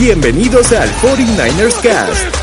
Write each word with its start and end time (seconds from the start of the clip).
Bienvenidos 0.00 0.72
al 0.72 0.90
49ers 1.02 1.78
Cast. 1.82 2.34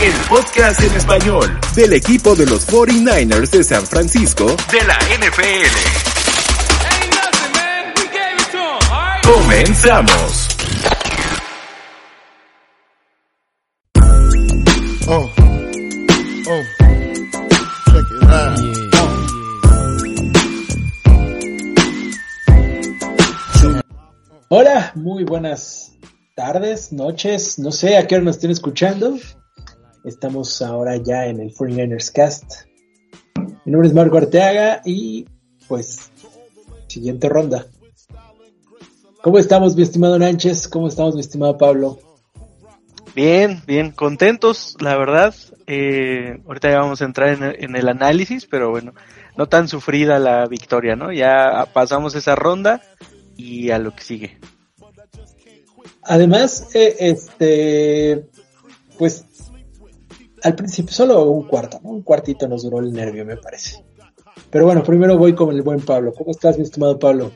El 0.00 0.12
podcast 0.28 0.80
en 0.80 0.94
español. 0.94 1.58
Del 1.74 1.92
equipo 1.94 2.36
de 2.36 2.46
los 2.46 2.68
49ers 2.68 3.50
de 3.50 3.64
San 3.64 3.84
Francisco. 3.84 4.46
De 4.70 4.80
la 4.84 4.96
NFL. 5.18 5.66
Comenzamos. 9.24 10.48
Oh, 15.08 15.30
oh, 16.46 16.81
Hola, 24.54 24.92
muy 24.96 25.24
buenas 25.24 25.96
tardes, 26.36 26.92
noches, 26.92 27.58
no 27.58 27.72
sé 27.72 27.96
a 27.96 28.06
qué 28.06 28.16
hora 28.16 28.24
nos 28.24 28.36
estén 28.36 28.50
escuchando. 28.50 29.16
Estamos 30.04 30.60
ahora 30.60 30.98
ya 30.98 31.24
en 31.24 31.40
el 31.40 31.54
49ers 31.54 32.12
Cast. 32.12 32.52
Mi 33.64 33.72
nombre 33.72 33.88
es 33.88 33.94
Marco 33.94 34.18
Arteaga 34.18 34.82
y 34.84 35.24
pues 35.68 36.12
siguiente 36.86 37.30
ronda. 37.30 37.64
¿Cómo 39.22 39.38
estamos, 39.38 39.74
mi 39.74 39.84
estimado 39.84 40.18
Nánchez? 40.18 40.68
¿Cómo 40.68 40.88
estamos, 40.88 41.14
mi 41.14 41.22
estimado 41.22 41.56
Pablo? 41.56 41.98
Bien, 43.14 43.62
bien, 43.66 43.90
contentos, 43.90 44.76
la 44.80 44.98
verdad. 44.98 45.34
Eh, 45.66 46.42
ahorita 46.46 46.68
ya 46.68 46.80
vamos 46.80 47.00
a 47.00 47.06
entrar 47.06 47.30
en 47.30 47.42
en 47.42 47.74
el 47.74 47.88
análisis, 47.88 48.44
pero 48.44 48.68
bueno, 48.68 48.92
no 49.34 49.46
tan 49.46 49.66
sufrida 49.68 50.18
la 50.18 50.46
victoria, 50.46 50.94
¿no? 50.94 51.10
Ya 51.10 51.68
pasamos 51.72 52.14
esa 52.16 52.34
ronda 52.34 52.82
y 53.42 53.70
a 53.70 53.78
lo 53.78 53.94
que 53.94 54.02
sigue. 54.02 54.38
Además, 56.02 56.68
eh, 56.74 56.96
este, 56.98 58.26
pues, 58.98 59.24
al 60.42 60.54
principio 60.54 60.92
solo 60.92 61.22
un 61.24 61.46
cuarto, 61.46 61.80
¿no? 61.82 61.90
Un 61.90 62.02
cuartito 62.02 62.48
nos 62.48 62.62
duró 62.62 62.78
el 62.78 62.92
nervio, 62.92 63.24
me 63.24 63.36
parece. 63.36 63.84
Pero 64.50 64.66
bueno, 64.66 64.82
primero 64.82 65.16
voy 65.16 65.34
con 65.34 65.54
el 65.54 65.62
buen 65.62 65.80
Pablo. 65.80 66.12
¿Cómo 66.12 66.30
estás, 66.30 66.56
mi 66.58 66.64
estimado 66.64 66.98
Pablo? 66.98 67.32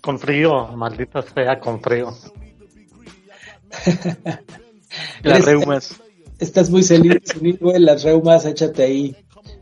Con 0.00 0.18
frío, 0.18 0.68
maldita 0.68 1.22
sea, 1.22 1.58
con 1.58 1.80
frío. 1.80 2.12
Las 5.22 5.44
reumas. 5.44 6.00
Estás 6.38 6.70
muy 6.70 6.82
senil, 6.82 7.20
senil, 7.24 7.56
güey, 7.60 7.78
las 7.78 8.02
reumas, 8.02 8.44
échate 8.44 8.82
ahí 8.82 9.16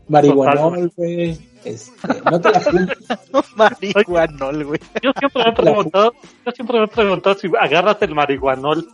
marihuanol, 0.07 0.91
güey. 0.95 1.37
Este, 1.63 1.91
no 2.29 2.39
te 2.41 2.51
la. 2.51 2.61
Marihuanol, 3.55 4.63
güey. 4.65 4.79
Yo 5.01 5.11
siempre 5.17 5.43
me 5.43 5.49
he 5.49 5.53
preguntado, 5.53 6.13
yo 6.45 6.51
siempre 6.51 6.79
me 6.79 6.85
he 6.85 6.87
preguntado 6.87 7.35
si 7.37 7.47
agarras 7.59 7.97
el 8.01 8.15
marihuanol 8.15 8.87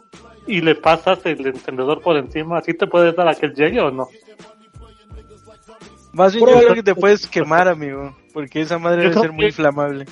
y 0.48 0.62
le 0.62 0.76
pasas 0.76 1.20
el 1.26 1.46
encendedor 1.48 2.02
por 2.02 2.18
encima, 2.18 2.58
¿así 2.60 2.74
te 2.74 2.88
puedes 2.88 3.16
dar 3.16 3.28
aquel 3.28 3.54
llegue 3.54 3.80
o 3.82 3.92
no? 3.92 4.08
Más 6.14 6.34
bien 6.34 6.46
yo 6.48 6.58
creo 6.60 6.74
que 6.76 6.84
te 6.84 6.96
puedes 6.96 7.28
quemar, 7.28 7.68
amigo, 7.68 8.16
porque 8.34 8.62
esa 8.62 8.78
madre 8.80 9.04
Yo 9.04 9.10
debe 9.10 9.22
ser 9.22 9.32
muy 9.32 9.46
inflamable. 9.46 10.06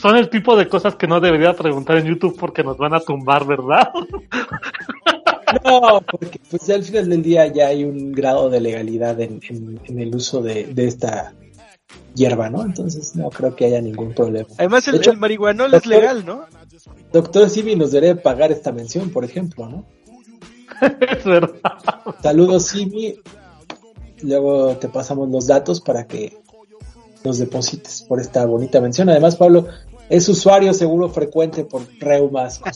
Son 0.00 0.16
el 0.16 0.28
tipo 0.30 0.56
de 0.56 0.68
cosas 0.68 0.96
que 0.96 1.06
no 1.06 1.20
debería 1.20 1.52
preguntar 1.54 1.96
en 1.98 2.06
YouTube 2.06 2.36
porque 2.38 2.64
nos 2.64 2.76
van 2.76 2.94
a 2.94 3.00
tumbar, 3.00 3.46
¿verdad? 3.46 3.88
No, 5.66 6.00
porque 6.10 6.40
pues 6.50 6.66
ya 6.66 6.76
al 6.76 6.82
final 6.82 7.10
del 7.10 7.22
día 7.22 7.46
ya 7.46 7.66
hay 7.66 7.84
un 7.84 8.10
grado 8.12 8.48
de 8.48 8.58
legalidad 8.58 9.20
en, 9.20 9.38
en- 9.50 9.78
en 9.84 9.98
el 10.00 10.14
uso 10.14 10.40
de, 10.40 10.64
de 10.64 10.86
esta 10.86 11.34
hierba, 12.14 12.50
¿no? 12.50 12.62
Entonces 12.62 13.14
no 13.16 13.30
creo 13.30 13.56
que 13.56 13.66
haya 13.66 13.80
ningún 13.80 14.14
problema. 14.14 14.48
Además, 14.58 14.86
el, 14.88 14.92
De 14.92 14.98
hecho, 14.98 15.10
el 15.10 15.18
marihuanol 15.18 15.74
es 15.74 15.86
legal, 15.86 16.24
¿no? 16.24 16.46
Doctor 17.12 17.48
Simi 17.50 17.76
nos 17.76 17.92
debe 17.92 18.16
pagar 18.16 18.52
esta 18.52 18.72
mención, 18.72 19.10
por 19.10 19.24
ejemplo, 19.24 19.68
¿no? 19.68 19.84
es 21.00 21.24
verdad. 21.24 21.60
Saludos 22.22 22.66
Simi. 22.66 23.16
Luego 24.22 24.76
te 24.76 24.88
pasamos 24.88 25.28
los 25.30 25.46
datos 25.46 25.80
para 25.80 26.06
que 26.06 26.38
nos 27.24 27.38
deposites 27.38 28.02
por 28.02 28.20
esta 28.20 28.44
bonita 28.46 28.80
mención. 28.80 29.08
Además, 29.08 29.36
Pablo 29.36 29.66
es 30.08 30.28
usuario 30.28 30.72
seguro 30.74 31.08
frecuente 31.08 31.64
por 31.64 31.82
reumas. 31.98 32.60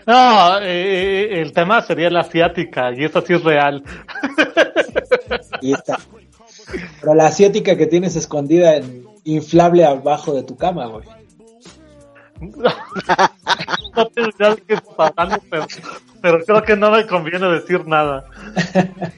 No, 0.06 0.58
eh, 0.60 1.40
el 1.40 1.52
tema 1.52 1.82
sería 1.82 2.10
la 2.10 2.20
asiática 2.20 2.90
y 2.92 3.04
eso 3.04 3.20
sí 3.20 3.34
es 3.34 3.44
real. 3.44 3.84
Y 5.60 5.72
está. 5.72 5.98
Pero 7.00 7.14
la 7.14 7.26
asiática 7.26 7.76
que 7.76 7.86
tienes 7.86 8.16
escondida 8.16 8.76
en 8.76 9.04
inflable 9.24 9.84
abajo 9.84 10.34
de 10.34 10.42
tu 10.42 10.56
cama, 10.56 10.86
güey. 10.86 11.06
No 12.40 14.06
tengo 14.14 14.30
idea 14.38 14.54
de 14.54 14.62
qué 14.62 14.78
pero, 15.50 15.66
pero 16.22 16.44
creo 16.44 16.62
que 16.62 16.76
no 16.76 16.90
me 16.90 17.06
conviene 17.06 17.48
decir 17.48 17.86
nada. 17.86 18.24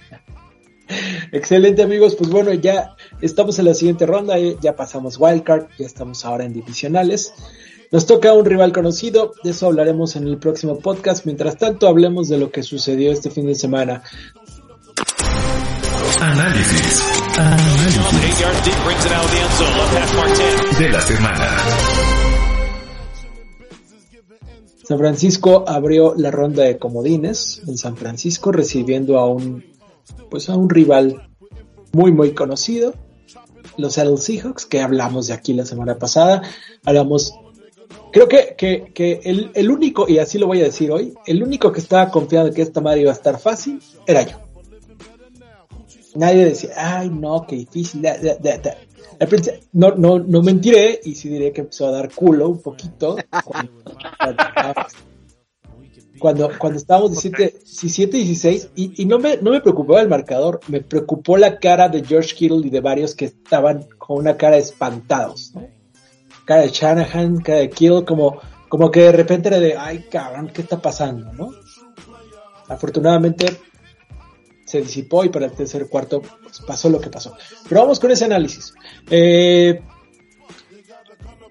Excelente 1.32 1.82
amigos, 1.82 2.16
pues 2.16 2.30
bueno, 2.30 2.52
ya 2.52 2.96
estamos 3.20 3.58
en 3.58 3.66
la 3.66 3.74
siguiente 3.74 4.06
ronda, 4.06 4.38
eh, 4.38 4.56
ya 4.60 4.76
pasamos 4.76 5.18
Wildcard, 5.18 5.68
ya 5.78 5.86
estamos 5.86 6.24
ahora 6.24 6.44
en 6.44 6.52
divisionales. 6.52 7.32
Nos 7.90 8.06
toca 8.06 8.32
un 8.32 8.44
rival 8.44 8.72
conocido, 8.72 9.32
de 9.44 9.50
eso 9.50 9.66
hablaremos 9.66 10.16
en 10.16 10.26
el 10.26 10.38
próximo 10.38 10.78
podcast. 10.78 11.26
Mientras 11.26 11.58
tanto, 11.58 11.86
hablemos 11.86 12.28
de 12.28 12.38
lo 12.38 12.50
que 12.50 12.62
sucedió 12.62 13.12
este 13.12 13.30
fin 13.30 13.46
de 13.46 13.54
semana. 13.54 14.02
Análisis. 16.20 17.21
De 20.78 20.88
la 20.90 21.00
semana. 21.00 21.56
San 24.84 24.98
Francisco 24.98 25.64
abrió 25.66 26.14
la 26.14 26.30
ronda 26.30 26.64
de 26.64 26.78
comodines 26.78 27.62
en 27.66 27.78
San 27.78 27.96
Francisco 27.96 28.52
recibiendo 28.52 29.18
a 29.18 29.26
un 29.26 29.64
pues 30.30 30.50
a 30.50 30.56
un 30.56 30.68
rival 30.68 31.30
muy 31.92 32.12
muy 32.12 32.32
conocido, 32.32 32.94
los 33.78 33.94
Seattle 33.94 34.18
Seahawks, 34.18 34.66
que 34.66 34.80
hablamos 34.80 35.28
de 35.28 35.34
aquí 35.34 35.54
la 35.54 35.64
semana 35.64 35.98
pasada. 35.98 36.42
Hablamos 36.84 37.34
creo 38.12 38.28
que, 38.28 38.54
que, 38.58 38.92
que 38.92 39.20
el, 39.24 39.50
el 39.54 39.70
único, 39.70 40.06
y 40.06 40.18
así 40.18 40.38
lo 40.38 40.46
voy 40.46 40.60
a 40.60 40.64
decir 40.64 40.90
hoy, 40.90 41.14
el 41.26 41.42
único 41.42 41.72
que 41.72 41.80
estaba 41.80 42.10
confiado 42.10 42.52
que 42.52 42.60
esta 42.60 42.82
madre 42.82 43.00
iba 43.00 43.10
a 43.10 43.14
estar 43.14 43.38
fácil 43.38 43.80
era 44.06 44.22
yo. 44.22 44.41
Nadie 46.14 46.44
decía, 46.46 46.70
ay 46.76 47.10
no, 47.10 47.46
qué 47.46 47.56
difícil. 47.56 48.02
da, 48.02 48.16
da, 48.18 48.34
da, 48.36 48.58
da". 48.58 48.76
Al 49.20 49.28
principio- 49.28 49.60
no, 49.72 49.92
no, 49.92 50.18
no 50.18 50.42
mentiré 50.42 51.00
y 51.04 51.14
sí 51.14 51.28
diré 51.28 51.52
que 51.52 51.60
empezó 51.62 51.86
a 51.86 51.90
dar 51.92 52.12
culo 52.12 52.48
un 52.48 52.60
poquito 52.60 53.16
cuando, 53.44 53.72
cuando, 56.18 56.50
cuando 56.58 56.78
estábamos 56.78 57.10
17, 57.12 57.58
17 57.64 58.16
16 58.16 58.70
y, 58.74 59.02
y 59.02 59.06
no, 59.06 59.18
me, 59.18 59.36
no 59.38 59.50
me 59.50 59.60
preocupaba 59.60 60.00
el 60.00 60.08
marcador, 60.08 60.60
me 60.68 60.80
preocupó 60.80 61.36
la 61.36 61.58
cara 61.58 61.88
de 61.88 62.04
George 62.04 62.34
Kittle 62.34 62.66
y 62.66 62.70
de 62.70 62.80
varios 62.80 63.14
que 63.14 63.26
estaban 63.26 63.86
con 63.98 64.18
una 64.18 64.36
cara 64.36 64.56
espantados. 64.56 65.52
¿no? 65.54 65.66
Cara 66.44 66.62
de 66.62 66.70
Shanahan, 66.70 67.38
cara 67.40 67.58
de 67.60 67.70
Kittle, 67.70 68.04
como, 68.04 68.38
como 68.68 68.90
que 68.90 69.00
de 69.02 69.12
repente 69.12 69.48
era 69.48 69.60
de, 69.60 69.76
ay 69.76 70.06
cabrón, 70.10 70.50
¿qué 70.52 70.62
está 70.62 70.80
pasando? 70.80 71.32
¿no? 71.32 71.50
Afortunadamente 72.68 73.46
se 74.72 74.80
disipó 74.80 75.22
y 75.22 75.28
para 75.28 75.44
el 75.44 75.52
tercer 75.52 75.86
cuarto 75.86 76.22
pues, 76.22 76.60
pasó 76.66 76.88
lo 76.88 76.98
que 76.98 77.10
pasó. 77.10 77.36
Pero 77.68 77.82
vamos 77.82 78.00
con 78.00 78.10
ese 78.10 78.24
análisis. 78.24 78.72
Eh, 79.10 79.82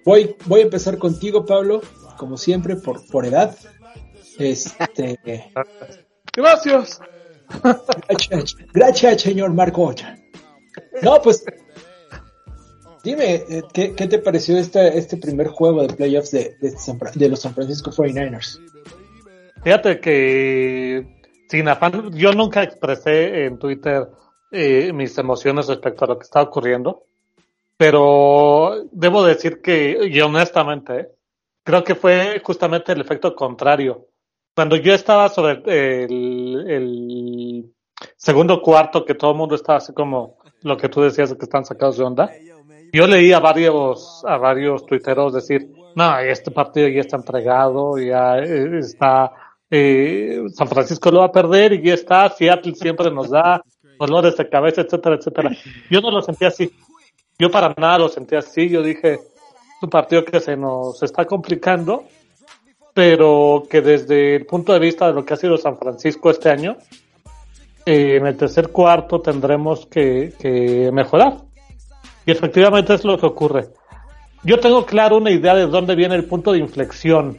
voy, 0.04 0.36
voy 0.46 0.62
a 0.62 0.64
empezar 0.64 0.98
contigo, 0.98 1.46
Pablo, 1.46 1.82
como 2.18 2.36
siempre, 2.36 2.78
por, 2.78 3.06
por 3.06 3.28
edad. 3.28 3.56
Este, 4.40 5.20
Gracias. 6.36 7.00
gracias, 8.08 8.56
gracias, 8.74 9.22
señor 9.22 9.54
Marco 9.54 9.84
Ocha. 9.84 10.18
No, 11.04 11.22
pues, 11.22 11.44
dime, 13.04 13.36
eh, 13.36 13.62
¿qué, 13.72 13.94
qué 13.94 14.08
te 14.08 14.18
pareció 14.18 14.58
este, 14.58 14.98
este 14.98 15.18
primer 15.18 15.50
juego 15.50 15.86
de 15.86 15.94
playoffs 15.94 16.32
de, 16.32 16.56
de, 16.60 16.72
San 16.72 16.98
de 17.14 17.30
los 17.30 17.42
San 17.42 17.54
Francisco 17.54 17.92
49ers? 17.92 18.60
Fíjate 19.64 20.00
que 20.00 21.21
sin 21.52 21.68
afán, 21.68 22.12
yo 22.14 22.32
nunca 22.32 22.64
expresé 22.64 23.46
en 23.46 23.60
Twitter 23.60 24.08
eh, 24.52 24.94
mis 24.94 25.18
emociones 25.18 25.68
respecto 25.68 26.06
a 26.06 26.08
lo 26.08 26.18
que 26.18 26.24
está 26.24 26.42
ocurriendo. 26.42 27.04
pero 27.78 28.86
debo 28.92 29.26
decir 29.26 29.62
que, 29.62 30.08
y 30.10 30.22
honestamente, 30.22 31.10
creo 31.64 31.84
que 31.84 31.96
fue 31.96 32.42
justamente 32.42 32.94
el 32.94 33.02
efecto 33.02 33.36
contrario. 33.36 34.08
Cuando 34.56 34.78
yo 34.78 34.94
estaba 34.94 35.28
sobre 35.28 35.62
el, 35.66 37.66
segundo 38.16 38.62
cuarto, 38.62 39.04
que 39.04 39.16
todo 39.16 39.32
el 39.32 39.38
mundo 39.38 39.56
estaba 39.56 39.80
así 39.80 39.94
como 39.94 40.38
lo 40.62 40.78
que 40.78 40.90
tú 40.90 41.02
decías 41.02 41.32
de 41.32 41.38
que 41.38 41.46
están 41.46 41.66
sacados 41.66 41.98
de 41.98 42.04
onda, 42.06 42.32
yo 42.94 43.08
leí 43.08 43.34
a 43.34 43.40
varios, 43.40 44.24
a 44.26 44.38
varios 44.38 44.86
tuiteros 44.86 45.34
decir, 45.34 45.70
no, 45.96 46.18
este 46.20 46.52
partido 46.52 46.88
ya 46.88 47.02
está 47.02 47.18
entregado, 47.18 47.98
ya 47.98 48.38
eh, 48.38 48.80
está, 48.80 49.34
eh, 49.72 50.44
San 50.54 50.68
Francisco 50.68 51.10
lo 51.10 51.20
va 51.20 51.28
a 51.28 51.32
perder 51.32 51.72
y 51.74 51.82
ya 51.82 51.94
está, 51.94 52.30
Seattle 52.30 52.76
siempre 52.76 53.10
nos 53.10 53.30
da 53.30 53.64
dolores 53.98 54.36
de 54.36 54.50
cabeza, 54.50 54.82
etcétera, 54.82 55.16
etcétera. 55.16 55.52
Yo 55.90 56.02
no 56.02 56.12
lo 56.12 56.22
sentí 56.22 56.44
así. 56.44 56.72
Yo 57.40 57.50
para 57.50 57.74
nada 57.78 58.00
lo 58.00 58.10
sentí 58.10 58.36
así. 58.36 58.68
Yo 58.68 58.84
dije, 58.84 59.14
es 59.14 59.22
un 59.82 59.90
partido 59.90 60.26
que 60.26 60.42
se 60.42 60.58
nos 60.58 61.02
está 61.02 61.26
complicando, 61.26 62.04
pero 62.94 63.64
que 63.70 63.82
desde 63.82 64.36
el 64.36 64.46
punto 64.46 64.74
de 64.74 64.80
vista 64.80 65.08
de 65.08 65.14
lo 65.14 65.24
que 65.24 65.36
ha 65.36 65.38
sido 65.38 65.56
San 65.58 65.78
Francisco 65.78 66.30
este 66.30 66.50
año, 66.50 66.76
eh, 67.86 68.18
en 68.18 68.28
el 68.28 68.36
tercer 68.36 68.70
cuarto 68.70 69.22
tendremos 69.22 69.86
que, 69.86 70.34
que 70.38 70.92
mejorar. 70.92 71.38
Y 72.26 72.32
efectivamente 72.32 72.94
es 72.94 73.06
lo 73.06 73.18
que 73.18 73.26
ocurre. 73.26 73.70
Yo 74.44 74.60
tengo 74.60 74.86
claro 74.86 75.18
una 75.18 75.32
idea 75.32 75.56
de 75.56 75.68
dónde 75.68 75.96
viene 75.96 76.16
el 76.16 76.26
punto 76.26 76.52
de 76.52 76.60
inflexión, 76.60 77.38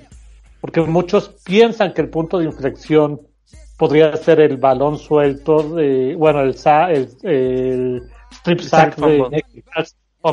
porque 0.62 0.80
muchos 0.80 1.28
piensan 1.44 1.92
que 1.92 2.00
el 2.00 2.08
punto 2.08 2.38
de 2.38 2.46
inflexión 2.46 3.20
podría 3.76 4.16
ser 4.16 4.40
el 4.40 4.56
balón 4.56 4.96
suelto 4.96 5.74
de, 5.74 6.14
bueno, 6.16 6.40
el, 6.40 6.56
el, 6.88 7.08
el 7.24 8.02
strip 8.30 8.60
sack 8.60 8.96
de 8.96 9.44
o 10.22 10.32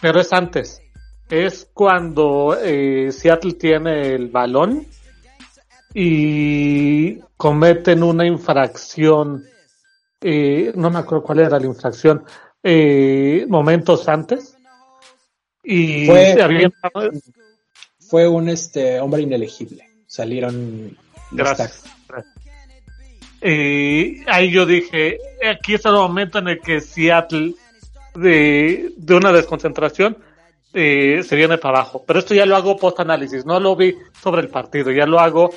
Pero 0.00 0.20
es 0.20 0.32
antes. 0.32 0.80
Es 1.28 1.68
cuando 1.74 2.56
eh, 2.62 3.10
Seattle 3.10 3.54
tiene 3.54 4.14
el 4.14 4.28
balón 4.28 4.86
y 5.92 7.18
cometen 7.36 8.02
una 8.02 8.24
infracción 8.26 9.44
eh, 10.26 10.72
no 10.74 10.88
me 10.88 11.00
acuerdo 11.00 11.22
cuál 11.22 11.40
era 11.40 11.58
la 11.58 11.66
infracción, 11.66 12.24
eh, 12.62 13.44
momentos 13.46 14.08
antes. 14.08 14.56
Y 15.62 16.06
fue, 16.06 16.34
fue 18.08 18.28
un 18.28 18.48
este 18.48 19.00
hombre 19.00 19.22
inelegible. 19.22 19.88
Salieron 20.06 20.96
Gracias. 21.30 21.82
Eh, 23.40 24.22
ahí 24.26 24.50
yo 24.50 24.64
dije, 24.64 25.18
aquí 25.50 25.74
es 25.74 25.84
el 25.84 25.92
momento 25.92 26.38
en 26.38 26.48
el 26.48 26.60
que 26.60 26.80
Seattle 26.80 27.54
de, 28.14 28.92
de 28.96 29.14
una 29.14 29.32
desconcentración 29.32 30.16
eh, 30.72 31.22
se 31.22 31.36
viene 31.36 31.58
para 31.58 31.80
abajo. 31.80 32.04
Pero 32.06 32.18
esto 32.18 32.34
ya 32.34 32.46
lo 32.46 32.56
hago 32.56 32.76
post 32.76 33.00
análisis, 33.00 33.44
no 33.44 33.60
lo 33.60 33.76
vi 33.76 33.94
sobre 34.20 34.42
el 34.42 34.48
partido, 34.48 34.90
ya 34.90 35.06
lo 35.06 35.20
hago 35.20 35.50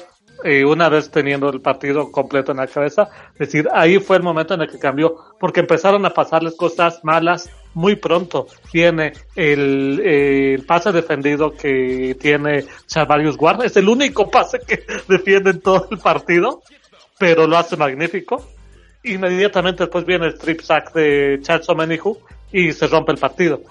eh, 0.44 0.64
una 0.66 0.90
vez 0.90 1.10
teniendo 1.10 1.50
el 1.50 1.62
partido 1.62 2.12
completo 2.12 2.52
en 2.52 2.58
la 2.58 2.68
cabeza, 2.68 3.10
es 3.34 3.40
decir, 3.40 3.68
ahí 3.74 3.98
fue 3.98 4.18
el 4.18 4.24
momento 4.24 4.54
en 4.54 4.62
el 4.62 4.70
que 4.70 4.78
cambió, 4.78 5.16
porque 5.40 5.62
empezaron 5.62 6.06
a 6.06 6.14
pasarles 6.14 6.56
cosas 6.56 7.04
malas 7.04 7.50
muy 7.78 7.96
pronto. 7.96 8.48
Tiene 8.72 9.14
el, 9.36 10.64
pase 10.68 10.92
defendido 10.92 11.52
que 11.52 12.18
tiene 12.20 12.66
Chavarius 12.88 13.38
Guarda, 13.38 13.66
es 13.66 13.78
el 13.78 13.88
único 13.88 14.30
pase 14.30 14.60
que 14.60 14.84
defiende 15.08 15.52
en 15.52 15.62
todo 15.62 15.88
el 15.92 16.00
partido, 16.00 16.64
pero 17.20 17.46
lo 17.46 17.56
hace 17.56 17.78
magnífico. 17.78 18.44
Inmediatamente 19.04 19.84
después 19.84 20.06
viene 20.06 20.26
el 20.26 20.34
strip 20.34 20.62
sack 20.62 20.92
de 20.94 21.40
Chad 21.42 21.62
Somenihu 21.62 22.18
y 22.52 22.74
se 22.74 22.88
rompe 22.88 23.12
el 23.12 23.20
partido. 23.20 23.62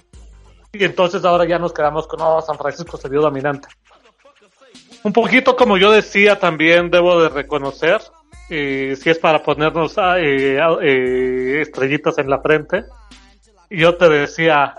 Y 0.72 0.84
entonces 0.84 1.24
ahora 1.24 1.44
ya 1.44 1.58
nos 1.58 1.72
quedamos 1.72 2.06
con, 2.06 2.20
oh, 2.22 2.40
San 2.40 2.56
Francisco 2.56 2.96
se 2.96 3.08
vio 3.08 3.20
dominante. 3.20 3.68
Un 5.02 5.12
poquito 5.12 5.56
como 5.56 5.78
yo 5.78 5.90
decía, 5.90 6.38
también 6.38 6.90
debo 6.90 7.20
de 7.20 7.28
reconocer, 7.28 8.00
eh, 8.50 8.96
si 8.96 9.10
es 9.10 9.18
para 9.18 9.42
ponernos 9.42 9.98
a, 9.98 10.20
eh, 10.20 10.58
eh, 10.82 11.60
estrellitas 11.60 12.18
en 12.18 12.30
la 12.30 12.40
frente, 12.40 12.84
yo 13.70 13.96
te 13.96 14.08
decía, 14.08 14.74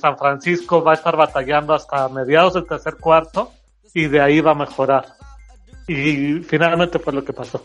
San 0.00 0.18
Francisco 0.18 0.82
va 0.82 0.92
a 0.92 0.94
estar 0.94 1.16
batallando 1.16 1.74
hasta 1.74 2.08
mediados 2.08 2.54
del 2.54 2.66
tercer 2.66 2.96
cuarto 2.96 3.52
y 3.94 4.06
de 4.06 4.20
ahí 4.20 4.40
va 4.40 4.52
a 4.52 4.54
mejorar. 4.54 5.06
Y 5.86 6.40
finalmente 6.40 6.98
fue 6.98 7.12
lo 7.12 7.24
que 7.24 7.32
pasó. 7.32 7.64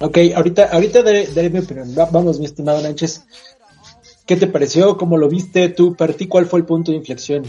Ok, 0.00 0.18
ahorita, 0.34 0.68
ahorita 0.72 1.02
daré, 1.02 1.50
mi 1.50 1.60
opinión. 1.60 1.94
Vamos, 1.94 2.38
mi 2.38 2.44
estimado 2.44 2.82
Nánchez. 2.82 3.24
¿Qué 4.26 4.36
te 4.36 4.46
pareció? 4.46 4.96
¿Cómo 4.96 5.16
lo 5.16 5.28
viste? 5.28 5.68
¿Tú, 5.68 5.94
para 5.94 6.12
ti, 6.12 6.26
cuál 6.26 6.46
fue 6.46 6.60
el 6.60 6.66
punto 6.66 6.90
de 6.90 6.98
inflexión 6.98 7.44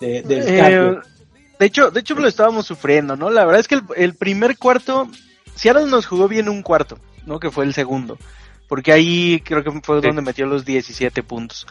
de, 0.00 0.22
del 0.22 0.58
cambio? 0.58 1.02
De 1.58 1.66
hecho, 1.66 1.90
de 1.90 2.00
hecho 2.00 2.14
lo 2.14 2.26
estábamos 2.26 2.66
sufriendo, 2.66 3.16
¿no? 3.16 3.30
La 3.30 3.44
verdad 3.44 3.60
es 3.60 3.68
que 3.68 3.80
el, 3.96 4.14
primer 4.14 4.56
cuarto, 4.56 5.08
Seattle 5.54 5.86
nos 5.86 6.06
jugó 6.06 6.28
bien 6.28 6.48
un 6.48 6.62
cuarto, 6.62 6.98
¿no? 7.26 7.38
Que 7.38 7.50
fue 7.50 7.64
el 7.64 7.74
segundo. 7.74 8.18
Porque 8.68 8.92
ahí 8.92 9.40
creo 9.44 9.62
que 9.62 9.70
fue 9.82 10.00
donde 10.00 10.22
metió 10.22 10.46
los 10.46 10.64
17 10.64 11.22
puntos. 11.22 11.66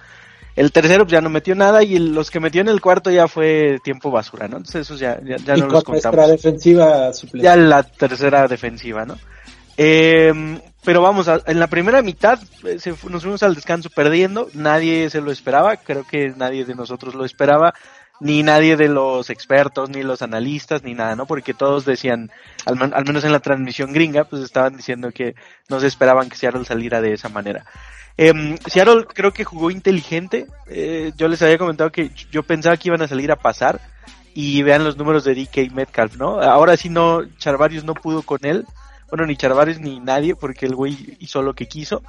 El 0.56 0.72
tercero 0.72 1.04
pues, 1.04 1.14
ya 1.14 1.22
no 1.22 1.30
metió 1.30 1.56
nada 1.56 1.84
y 1.84 1.98
los 1.98 2.30
que 2.30 2.40
metió 2.40 2.62
en 2.62 2.68
el 2.68 2.80
cuarto 2.80 3.10
ya 3.10 3.28
fue 3.28 3.80
tiempo 3.84 4.12
basura, 4.12 4.48
¿no? 4.48 4.58
Entonces 4.58 4.82
esos 4.82 5.00
ya, 5.00 5.20
ya, 5.24 5.38
ya 5.38 5.56
no 5.56 5.68
los 5.68 5.84
contamos. 5.84 6.30
defensiva 6.30 7.12
suplente. 7.12 7.44
Ya 7.44 7.56
la 7.56 7.82
tercera 7.84 8.48
defensiva, 8.48 9.06
¿no? 9.06 9.18
Eh, 9.78 10.60
pero 10.84 11.02
vamos, 11.02 11.28
en 11.48 11.60
la 11.60 11.68
primera 11.68 12.02
mitad 12.02 12.40
eh, 12.66 12.78
nos 13.10 13.22
fuimos 13.24 13.42
al 13.42 13.56
descanso 13.56 13.90
perdiendo, 13.90 14.50
nadie 14.54 15.10
se 15.10 15.22
lo 15.22 15.32
esperaba, 15.32 15.78
creo 15.78 16.06
que 16.06 16.34
nadie 16.36 16.66
de 16.66 16.76
nosotros 16.76 17.16
lo 17.16 17.26
esperaba 17.26 17.74
ni 18.20 18.44
nadie 18.44 18.78
de 18.78 18.88
los 18.88 19.30
expertos, 19.30 19.90
ni 19.90 20.04
los 20.04 20.22
analistas, 20.22 20.84
ni 20.84 20.94
nada, 20.94 21.16
¿no? 21.16 21.26
Porque 21.26 21.54
todos 21.54 21.86
decían, 21.86 22.32
al, 22.66 23.06
menos 23.06 23.24
en 23.24 23.32
la 23.32 23.40
transmisión 23.40 23.92
gringa, 23.92 24.24
pues 24.24 24.42
estaban 24.44 24.78
diciendo 24.78 25.12
que 25.12 25.36
no 25.70 25.80
se 25.80 25.88
esperaban 25.88 26.30
que 26.30 26.38
Seattle 26.38 26.66
saliera 26.66 27.02
de 27.02 27.14
esa 27.14 27.30
manera. 27.30 27.66
Eh, 28.18 28.56
Seattle 28.68 29.06
creo 29.06 29.34
que 29.34 29.44
jugó 29.44 29.72
inteligente. 29.72 30.48
Eh, 30.68 31.12
yo 31.18 31.28
les 31.28 31.42
había 31.42 31.58
comentado 31.58 31.92
que 31.92 32.12
yo 32.32 32.44
pensaba 32.44 32.78
que 32.78 32.90
iban 32.90 33.02
a 33.02 33.08
salir 33.08 33.32
a 33.32 33.36
pasar 33.36 33.82
y 34.34 34.62
vean 34.64 34.84
los 34.84 34.98
números 34.98 35.24
de 35.24 35.36
DK 35.36 35.72
Metcalf, 35.74 36.16
¿no? 36.18 36.42
Ahora 36.42 36.78
sí 36.78 36.90
no, 36.90 37.24
Charvarius 37.38 37.84
no 37.84 37.94
pudo 37.94 38.22
con 38.22 38.40
él. 38.44 38.66
Bueno, 39.10 39.26
ni 39.26 39.36
Charvarius 39.36 39.80
ni 39.80 40.00
nadie 40.00 40.36
porque 40.36 40.66
el 40.66 40.76
güey 40.76 41.18
hizo 41.20 41.42
lo 41.42 41.54
que 41.54 41.68
quiso. 41.68 42.04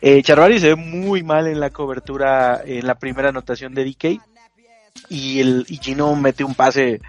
Eh, 0.00 0.22
Charvarius 0.22 0.62
se 0.62 0.68
ve 0.68 0.76
muy 0.76 1.22
mal 1.22 1.46
en 1.46 1.60
la 1.60 1.70
cobertura 1.70 2.60
en 2.64 2.86
la 2.86 2.96
primera 2.96 3.28
anotación 3.28 3.74
de 3.74 3.84
DK 3.84 4.20
y 5.08 5.40
el 5.40 5.66
y 5.68 5.76
Gino 5.78 6.14
mete 6.16 6.44
un 6.44 6.54
pase 6.54 7.00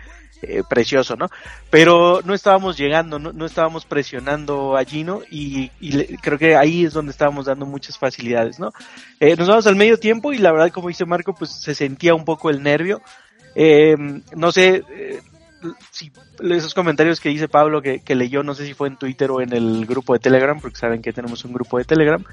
eh, 0.41 0.61
precioso, 0.67 1.15
¿no? 1.15 1.29
Pero 1.69 2.21
no 2.25 2.33
estábamos 2.33 2.77
llegando, 2.77 3.17
no, 3.17 3.45
estábamos 3.45 3.85
presionando 3.85 4.75
a 4.75 4.83
Gino 4.83 5.21
y, 5.31 5.69
creo 6.21 6.37
que 6.37 6.57
ahí 6.57 6.85
es 6.85 6.93
donde 6.93 7.11
estábamos 7.11 7.45
dando 7.45 7.65
muchas 7.65 7.97
facilidades, 7.97 8.59
¿no? 8.59 8.73
Eh, 9.21 9.37
nos 9.37 9.47
vamos 9.47 9.67
al 9.67 9.77
medio 9.77 9.97
tiempo 9.97 10.33
y 10.33 10.39
la 10.39 10.51
verdad, 10.51 10.71
como 10.71 10.89
dice 10.89 11.05
Marco, 11.05 11.33
pues 11.33 11.51
se 11.51 11.73
sentía 11.73 12.13
un 12.13 12.25
poco 12.25 12.49
el 12.49 12.61
nervio. 12.61 13.01
Eh, 13.55 13.95
no 14.35 14.51
sé, 14.51 14.83
si 15.91 16.11
esos 16.41 16.73
comentarios 16.73 17.19
que 17.19 17.29
dice 17.29 17.47
Pablo 17.47 17.81
que, 17.81 17.99
que, 17.99 18.15
leyó, 18.15 18.43
no 18.43 18.55
sé 18.55 18.65
si 18.65 18.73
fue 18.73 18.87
en 18.87 18.97
Twitter 18.97 19.31
o 19.31 19.41
en 19.41 19.53
el 19.53 19.85
grupo 19.85 20.13
de 20.13 20.19
Telegram, 20.19 20.59
porque 20.59 20.77
saben 20.77 21.01
que 21.01 21.13
tenemos 21.13 21.45
un 21.45 21.53
grupo 21.53 21.77
de 21.77 21.85
Telegram, 21.85 22.23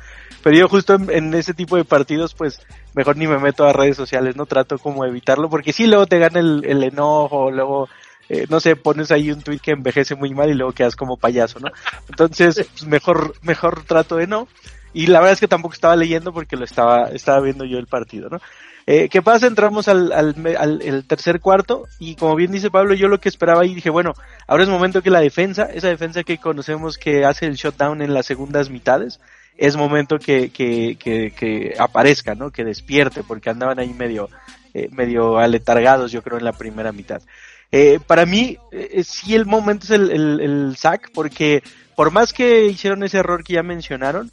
pero 0.43 0.57
yo 0.57 0.69
justo 0.69 0.95
en, 0.95 1.35
ese 1.35 1.55
tipo 1.55 1.77
de 1.77 1.85
partidos, 1.85 2.35
pues 2.35 2.61
mejor 2.95 3.17
ni 3.17 3.27
me 3.27 3.39
meto 3.39 3.65
a 3.67 3.73
redes 3.73 3.97
sociales, 3.97 4.37
no 4.37 4.47
trato 4.47 4.79
como 4.79 5.05
evitarlo, 5.05 5.51
porque 5.51 5.73
si 5.73 5.87
luego 5.87 6.07
te 6.07 6.19
gana 6.19 6.41
el, 6.41 6.65
el 6.65 6.83
enojo, 6.83 7.51
luego, 7.51 7.89
eh, 8.29 8.47
no 8.49 8.61
sé, 8.61 8.77
pones 8.77 9.11
ahí 9.11 9.31
un 9.31 9.43
tweet 9.43 9.59
que 9.59 9.73
envejece 9.73 10.15
muy 10.15 10.33
mal 10.35 10.51
y 10.51 10.55
luego 10.55 10.73
quedas 10.73 10.97
como 10.97 11.17
payaso, 11.17 11.61
¿no? 11.61 11.71
Entonces, 12.09 12.67
pues 12.71 12.87
mejor, 12.87 13.35
mejor 13.43 13.85
trato 13.85 14.17
de 14.17 14.27
no. 14.27 14.49
Y 14.93 15.07
la 15.07 15.21
verdad 15.21 15.35
es 15.35 15.41
que 15.41 15.49
tampoco 15.49 15.75
estaba 15.75 15.95
leyendo 15.95 16.33
porque 16.33 16.57
lo 16.57 16.65
estaba, 16.65 17.11
estaba 17.11 17.41
viendo 17.41 17.65
yo 17.65 17.79
el 17.79 17.87
partido, 17.87 18.29
¿no? 18.29 18.41
Eh, 18.87 19.09
¿Qué 19.09 19.23
pasa? 19.23 19.47
Entramos 19.47 19.89
al, 19.89 20.13
al, 20.13 20.35
al 20.59 21.05
tercer 21.05 21.41
cuarto 21.41 21.87
y 21.99 22.17
como 22.17 22.35
bien 22.35 22.51
dice 22.51 22.71
Pablo, 22.71 22.95
yo 22.95 23.09
lo 23.09 23.21
que 23.21 23.29
esperaba 23.29 23.65
y 23.65 23.75
dije, 23.75 23.91
bueno, 23.91 24.15
ahora 24.47 24.65
es 24.65 24.69
momento 24.69 25.03
que 25.03 25.11
la 25.11 25.21
defensa, 25.21 25.65
esa 25.65 25.89
defensa 25.89 26.23
que 26.25 26.39
conocemos 26.39 26.99
que 26.99 27.25
hace 27.25 27.47
el 27.47 27.57
shutdown 27.57 28.03
en 28.03 28.15
las 28.15 28.27
segundas 28.27 28.71
mitades, 28.71 29.21
es 29.57 29.77
momento 29.77 30.19
que, 30.19 30.51
que, 30.51 30.97
que, 30.99 31.33
que 31.33 31.75
aparezca, 31.79 32.35
¿no? 32.35 32.51
Que 32.51 32.65
despierte, 32.65 33.23
porque 33.23 33.51
andaban 33.51 33.79
ahí 33.79 33.93
medio, 33.93 34.31
eh, 34.73 34.89
medio 34.91 35.39
aletargados, 35.39 36.13
yo 36.13 36.23
creo, 36.23 36.39
en 36.39 36.45
la 36.45 36.53
primera 36.53 36.93
mitad. 36.93 37.21
Eh, 37.71 38.01
para 38.07 38.25
mí, 38.27 38.57
eh, 38.73 39.05
sí 39.05 39.35
el 39.35 39.47
momento 39.47 39.85
es 39.85 39.91
el, 39.91 40.11
el, 40.11 40.41
el 40.41 40.77
porque 41.15 41.63
por 41.95 42.11
más 42.11 42.33
que 42.33 42.65
hicieron 42.65 43.03
ese 43.05 43.19
error 43.19 43.45
que 43.45 43.53
ya 43.53 43.63
mencionaron, 43.63 44.31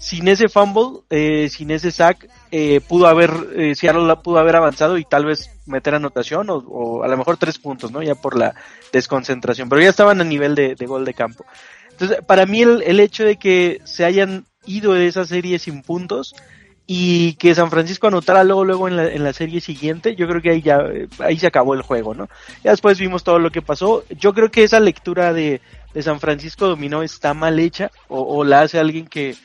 sin 0.00 0.28
ese 0.28 0.48
fumble, 0.48 1.02
eh, 1.10 1.50
sin 1.50 1.70
ese 1.70 1.90
sack, 1.90 2.26
eh, 2.50 2.80
pudo 2.80 3.06
haber, 3.06 3.30
eh, 3.54 3.74
Seattle 3.74 4.16
pudo 4.24 4.38
haber 4.38 4.56
avanzado 4.56 4.96
y 4.96 5.04
tal 5.04 5.26
vez 5.26 5.50
meter 5.66 5.94
anotación 5.94 6.48
o, 6.48 6.56
o, 6.56 7.02
a 7.02 7.08
lo 7.08 7.18
mejor 7.18 7.36
tres 7.36 7.58
puntos, 7.58 7.92
¿no? 7.92 8.02
Ya 8.02 8.14
por 8.14 8.36
la 8.36 8.54
desconcentración, 8.94 9.68
pero 9.68 9.82
ya 9.82 9.90
estaban 9.90 10.22
a 10.22 10.24
nivel 10.24 10.54
de, 10.54 10.74
de 10.74 10.86
gol 10.86 11.04
de 11.04 11.12
campo. 11.12 11.44
Entonces, 11.90 12.18
para 12.26 12.46
mí 12.46 12.62
el, 12.62 12.82
el, 12.82 12.98
hecho 12.98 13.24
de 13.24 13.36
que 13.36 13.82
se 13.84 14.06
hayan 14.06 14.46
ido 14.64 14.94
de 14.94 15.06
esa 15.06 15.26
serie 15.26 15.58
sin 15.58 15.82
puntos 15.82 16.34
y 16.86 17.34
que 17.34 17.54
San 17.54 17.70
Francisco 17.70 18.06
anotara 18.06 18.42
luego 18.42 18.64
luego 18.64 18.88
en 18.88 18.96
la, 18.96 19.06
en 19.06 19.22
la 19.22 19.34
serie 19.34 19.60
siguiente, 19.60 20.16
yo 20.16 20.26
creo 20.26 20.40
que 20.40 20.50
ahí 20.50 20.62
ya 20.62 20.78
ahí 21.18 21.38
se 21.38 21.46
acabó 21.46 21.74
el 21.74 21.82
juego, 21.82 22.14
¿no? 22.14 22.30
Ya 22.64 22.70
después 22.70 22.98
vimos 22.98 23.22
todo 23.22 23.38
lo 23.38 23.50
que 23.50 23.60
pasó. 23.60 24.02
Yo 24.18 24.32
creo 24.32 24.50
que 24.50 24.64
esa 24.64 24.80
lectura 24.80 25.34
de, 25.34 25.60
de 25.92 26.02
San 26.02 26.20
Francisco 26.20 26.66
dominó 26.68 27.02
está 27.02 27.34
mal 27.34 27.58
hecha 27.58 27.90
o, 28.08 28.22
o 28.22 28.44
la 28.44 28.62
hace 28.62 28.78
alguien 28.78 29.06
que, 29.06 29.36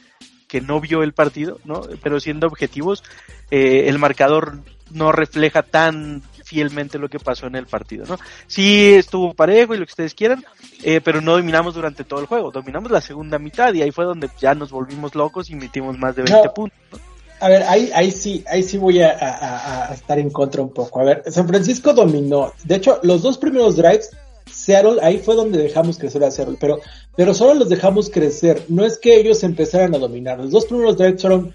que 0.55 0.61
no 0.61 0.79
vio 0.79 1.03
el 1.03 1.11
partido, 1.11 1.59
¿no? 1.65 1.81
Pero 2.01 2.21
siendo 2.21 2.47
objetivos, 2.47 3.03
eh, 3.51 3.85
el 3.89 3.99
marcador 3.99 4.59
no 4.91 5.11
refleja 5.11 5.63
tan 5.63 6.21
fielmente 6.45 6.97
lo 6.97 7.09
que 7.09 7.19
pasó 7.19 7.47
en 7.47 7.55
el 7.57 7.65
partido, 7.65 8.05
¿no? 8.07 8.17
Sí 8.47 8.93
estuvo 8.93 9.33
parejo 9.33 9.73
y 9.75 9.77
lo 9.79 9.85
que 9.85 9.91
ustedes 9.91 10.13
quieran, 10.13 10.45
eh, 10.81 11.01
pero 11.03 11.19
no 11.19 11.33
dominamos 11.33 11.75
durante 11.75 12.05
todo 12.05 12.21
el 12.21 12.25
juego, 12.27 12.51
dominamos 12.51 12.89
la 12.89 13.01
segunda 13.01 13.37
mitad 13.37 13.73
y 13.73 13.81
ahí 13.81 13.91
fue 13.91 14.05
donde 14.05 14.29
ya 14.39 14.55
nos 14.55 14.71
volvimos 14.71 15.13
locos 15.13 15.49
y 15.49 15.55
metimos 15.55 15.97
más 15.97 16.15
de 16.15 16.21
20 16.23 16.45
No. 16.47 16.53
puntos. 16.53 16.77
¿no? 16.93 16.99
A 17.41 17.49
ver, 17.49 17.63
ahí, 17.63 17.91
ahí 17.93 18.11
sí, 18.11 18.45
ahí 18.47 18.63
sí 18.63 18.77
voy 18.77 19.01
a, 19.01 19.09
a- 19.11 19.89
a 19.89 19.93
estar 19.93 20.17
en 20.19 20.29
contra 20.29 20.61
un 20.61 20.71
poco. 20.73 21.01
A 21.01 21.03
ver, 21.03 21.23
San 21.29 21.45
Francisco 21.49 21.91
dominó. 21.93 22.53
De 22.63 22.75
hecho, 22.75 23.01
los 23.03 23.23
dos 23.23 23.37
primeros 23.37 23.75
drives, 23.75 24.09
Seattle, 24.49 24.99
ahí 25.01 25.17
fue 25.17 25.35
donde 25.35 25.57
dejamos 25.61 25.97
crecer 25.97 26.23
a 26.23 26.31
Seattle, 26.31 26.55
pero, 26.61 26.79
pero 27.15 27.33
solo 27.33 27.53
los 27.53 27.69
dejamos 27.69 28.09
crecer. 28.09 28.63
No 28.69 28.85
es 28.85 28.97
que 28.97 29.15
ellos 29.17 29.43
empezaran 29.43 29.93
a 29.95 29.97
dominar. 29.97 30.39
Los 30.39 30.51
dos 30.51 30.65
primeros 30.65 30.97
drives 30.97 31.21
fueron, 31.21 31.53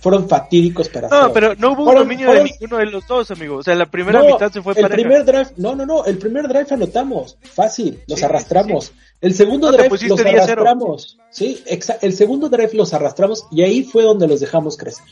fueron 0.00 0.28
fatídicos 0.28 0.88
para 0.88 1.08
No, 1.08 1.32
pero 1.32 1.54
no 1.56 1.72
hubo 1.72 1.84
un 1.90 1.94
dominio 1.94 2.26
fueron- 2.26 2.44
de 2.46 2.50
ninguno 2.52 2.76
de 2.78 2.86
los 2.86 3.06
dos, 3.06 3.30
amigo. 3.30 3.56
O 3.56 3.62
sea, 3.62 3.74
la 3.74 3.86
primera 3.86 4.20
No, 4.20 4.26
mitad 4.26 4.50
se 4.50 4.62
fue 4.62 4.72
el 4.74 4.82
pareja. 4.82 4.96
primer 5.00 5.24
drive, 5.24 5.48
no, 5.56 5.74
no, 5.74 5.84
no, 5.84 6.04
el 6.04 6.16
primer 6.18 6.48
drive 6.48 6.66
anotamos, 6.70 7.36
fácil, 7.42 8.00
los 8.06 8.18
Sí, 8.20 8.24
arrastramos. 8.24 8.92
El 9.20 9.34
segundo 9.34 9.70
No, 9.70 9.76
drive 9.76 9.90
los 9.90 10.00
10-0. 10.20 10.62
arrastramos, 10.62 11.18
sí, 11.30 11.62
el 12.00 12.12
segundo 12.14 12.48
drive 12.48 12.70
los 12.72 12.94
arrastramos 12.94 13.44
y 13.50 13.62
ahí 13.62 13.82
fue 13.82 14.02
donde 14.04 14.26
los 14.26 14.40
dejamos 14.40 14.76
crecer. 14.78 15.04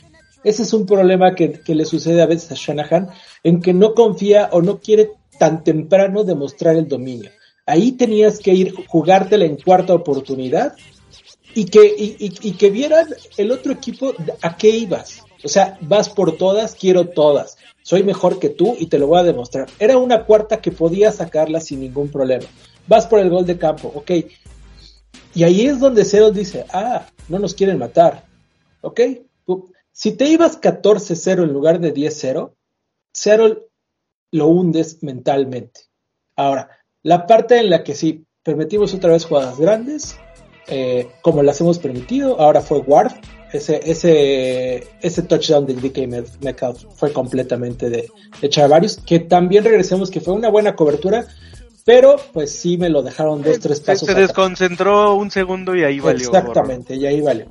Ese 0.43 0.63
es 0.63 0.73
un 0.73 0.85
problema 0.85 1.35
que, 1.35 1.51
que 1.51 1.75
le 1.75 1.83
sucede 1.85 2.21
a 2.21 2.25
veces 2.25 2.51
a 2.51 2.55
Shanahan, 2.55 3.09
en 3.43 3.61
que 3.61 3.73
no 3.73 3.93
confía 3.93 4.49
o 4.53 4.61
no 4.61 4.79
quiere 4.79 5.11
tan 5.37 5.63
temprano 5.63 6.23
demostrar 6.23 6.75
el 6.77 6.87
dominio. 6.87 7.29
Ahí 7.69 7.91
tenías 7.91 8.39
que 8.39 8.51
ir, 8.51 8.73
jugártela 8.87 9.45
en 9.45 9.57
cuarta 9.57 9.93
oportunidad 9.93 10.75
y 11.53 11.65
que, 11.65 11.93
y, 11.97 12.51
que 12.53 12.69
vieran 12.71 13.07
el 13.37 13.51
otro 13.51 13.71
equipo 13.71 14.13
a 14.41 14.57
qué 14.57 14.69
ibas. 14.69 15.23
O 15.43 15.47
sea, 15.47 15.77
vas 15.81 16.09
por 16.09 16.35
todas, 16.35 16.73
quiero 16.73 17.09
todas. 17.09 17.57
Soy 17.83 18.01
mejor 18.01 18.39
que 18.39 18.49
tú 18.49 18.75
y 18.79 18.87
te 18.87 18.97
lo 18.97 19.05
voy 19.05 19.19
a 19.19 19.23
demostrar. 19.23 19.67
Era 19.77 19.97
una 19.97 20.25
cuarta 20.25 20.61
que 20.61 20.71
podía 20.71 21.11
sacarla 21.11 21.59
sin 21.59 21.81
ningún 21.81 22.09
problema. 22.09 22.45
Vas 22.87 23.05
por 23.05 23.19
el 23.19 23.29
gol 23.29 23.45
de 23.45 23.59
campo, 23.59 23.91
ok. 23.93 24.11
Y 25.35 25.43
ahí 25.43 25.67
es 25.67 25.79
donde 25.79 26.05
Seattle 26.05 26.31
dice, 26.31 26.65
ah, 26.73 27.05
no 27.27 27.37
nos 27.37 27.53
quieren 27.53 27.77
matar. 27.77 28.25
Ok. 28.81 29.01
Si 29.91 30.13
te 30.13 30.27
ibas 30.27 30.59
14-0 30.59 31.43
en 31.43 31.53
lugar 31.53 31.79
de 31.79 31.93
10-0, 31.93 32.51
Seattle 33.11 33.59
lo 34.31 34.47
hundes 34.47 35.03
mentalmente. 35.03 35.81
Ahora, 36.35 36.69
la 37.03 37.25
parte 37.27 37.59
en 37.59 37.69
la 37.69 37.83
que 37.83 37.95
sí 37.95 38.25
permitimos 38.43 38.93
otra 38.93 39.11
vez 39.11 39.25
jugadas 39.25 39.59
grandes, 39.59 40.17
eh, 40.67 41.07
como 41.21 41.43
las 41.43 41.59
hemos 41.61 41.79
permitido, 41.79 42.39
ahora 42.39 42.61
fue 42.61 42.79
Ward, 42.79 43.13
ese, 43.51 43.79
ese, 43.83 44.87
ese 45.01 45.21
touchdown 45.23 45.65
de 45.65 45.73
DK 45.73 46.07
Metcalf 46.41 46.85
fue 46.95 47.11
completamente 47.11 47.89
de, 47.89 48.07
de 48.41 48.49
Charvarius, 48.49 48.97
que 48.97 49.19
también 49.19 49.63
regresemos 49.63 50.11
que 50.11 50.21
fue 50.21 50.33
una 50.33 50.49
buena 50.49 50.75
cobertura, 50.75 51.25
pero 51.85 52.17
pues 52.33 52.51
sí 52.51 52.77
me 52.77 52.89
lo 52.89 53.01
dejaron 53.01 53.41
dos, 53.41 53.59
tres 53.59 53.79
se, 53.79 53.83
pasos. 53.83 54.07
se 54.07 54.13
desconcentró 54.13 55.15
un 55.15 55.31
segundo 55.31 55.75
y 55.75 55.83
ahí 55.83 55.99
valió. 55.99 56.27
Exactamente, 56.27 56.95
y 56.95 57.07
ahí 57.07 57.21
vale. 57.21 57.47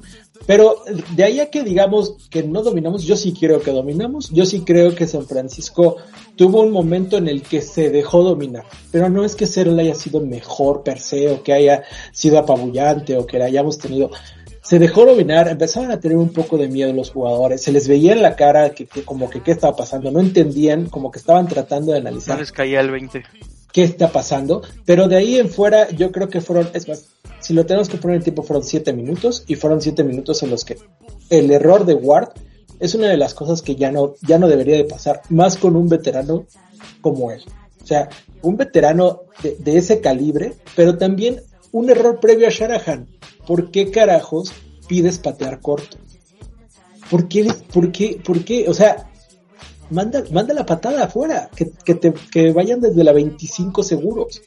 Pero 0.47 0.83
de 1.15 1.25
ahí 1.25 1.41
a 1.41 1.51
que 1.51 1.63
digamos 1.63 2.17
que 2.31 2.43
no 2.43 2.63
dominamos, 2.63 3.05
yo 3.05 3.17
sí 3.17 3.35
creo 3.39 3.61
que 3.61 3.71
dominamos, 3.71 4.31
yo 4.31 4.47
sí 4.47 4.63
creo 4.63 4.95
que 4.95 5.07
San 5.07 5.27
Francisco 5.27 5.97
tuvo 6.37 6.63
un 6.63 6.73
momento 6.73 7.19
en 7.19 7.29
el 7.29 7.43
que 7.43 7.61
se 7.61 7.91
dejó 7.91 8.23
dominar, 8.23 8.65
pero 8.91 9.11
no 9.11 9.25
es 9.25 9.37
que 9.37 9.47
Seattle 9.47 9.81
haya 9.83 9.95
sido 9.95 10.21
mejor 10.21 10.83
per 10.83 11.01
se 11.01 11.31
o 11.31 11.43
que 11.43 11.53
haya 11.53 11.83
sido 12.13 12.39
apabullante 12.39 13.17
o 13.17 13.27
que 13.27 13.39
la 13.39 13.47
hayamos 13.47 13.79
tenido. 13.79 14.11
Se 14.63 14.79
dejó 14.79 15.07
dominar, 15.07 15.49
empezaron 15.49 15.91
a 15.91 16.01
tener 16.01 16.17
un 16.17 16.31
poco 16.31 16.59
de 16.59 16.69
miedo 16.69 16.93
los 16.93 17.11
jugadores, 17.11 17.63
se 17.63 17.73
les 17.73 17.89
veía 17.89 18.13
en 18.13 18.23
la 18.23 18.37
cara 18.37 18.71
que, 18.71 18.87
que 18.87 19.03
como 19.03 19.31
que 19.31 19.43
qué 19.43 19.53
estaba 19.53 19.77
pasando, 19.77 20.11
no 20.11 20.21
entendían, 20.21 20.87
como 20.87 21.11
que 21.11 21.19
estaban 21.19 21.49
tratando 21.49 21.93
de 21.93 21.99
analizar. 21.99 22.39
Les 22.39 22.53
caía 22.53 22.81
el 22.81 22.91
20. 22.91 23.23
Qué 23.73 23.83
está 23.83 24.11
pasando, 24.13 24.63
pero 24.85 25.09
de 25.09 25.17
ahí 25.17 25.39
en 25.39 25.49
fuera 25.49 25.91
yo 25.91 26.11
creo 26.13 26.29
que 26.29 26.41
fueron, 26.41 26.69
es 26.75 26.89
más, 26.89 27.07
si 27.41 27.55
lo 27.55 27.67
tenemos 27.67 27.89
que 27.89 27.99
poner 27.99 28.17
en 28.17 28.23
tiempo 28.23 28.43
fueron 28.43 28.65
siete 28.65 28.93
minutos 28.93 29.45
y 29.47 29.55
fueron 29.55 29.81
siete 29.81 30.05
minutos 30.05 30.43
en 30.43 30.51
los 30.51 30.65
que 30.65 30.79
el 31.31 31.51
error 31.51 31.85
de 31.85 31.95
Ward 31.95 32.31
es 32.81 32.95
una 32.95 33.09
de 33.09 33.17
las 33.17 33.35
cosas 33.35 33.63
que 33.63 33.77
ya 33.77 33.91
no, 33.91 34.15
ya 34.23 34.39
no 34.39 34.49
debería 34.49 34.77
de 34.77 34.85
pasar, 34.85 35.23
más 35.29 35.57
con 35.57 35.77
un 35.77 35.89
veterano 35.89 36.47
como 37.01 37.31
él. 37.31 37.43
O 37.83 37.87
sea, 37.87 38.09
un 38.43 38.57
veterano 38.57 39.23
de, 39.43 39.77
ese 39.77 40.01
calibre, 40.01 40.55
pero 40.77 40.99
también 40.99 41.43
un 41.73 41.91
error 41.91 42.21
previo 42.21 42.47
a 42.47 42.51
Shanahan. 42.51 43.09
¿Por 43.47 43.71
qué 43.71 43.91
carajos 43.91 44.53
pides 44.87 45.19
patear 45.19 45.61
corto? 45.61 45.97
¿Por 47.11 47.29
qué, 47.29 47.51
por 47.73 47.91
qué, 47.91 48.21
por 48.23 48.45
qué? 48.45 48.69
O 48.69 48.75
sea, 48.75 49.11
manda, 49.91 50.23
manda 50.33 50.55
la 50.55 50.65
patada 50.67 51.05
afuera, 51.05 51.51
que, 51.55 51.71
que, 51.85 51.95
te, 51.95 52.13
que 52.31 52.53
vayan 52.53 52.81
desde 52.81 53.05
la 53.05 53.13
25 53.13 53.83
seguros. 53.83 54.43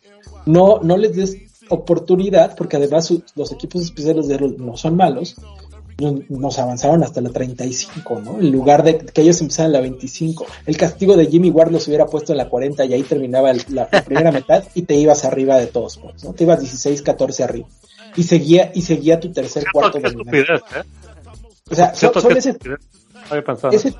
No, 0.45 0.79
no 0.81 0.97
les 0.97 1.15
des 1.15 1.37
oportunidad, 1.69 2.55
porque 2.55 2.77
además 2.77 3.05
su- 3.05 3.23
los 3.35 3.51
equipos 3.51 3.81
especiales 3.81 4.27
de 4.27 4.35
Errol 4.35 4.55
no 4.59 4.75
son 4.77 4.95
malos. 4.95 5.35
No- 5.99 6.19
Nos 6.29 6.57
avanzaron 6.57 7.03
hasta 7.03 7.21
la 7.21 7.29
35, 7.29 8.21
¿no? 8.21 8.39
En 8.39 8.51
lugar 8.51 8.83
de 8.83 8.97
que 8.97 9.21
ellos 9.21 9.39
empezaran 9.41 9.67
en 9.69 9.73
la 9.73 9.81
25. 9.81 10.45
El 10.65 10.77
castigo 10.77 11.15
de 11.15 11.27
Jimmy 11.27 11.49
Ward 11.51 11.71
los 11.71 11.87
hubiera 11.87 12.07
puesto 12.07 12.33
en 12.33 12.37
la 12.37 12.49
40 12.49 12.85
y 12.85 12.93
ahí 12.93 13.03
terminaba 13.03 13.51
el- 13.51 13.63
la, 13.69 13.87
la 13.91 14.03
primera 14.03 14.31
mitad 14.31 14.63
y 14.73 14.81
te 14.83 14.95
ibas 14.95 15.25
arriba 15.25 15.57
de 15.57 15.67
todos, 15.67 15.97
pues, 15.97 16.23
¿no? 16.23 16.33
Te 16.33 16.43
ibas 16.45 16.59
16, 16.59 17.01
14 17.03 17.43
arriba. 17.43 17.67
Y 18.15 18.23
seguía, 18.23 18.71
y 18.73 18.81
seguía 18.81 19.19
tu 19.19 19.31
tercer 19.31 19.63
cuarto 19.71 19.99
Qué 20.01 20.07
estupidez, 20.07 20.47
¿eh? 20.75 20.83
O 21.69 21.75
sea, 21.75 21.93
son, 21.95 22.11
ese, 23.75 23.93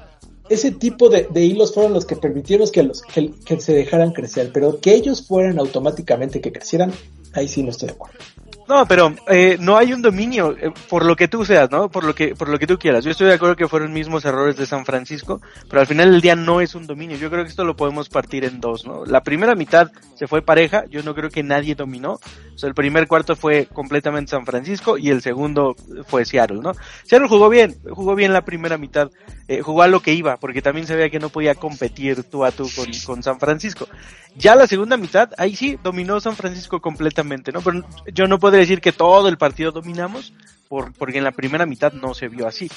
ese 0.54 0.72
tipo 0.72 1.10
de, 1.10 1.28
hilos 1.34 1.74
fueron 1.74 1.94
los 1.94 2.06
que 2.06 2.16
permitieron 2.16 2.70
que, 2.70 2.84
los, 2.84 3.02
que, 3.02 3.32
que 3.46 3.60
se 3.60 3.74
dejaran 3.74 4.12
crecer, 4.12 4.52
pero 4.54 4.80
que 4.80 4.94
ellos 4.94 5.26
fueran 5.26 5.60
automáticamente 5.60 6.42
que 6.42 6.52
crecieran, 6.52 6.92
ahí 7.34 7.48
sí 7.48 7.64
no 7.64 7.70
estoy 7.70 7.88
de 7.88 7.94
acuerdo. 7.94 8.20
No, 8.68 8.86
pero 8.88 9.14
eh, 9.28 9.58
no 9.60 9.78
hay 9.78 9.94
un 9.94 10.02
dominio 10.02 10.56
eh, 10.58 10.72
por 10.90 11.06
lo 11.06 11.16
que 11.16 11.28
tú 11.28 11.44
seas, 11.44 11.70
¿no? 11.70 11.90
Por 11.90 12.04
lo 12.04 12.16
que 12.16 12.36
por 12.36 12.48
lo 12.48 12.58
que 12.58 12.68
tú 12.68 12.78
quieras. 12.78 13.04
Yo 13.04 13.12
estoy 13.12 13.28
de 13.28 13.34
acuerdo 13.34 13.56
que 13.56 13.68
fueron 13.68 13.92
mismos 13.92 14.24
errores 14.26 14.56
de 14.56 14.66
San 14.66 14.86
Francisco, 14.86 15.42
pero 15.70 15.82
al 15.82 15.88
final 15.88 16.12
del 16.12 16.22
día 16.22 16.36
no 16.36 16.62
es 16.62 16.74
un 16.76 16.88
dominio. 16.88 17.18
Yo 17.18 17.30
creo 17.30 17.44
que 17.44 17.50
esto 17.50 17.66
lo 17.66 17.76
podemos 17.76 18.10
partir 18.10 18.46
en 18.46 18.62
dos, 18.62 18.86
¿no? 18.86 19.06
La 19.06 19.24
primera 19.24 19.56
mitad 19.56 19.92
se 20.16 20.28
fue 20.28 20.42
pareja, 20.42 20.86
yo 20.90 21.04
no 21.04 21.14
creo 21.16 21.30
que 21.30 21.44
nadie 21.44 21.76
dominó. 21.76 22.20
O 22.54 22.58
sea, 22.58 22.70
el 22.70 22.76
primer 22.76 23.08
cuarto 23.08 23.36
fue 23.36 23.66
completamente 23.66 24.32
San 24.32 24.46
Francisco 24.46 24.98
y 24.98 25.10
el 25.10 25.22
segundo 25.22 25.76
fue 26.08 26.26
Seattle, 26.26 26.60
¿no? 26.62 26.74
Seattle 27.04 27.28
jugó 27.28 27.50
bien, 27.50 27.76
jugó 27.90 28.16
bien 28.16 28.32
la 28.32 28.46
primera 28.46 28.78
mitad, 28.78 29.10
eh, 29.48 29.62
jugó 29.62 29.82
a 29.82 29.88
lo 29.88 30.02
que 30.02 30.14
iba, 30.14 30.38
porque 30.38 30.62
también 30.62 30.88
se 30.88 31.02
que 31.10 31.20
no 31.20 31.30
podía 31.30 31.56
competir 31.56 32.24
tú 32.24 32.46
a 32.46 32.52
tú 32.52 32.70
con, 32.76 32.86
con 33.06 33.24
San 33.24 33.40
Francisco. 33.40 33.88
Ya 34.36 34.56
la 34.56 34.68
segunda 34.68 34.98
mitad, 34.98 35.32
ahí 35.38 35.56
sí, 35.56 35.78
dominó 35.84 36.20
San 36.20 36.36
Francisco 36.36 36.80
completamente, 36.80 37.52
¿no? 37.52 37.62
Pero 37.62 37.86
yo 38.14 38.28
no 38.28 38.40
puedo 38.40 38.56
decir 38.56 38.80
que 38.80 38.92
todo 38.92 39.28
el 39.28 39.38
partido 39.38 39.72
dominamos, 39.72 40.34
por, 40.70 40.94
porque 40.94 41.18
en 41.18 41.26
la 41.26 41.32
primera 41.32 41.66
mitad 41.66 41.92
no 41.94 42.14
se 42.14 42.30
vio 42.30 42.48
así. 42.48 42.70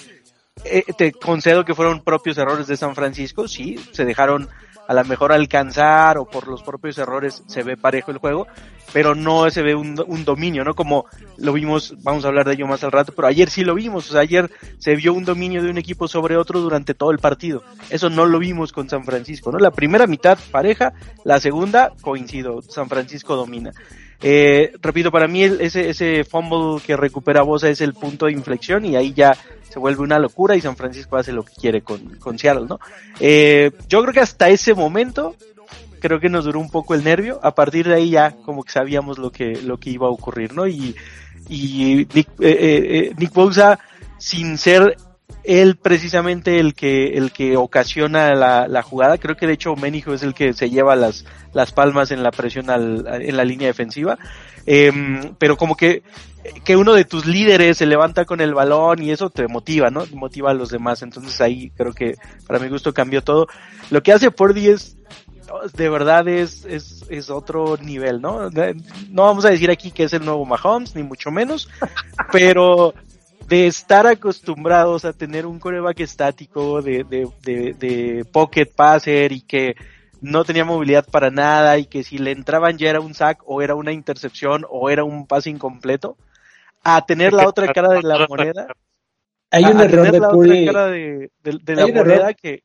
Eh, 0.64 0.84
te 0.96 1.12
concedo 1.12 1.64
que 1.64 1.74
fueron 1.74 2.02
propios 2.02 2.38
errores 2.38 2.66
de 2.66 2.76
San 2.76 2.94
Francisco, 2.94 3.48
sí, 3.48 3.76
se 3.92 4.04
dejaron 4.04 4.48
a 4.86 4.94
lo 4.94 5.04
mejor 5.04 5.32
alcanzar 5.32 6.18
o 6.18 6.24
por 6.24 6.48
los 6.48 6.62
propios 6.62 6.98
errores 6.98 7.42
se 7.46 7.62
ve 7.62 7.76
parejo 7.76 8.10
el 8.10 8.18
juego, 8.18 8.46
pero 8.92 9.14
no 9.14 9.50
se 9.50 9.62
ve 9.62 9.74
un, 9.74 10.02
un 10.06 10.24
dominio, 10.24 10.64
¿no? 10.64 10.74
Como 10.74 11.06
lo 11.36 11.52
vimos, 11.52 11.94
vamos 12.02 12.24
a 12.24 12.28
hablar 12.28 12.46
de 12.46 12.54
ello 12.54 12.66
más 12.66 12.84
al 12.84 12.92
rato, 12.92 13.12
pero 13.14 13.28
ayer 13.28 13.50
sí 13.50 13.64
lo 13.64 13.74
vimos, 13.74 14.08
o 14.08 14.12
sea, 14.12 14.20
ayer 14.20 14.50
se 14.78 14.94
vio 14.94 15.12
un 15.12 15.24
dominio 15.24 15.62
de 15.62 15.70
un 15.70 15.78
equipo 15.78 16.06
sobre 16.06 16.36
otro 16.36 16.60
durante 16.60 16.94
todo 16.94 17.10
el 17.10 17.18
partido. 17.18 17.62
Eso 17.90 18.10
no 18.10 18.26
lo 18.26 18.38
vimos 18.38 18.72
con 18.72 18.88
San 18.88 19.04
Francisco, 19.04 19.50
¿no? 19.50 19.58
La 19.58 19.70
primera 19.70 20.06
mitad 20.06 20.38
pareja, 20.50 20.92
la 21.24 21.40
segunda 21.40 21.92
coincido, 22.00 22.62
San 22.62 22.88
Francisco 22.88 23.36
domina. 23.36 23.72
Eh, 24.26 24.72
repito, 24.80 25.10
para 25.10 25.28
mí 25.28 25.42
ese, 25.44 25.90
ese 25.90 26.24
fumble 26.24 26.82
que 26.82 26.96
recupera 26.96 27.42
Bosa 27.42 27.68
es 27.68 27.82
el 27.82 27.92
punto 27.92 28.24
de 28.24 28.32
inflexión 28.32 28.86
y 28.86 28.96
ahí 28.96 29.12
ya 29.12 29.36
se 29.68 29.78
vuelve 29.78 30.02
una 30.02 30.18
locura 30.18 30.56
y 30.56 30.62
San 30.62 30.76
Francisco 30.76 31.18
hace 31.18 31.30
lo 31.30 31.44
que 31.44 31.52
quiere 31.52 31.82
con, 31.82 32.16
con 32.16 32.38
Seattle, 32.38 32.64
¿no? 32.66 32.80
Eh, 33.20 33.70
yo 33.86 34.00
creo 34.00 34.14
que 34.14 34.20
hasta 34.20 34.48
ese 34.48 34.72
momento 34.72 35.36
creo 36.00 36.20
que 36.20 36.28
nos 36.28 36.44
duró 36.44 36.60
un 36.60 36.70
poco 36.70 36.94
el 36.94 37.04
nervio. 37.04 37.40
A 37.42 37.54
partir 37.54 37.86
de 37.86 37.94
ahí 37.94 38.10
ya 38.10 38.32
como 38.44 38.62
que 38.62 38.72
sabíamos 38.72 39.18
lo 39.18 39.30
que, 39.30 39.60
lo 39.62 39.78
que 39.78 39.90
iba 39.90 40.06
a 40.06 40.10
ocurrir, 40.10 40.54
¿no? 40.54 40.66
Y, 40.66 40.94
y 41.48 42.06
Nick, 42.14 42.28
eh, 42.40 42.50
eh, 42.50 42.98
eh, 42.98 43.12
Nick 43.16 43.32
Bosa, 43.32 43.78
sin 44.18 44.56
ser 44.58 44.96
él 45.44 45.76
precisamente 45.76 46.58
el 46.58 46.74
que 46.74 47.16
el 47.18 47.32
que 47.32 47.56
ocasiona 47.56 48.34
la, 48.34 48.66
la 48.68 48.82
jugada. 48.82 49.18
Creo 49.18 49.36
que 49.36 49.46
de 49.46 49.54
hecho 49.54 49.76
Ménico 49.76 50.14
es 50.14 50.22
el 50.22 50.34
que 50.34 50.52
se 50.52 50.70
lleva 50.70 50.96
las 50.96 51.24
las 51.52 51.72
palmas 51.72 52.10
en 52.10 52.22
la 52.22 52.30
presión 52.30 52.70
al, 52.70 53.06
en 53.06 53.36
la 53.36 53.44
línea 53.44 53.68
defensiva. 53.68 54.18
Em, 54.66 55.34
pero 55.38 55.56
como 55.56 55.76
que 55.76 56.02
que 56.64 56.76
uno 56.76 56.94
de 56.94 57.04
tus 57.04 57.26
líderes 57.26 57.78
se 57.78 57.86
levanta 57.86 58.24
con 58.24 58.40
el 58.40 58.54
balón 58.54 59.02
y 59.02 59.10
eso 59.10 59.30
te 59.30 59.48
motiva 59.48 59.90
no 59.90 60.04
motiva 60.12 60.50
a 60.50 60.54
los 60.54 60.70
demás. 60.70 61.02
Entonces 61.02 61.40
ahí 61.40 61.70
creo 61.76 61.92
que 61.92 62.14
para 62.46 62.58
mi 62.58 62.68
gusto 62.68 62.94
cambió 62.94 63.22
todo. 63.22 63.46
Lo 63.90 64.02
que 64.02 64.12
hace 64.12 64.30
Pordy 64.30 64.68
es 64.68 64.96
de 65.74 65.88
verdad 65.88 66.26
es, 66.26 66.64
es, 66.64 67.04
es 67.08 67.30
otro 67.30 67.76
nivel, 67.76 68.20
¿no? 68.20 68.50
No 68.50 69.22
vamos 69.22 69.44
a 69.44 69.50
decir 69.50 69.70
aquí 69.70 69.90
que 69.90 70.04
es 70.04 70.12
el 70.12 70.24
nuevo 70.24 70.44
Mahomes, 70.44 70.96
ni 70.96 71.02
mucho 71.02 71.30
menos, 71.30 71.68
pero 72.32 72.94
de 73.48 73.66
estar 73.66 74.06
acostumbrados 74.06 75.04
a 75.04 75.12
tener 75.12 75.46
un 75.46 75.58
coreback 75.58 76.00
estático, 76.00 76.82
de, 76.82 77.04
de, 77.04 77.28
de, 77.42 77.74
de 77.74 78.24
pocket 78.24 78.66
passer 78.66 79.32
y 79.32 79.40
que 79.42 79.74
no 80.20 80.44
tenía 80.44 80.64
movilidad 80.64 81.06
para 81.06 81.30
nada 81.30 81.78
y 81.78 81.86
que 81.86 82.02
si 82.02 82.18
le 82.18 82.32
entraban 82.32 82.78
ya 82.78 82.90
era 82.90 83.00
un 83.00 83.14
sack 83.14 83.42
o 83.46 83.60
era 83.60 83.74
una 83.74 83.92
intercepción 83.92 84.64
o 84.68 84.88
era 84.90 85.04
un 85.04 85.26
pase 85.26 85.50
incompleto, 85.50 86.16
a 86.82 87.04
tener 87.04 87.32
la 87.32 87.48
otra 87.48 87.72
cara 87.72 87.90
de 87.90 88.02
la 88.02 88.26
moneda. 88.28 88.68
Hay 89.50 89.64
un 89.64 89.80
error 89.80 90.10
de 90.10 90.20
Puri. 90.20 90.66
De, 90.66 91.30
de, 91.42 91.76
la 91.76 91.86
moneda 91.86 92.34
que. 92.34 92.64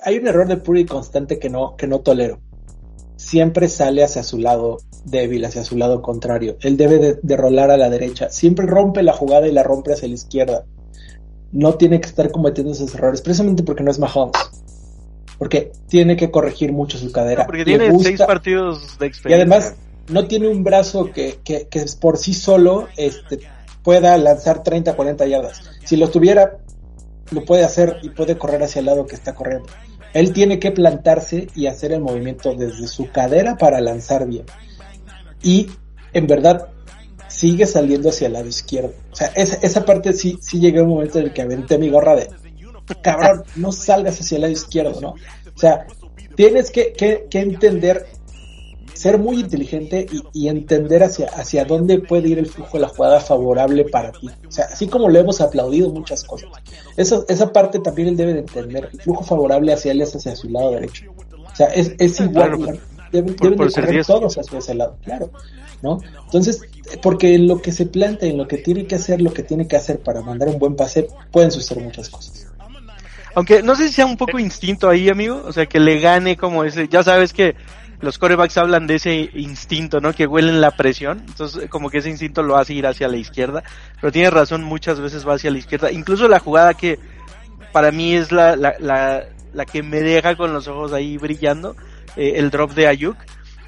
Hay 0.00 0.18
un 0.18 0.26
error 0.26 0.46
de 0.46 0.56
Puri 0.58 0.84
constante 0.84 1.38
que 1.38 1.48
no, 1.48 1.76
que 1.76 1.86
no 1.86 2.00
tolero. 2.00 2.40
Siempre 3.16 3.68
sale 3.68 4.04
hacia 4.04 4.22
su 4.22 4.38
lado 4.38 4.78
débil, 5.04 5.44
hacia 5.44 5.64
su 5.64 5.76
lado 5.76 6.02
contrario. 6.02 6.56
Él 6.60 6.76
debe 6.76 6.98
de, 6.98 7.18
de 7.22 7.36
rolar 7.36 7.70
a 7.70 7.76
la 7.76 7.90
derecha. 7.90 8.30
Siempre 8.30 8.66
rompe 8.66 9.02
la 9.02 9.12
jugada 9.12 9.48
y 9.48 9.52
la 9.52 9.62
rompe 9.62 9.92
hacia 9.92 10.08
la 10.08 10.14
izquierda. 10.14 10.64
No 11.52 11.74
tiene 11.74 12.00
que 12.00 12.08
estar 12.08 12.30
cometiendo 12.30 12.72
esos 12.72 12.94
errores, 12.94 13.22
precisamente 13.22 13.62
porque 13.62 13.82
no 13.82 13.90
es 13.90 13.98
Mahomes 13.98 14.32
porque 15.38 15.72
tiene 15.88 16.16
que 16.16 16.30
corregir 16.30 16.72
mucho 16.72 16.98
su 16.98 17.12
cadera. 17.12 17.42
No, 17.42 17.46
porque 17.46 17.64
tiene 17.64 17.90
gusta, 17.90 18.08
seis 18.08 18.22
partidos 18.22 18.98
de 18.98 19.06
experiencia. 19.06 19.30
Y 19.30 19.34
además 19.34 19.74
no 20.08 20.26
tiene 20.26 20.48
un 20.48 20.64
brazo 20.64 21.10
que, 21.12 21.38
que, 21.44 21.68
que 21.68 21.84
por 22.00 22.16
sí 22.16 22.32
solo 22.32 22.88
este, 22.96 23.40
pueda 23.82 24.16
lanzar 24.16 24.62
30, 24.62 24.94
40 24.94 25.26
yardas. 25.26 25.62
Si 25.84 25.96
lo 25.96 26.08
tuviera, 26.10 26.58
lo 27.30 27.44
puede 27.44 27.64
hacer 27.64 27.98
y 28.02 28.10
puede 28.10 28.38
correr 28.38 28.62
hacia 28.62 28.80
el 28.80 28.86
lado 28.86 29.06
que 29.06 29.14
está 29.14 29.34
corriendo. 29.34 29.68
Él 30.16 30.32
tiene 30.32 30.58
que 30.58 30.72
plantarse 30.72 31.48
y 31.54 31.66
hacer 31.66 31.92
el 31.92 32.00
movimiento 32.00 32.54
desde 32.54 32.86
su 32.88 33.10
cadera 33.10 33.56
para 33.56 33.82
lanzar 33.82 34.26
bien. 34.26 34.46
Y 35.42 35.68
en 36.14 36.26
verdad 36.26 36.68
sigue 37.28 37.66
saliendo 37.66 38.08
hacia 38.08 38.28
el 38.28 38.32
lado 38.32 38.48
izquierdo. 38.48 38.94
O 39.12 39.14
sea, 39.14 39.26
esa, 39.34 39.56
esa 39.56 39.84
parte 39.84 40.14
sí, 40.14 40.38
sí 40.40 40.58
llega 40.58 40.82
un 40.82 40.88
momento 40.88 41.18
en 41.18 41.26
el 41.26 41.32
que 41.34 41.42
aventé 41.42 41.76
mi 41.76 41.90
gorra 41.90 42.16
de 42.16 42.30
cabrón, 43.02 43.42
no 43.56 43.72
salgas 43.72 44.18
hacia 44.18 44.36
el 44.36 44.40
lado 44.40 44.52
izquierdo, 44.54 45.00
¿no? 45.02 45.10
O 45.10 45.58
sea, 45.58 45.86
tienes 46.34 46.70
que, 46.70 46.94
que, 46.94 47.26
que 47.28 47.40
entender, 47.40 48.06
ser 49.06 49.18
muy 49.18 49.40
inteligente 49.40 50.06
y, 50.10 50.22
y, 50.32 50.48
entender 50.48 51.02
hacia, 51.02 51.28
hacia 51.28 51.64
dónde 51.64 52.00
puede 52.00 52.28
ir 52.28 52.38
el 52.38 52.46
flujo 52.46 52.76
de 52.76 52.80
la 52.80 52.88
jugada 52.88 53.20
favorable 53.20 53.84
para 53.84 54.12
ti. 54.12 54.28
O 54.46 54.50
sea, 54.50 54.66
así 54.66 54.88
como 54.88 55.08
lo 55.08 55.18
hemos 55.18 55.40
aplaudido 55.40 55.90
muchas 55.90 56.24
cosas. 56.24 56.50
Eso, 56.96 57.24
esa 57.28 57.52
parte 57.52 57.78
también 57.78 58.08
él 58.08 58.16
debe 58.16 58.34
de 58.34 58.40
entender. 58.40 58.90
El 58.92 59.00
flujo 59.00 59.24
favorable 59.24 59.72
hacia 59.72 59.92
él 59.92 60.00
es 60.00 60.14
hacia 60.14 60.34
su 60.34 60.48
lado 60.48 60.72
derecho. 60.72 61.12
O 61.52 61.56
sea, 61.56 61.68
es, 61.68 61.94
es 61.98 62.20
igual. 62.20 62.56
Claro, 62.56 62.80
deben, 63.12 63.34
por, 63.34 63.42
deben 63.42 63.56
por 63.56 63.66
de 63.68 63.80
correr 63.80 64.04
todos 64.04 64.38
hacia 64.38 64.58
ese 64.58 64.74
lado, 64.74 64.96
claro. 65.04 65.30
¿no? 65.82 66.00
Entonces, 66.24 66.62
porque 67.02 67.34
en 67.34 67.46
lo 67.46 67.62
que 67.62 67.72
se 67.72 67.86
plantea, 67.86 68.28
en 68.28 68.38
lo 68.38 68.48
que 68.48 68.58
tiene 68.58 68.86
que 68.86 68.96
hacer, 68.96 69.20
lo 69.20 69.32
que 69.32 69.42
tiene 69.42 69.68
que 69.68 69.76
hacer 69.76 70.00
para 70.00 70.20
mandar 70.20 70.48
un 70.48 70.58
buen 70.58 70.74
pase, 70.74 71.08
pueden 71.30 71.50
suceder 71.50 71.84
muchas 71.84 72.08
cosas. 72.08 72.46
Aunque 73.36 73.62
no 73.62 73.76
sé 73.76 73.88
si 73.88 73.94
sea 73.94 74.06
un 74.06 74.16
poco 74.16 74.38
instinto 74.38 74.88
ahí, 74.88 75.10
amigo. 75.10 75.42
O 75.44 75.52
sea, 75.52 75.66
que 75.66 75.78
le 75.78 76.00
gane 76.00 76.38
como 76.38 76.64
ese. 76.64 76.88
Ya 76.88 77.02
sabes 77.02 77.34
que 77.34 77.54
los 78.00 78.18
corebacks 78.18 78.58
hablan 78.58 78.86
de 78.86 78.96
ese 78.96 79.30
instinto, 79.34 80.00
¿no? 80.00 80.12
Que 80.12 80.26
huelen 80.26 80.60
la 80.60 80.72
presión. 80.72 81.22
Entonces, 81.26 81.68
como 81.70 81.90
que 81.90 81.98
ese 81.98 82.10
instinto 82.10 82.42
lo 82.42 82.56
hace 82.56 82.74
ir 82.74 82.86
hacia 82.86 83.08
la 83.08 83.16
izquierda. 83.16 83.62
Pero 84.00 84.12
tiene 84.12 84.30
razón, 84.30 84.64
muchas 84.64 85.00
veces 85.00 85.26
va 85.26 85.34
hacia 85.34 85.50
la 85.50 85.58
izquierda. 85.58 85.90
Incluso 85.90 86.28
la 86.28 86.38
jugada 86.38 86.74
que 86.74 86.98
para 87.72 87.90
mí 87.92 88.14
es 88.14 88.32
la, 88.32 88.56
la, 88.56 88.74
la, 88.78 89.24
la 89.52 89.64
que 89.64 89.82
me 89.82 90.00
deja 90.00 90.36
con 90.36 90.52
los 90.52 90.68
ojos 90.68 90.92
ahí 90.92 91.16
brillando. 91.16 91.76
Eh, 92.16 92.34
el 92.36 92.50
drop 92.50 92.72
de 92.72 92.86
Ayuk. 92.86 93.16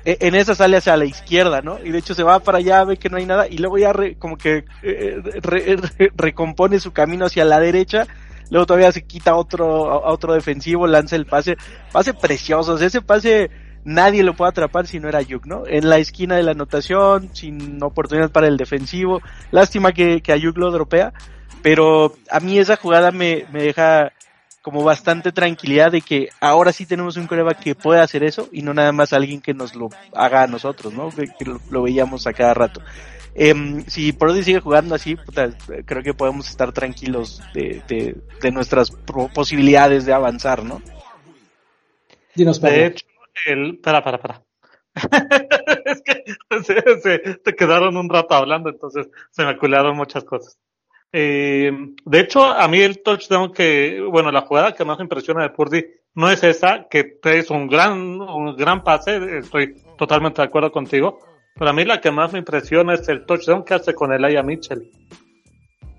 Eh, 0.05 0.19
en 0.21 0.35
esa 0.35 0.55
sale 0.55 0.77
hacia 0.77 0.97
la 0.97 1.05
izquierda, 1.05 1.61
¿no? 1.63 1.79
Y 1.83 1.91
de 1.91 1.99
hecho 1.99 2.15
se 2.15 2.23
va 2.23 2.39
para 2.41 2.59
allá, 2.59 2.85
ve 2.85 2.97
que 2.97 3.09
no 3.09 3.17
hay 3.17 3.27
nada. 3.27 3.49
Y 3.49 3.59
luego 3.59 3.79
ya 3.79 3.93
re, 3.93 4.17
como 4.17 4.37
que 4.37 4.65
eh, 4.83 5.21
re, 5.43 5.77
re, 5.77 6.13
recompone 6.17 6.81
su 6.81 6.93
camino 6.93 7.27
hacia 7.27 7.45
la 7.45 7.61
derecha 7.61 8.07
luego 8.51 8.67
todavía 8.67 8.93
se 8.93 9.05
quita 9.05 9.37
otro, 9.37 9.91
a 9.91 10.11
otro 10.11 10.33
defensivo, 10.33 10.87
lanza 10.87 11.17
el 11.17 11.27
pase, 11.27 11.57
pase 11.93 12.15
precioso, 12.15 12.79
ese 12.79 13.03
pase 13.03 13.51
nadie 13.89 14.23
lo 14.23 14.35
puede 14.35 14.51
atrapar 14.51 14.87
si 14.87 15.01
no 15.01 15.09
era 15.09 15.19
Ayuk, 15.19 15.47
¿no? 15.47 15.67
En 15.67 15.89
la 15.89 15.99
esquina 15.99 16.37
de 16.37 16.43
la 16.43 16.53
anotación, 16.53 17.31
sin 17.35 17.83
oportunidad 17.83 18.31
para 18.31 18.47
el 18.47 18.59
defensivo, 18.59 19.23
lástima 19.51 19.93
que, 19.93 20.21
que 20.21 20.33
Ayuk 20.33 20.59
lo 20.59 20.71
dropea, 20.71 21.15
pero 21.63 22.15
a 22.31 22.41
mí 22.41 22.59
esa 22.59 22.77
jugada 22.77 23.11
me, 23.11 23.47
me 23.51 23.63
deja 23.63 24.13
como 24.61 24.85
bastante 24.85 25.33
tranquilidad 25.33 25.91
de 25.91 26.03
que 26.03 26.29
ahora 26.41 26.73
sí 26.73 26.85
tenemos 26.85 27.17
un 27.17 27.27
coreback 27.27 27.61
que 27.61 27.75
puede 27.75 28.03
hacer 28.03 28.23
eso 28.23 28.49
y 28.53 28.61
no 28.61 28.75
nada 28.75 28.93
más 28.93 29.15
alguien 29.15 29.41
que 29.41 29.55
nos 29.55 29.75
lo 29.75 29.89
haga 30.13 30.43
a 30.43 30.47
nosotros, 30.47 30.93
¿no? 30.93 31.09
Que, 31.09 31.29
que 31.39 31.47
lo, 31.47 31.59
lo, 31.71 31.83
veíamos 31.83 32.27
a 32.27 32.35
cada 32.35 32.53
rato. 32.53 32.83
Eh, 33.35 33.85
si 33.87 34.13
Brody 34.13 34.43
sigue 34.43 34.61
jugando 34.61 34.95
así, 34.95 35.17
puta, 35.17 35.51
creo 35.87 36.03
que 36.03 36.13
podemos 36.13 36.51
estar 36.51 36.73
tranquilos 36.73 37.41
de, 37.55 37.83
de, 37.89 38.17
de 38.43 38.51
nuestras 38.51 38.91
posibilidades 39.33 40.05
de 40.05 40.13
avanzar, 40.13 40.63
¿no? 40.63 40.83
Dinos, 42.35 42.61
de 42.61 42.87
hecho, 42.87 43.07
el... 43.47 43.75
Espera, 43.75 44.03
para, 44.03 44.19
para. 44.19 44.43
es 45.85 46.03
que 46.03 46.25
se, 46.63 47.19
te 47.19 47.55
quedaron 47.55 47.97
un 47.97 48.09
rato 48.09 48.35
hablando, 48.35 48.71
entonces 48.71 49.09
se 49.31 49.45
me 49.45 49.51
acularon 49.51 49.97
muchas 49.97 50.25
cosas. 50.25 50.59
Eh, 51.13 51.73
de 52.05 52.21
hecho, 52.21 52.45
a 52.45 52.69
mí 52.69 52.81
el 52.81 53.03
touchdown 53.03 53.53
que, 53.53 54.01
bueno, 54.11 54.31
la 54.31 54.43
jugada 54.43 54.75
que 54.75 54.85
más 54.85 55.01
impresiona 55.01 55.43
de 55.43 55.51
Purdy 55.51 55.85
no 56.15 56.31
es 56.31 56.43
esa, 56.43 56.87
que 56.91 57.19
es 57.23 57.51
un 57.51 57.69
gran, 57.69 58.21
un 58.21 58.57
gran 58.57 58.83
pase, 58.83 59.39
estoy 59.39 59.83
totalmente 59.97 60.43
de 60.43 60.49
acuerdo 60.49 60.71
contigo, 60.71 61.21
para 61.55 61.73
mí 61.73 61.85
la 61.85 62.01
que 62.01 62.11
más 62.11 62.33
me 62.33 62.39
impresiona 62.39 62.95
es 62.95 63.09
el 63.09 63.27
touchdown 63.27 63.65
que 63.65 63.75
hace 63.75 63.95
con 63.95 64.13
Elijah 64.13 64.43
Mitchell. 64.43 64.91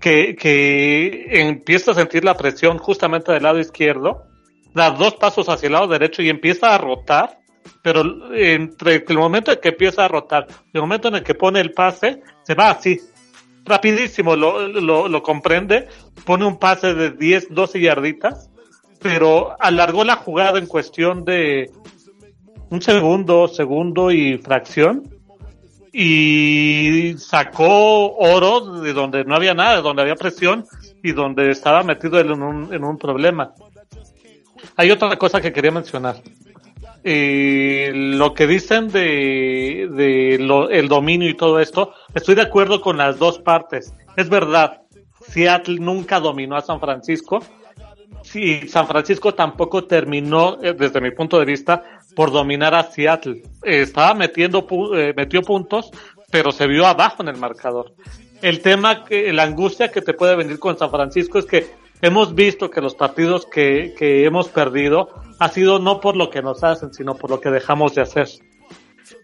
Que, 0.00 0.34
que 0.34 1.40
empieza 1.42 1.90
a 1.90 1.94
sentir 1.94 2.24
la 2.24 2.34
presión 2.34 2.78
justamente 2.78 3.32
del 3.32 3.42
lado 3.42 3.58
izquierdo, 3.58 4.29
da 4.74 4.90
dos 4.90 5.14
pasos 5.14 5.48
hacia 5.48 5.66
el 5.66 5.72
lado 5.72 5.88
derecho 5.88 6.22
y 6.22 6.28
empieza 6.28 6.74
a 6.74 6.78
rotar, 6.78 7.38
pero 7.82 8.34
entre 8.34 9.04
el 9.06 9.18
momento 9.18 9.52
en 9.52 9.58
que 9.60 9.70
empieza 9.70 10.04
a 10.04 10.08
rotar 10.08 10.46
y 10.72 10.76
el 10.76 10.80
momento 10.80 11.08
en 11.08 11.16
el 11.16 11.22
que 11.22 11.34
pone 11.34 11.60
el 11.60 11.72
pase, 11.72 12.22
se 12.42 12.54
va 12.54 12.70
así, 12.70 13.00
rapidísimo, 13.64 14.36
lo, 14.36 14.68
lo, 14.68 15.08
lo 15.08 15.22
comprende, 15.22 15.88
pone 16.24 16.46
un 16.46 16.58
pase 16.58 16.94
de 16.94 17.10
10, 17.10 17.48
12 17.50 17.80
yarditas, 17.80 18.50
pero 19.00 19.56
alargó 19.60 20.04
la 20.04 20.16
jugada 20.16 20.58
en 20.58 20.66
cuestión 20.66 21.24
de 21.24 21.70
un 22.70 22.82
segundo, 22.82 23.48
segundo 23.48 24.10
y 24.10 24.38
fracción, 24.38 25.20
y 25.92 27.14
sacó 27.18 28.16
oro 28.16 28.80
de 28.80 28.92
donde 28.92 29.24
no 29.24 29.34
había 29.34 29.54
nada, 29.54 29.76
de 29.76 29.82
donde 29.82 30.02
había 30.02 30.14
presión 30.14 30.64
y 31.02 31.12
donde 31.12 31.50
estaba 31.50 31.82
metido 31.82 32.20
en 32.20 32.30
un, 32.30 32.72
en 32.72 32.84
un 32.84 32.96
problema. 32.96 33.52
Hay 34.76 34.90
otra 34.90 35.16
cosa 35.16 35.40
que 35.40 35.52
quería 35.52 35.70
mencionar. 35.70 36.16
Eh, 37.02 37.90
lo 37.94 38.34
que 38.34 38.46
dicen 38.46 38.88
de, 38.88 40.36
lo, 40.40 40.68
el 40.68 40.88
dominio 40.88 41.28
y 41.28 41.34
todo 41.34 41.60
esto, 41.60 41.94
estoy 42.14 42.34
de 42.34 42.42
acuerdo 42.42 42.80
con 42.80 42.98
las 42.98 43.18
dos 43.18 43.38
partes. 43.38 43.94
Es 44.16 44.28
verdad, 44.28 44.82
Seattle 45.28 45.78
nunca 45.80 46.20
dominó 46.20 46.56
a 46.56 46.60
San 46.60 46.80
Francisco. 46.80 47.42
Sí, 48.22 48.68
San 48.68 48.86
Francisco 48.86 49.34
tampoco 49.34 49.84
terminó, 49.84 50.58
eh, 50.62 50.74
desde 50.74 51.00
mi 51.00 51.10
punto 51.10 51.38
de 51.38 51.46
vista, 51.46 51.84
por 52.14 52.30
dominar 52.30 52.74
a 52.74 52.82
Seattle. 52.82 53.42
Eh, 53.62 53.82
estaba 53.82 54.14
metiendo, 54.14 54.66
eh, 54.94 55.14
metió 55.16 55.42
puntos, 55.42 55.90
pero 56.30 56.52
se 56.52 56.66
vio 56.66 56.86
abajo 56.86 57.22
en 57.22 57.28
el 57.28 57.36
marcador. 57.36 57.94
El 58.42 58.60
tema, 58.60 59.04
que, 59.04 59.32
la 59.32 59.44
angustia 59.44 59.90
que 59.90 60.02
te 60.02 60.14
puede 60.14 60.36
venir 60.36 60.58
con 60.58 60.78
San 60.78 60.90
Francisco 60.90 61.38
es 61.38 61.44
que 61.44 61.66
hemos 62.02 62.34
visto 62.34 62.70
que 62.70 62.80
los 62.80 62.94
partidos 62.94 63.46
que, 63.46 63.94
que 63.96 64.24
hemos 64.24 64.48
perdido 64.48 65.08
ha 65.38 65.48
sido 65.48 65.78
no 65.78 66.00
por 66.00 66.16
lo 66.16 66.30
que 66.30 66.42
nos 66.42 66.62
hacen, 66.64 66.92
sino 66.92 67.14
por 67.14 67.30
lo 67.30 67.40
que 67.40 67.50
dejamos 67.50 67.94
de 67.94 68.02
hacer. 68.02 68.28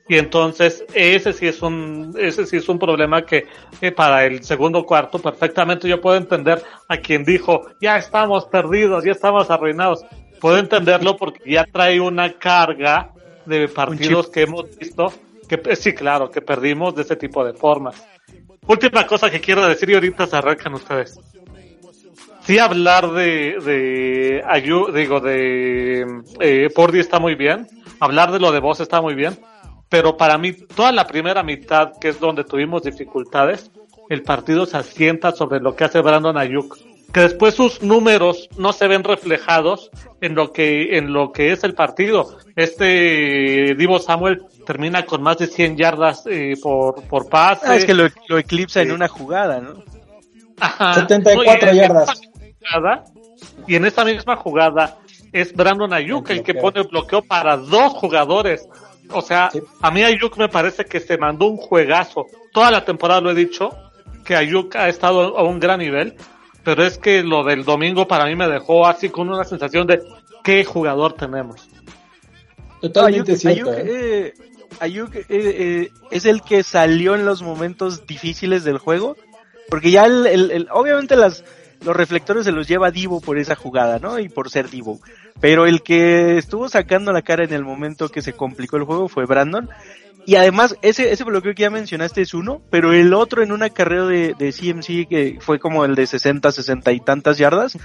Y 0.09 0.19
entonces 0.19 0.85
ese 0.95 1.33
sí 1.33 1.49
es 1.49 1.63
un 1.63 2.15
ese 2.19 2.47
sí 2.47 2.59
es 2.59 2.69
un 2.69 2.79
problema 2.79 3.23
que 3.23 3.47
eh, 3.81 3.91
para 3.91 4.25
el 4.25 4.43
segundo 4.45 4.85
cuarto 4.85 5.19
perfectamente 5.19 5.89
yo 5.89 6.01
puedo 6.01 6.17
entender 6.17 6.63
a 6.89 6.97
quien 6.99 7.25
dijo 7.25 7.67
ya 7.81 7.97
estamos 7.97 8.45
perdidos, 8.45 9.05
ya 9.05 9.13
estamos 9.13 9.51
arruinados 9.51 10.05
puedo 10.41 10.59
entenderlo 10.59 11.17
porque 11.17 11.51
ya 11.51 11.65
trae 11.65 12.01
una 12.01 12.33
carga 12.39 13.13
de 13.45 13.69
partidos 13.69 14.29
que 14.29 14.43
hemos 14.43 14.77
visto, 14.77 15.13
que 15.49 15.77
sí, 15.77 15.95
claro, 15.95 16.31
que 16.31 16.41
perdimos 16.41 16.95
de 16.95 17.03
ese 17.03 17.17
tipo 17.17 17.45
de 17.45 17.53
formas. 17.53 18.05
Última 18.67 19.07
cosa 19.07 19.31
que 19.31 19.41
quiero 19.41 19.67
decir 19.67 19.91
y 19.91 19.95
ahorita 19.95 20.27
se 20.27 20.37
arrancan 20.37 20.75
ustedes. 20.75 21.19
Sí 22.47 22.59
hablar 22.59 23.13
de, 23.13 23.59
de 23.65 24.43
Ayu, 24.47 24.93
digo, 24.93 25.21
de 25.21 26.07
eh, 26.41 26.69
Pordy 26.75 27.01
está 27.01 27.19
muy 27.19 27.35
bien, 27.35 27.67
hablar 28.01 28.33
de 28.33 28.39
lo 28.39 28.53
de 28.53 28.61
vos 28.61 28.81
está 28.81 29.01
muy 29.01 29.15
bien, 29.15 29.39
pero 29.89 30.17
para 30.17 30.39
mí 30.39 30.53
toda 30.53 30.93
la 30.93 31.07
primera 31.07 31.43
mitad, 31.43 31.93
que 32.01 32.09
es 32.09 32.21
donde 32.21 32.45
tuvimos 32.45 32.83
dificultades, 32.83 33.71
el 34.09 34.23
partido 34.23 34.67
se 34.67 34.77
asienta 34.77 35.33
sobre 35.33 35.61
lo 35.61 35.75
que 35.75 35.85
hace 35.85 36.01
Brandon 36.01 36.39
Ayuk 36.39 36.77
que 37.17 37.21
después 37.21 37.55
sus 37.55 37.83
números 37.83 38.49
no 38.59 38.75
se 38.75 38.89
ven 38.89 39.03
reflejados 39.03 39.91
en 40.21 40.35
lo 40.35 40.53
que 40.53 40.99
en 40.99 41.15
lo 41.15 41.33
que 41.33 41.51
es 41.53 41.65
el 41.65 41.75
partido. 41.75 42.37
Este 42.55 43.75
Divo 43.75 43.99
Samuel 43.99 44.43
termina 44.67 45.07
con 45.07 45.23
más 45.23 45.39
de 45.39 45.47
100 45.47 45.79
yardas 45.79 46.25
eh, 46.27 46.57
por, 46.63 47.03
por 47.05 47.29
pase. 47.31 47.67
Ah, 47.67 47.77
es 47.77 47.87
que 47.87 47.95
lo, 47.95 48.07
eclipsa 48.37 48.83
en 48.83 48.93
una 48.93 49.09
jugada, 49.09 49.61
¿no? 49.61 49.83
Ajá. 50.61 50.93
74 50.95 51.73
yardas. 51.73 52.21
Y 53.67 53.75
en 53.77 53.85
esa 53.85 54.05
misma 54.05 54.37
jugada 54.37 54.99
es 55.33 55.53
Brandon 55.53 55.93
Ayuk 55.93 56.31
el, 56.31 56.43
que 56.43 56.55
pone 56.55 56.81
el 56.81 56.89
bloqueo 56.89 57.23
para 57.23 57.57
dos 57.57 57.93
jugadores. 57.93 58.69
O 59.11 59.23
sea, 59.23 59.51
a 59.83 59.91
mí 59.91 60.03
Ayuk 60.03 60.37
me 60.37 60.49
parece 60.49 60.85
que 60.85 61.01
se 61.01 61.19
mandó 61.19 61.47
un 61.47 61.57
juegazo. 61.57 62.27
Toda 62.53 62.71
la 62.71 62.85
temporada 62.85 63.21
lo 63.21 63.31
he 63.31 63.35
dicho, 63.35 63.71
que 64.25 64.35
Ayuk 64.35 64.75
ha 64.77 64.89
estado 64.89 65.39
a 65.39 65.43
un 65.43 65.61
gran 65.61 65.79
nivel 65.79 66.17
pero 66.67 66.83
es 66.83 66.99
que 66.99 67.23
lo 67.23 67.45
del 67.45 67.65
domingo 67.65 68.09
para 68.09 68.25
mí 68.25 68.35
me 68.35 68.49
dejó 68.49 68.89
así 68.89 69.09
con 69.09 69.29
una 69.29 69.45
sensación 69.45 69.87
de 69.87 70.03
qué 70.43 70.65
jugador 70.65 71.13
tenemos. 71.13 71.69
Totalmente 72.81 73.37
cierto. 73.37 73.71
Ayuk, 74.81 75.15
¿eh? 75.15 75.21
Eh, 75.21 75.25
eh, 75.29 75.91
es 76.11 76.25
el 76.25 76.43
que 76.43 76.65
salió 76.65 77.15
en 77.15 77.25
los 77.25 77.41
momentos 77.41 78.05
difíciles 78.09 78.65
del 78.65 78.79
juego, 78.79 79.17
porque 79.69 79.93
ya 79.93 80.07
el, 80.07 80.67
obviamente 80.73 81.15
las 81.15 81.45
los 81.85 81.97
reflectores 81.97 82.45
se 82.45 82.53
los 82.53 82.69
lleva 82.69 82.91
Divo 82.91 83.21
por 83.21 83.39
esa 83.39 83.55
jugada, 83.55 83.99
¿no? 83.99 84.19
Y 84.19 84.29
por 84.29 84.51
ser 84.51 84.71
Divo. 84.71 85.01
Pero 85.41 85.67
el 85.67 85.83
que 85.83 86.39
estuvo 86.39 86.69
sacando 86.69 87.13
la 87.13 87.23
cara 87.23 87.45
en 87.45 87.53
el 87.53 87.65
momento 87.65 88.09
que 88.09 88.23
se 88.23 88.33
complicó 88.33 88.77
el 88.77 88.85
juego 88.85 89.09
fue 89.09 89.27
Brandon. 89.27 89.69
Y 90.25 90.35
además, 90.35 90.77
ese, 90.83 91.13
ese 91.13 91.23
bloqueo 91.23 91.55
que 91.55 91.63
ya 91.63 91.71
mencionaste 91.71 92.23
es 92.23 92.35
uno, 92.35 92.61
pero 92.69 92.93
el 92.93 93.15
otro 93.15 93.45
en 93.45 93.53
una 93.53 93.71
carrera 93.71 94.07
de, 94.07 94.35
de 94.37 94.53
CMC 94.53 95.09
que 95.09 95.39
fue 95.41 95.61
como 95.61 95.85
el 95.85 95.95
de 95.95 96.07
60, 96.07 96.51
60 96.51 96.93
y 96.93 97.01
tantas 97.01 97.39
yardas, 97.39 97.79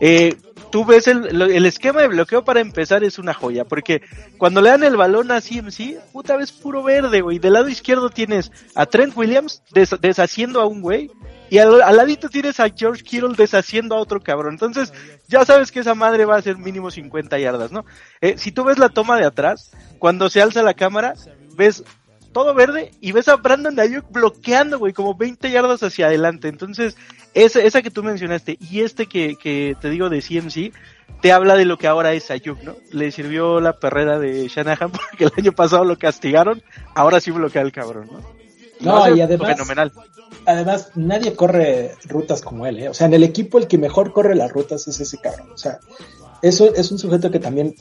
eh, 0.00 0.36
tú 0.70 0.84
ves 0.84 1.06
el, 1.08 1.40
el 1.42 1.66
esquema 1.66 2.02
de 2.02 2.08
bloqueo 2.08 2.44
para 2.44 2.60
empezar 2.60 3.04
es 3.04 3.18
una 3.18 3.34
joya, 3.34 3.64
porque 3.64 4.02
cuando 4.36 4.60
le 4.60 4.70
dan 4.70 4.84
el 4.84 4.96
balón 4.96 5.30
a 5.30 5.40
CMC, 5.40 5.98
puta 6.12 6.36
vez 6.36 6.52
puro 6.52 6.82
verde, 6.82 7.20
güey. 7.20 7.38
Del 7.38 7.54
lado 7.54 7.68
izquierdo 7.68 8.10
tienes 8.10 8.52
a 8.74 8.86
Trent 8.86 9.16
Williams 9.16 9.62
deshaciendo 10.00 10.60
a 10.60 10.66
un 10.66 10.80
güey, 10.80 11.10
y 11.50 11.58
al, 11.58 11.78
ladito 11.78 12.28
tienes 12.28 12.60
a 12.60 12.68
George 12.68 13.02
Kittle 13.02 13.34
deshaciendo 13.36 13.94
a 13.94 14.00
otro 14.00 14.20
cabrón. 14.20 14.54
Entonces, 14.54 14.92
ya 15.28 15.44
sabes 15.44 15.72
que 15.72 15.80
esa 15.80 15.94
madre 15.94 16.24
va 16.24 16.36
a 16.36 16.42
ser 16.42 16.58
mínimo 16.58 16.90
50 16.90 17.38
yardas, 17.38 17.72
¿no? 17.72 17.84
Eh, 18.20 18.36
si 18.36 18.52
tú 18.52 18.64
ves 18.64 18.78
la 18.78 18.90
toma 18.90 19.18
de 19.18 19.26
atrás, 19.26 19.70
cuando 19.98 20.28
se 20.28 20.42
alza 20.42 20.62
la 20.62 20.74
cámara, 20.74 21.14
ves 21.56 21.84
todo 22.32 22.54
verde 22.54 22.92
y 23.00 23.12
ves 23.12 23.28
a 23.28 23.36
Brandon 23.36 23.80
Ayuk 23.80 24.10
bloqueando, 24.10 24.78
güey, 24.78 24.92
como 24.92 25.14
20 25.14 25.50
yardas 25.50 25.82
hacia 25.82 26.06
adelante. 26.06 26.48
Entonces, 26.48 26.96
esa, 27.34 27.60
esa 27.62 27.82
que 27.82 27.90
tú 27.90 28.02
mencionaste 28.02 28.58
y 28.60 28.80
este 28.80 29.06
que, 29.06 29.36
que 29.36 29.76
te 29.80 29.90
digo 29.90 30.08
de 30.08 30.22
CMC, 30.22 30.72
te 31.20 31.32
habla 31.32 31.56
de 31.56 31.64
lo 31.64 31.78
que 31.78 31.86
ahora 31.86 32.12
es 32.12 32.30
Ayuk, 32.30 32.62
¿no? 32.62 32.76
Le 32.92 33.10
sirvió 33.10 33.60
la 33.60 33.74
perrera 33.74 34.18
de 34.18 34.48
Shanahan 34.48 34.90
porque 35.10 35.24
el 35.24 35.32
año 35.36 35.52
pasado 35.52 35.84
lo 35.84 35.98
castigaron, 35.98 36.62
ahora 36.94 37.20
sí 37.20 37.30
bloquea 37.30 37.62
el 37.62 37.72
cabrón, 37.72 38.08
¿no? 38.10 38.38
No, 38.80 39.16
y 39.16 39.20
además, 39.20 39.56
fenomenal. 39.56 39.92
además, 40.46 40.90
nadie 40.94 41.34
corre 41.34 41.96
rutas 42.04 42.42
como 42.42 42.64
él, 42.64 42.78
¿eh? 42.78 42.88
O 42.88 42.94
sea, 42.94 43.08
en 43.08 43.14
el 43.14 43.24
equipo 43.24 43.58
el 43.58 43.66
que 43.66 43.76
mejor 43.76 44.12
corre 44.12 44.36
las 44.36 44.52
rutas 44.52 44.86
es 44.86 45.00
ese 45.00 45.18
cabrón. 45.18 45.50
O 45.50 45.58
sea, 45.58 45.80
eso 46.42 46.72
es 46.72 46.92
un 46.92 46.98
sujeto 46.98 47.32
que 47.32 47.40
también 47.40 47.74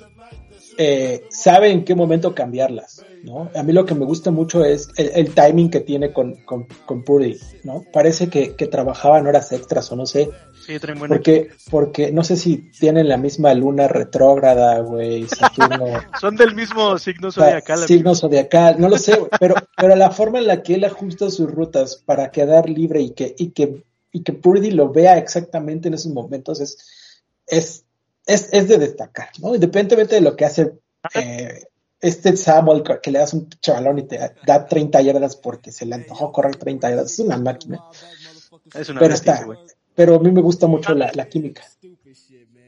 eh, 0.78 1.26
sabe 1.30 1.72
en 1.72 1.84
qué 1.84 1.96
momento 1.96 2.36
cambiarlas, 2.36 3.04
¿no? 3.24 3.50
A 3.56 3.64
mí 3.64 3.74
lo 3.74 3.86
que 3.86 3.96
me 3.96 4.06
gusta 4.06 4.30
mucho 4.32 4.64
es 4.64 4.90
el, 4.96 5.34
timing 5.34 5.72
que 5.72 5.80
tiene 5.80 6.14
con, 6.14 6.36
con, 6.46 6.68
con, 6.86 7.04
Purdy, 7.04 7.40
¿no? 7.64 7.84
Parece 7.92 8.30
que, 8.30 8.56
que 8.56 8.68
trabajaba 8.68 9.18
en 9.18 9.28
horas 9.28 9.52
extras 9.52 9.92
o 9.92 9.96
no 9.96 10.06
sé. 10.06 10.30
Sí, 10.66 10.78
porque, 11.08 11.50
porque 11.72 12.12
no 12.12 12.24
sé 12.24 12.36
si 12.36 12.70
tienen 12.72 13.08
la 13.08 13.18
misma 13.18 13.54
luna 13.54 13.88
retrógrada, 13.88 14.80
güey, 14.82 15.28
Saturno. 15.28 15.86
Son 16.20 16.36
del 16.36 16.54
mismo 16.54 16.98
signo 17.00 17.32
zodiacal. 17.32 17.80
Signo 17.88 18.14
zodiacal, 18.14 18.76
no 18.80 18.90
lo 18.90 18.98
sé, 18.98 19.18
pero, 19.40 19.56
pero 19.76 19.96
la 19.96 20.12
forma 20.12 20.40
en 20.40 20.48
la 20.48 20.62
que 20.62 20.76
él 20.76 20.84
ajusta 20.84 21.32
sus 21.32 21.50
rutas 21.50 21.96
para 21.96 22.32
quedar 22.32 22.70
libre 22.70 23.02
y 23.02 23.12
que, 23.12 23.34
y 23.38 23.50
que, 23.52 23.84
y 24.12 24.24
que 24.24 24.34
Purdy 24.34 24.72
lo 24.72 24.92
vea 24.92 25.18
exactamente 25.18 25.88
en 25.88 25.96
esos 25.96 26.12
momentos 26.12 26.62
es, 26.62 26.78
es 27.48 27.87
es, 28.28 28.50
es 28.52 28.68
de 28.68 28.78
destacar, 28.78 29.30
¿no? 29.42 29.56
Independientemente 29.56 30.16
de 30.16 30.22
lo 30.22 30.36
que 30.36 30.46
hace 30.46 30.74
eh, 31.16 31.64
este 32.00 32.36
Samuel, 32.36 32.84
que 33.02 33.12
le 33.12 33.20
das 33.20 33.34
un 33.34 33.50
chavalón 33.62 34.00
y 34.00 34.04
te 34.04 34.20
da 34.46 34.68
30 34.68 35.02
yardas 35.02 35.36
porque 35.38 35.72
se 35.72 35.86
le 35.86 35.96
antojó 35.96 36.32
correr 36.32 36.58
30 36.58 36.90
yardas, 36.90 37.14
es 37.14 37.20
una 37.20 37.38
máquina. 37.38 37.82
Es 38.76 38.90
una 38.90 39.00
pero 39.00 39.14
está, 39.14 39.48
pero 39.96 40.16
a 40.16 40.20
mí 40.20 40.30
me 40.30 40.42
gusta 40.42 40.68
mucho 40.68 40.94
la, 40.94 41.12
la 41.14 41.28
química. 41.28 41.64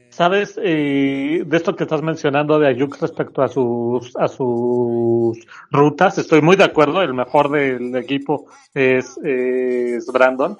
Sabes, 0.08 0.58
eh, 0.62 1.44
de 1.46 1.56
esto 1.56 1.76
que 1.76 1.84
estás 1.84 2.02
mencionando 2.02 2.58
de 2.58 2.66
Ayuk 2.66 3.00
respecto 3.00 3.42
a 3.42 3.48
sus, 3.48 4.14
a 4.16 4.28
sus 4.28 5.38
rutas, 5.70 6.18
estoy 6.18 6.42
muy 6.42 6.56
de 6.56 6.64
acuerdo, 6.64 7.00
el 7.00 7.14
mejor 7.14 7.50
del 7.50 7.94
equipo 7.96 8.46
es, 8.74 9.16
es 9.22 10.06
Brandon, 10.06 10.58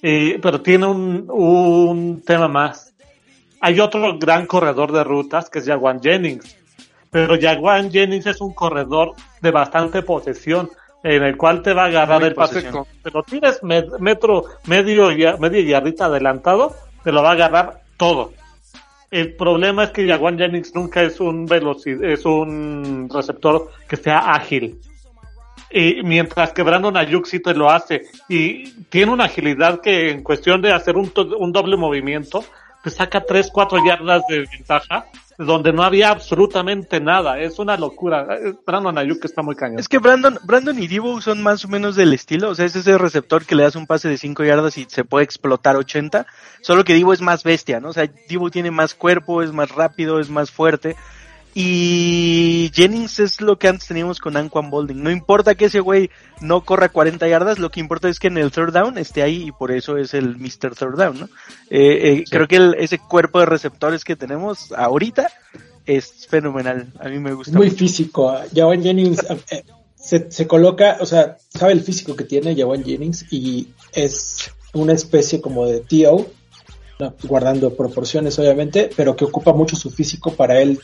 eh, 0.00 0.38
pero 0.40 0.62
tiene 0.62 0.86
un, 0.86 1.26
un 1.30 2.22
tema 2.22 2.46
más 2.46 2.93
hay 3.64 3.80
otro 3.80 4.18
gran 4.18 4.44
corredor 4.44 4.92
de 4.92 5.02
rutas 5.02 5.48
que 5.48 5.60
es 5.60 5.66
Jaguan 5.66 5.98
Jennings. 6.02 6.54
Pero 7.10 7.40
Jaguan 7.40 7.90
Jennings 7.90 8.26
es 8.26 8.42
un 8.42 8.52
corredor 8.52 9.12
de 9.40 9.50
bastante 9.50 10.02
posesión, 10.02 10.68
en 11.02 11.22
el 11.22 11.38
cual 11.38 11.62
te 11.62 11.72
va 11.72 11.84
a 11.84 11.86
agarrar 11.86 12.22
el 12.24 12.34
pase. 12.34 12.70
Pero 13.02 13.22
tienes 13.22 13.62
metro, 13.62 14.44
medio, 14.66 15.08
medio 15.38 15.60
yardita 15.62 16.04
adelantado, 16.04 16.74
te 17.02 17.10
lo 17.10 17.22
va 17.22 17.30
a 17.30 17.32
agarrar 17.32 17.80
todo. 17.96 18.34
El 19.10 19.34
problema 19.34 19.84
es 19.84 19.90
que 19.92 20.06
Jaguan 20.06 20.36
Jennings 20.36 20.74
nunca 20.74 21.00
es 21.00 21.18
un 21.18 21.48
es 22.02 22.26
un 22.26 23.08
receptor 23.10 23.70
que 23.88 23.96
sea 23.96 24.18
ágil. 24.34 24.78
Y 25.70 26.02
mientras 26.02 26.52
que 26.52 26.62
Brandon 26.62 26.98
Ayuk 26.98 27.24
sí 27.24 27.40
te 27.40 27.54
lo 27.54 27.70
hace. 27.70 28.02
Y 28.28 28.72
tiene 28.90 29.10
una 29.10 29.24
agilidad 29.24 29.80
que 29.80 30.10
en 30.10 30.22
cuestión 30.22 30.60
de 30.60 30.70
hacer 30.70 30.98
un, 30.98 31.10
un 31.38 31.50
doble 31.50 31.78
movimiento, 31.78 32.44
saca 32.90 33.24
3, 33.24 33.50
4 33.52 33.78
yardas 33.84 34.22
de 34.28 34.46
ventaja 34.50 35.06
donde 35.38 35.72
no 35.72 35.82
había 35.82 36.10
absolutamente 36.10 37.00
nada. 37.00 37.40
Es 37.40 37.58
una 37.58 37.76
locura. 37.76 38.26
Brandon 38.66 38.98
Ayuk 38.98 39.24
está 39.24 39.42
muy 39.42 39.56
cañón. 39.56 39.78
Es 39.78 39.88
que 39.88 39.98
Brandon, 39.98 40.38
Brandon 40.44 40.80
y 40.80 40.86
Divo 40.86 41.20
son 41.20 41.42
más 41.42 41.64
o 41.64 41.68
menos 41.68 41.96
del 41.96 42.12
estilo. 42.12 42.50
O 42.50 42.54
sea, 42.54 42.66
es 42.66 42.76
ese 42.76 42.96
receptor 42.98 43.44
que 43.44 43.54
le 43.54 43.64
das 43.64 43.76
un 43.76 43.86
pase 43.86 44.08
de 44.08 44.18
5 44.18 44.44
yardas 44.44 44.78
y 44.78 44.86
se 44.88 45.04
puede 45.04 45.24
explotar 45.24 45.76
80. 45.76 46.26
Solo 46.60 46.84
que 46.84 46.94
Divo 46.94 47.12
es 47.12 47.20
más 47.20 47.42
bestia, 47.42 47.80
¿no? 47.80 47.88
O 47.88 47.92
sea, 47.92 48.08
Divo 48.28 48.50
tiene 48.50 48.70
más 48.70 48.94
cuerpo, 48.94 49.42
es 49.42 49.52
más 49.52 49.70
rápido, 49.70 50.20
es 50.20 50.30
más 50.30 50.50
fuerte. 50.50 50.96
Y 51.56 52.72
Jennings 52.74 53.20
es 53.20 53.40
lo 53.40 53.58
que 53.58 53.68
antes 53.68 53.86
teníamos 53.86 54.18
con 54.18 54.36
Anquan 54.36 54.70
Bolding. 54.70 55.00
No 55.00 55.12
importa 55.12 55.54
que 55.54 55.66
ese 55.66 55.78
güey 55.78 56.10
no 56.40 56.64
corra 56.64 56.88
40 56.88 57.28
yardas, 57.28 57.60
lo 57.60 57.70
que 57.70 57.78
importa 57.78 58.08
es 58.08 58.18
que 58.18 58.26
en 58.26 58.38
el 58.38 58.50
third 58.50 58.72
down 58.72 58.98
esté 58.98 59.22
ahí 59.22 59.44
y 59.44 59.52
por 59.52 59.70
eso 59.70 59.96
es 59.96 60.14
el 60.14 60.36
Mr. 60.36 60.74
Third 60.74 60.96
Down, 60.96 61.20
¿no? 61.20 61.26
Eh, 61.70 62.12
eh, 62.12 62.24
Creo 62.28 62.48
que 62.48 62.72
ese 62.78 62.98
cuerpo 62.98 63.38
de 63.38 63.46
receptores 63.46 64.02
que 64.02 64.16
tenemos 64.16 64.72
ahorita 64.72 65.30
es 65.86 66.26
fenomenal. 66.26 66.92
A 66.98 67.08
mí 67.08 67.20
me 67.20 67.32
gusta. 67.34 67.56
Muy 67.56 67.70
físico. 67.70 68.36
Jawan 68.52 68.82
Jennings 68.82 69.24
eh, 69.50 69.64
se, 69.94 70.30
se, 70.32 70.48
coloca, 70.48 70.98
o 71.00 71.06
sea, 71.06 71.36
sabe 71.50 71.72
el 71.72 71.82
físico 71.82 72.16
que 72.16 72.24
tiene 72.24 72.56
Jawan 72.56 72.82
Jennings 72.82 73.26
y 73.30 73.68
es 73.92 74.50
una 74.72 74.92
especie 74.92 75.40
como 75.40 75.66
de 75.66 75.80
T.O., 75.80 76.26
guardando 77.24 77.74
proporciones 77.74 78.38
obviamente, 78.38 78.90
pero 78.96 79.14
que 79.14 79.24
ocupa 79.24 79.52
mucho 79.52 79.76
su 79.76 79.90
físico 79.90 80.32
para 80.32 80.60
él 80.60 80.80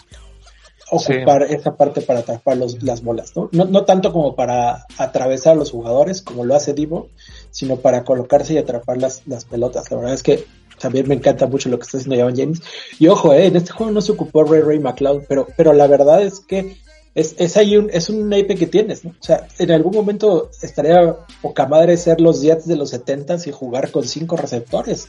ocupar 0.90 1.44
esa 1.44 1.76
parte 1.76 2.00
para 2.00 2.20
atrapar 2.20 2.56
los, 2.56 2.82
las 2.82 3.02
bolas, 3.02 3.32
¿no? 3.36 3.48
¿no? 3.52 3.84
tanto 3.84 4.12
como 4.12 4.34
para 4.34 4.86
atravesar 4.98 5.52
a 5.52 5.56
los 5.56 5.70
jugadores, 5.70 6.22
como 6.22 6.44
lo 6.44 6.54
hace 6.54 6.74
Divo, 6.74 7.08
sino 7.50 7.76
para 7.76 8.04
colocarse 8.04 8.54
y 8.54 8.58
atrapar 8.58 8.98
las, 8.98 9.26
las 9.26 9.44
pelotas. 9.44 9.90
La 9.90 9.96
verdad 9.98 10.14
es 10.14 10.22
que 10.22 10.44
también 10.80 11.06
me 11.06 11.14
encanta 11.14 11.46
mucho 11.46 11.68
lo 11.68 11.78
que 11.78 11.84
está 11.84 11.98
haciendo 11.98 12.16
Javan 12.16 12.36
James. 12.36 12.62
Y 12.98 13.06
ojo, 13.08 13.32
eh, 13.32 13.46
en 13.46 13.56
este 13.56 13.72
juego 13.72 13.92
no 13.92 14.00
se 14.00 14.12
ocupó 14.12 14.44
Ray 14.44 14.62
Ray 14.62 14.78
McLeod, 14.80 15.24
pero, 15.28 15.46
pero 15.56 15.72
la 15.72 15.86
verdad 15.86 16.22
es 16.22 16.40
que 16.40 16.76
es, 17.14 17.34
es 17.38 17.56
ahí 17.56 17.76
un, 17.76 17.90
es 17.92 18.08
un 18.08 18.28
nape 18.28 18.54
que 18.54 18.66
tienes, 18.66 19.04
¿no? 19.04 19.10
O 19.10 19.22
sea, 19.22 19.46
en 19.58 19.70
algún 19.70 19.94
momento 19.94 20.50
estaría 20.62 21.16
poca 21.42 21.66
madre 21.66 21.96
ser 21.96 22.20
los 22.20 22.40
Jets 22.40 22.66
de 22.66 22.76
los 22.76 22.90
70 22.90 23.38
y 23.46 23.52
jugar 23.52 23.90
con 23.90 24.04
cinco 24.04 24.36
receptores, 24.36 25.08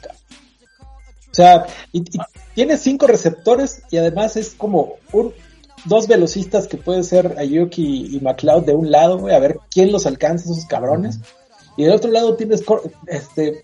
O 1.30 1.34
sea, 1.34 1.66
y, 1.92 2.00
y 2.00 2.18
tienes 2.54 2.80
cinco 2.80 3.06
receptores 3.06 3.82
y 3.90 3.96
además 3.96 4.36
es 4.36 4.50
como 4.50 4.96
un, 5.12 5.32
dos 5.84 6.08
velocistas 6.08 6.68
que 6.68 6.76
puede 6.76 7.02
ser 7.02 7.34
Ayuki 7.38 8.16
y 8.16 8.20
McLeod 8.20 8.64
de 8.64 8.74
un 8.74 8.90
lado, 8.90 9.18
güey, 9.18 9.34
a 9.34 9.40
ver 9.40 9.58
quién 9.70 9.92
los 9.92 10.06
alcanza, 10.06 10.44
esos 10.44 10.66
cabrones. 10.66 11.20
Y 11.76 11.84
del 11.84 11.94
otro 11.94 12.10
lado 12.10 12.36
tienes 12.36 12.62
este 13.06 13.62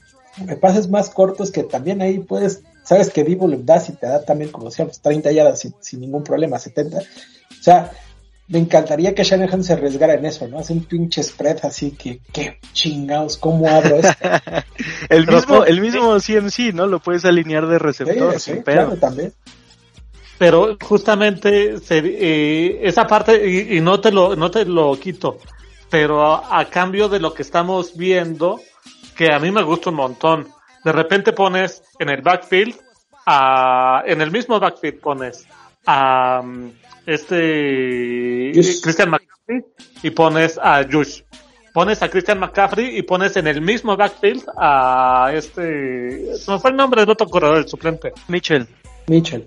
pases 0.60 0.88
más 0.88 1.10
cortos 1.10 1.50
que 1.50 1.64
también 1.64 2.00
ahí 2.00 2.20
puedes 2.20 2.62
sabes 2.88 3.10
que 3.10 3.22
Divo 3.22 3.46
lo 3.46 3.58
das 3.58 3.90
y 3.90 3.92
te 3.92 4.06
da 4.06 4.24
también, 4.24 4.50
como 4.50 4.70
decíamos, 4.70 5.00
30 5.00 5.30
yardas 5.32 5.60
sin, 5.60 5.74
sin 5.80 6.00
ningún 6.00 6.24
problema, 6.24 6.58
70. 6.58 6.98
O 6.98 7.02
sea, 7.60 7.92
me 8.48 8.58
encantaría 8.58 9.14
que 9.14 9.24
Shanahan 9.24 9.62
se 9.62 9.74
arriesgara 9.74 10.14
en 10.14 10.24
eso, 10.24 10.48
¿no? 10.48 10.58
Hace 10.58 10.72
un 10.72 10.84
pinche 10.84 11.22
spread 11.22 11.58
así 11.64 11.90
que, 11.90 12.22
qué 12.32 12.58
chingados, 12.72 13.36
¿cómo 13.36 13.68
abro 13.68 13.96
esto? 13.96 14.28
el 15.10 15.26
mismo, 15.26 15.64
el 15.66 15.82
mismo 15.82 16.16
CMC, 16.16 16.74
¿no? 16.74 16.86
Lo 16.86 17.00
puedes 17.00 17.26
alinear 17.26 17.66
de 17.66 17.78
receptor, 17.78 18.40
sí, 18.40 18.52
sí, 18.54 18.62
claro, 18.62 18.96
también. 18.96 19.34
Pero 20.38 20.76
justamente 20.80 21.78
se, 21.78 21.98
eh, 21.98 22.80
esa 22.82 23.06
parte, 23.06 23.48
y, 23.48 23.76
y, 23.76 23.80
no 23.80 24.00
te 24.00 24.12
lo, 24.12 24.36
no 24.36 24.50
te 24.50 24.64
lo 24.64 24.98
quito, 24.98 25.38
pero 25.90 26.22
a, 26.22 26.60
a, 26.60 26.64
cambio 26.66 27.08
de 27.08 27.18
lo 27.18 27.34
que 27.34 27.42
estamos 27.42 27.96
viendo, 27.96 28.60
que 29.16 29.32
a 29.32 29.40
mí 29.40 29.50
me 29.50 29.62
gusta 29.62 29.90
un 29.90 29.96
montón, 29.96 30.46
de 30.84 30.92
repente 30.92 31.32
pones 31.32 31.82
en 31.98 32.08
el 32.10 32.22
backfield, 32.22 32.76
a, 33.26 34.02
en 34.06 34.20
el 34.20 34.30
mismo 34.30 34.60
backfield 34.60 35.00
pones 35.00 35.46
a, 35.86 36.42
este 37.08 38.52
yes. 38.52 38.82
Christian 38.82 39.10
McCaffrey 39.10 39.64
y 40.02 40.10
pones 40.10 40.58
a 40.62 40.84
Jush. 40.84 41.22
Pones 41.72 42.02
a 42.02 42.08
Christian 42.10 42.38
McCaffrey 42.38 42.98
y 42.98 43.02
pones 43.02 43.36
en 43.36 43.46
el 43.46 43.62
mismo 43.62 43.96
backfield 43.96 44.44
a 44.56 45.30
este. 45.32 46.32
Me 46.46 46.58
fue 46.58 46.70
el 46.70 46.76
nombre 46.76 47.00
del 47.02 47.10
otro 47.10 47.26
corredor, 47.26 47.58
el 47.58 47.68
suplente. 47.68 48.12
Mitchell. 48.28 48.66
Mitchell. 49.06 49.46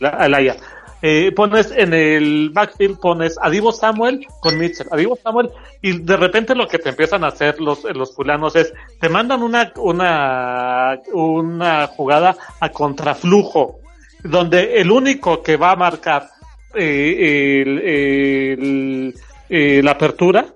Alaya. 0.00 0.56
Eh, 1.02 1.30
pones 1.32 1.70
en 1.72 1.92
el 1.92 2.50
backfield, 2.50 2.98
pones 2.98 3.36
a 3.40 3.50
Divo 3.50 3.70
Samuel 3.70 4.26
con 4.40 4.58
Mitchell, 4.58 4.88
a 4.90 4.96
Divo 4.96 5.16
Samuel, 5.22 5.50
y 5.82 5.98
de 5.98 6.16
repente 6.16 6.54
lo 6.54 6.66
que 6.66 6.78
te 6.78 6.88
empiezan 6.88 7.22
a 7.22 7.28
hacer 7.28 7.60
los, 7.60 7.84
los 7.84 8.14
fulanos 8.14 8.56
es, 8.56 8.72
te 8.98 9.08
mandan 9.08 9.42
una, 9.42 9.72
una, 9.76 10.98
una 11.12 11.86
jugada 11.88 12.36
a 12.60 12.70
contraflujo, 12.70 13.78
donde 14.24 14.80
el 14.80 14.90
único 14.90 15.42
que 15.42 15.56
va 15.56 15.72
a 15.72 15.76
marcar 15.76 16.28
eh, 16.74 17.62
el, 17.62 19.14
el, 19.48 19.84
la 19.84 19.90
apertura 19.92 20.55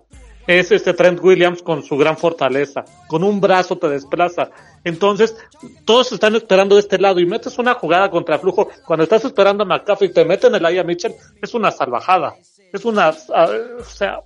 es 0.59 0.73
este 0.73 0.95
Trent 0.95 1.23
Williams 1.23 1.63
con 1.63 1.85
su 1.85 1.97
gran 1.97 2.17
fortaleza, 2.17 2.85
con 3.07 3.23
un 3.23 3.41
brazo 3.41 3.79
te 3.79 3.89
desplaza. 3.89 4.51
Entonces, 4.83 5.37
todos 5.85 6.11
están 6.11 6.35
esperando 6.35 6.75
de 6.75 6.81
este 6.81 6.99
lado 6.99 7.21
y 7.21 7.27
metes 7.27 7.57
una 7.59 7.75
jugada 7.75 8.11
contra 8.11 8.39
flujo. 8.39 8.69
Cuando 8.85 9.05
estás 9.05 9.25
esperando 9.25 9.63
a 9.63 9.67
McCaffrey 9.67 10.11
y 10.11 10.13
te 10.13 10.25
meten 10.25 10.55
el 10.55 10.67
Aya 10.67 10.83
Mitchell, 10.83 11.15
es 11.41 11.55
una 11.55 11.71
salvajada. 11.71 12.35
Es 12.73 12.85
una, 12.85 13.11
uh, 13.11 13.81
o 13.81 13.85
sea, 13.85 14.23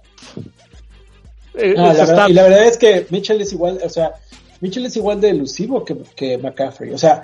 eh, 1.55 1.75
ah, 1.77 1.93
la 1.93 1.93
verdad, 1.93 2.29
y 2.29 2.33
la 2.33 2.43
verdad 2.45 2.65
es 2.65 2.79
que 2.79 3.07
Mitchell 3.11 3.41
es 3.41 3.53
igual, 3.53 3.79
o 3.83 3.89
sea, 3.89 4.13
Mitchell 4.61 4.87
es 4.87 4.97
igual 4.97 5.21
de 5.21 5.31
elusivo 5.31 5.85
que, 5.85 5.97
que 6.17 6.39
McCaffrey. 6.39 6.93
O 6.93 6.99
sea, 6.99 7.23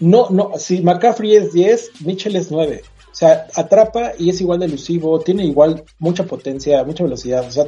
no, 0.00 0.28
no, 0.30 0.52
si 0.56 0.80
McCaffrey 0.80 1.36
es 1.36 1.52
10, 1.52 1.90
Mitchell 2.06 2.36
es 2.36 2.50
9. 2.50 2.82
O 3.10 3.14
sea, 3.14 3.46
atrapa 3.54 4.12
y 4.18 4.30
es 4.30 4.40
igual 4.40 4.60
de 4.60 4.66
elusivo, 4.66 5.20
tiene 5.20 5.44
igual 5.44 5.82
mucha 5.98 6.24
potencia, 6.24 6.82
mucha 6.84 7.04
velocidad. 7.04 7.46
O 7.46 7.50
sea, 7.50 7.66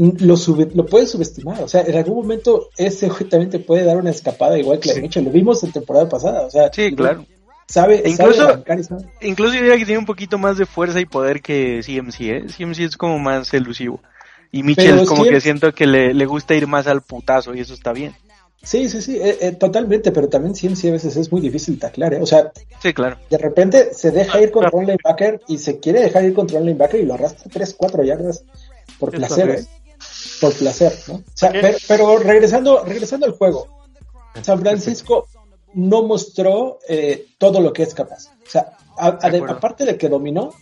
lo, 0.00 0.36
sube, 0.36 0.68
lo 0.74 0.86
puedes 0.86 1.10
subestimar. 1.10 1.62
O 1.62 1.68
sea, 1.68 1.82
en 1.82 1.94
algún 1.94 2.16
momento 2.16 2.70
ese 2.76 3.08
también 3.28 3.50
te 3.50 3.58
puede 3.58 3.84
dar 3.84 3.98
una 3.98 4.10
escapada 4.10 4.58
igual 4.58 4.80
que 4.80 4.88
la 4.88 4.94
sí. 4.94 5.02
Mitchell. 5.02 5.24
Lo 5.24 5.30
vimos 5.30 5.62
en 5.62 5.72
temporada 5.72 6.08
pasada. 6.08 6.46
O 6.46 6.50
sea, 6.50 6.70
sí, 6.72 6.94
claro. 6.94 7.26
Sabe, 7.66 8.02
e 8.04 8.10
incluso, 8.10 8.64
sabe 8.66 8.82
sabe. 8.82 9.04
incluso 9.20 9.54
yo 9.54 9.60
diría 9.60 9.78
que 9.78 9.84
tiene 9.84 10.00
un 10.00 10.06
poquito 10.06 10.38
más 10.38 10.58
de 10.58 10.66
fuerza 10.66 11.00
y 11.00 11.06
poder 11.06 11.40
que 11.40 11.82
CMC, 11.86 12.20
¿eh? 12.22 12.46
CMC 12.48 12.80
es 12.80 12.96
como 12.96 13.20
más 13.20 13.54
elusivo. 13.54 14.00
Y 14.50 14.64
Mitchell 14.64 14.98
es 14.98 15.08
como 15.08 15.22
CMC... 15.22 15.30
que 15.30 15.40
siento 15.40 15.72
que 15.72 15.86
le, 15.86 16.12
le 16.12 16.26
gusta 16.26 16.56
ir 16.56 16.66
más 16.66 16.88
al 16.88 17.02
putazo 17.02 17.54
y 17.54 17.60
eso 17.60 17.74
está 17.74 17.92
bien. 17.92 18.12
Sí, 18.62 18.88
sí, 18.88 19.00
sí, 19.00 19.16
eh, 19.16 19.38
eh, 19.40 19.52
totalmente, 19.52 20.12
pero 20.12 20.28
también 20.28 20.54
CMC 20.54 20.86
a 20.86 20.92
veces 20.92 21.16
es 21.16 21.32
muy 21.32 21.40
difícil 21.40 21.78
taclar, 21.78 22.12
¿eh? 22.14 22.20
O 22.20 22.26
sea, 22.26 22.52
sí, 22.82 22.92
claro. 22.92 23.16
de 23.30 23.38
repente 23.38 23.94
se 23.94 24.10
deja 24.10 24.40
ir 24.42 24.50
contra 24.50 24.70
un 24.72 24.86
linebacker 24.86 25.40
y 25.48 25.58
se 25.58 25.78
quiere 25.78 26.00
dejar 26.00 26.24
ir 26.24 26.34
contra 26.34 26.58
un 26.58 26.66
linebacker 26.66 27.00
y 27.00 27.06
lo 27.06 27.14
arrastra 27.14 27.50
3, 27.50 27.74
4 27.78 28.04
yardas 28.04 28.44
por 28.98 29.12
placer, 29.12 29.50
¿eh? 29.50 29.64
Por 30.40 30.54
placer, 30.54 30.96
¿no? 31.08 31.14
O 31.14 31.22
sea, 31.34 31.50
pero, 31.52 31.76
pero, 31.86 32.18
regresando, 32.18 32.84
regresando 32.84 33.26
al 33.26 33.32
juego, 33.32 33.66
San 34.42 34.60
Francisco 34.60 35.28
no 35.74 36.02
mostró 36.02 36.78
eh, 36.88 37.26
todo 37.38 37.60
lo 37.60 37.72
que 37.72 37.82
es 37.82 37.94
capaz. 37.94 38.28
O 38.46 38.50
sea, 38.50 38.76
a, 38.96 39.18
a, 39.20 39.30
de, 39.30 39.38
aparte 39.38 39.84
de 39.84 39.96
que 39.96 40.08
dominó, 40.08 40.52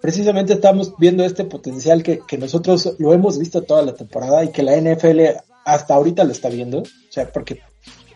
precisamente 0.00 0.54
estamos 0.54 0.94
viendo 0.98 1.24
este 1.24 1.44
potencial 1.44 2.02
que, 2.02 2.20
que 2.26 2.38
nosotros 2.38 2.94
lo 2.98 3.12
hemos 3.12 3.38
visto 3.38 3.62
toda 3.62 3.82
la 3.82 3.94
temporada 3.94 4.44
y 4.44 4.52
que 4.52 4.62
la 4.62 4.76
NFL 4.76 5.20
hasta 5.64 5.94
ahorita 5.94 6.24
lo 6.24 6.32
está 6.32 6.48
viendo, 6.48 6.78
o 6.80 6.86
sea, 7.10 7.30
porque 7.30 7.60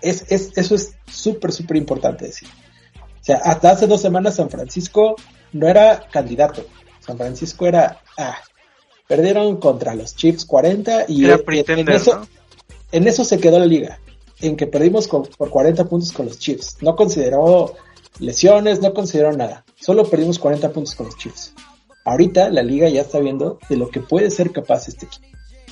es, 0.00 0.24
es, 0.28 0.52
eso 0.56 0.74
es 0.74 0.94
súper, 1.06 1.52
súper 1.52 1.76
importante 1.76 2.26
decir. 2.26 2.48
O 3.20 3.24
sea, 3.24 3.36
hasta 3.36 3.70
hace 3.70 3.86
dos 3.86 4.00
semanas 4.00 4.36
San 4.36 4.50
Francisco 4.50 5.16
no 5.52 5.68
era 5.68 6.08
candidato. 6.10 6.64
San 7.00 7.16
Francisco 7.16 7.66
era, 7.66 8.00
ah, 8.18 8.36
perdieron 9.12 9.58
contra 9.58 9.94
los 9.94 10.16
Chiefs 10.16 10.46
40 10.46 11.04
y 11.08 11.26
era 11.26 11.38
en, 11.46 11.80
en, 11.80 11.88
eso, 11.90 12.20
¿no? 12.20 12.26
en 12.92 13.06
eso 13.06 13.26
se 13.26 13.38
quedó 13.38 13.58
la 13.58 13.66
liga, 13.66 14.00
en 14.40 14.56
que 14.56 14.66
perdimos 14.66 15.06
con, 15.06 15.24
por 15.36 15.50
40 15.50 15.84
puntos 15.84 16.12
con 16.12 16.24
los 16.24 16.38
Chiefs. 16.38 16.78
No 16.80 16.96
consideró 16.96 17.74
lesiones, 18.20 18.80
no 18.80 18.94
consideró 18.94 19.30
nada. 19.32 19.66
Solo 19.78 20.08
perdimos 20.08 20.38
40 20.38 20.72
puntos 20.72 20.94
con 20.94 21.04
los 21.04 21.18
Chiefs. 21.18 21.52
Ahorita 22.06 22.48
la 22.48 22.62
liga 22.62 22.88
ya 22.88 23.02
está 23.02 23.18
viendo 23.18 23.58
de 23.68 23.76
lo 23.76 23.90
que 23.90 24.00
puede 24.00 24.30
ser 24.30 24.50
capaz 24.50 24.88
este 24.88 25.04
equipo. 25.04 25.26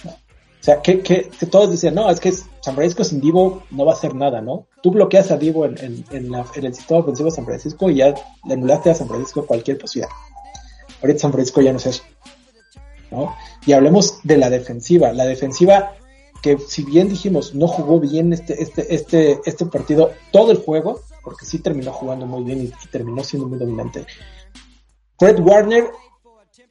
O 0.05 0.63
sea, 0.63 0.83
que, 0.83 1.01
que, 1.01 1.31
que, 1.31 1.47
todos 1.47 1.71
decían, 1.71 1.95
no, 1.95 2.11
es 2.11 2.21
que 2.21 2.33
San 2.33 2.75
Francisco 2.75 3.05
sin 3.05 3.23
Divo 3.23 3.63
no 3.71 3.87
va 3.87 3.93
a 3.93 3.95
hacer 3.95 4.15
nada, 4.15 4.43
¿no? 4.43 4.67
Tú 4.83 4.91
bloqueas 4.91 5.31
a 5.31 5.39
Divo 5.39 5.65
en, 5.65 5.79
en, 5.79 6.05
en, 6.11 6.31
la, 6.31 6.45
en 6.55 6.67
el 6.67 6.75
sistema 6.75 7.01
ofensivo 7.01 7.31
de 7.31 7.37
San 7.37 7.47
Francisco 7.47 7.89
y 7.89 7.95
ya 7.95 8.15
le 8.45 8.53
anulaste 8.53 8.91
a 8.91 8.95
San 8.95 9.09
Francisco 9.09 9.47
cualquier 9.47 9.79
posibilidad. 9.79 10.15
Ahorita 11.01 11.21
San 11.21 11.33
Francisco 11.33 11.63
ya 11.63 11.73
no 11.73 11.79
es 11.79 11.87
eso, 11.87 12.03
Y 13.67 13.73
hablemos 13.73 14.21
de 14.23 14.37
la 14.39 14.51
defensiva. 14.51 15.13
La 15.13 15.25
defensiva 15.25 15.97
que 16.43 16.59
si 16.59 16.85
bien 16.85 17.09
dijimos 17.09 17.55
no 17.55 17.69
jugó 17.69 18.01
bien 18.01 18.33
este, 18.33 18.63
este, 18.63 18.95
este, 18.95 19.41
este 19.45 19.67
partido 19.67 20.13
todo 20.33 20.53
el 20.53 20.59
juego, 20.59 21.01
porque 21.23 21.45
sí 21.45 21.59
terminó 21.59 21.93
jugando 21.93 22.27
muy 22.27 22.45
bien 22.45 22.63
y, 22.63 22.65
y 22.65 22.89
terminó 22.91 23.23
siendo 23.23 23.49
muy 23.49 23.59
dominante. 23.59 24.07
Fred 25.19 25.39
Warner 25.41 25.91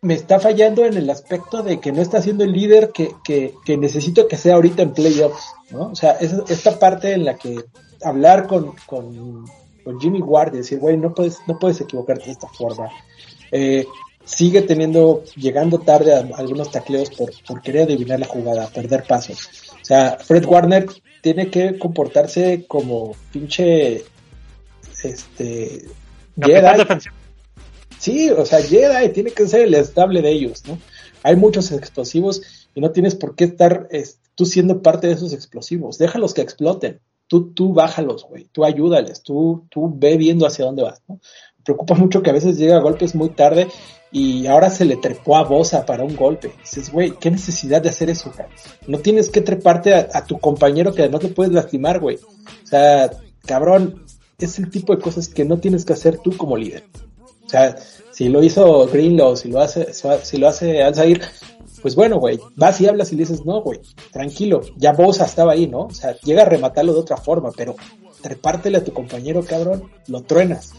me 0.01 0.13
está 0.13 0.39
fallando 0.39 0.85
en 0.85 0.95
el 0.95 1.09
aspecto 1.09 1.61
de 1.61 1.79
que 1.79 1.91
no 1.91 2.01
está 2.01 2.21
siendo 2.21 2.43
el 2.43 2.53
líder 2.53 2.91
que, 2.91 3.15
que, 3.23 3.53
que 3.65 3.77
necesito 3.77 4.27
que 4.27 4.37
sea 4.37 4.55
ahorita 4.55 4.81
en 4.81 4.93
playoffs, 4.93 5.53
¿no? 5.71 5.89
O 5.91 5.95
sea, 5.95 6.11
es, 6.13 6.33
esta 6.49 6.79
parte 6.79 7.13
en 7.13 7.25
la 7.25 7.35
que 7.35 7.65
hablar 8.03 8.47
con, 8.47 8.73
con, 8.85 9.45
con 9.83 9.99
Jimmy 9.99 10.21
Ward 10.21 10.53
y 10.53 10.57
decir, 10.57 10.79
güey, 10.79 10.97
no 10.97 11.13
puedes, 11.13 11.39
no 11.47 11.59
puedes 11.59 11.81
equivocarte 11.81 12.25
de 12.25 12.31
esta 12.31 12.47
forma. 12.47 12.89
Eh, 13.51 13.85
sigue 14.35 14.61
teniendo, 14.61 15.23
llegando 15.35 15.79
tarde 15.79 16.13
a 16.13 16.19
algunos 16.37 16.71
tacleos 16.71 17.09
por, 17.09 17.31
por 17.47 17.61
querer 17.61 17.83
adivinar 17.83 18.19
la 18.19 18.27
jugada, 18.27 18.67
perder 18.67 19.03
pasos. 19.03 19.49
O 19.81 19.85
sea, 19.85 20.17
Fred 20.19 20.45
Warner 20.45 20.85
tiene 21.21 21.49
que 21.49 21.77
comportarse 21.77 22.65
como 22.67 23.15
pinche, 23.31 24.05
este, 25.03 25.85
Jedi, 26.41 26.83
Sí, 27.97 28.29
o 28.29 28.45
sea, 28.45 28.61
Jedi 28.61 29.09
tiene 29.09 29.31
que 29.31 29.47
ser 29.47 29.61
el 29.61 29.73
estable 29.73 30.21
de 30.21 30.31
ellos, 30.31 30.63
¿no? 30.65 30.79
Hay 31.23 31.35
muchos 31.35 31.71
explosivos 31.71 32.41
y 32.73 32.79
no 32.79 32.91
tienes 32.91 33.15
por 33.15 33.35
qué 33.35 33.43
estar 33.43 33.87
es, 33.91 34.19
tú 34.35 34.45
siendo 34.45 34.81
parte 34.81 35.07
de 35.07 35.13
esos 35.13 35.33
explosivos. 35.33 35.97
Déjalos 35.97 36.33
que 36.33 36.41
exploten. 36.41 37.01
Tú, 37.27 37.51
tú 37.51 37.73
bájalos, 37.73 38.25
güey. 38.27 38.45
Tú 38.53 38.63
ayúdales. 38.63 39.21
Tú, 39.21 39.67
tú 39.69 39.93
ve 39.93 40.15
viendo 40.15 40.47
hacia 40.47 40.65
dónde 40.65 40.83
vas, 40.83 41.01
¿no? 41.07 41.19
Preocupa 41.63 41.93
mucho 41.95 42.21
que 42.21 42.29
a 42.29 42.33
veces 42.33 42.57
llega 42.57 42.77
a 42.77 42.81
golpes 42.81 43.15
muy 43.15 43.29
tarde 43.29 43.67
y 44.11 44.47
ahora 44.47 44.69
se 44.69 44.85
le 44.85 44.97
trepó 44.97 45.37
a 45.37 45.43
Bosa 45.43 45.85
para 45.85 46.03
un 46.03 46.15
golpe. 46.15 46.51
Dices, 46.61 46.91
güey, 46.91 47.11
¿qué 47.19 47.29
necesidad 47.29 47.81
de 47.81 47.89
hacer 47.89 48.09
eso, 48.09 48.31
cabrón? 48.31 48.55
No 48.87 48.99
tienes 48.99 49.29
que 49.29 49.41
treparte 49.41 49.93
a, 49.93 50.25
tu 50.25 50.39
compañero 50.39 50.93
que 50.93 51.07
no 51.09 51.19
te 51.19 51.27
puedes 51.27 51.53
lastimar, 51.53 51.99
güey. 51.99 52.17
O 52.17 52.67
sea, 52.67 53.11
cabrón, 53.45 54.05
es 54.39 54.57
el 54.57 54.69
tipo 54.69 54.95
de 54.95 55.01
cosas 55.01 55.27
que 55.27 55.45
no 55.45 55.59
tienes 55.59 55.85
que 55.85 55.93
hacer 55.93 56.17
tú 56.17 56.35
como 56.35 56.57
líder. 56.57 56.85
O 57.45 57.49
sea, 57.49 57.75
si 58.11 58.29
lo 58.29 58.43
hizo 58.43 58.87
Greenlow, 58.87 59.35
si 59.35 59.49
lo 59.49 59.59
hace, 59.59 59.93
si 59.93 60.37
lo 60.37 60.47
hace 60.47 60.83
Alzair, 60.83 61.21
pues 61.81 61.95
bueno, 61.95 62.17
güey, 62.17 62.39
vas 62.55 62.79
y 62.81 62.87
hablas 62.87 63.11
y 63.11 63.15
le 63.15 63.23
dices, 63.23 63.45
no, 63.45 63.61
güey, 63.61 63.79
tranquilo, 64.11 64.61
ya 64.77 64.93
Bosa 64.93 65.25
estaba 65.25 65.53
ahí, 65.53 65.67
¿no? 65.67 65.81
O 65.81 65.93
sea, 65.93 66.15
llega 66.21 66.43
a 66.43 66.45
rematarlo 66.45 66.93
de 66.93 66.99
otra 66.99 67.17
forma, 67.17 67.51
pero 67.55 67.75
trepártele 68.21 68.77
a 68.77 68.83
tu 68.83 68.93
compañero, 68.93 69.43
cabrón, 69.43 69.89
lo 70.07 70.21
truenas. 70.23 70.73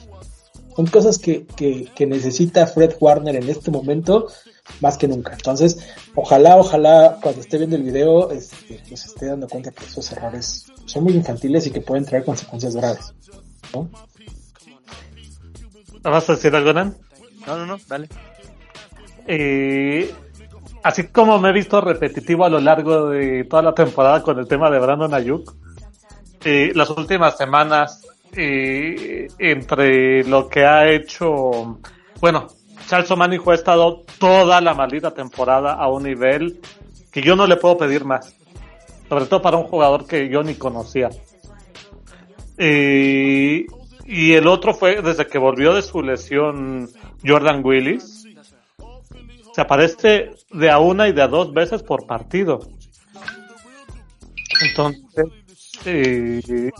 Son 0.75 0.87
cosas 0.87 1.19
que, 1.19 1.47
que, 1.47 1.89
que 1.95 2.07
necesita 2.07 2.67
Fred 2.67 2.95
Warner 3.01 3.37
en 3.37 3.49
este 3.49 3.71
momento 3.71 4.29
más 4.81 4.97
que 4.97 5.09
nunca. 5.09 5.33
Entonces, 5.33 5.93
ojalá, 6.15 6.57
ojalá, 6.57 7.19
cuando 7.21 7.41
esté 7.41 7.59
viendo 7.59 7.77
el 7.77 7.83
video, 7.83 8.31
este, 8.31 8.81
pues 8.89 9.05
esté 9.07 9.27
dando 9.27 9.49
cuenta 9.49 9.73
que 9.73 9.85
esos 9.85 10.11
errores 10.13 10.67
son 10.87 11.05
muy 11.05 11.15
infantiles 11.15 11.67
y 11.67 11.71
que 11.71 11.81
pueden 11.81 12.05
traer 12.05 12.25
consecuencias 12.25 12.77
graves, 12.77 13.15
¿no? 13.75 13.91
¿Vas 16.03 16.31
a 16.31 16.35
decir 16.35 16.55
algo, 16.55 16.73
Nan? 16.73 16.97
No, 17.47 17.57
no, 17.57 17.67
no, 17.67 17.79
dale. 17.89 18.09
Eh, 19.27 20.13
así 20.83 21.09
como 21.09 21.39
me 21.39 21.51
he 21.51 21.53
visto 21.53 21.81
repetitivo 21.81 22.45
a 22.45 22.49
lo 22.49 22.61
largo 22.61 23.11
de 23.11 23.45
toda 23.45 23.63
la 23.63 23.75
temporada 23.75 24.23
con 24.23 24.39
el 24.39 24.49
tema 24.49 24.71
de 24.71 24.79
Brandon 24.79 25.13
Ayuk, 25.13 25.55
eh, 26.45 26.73
las 26.75 26.89
últimas 26.91 27.37
semanas 27.37 28.03
y 28.37 29.27
entre 29.39 30.25
lo 30.25 30.49
que 30.49 30.65
ha 30.65 30.89
hecho, 30.91 31.81
bueno, 32.21 32.47
Charles 32.87 33.11
O'Manijo 33.11 33.51
ha 33.51 33.55
estado 33.55 34.05
toda 34.19 34.61
la 34.61 34.75
maldita 34.75 35.13
temporada 35.13 35.75
a 35.75 35.89
un 35.89 36.05
nivel 36.05 36.61
que 37.11 37.23
yo 37.23 37.37
no 37.37 37.47
le 37.47 37.57
puedo 37.57 37.77
pedir 37.77 38.05
más. 38.05 38.37
Sobre 39.09 39.27
todo 39.27 39.43
para 39.43 39.57
un 39.57 39.65
jugador 39.65 40.07
que 40.07 40.29
yo 40.29 40.43
ni 40.43 40.55
conocía. 40.55 41.11
Y 42.57 44.33
el 44.33 44.47
otro 44.47 44.75
fue 44.75 45.03
desde 45.03 45.27
que 45.27 45.39
volvió 45.39 45.75
de 45.75 45.83
su 45.83 46.03
lesión 46.03 46.89
Jordan 47.25 47.65
Willis. 47.65 48.27
Se 49.53 49.61
aparece 49.61 50.31
de 50.53 50.71
a 50.71 50.79
una 50.79 51.09
y 51.09 51.13
de 51.13 51.23
a 51.23 51.29
dos 51.29 51.53
veces 51.53 51.83
por 51.83 52.07
partido. 52.07 52.61
Entonces, 54.63 55.27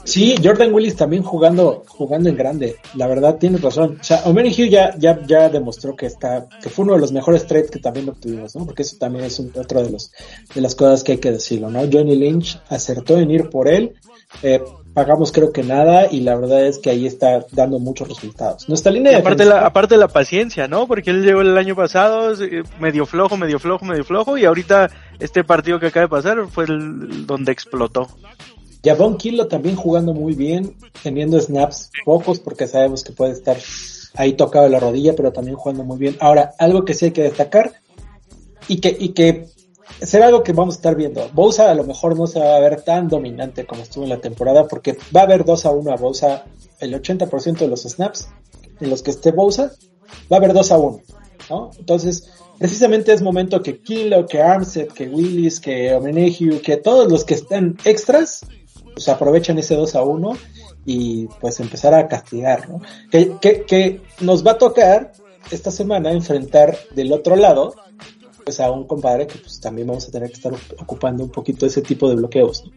Sí, 0.05 0.35
Jordan 0.43 0.73
Willis 0.73 0.97
también 0.97 1.23
jugando, 1.23 1.85
jugando 1.87 2.29
en 2.29 2.37
grande. 2.37 2.77
La 2.95 3.07
verdad, 3.07 3.37
tienes 3.37 3.63
razón. 3.63 3.99
O 4.01 4.05
sea, 4.05 4.23
O'Many 4.25 4.51
Hugh 4.51 4.69
ya, 4.69 4.95
ya, 4.99 5.19
ya 5.27 5.49
demostró 5.49 5.97
que 5.97 6.07
está, 6.07 6.47
que 6.63 6.69
fue 6.69 6.85
uno 6.85 6.95
de 6.95 7.01
los 7.01 7.13
mejores 7.13 7.47
trades 7.47 7.71
que 7.71 7.79
también 7.79 8.09
obtuvimos, 8.09 8.55
¿no? 8.57 8.67
Porque 8.67 8.83
eso 8.83 8.97
también 8.99 9.25
es 9.25 9.39
un, 9.39 9.53
otro 9.57 9.83
de 9.83 9.91
los, 9.91 10.13
de 10.55 10.61
las 10.61 10.75
cosas 10.75 11.03
que 11.03 11.13
hay 11.13 11.19
que 11.19 11.33
decirlo, 11.33 11.71
¿no? 11.71 11.81
Johnny 11.91 12.17
Lynch 12.17 12.61
acertó 12.69 13.19
en 13.19 13.31
ir 13.31 13.49
por 13.49 13.69
él. 13.69 13.95
Eh, 14.43 14.61
pagamos 14.95 15.33
creo 15.33 15.53
que 15.53 15.63
nada 15.63 16.09
y 16.11 16.21
la 16.21 16.37
verdad 16.37 16.67
es 16.67 16.79
que 16.79 16.91
ahí 16.91 17.07
está 17.07 17.47
dando 17.53 17.79
muchos 17.79 18.09
resultados. 18.09 18.69
Nuestra 18.69 18.93
línea 18.93 19.13
Y 19.13 19.15
de 19.15 19.21
aparte, 19.21 19.45
la, 19.45 19.67
aparte 19.67 19.97
la 19.97 20.09
paciencia, 20.09 20.69
¿no? 20.69 20.87
Porque 20.87 21.11
él 21.11 21.25
llegó 21.25 21.41
el 21.41 21.57
año 21.57 21.75
pasado 21.75 22.33
eh, 22.43 22.63
medio 22.79 23.07
flojo, 23.07 23.37
medio 23.37 23.59
flojo, 23.59 23.85
medio 23.85 24.05
flojo 24.05 24.37
y 24.37 24.45
ahorita 24.45 24.91
este 25.19 25.45
partido 25.45 25.79
que 25.79 25.87
acaba 25.87 26.07
de 26.07 26.11
pasar 26.11 26.47
fue 26.49 26.65
el 26.65 27.27
donde 27.27 27.53
explotó. 27.53 28.09
Javon 28.83 29.17
Kilo 29.17 29.47
también 29.49 29.77
jugando 29.77 30.15
muy 30.15 30.35
bien, 30.35 30.77
teniendo 31.03 31.41
snaps 31.41 31.91
pocos 32.05 32.41
porque 32.41 32.67
sabemos 32.67 33.05
que 33.05 33.13
puede 33.13 33.33
estar 33.33 33.57
ahí 34.15 34.33
tocado 34.35 34.65
de 34.65 34.71
la 34.71 34.81
rodilla, 34.81 35.15
pero 35.15 35.33
también 35.33 35.57
jugando 35.57 35.85
muy 35.85 35.99
bien. 35.99 36.17
Ahora, 36.21 36.55
algo 36.59 36.85
que 36.85 36.95
sí 36.95 37.07
hay 37.07 37.11
que 37.11 37.23
destacar 37.23 37.73
y 38.69 38.81
que, 38.81 38.97
y 38.99 39.11
que 39.11 39.47
será 40.01 40.27
algo 40.27 40.43
que 40.43 40.53
vamos 40.53 40.75
a 40.75 40.79
estar 40.79 40.97
viendo. 40.97 41.29
Bosa 41.33 41.71
a 41.71 41.75
lo 41.75 41.85
mejor 41.85 42.17
no 42.17 42.27
se 42.27 42.41
va 42.41 42.57
a 42.57 42.61
ver 42.61 42.83
tan 42.83 43.09
dominante 43.09 43.67
como 43.67 43.83
estuvo 43.83 44.05
en 44.05 44.11
la 44.11 44.21
temporada 44.21 44.67
porque 44.67 44.97
va 45.15 45.21
a 45.21 45.25
haber 45.25 45.45
2 45.45 45.67
a 45.67 45.71
1 45.71 45.93
a 45.93 45.97
Bosa 45.97 46.45
el 46.79 46.95
80% 46.95 47.59
de 47.59 47.69
los 47.69 47.83
snaps 47.83 48.29
en 48.81 48.91
los 48.91 49.03
que 49.03 49.11
esté 49.11 49.31
Bosa, 49.31 49.73
va 50.33 50.37
a 50.37 50.39
haber 50.39 50.55
2 50.55 50.73
a 50.73 50.79
1, 50.79 51.01
¿no? 51.51 51.71
Entonces, 51.79 52.31
precisamente 52.59 53.13
es 53.13 53.21
momento 53.21 53.63
que 53.63 53.83
Kilo, 53.83 54.27
que 54.27 54.41
Armstead, 54.41 54.89
que 54.89 55.09
Willis, 55.09 55.61
que 55.61 55.95
Omenehue, 55.95 56.63
que 56.63 56.79
todos 56.79 57.11
los 57.11 57.25
que 57.25 57.35
estén 57.35 57.77
extras, 57.85 58.47
pues 58.95 59.09
aprovechen 59.09 59.59
ese 59.59 59.75
2 59.75 59.95
a 59.95 60.03
1 60.03 60.37
y 60.85 61.27
pues 61.41 61.61
empezar 61.61 61.95
a 61.95 62.09
castigar, 62.09 62.69
¿no? 62.69 62.81
Que, 63.11 63.37
que, 63.41 63.63
que 63.63 64.01
nos 64.21 64.47
va 64.47 64.53
a 64.53 64.59
tocar 64.59 65.13
esta 65.51 65.71
semana 65.71 66.13
enfrentar 66.13 66.77
del 66.95 67.13
otro 67.13 67.37
lado 67.37 67.75
pues 68.45 68.61
a 68.61 68.71
un 68.71 68.87
compadre 68.87 69.27
que 69.27 69.39
pues 69.39 69.61
también 69.61 69.89
vamos 69.89 70.09
a 70.09 70.11
tener 70.11 70.29
que 70.29 70.37
estar 70.37 70.53
ocupando 70.79 71.25
un 71.25 71.31
poquito 71.31 71.67
ese 71.67 71.83
tipo 71.83 72.09
de 72.09 72.17
bloqueos, 72.17 72.65
¿no? 72.65 72.73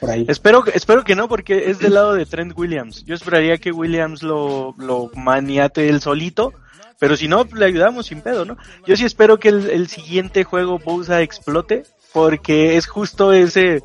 Por 0.00 0.10
ahí. 0.10 0.26
Espero, 0.28 0.62
espero 0.74 1.04
que 1.04 1.14
no, 1.14 1.26
porque 1.26 1.70
es 1.70 1.78
del 1.78 1.94
lado 1.94 2.12
de 2.12 2.26
Trent 2.26 2.52
Williams. 2.56 3.04
Yo 3.06 3.14
esperaría 3.14 3.56
que 3.56 3.72
Williams 3.72 4.22
lo, 4.22 4.74
lo 4.76 5.10
maniate 5.14 5.88
él 5.88 6.02
solito, 6.02 6.52
pero 6.98 7.16
si 7.16 7.28
no, 7.28 7.44
le 7.54 7.64
ayudamos 7.64 8.06
sin 8.06 8.20
pedo, 8.20 8.44
¿no? 8.44 8.58
Yo 8.86 8.96
sí 8.96 9.04
espero 9.04 9.38
que 9.38 9.48
el, 9.48 9.70
el 9.70 9.88
siguiente 9.88 10.44
juego 10.44 10.78
Bosa 10.78 11.22
explote, 11.22 11.84
porque 12.12 12.76
es 12.76 12.86
justo 12.86 13.32
ese, 13.32 13.82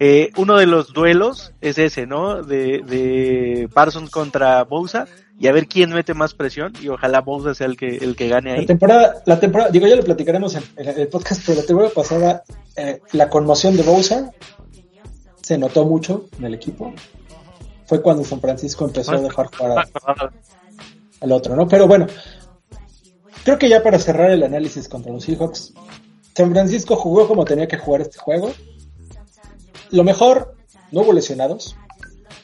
eh, 0.00 0.30
uno 0.36 0.56
de 0.56 0.66
los 0.66 0.92
duelos 0.92 1.52
es 1.60 1.78
ese, 1.78 2.06
¿no? 2.06 2.42
De, 2.42 2.80
de 2.86 3.68
Parsons 3.72 4.10
contra 4.10 4.64
Bosa, 4.64 5.06
y 5.38 5.46
a 5.46 5.52
ver 5.52 5.66
quién 5.68 5.90
mete 5.90 6.12
más 6.14 6.34
presión, 6.34 6.72
y 6.82 6.88
ojalá 6.88 7.20
Bosa 7.20 7.54
sea 7.54 7.66
el 7.66 7.76
que, 7.76 7.96
el 7.98 8.16
que 8.16 8.28
gane 8.28 8.54
La 8.54 8.60
ahí. 8.60 8.66
temporada, 8.66 9.22
la 9.26 9.38
temporada, 9.38 9.70
digo, 9.70 9.86
ya 9.86 9.96
lo 9.96 10.02
platicaremos 10.02 10.54
en, 10.56 10.64
en 10.76 10.88
el 11.00 11.08
podcast, 11.08 11.42
pero 11.46 11.60
la 11.60 11.66
temporada 11.66 11.92
pasada, 11.94 12.42
eh, 12.76 13.00
la 13.12 13.28
conmoción 13.30 13.76
de 13.76 13.82
Bowser 13.82 14.24
se 15.42 15.56
notó 15.58 15.84
mucho 15.84 16.26
en 16.38 16.44
el 16.46 16.54
equipo. 16.54 16.92
Fue 17.86 18.00
cuando 18.02 18.22
San 18.24 18.40
Francisco 18.40 18.84
empezó 18.84 19.12
a 19.12 19.20
dejar 19.20 19.46
jugar 19.46 19.78
a- 19.78 20.30
al 21.20 21.32
otro, 21.32 21.56
¿no? 21.56 21.66
Pero 21.68 21.86
bueno, 21.88 22.06
creo 23.44 23.58
que 23.58 23.68
ya 23.68 23.82
para 23.82 23.98
cerrar 23.98 24.30
el 24.30 24.42
análisis 24.42 24.88
contra 24.88 25.12
los 25.12 25.24
Seahawks, 25.24 25.72
San 26.34 26.52
Francisco 26.52 26.96
jugó 26.96 27.26
como 27.26 27.44
tenía 27.44 27.66
que 27.68 27.76
jugar 27.78 28.02
este 28.02 28.18
juego. 28.18 28.52
Lo 29.90 30.04
mejor, 30.04 30.54
no 30.92 31.00
hubo 31.02 31.12
lesionados. 31.12 31.76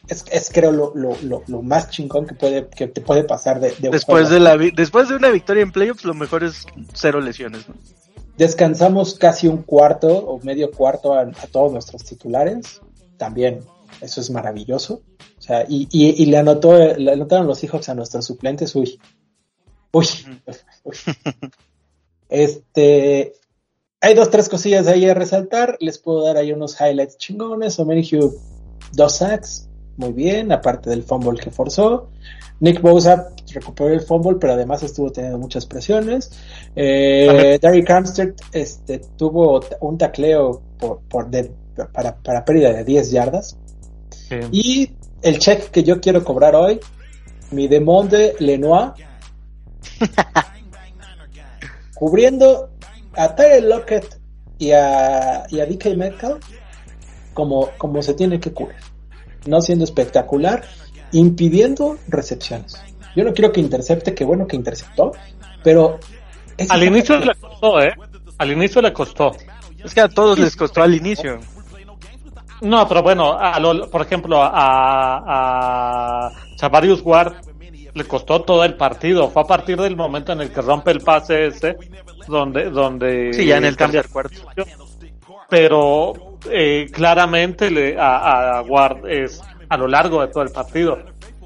Es, 0.09 0.25
es 0.31 0.51
creo 0.53 0.71
lo, 0.71 0.93
lo, 0.95 1.17
lo, 1.23 1.43
lo 1.49 1.63
más 1.63 1.91
chingón 1.91 2.27
que 2.27 2.35
puede 2.35 2.69
que 2.69 2.87
te 2.87 3.01
puede 3.01 3.25
pasar 3.25 3.59
de, 3.59 3.73
de 3.73 3.89
un 3.89 3.93
Después 3.93 4.31
de 4.31 4.39
la, 4.39 4.57
después 4.57 5.09
de 5.09 5.17
una 5.17 5.31
victoria 5.31 5.65
en 5.65 5.73
playoffs, 5.73 6.05
lo 6.05 6.15
mejor 6.15 6.45
es 6.45 6.65
cero 6.95 7.21
lesiones, 7.21 7.69
¿no? 7.69 7.75
Descansamos 8.37 9.15
casi 9.15 9.49
un 9.49 9.63
cuarto 9.63 10.09
o 10.09 10.41
medio 10.43 10.71
cuarto 10.71 11.15
a, 11.15 11.23
a 11.23 11.47
todos 11.51 11.73
nuestros 11.73 12.05
titulares. 12.05 12.81
También, 13.17 13.61
eso 14.01 14.21
es 14.21 14.31
maravilloso. 14.31 15.03
O 15.39 15.43
sea, 15.43 15.65
y, 15.69 15.89
y, 15.91 16.23
y 16.23 16.27
le 16.27 16.37
anotó, 16.39 16.77
le 16.77 17.13
anotaron 17.13 17.47
los 17.47 17.59
Seahawks 17.59 17.89
a 17.89 17.95
nuestros 17.95 18.27
suplentes. 18.27 18.75
Uy. 18.75 19.01
Uy. 19.93 20.07
Uy. 20.85 20.97
Este. 22.29 23.35
Hay 24.01 24.15
dos, 24.15 24.31
tres 24.31 24.49
cosillas 24.49 24.87
ahí 24.87 25.09
a 25.09 25.15
resaltar. 25.15 25.77
Les 25.81 25.99
puedo 25.99 26.25
dar 26.25 26.37
ahí 26.37 26.53
unos 26.53 26.77
highlights 26.81 27.17
chingones. 27.19 27.79
Omerihue, 27.79 28.31
dos 28.93 29.17
sacks. 29.17 29.69
Muy 29.97 30.13
bien, 30.13 30.53
aparte 30.53 30.91
del 30.91 31.03
fumble 31.03 31.41
que 31.41 31.51
forzó. 31.51 32.11
Nick 32.61 32.81
Bosa 32.83 33.31
recuperó 33.53 33.91
el 33.93 34.01
fumble, 34.03 34.37
pero 34.39 34.53
además 34.53 34.83
estuvo 34.83 35.11
teniendo 35.11 35.39
muchas 35.39 35.65
presiones. 35.67 36.31
Eh, 36.75 37.59
Derrick 37.61 37.89
Armstead 37.91 38.35
este, 38.53 38.99
tuvo 39.17 39.61
un 39.81 39.97
tacleo 39.99 40.63
por, 40.79 41.01
por 41.09 41.31
de- 41.31 41.51
para, 41.93 42.17
para 42.17 42.45
pérdida 42.45 42.73
de 42.73 42.85
10 42.85 43.11
yardas. 43.11 43.57
Sí. 44.11 44.37
Y 44.53 44.93
el 45.23 45.39
check 45.39 45.71
que 45.71 45.83
yo 45.83 46.01
quiero 46.01 46.25
cobrar 46.25 46.55
hoy, 46.55 46.81
mi 47.51 47.69
Demonde 47.69 48.35
Lenoir, 48.39 48.93
cubriendo 51.95 52.71
a 53.17 53.35
Tyler 53.35 53.65
Lockett 53.65 54.21
y 54.59 54.73
a, 54.73 55.45
y 55.51 55.61
a 55.61 55.67
DK 55.67 55.97
Metcalf 55.97 56.45
como, 57.35 57.71
como 57.79 58.03
se 58.03 58.15
tiene 58.15 58.41
que 58.41 58.53
cubrir. 58.53 58.77
No 59.47 59.61
siendo 59.61 59.85
espectacular, 59.85 60.65
impidiendo 61.13 61.97
recepciones. 62.09 62.81
Yo 63.15 63.25
no 63.25 63.33
quiero 63.33 63.53
que 63.53 63.61
intercepte, 63.61 64.15
que 64.15 64.25
bueno 64.25 64.47
que 64.47 64.57
interceptó, 64.57 65.13
pero... 65.63 65.99
Al 66.69 66.83
inicio 66.83 67.19
le 67.19 67.35
costó, 67.35 67.81
¿eh? 67.83 67.93
Al 68.39 68.53
inicio 68.53 68.83
le 68.83 68.93
costó. 68.93 69.33
Es 69.85 69.95
que 69.95 70.01
a 70.01 70.09
todos 70.09 70.39
les 70.39 70.57
costó 70.57 70.83
al 70.83 70.95
inicio. 70.95 71.39
No, 72.63 72.89
pero 72.89 73.03
bueno, 73.03 73.33
a 73.39 73.59
lo- 73.61 73.89
por 73.91 74.01
ejemplo, 74.03 74.43
a, 74.43 74.51
a 76.27 76.31
Chavarius 76.57 77.03
Ward 77.05 77.35
le 77.95 78.05
costó 78.05 78.43
todo 78.43 78.65
el 78.65 78.75
partido. 78.75 79.29
Fue 79.31 79.43
a 79.43 79.47
partir 79.47 79.79
del 79.81 79.97
momento 79.97 80.33
en 80.33 80.41
el 80.41 80.51
que 80.51 80.61
rompe 80.63 80.91
el 80.91 81.01
pase 81.01 81.47
ese, 81.47 81.77
donde, 82.27 82.71
donde 82.71 83.33
Sí, 83.33 83.47
ya 83.47 83.59
en 83.59 83.65
el 83.65 83.77
tercer 83.77 84.09
cuarto. 84.09 84.41
Pero 85.49 86.39
eh, 86.51 86.89
claramente 86.93 87.71
le, 87.71 87.99
a, 87.99 88.59
a 88.59 88.63
Ward 88.63 89.09
es 89.09 89.41
a 89.69 89.77
lo 89.77 89.87
largo 89.87 90.21
de 90.21 90.29
todo 90.29 90.43
el 90.43 90.51
partido. 90.51 90.99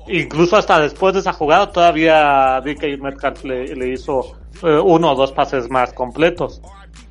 Incluso 0.09 0.57
hasta 0.57 0.81
después 0.81 1.15
de 1.15 1.21
esa 1.21 1.33
jugada 1.33 1.71
todavía 1.71 2.61
DK 2.65 3.01
Metcalf 3.01 3.45
le, 3.45 3.75
le 3.77 3.93
hizo 3.93 4.37
eh, 4.63 4.81
uno 4.83 5.13
o 5.13 5.15
dos 5.15 5.33
pases 5.33 5.71
más 5.71 5.93
completos. 5.93 6.61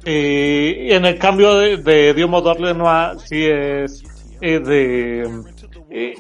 Eh, 0.05 0.87
y 0.89 0.93
en 0.93 1.05
el 1.05 1.17
cambio 1.17 1.55
de, 1.55 1.77
de 1.77 2.13
Diomodor 2.13 2.59
Lenoir 2.59 3.19
sí 3.19 3.45
es 3.45 4.03
eh, 4.41 4.59
de 4.59 5.43
eh, 5.89 6.15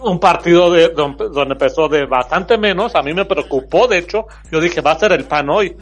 un 0.00 0.20
partido 0.20 0.70
de, 0.70 0.90
donde 0.90 1.52
empezó 1.52 1.88
de 1.88 2.06
bastante 2.06 2.56
menos. 2.58 2.94
A 2.94 3.02
mí 3.02 3.12
me 3.12 3.24
preocupó, 3.24 3.88
de 3.88 3.98
hecho, 3.98 4.26
yo 4.50 4.60
dije 4.60 4.80
va 4.80 4.92
a 4.92 4.98
ser 4.98 5.12
el 5.12 5.24
pan 5.24 5.48
hoy. 5.50 5.76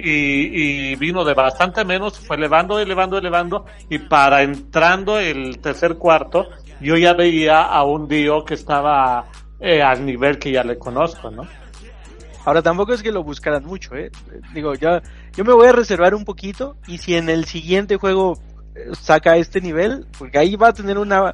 Y, 0.00 0.92
y 0.92 0.96
vino 0.96 1.24
de 1.24 1.34
bastante 1.34 1.84
menos, 1.84 2.18
fue 2.20 2.36
elevando, 2.36 2.78
elevando, 2.78 3.18
elevando. 3.18 3.66
Y 3.90 3.98
para 3.98 4.42
entrando 4.42 5.18
el 5.18 5.58
tercer 5.58 5.96
cuarto, 5.96 6.46
yo 6.80 6.96
ya 6.96 7.14
veía 7.14 7.62
a 7.62 7.82
un 7.82 8.06
Dio 8.06 8.44
que 8.44 8.54
estaba 8.54 9.26
eh, 9.58 9.82
al 9.82 10.06
nivel 10.06 10.38
que 10.38 10.52
ya 10.52 10.62
le 10.62 10.78
conozco, 10.78 11.30
¿no? 11.32 11.42
Ahora 12.44 12.62
tampoco 12.62 12.92
es 12.94 13.02
que 13.02 13.10
lo 13.12 13.24
buscaran 13.24 13.64
mucho, 13.64 13.94
eh. 13.96 14.10
Digo, 14.54 14.74
ya, 14.74 15.02
yo 15.36 15.44
me 15.44 15.52
voy 15.52 15.66
a 15.66 15.72
reservar 15.72 16.14
un 16.14 16.24
poquito 16.24 16.76
y 16.86 16.98
si 16.98 17.14
en 17.16 17.28
el 17.28 17.44
siguiente 17.44 17.96
juego 17.96 18.38
eh, 18.76 18.90
saca 18.92 19.36
este 19.36 19.60
nivel, 19.60 20.06
porque 20.16 20.38
ahí 20.38 20.54
va 20.56 20.68
a 20.68 20.72
tener 20.72 20.96
una, 20.96 21.20
va- 21.20 21.32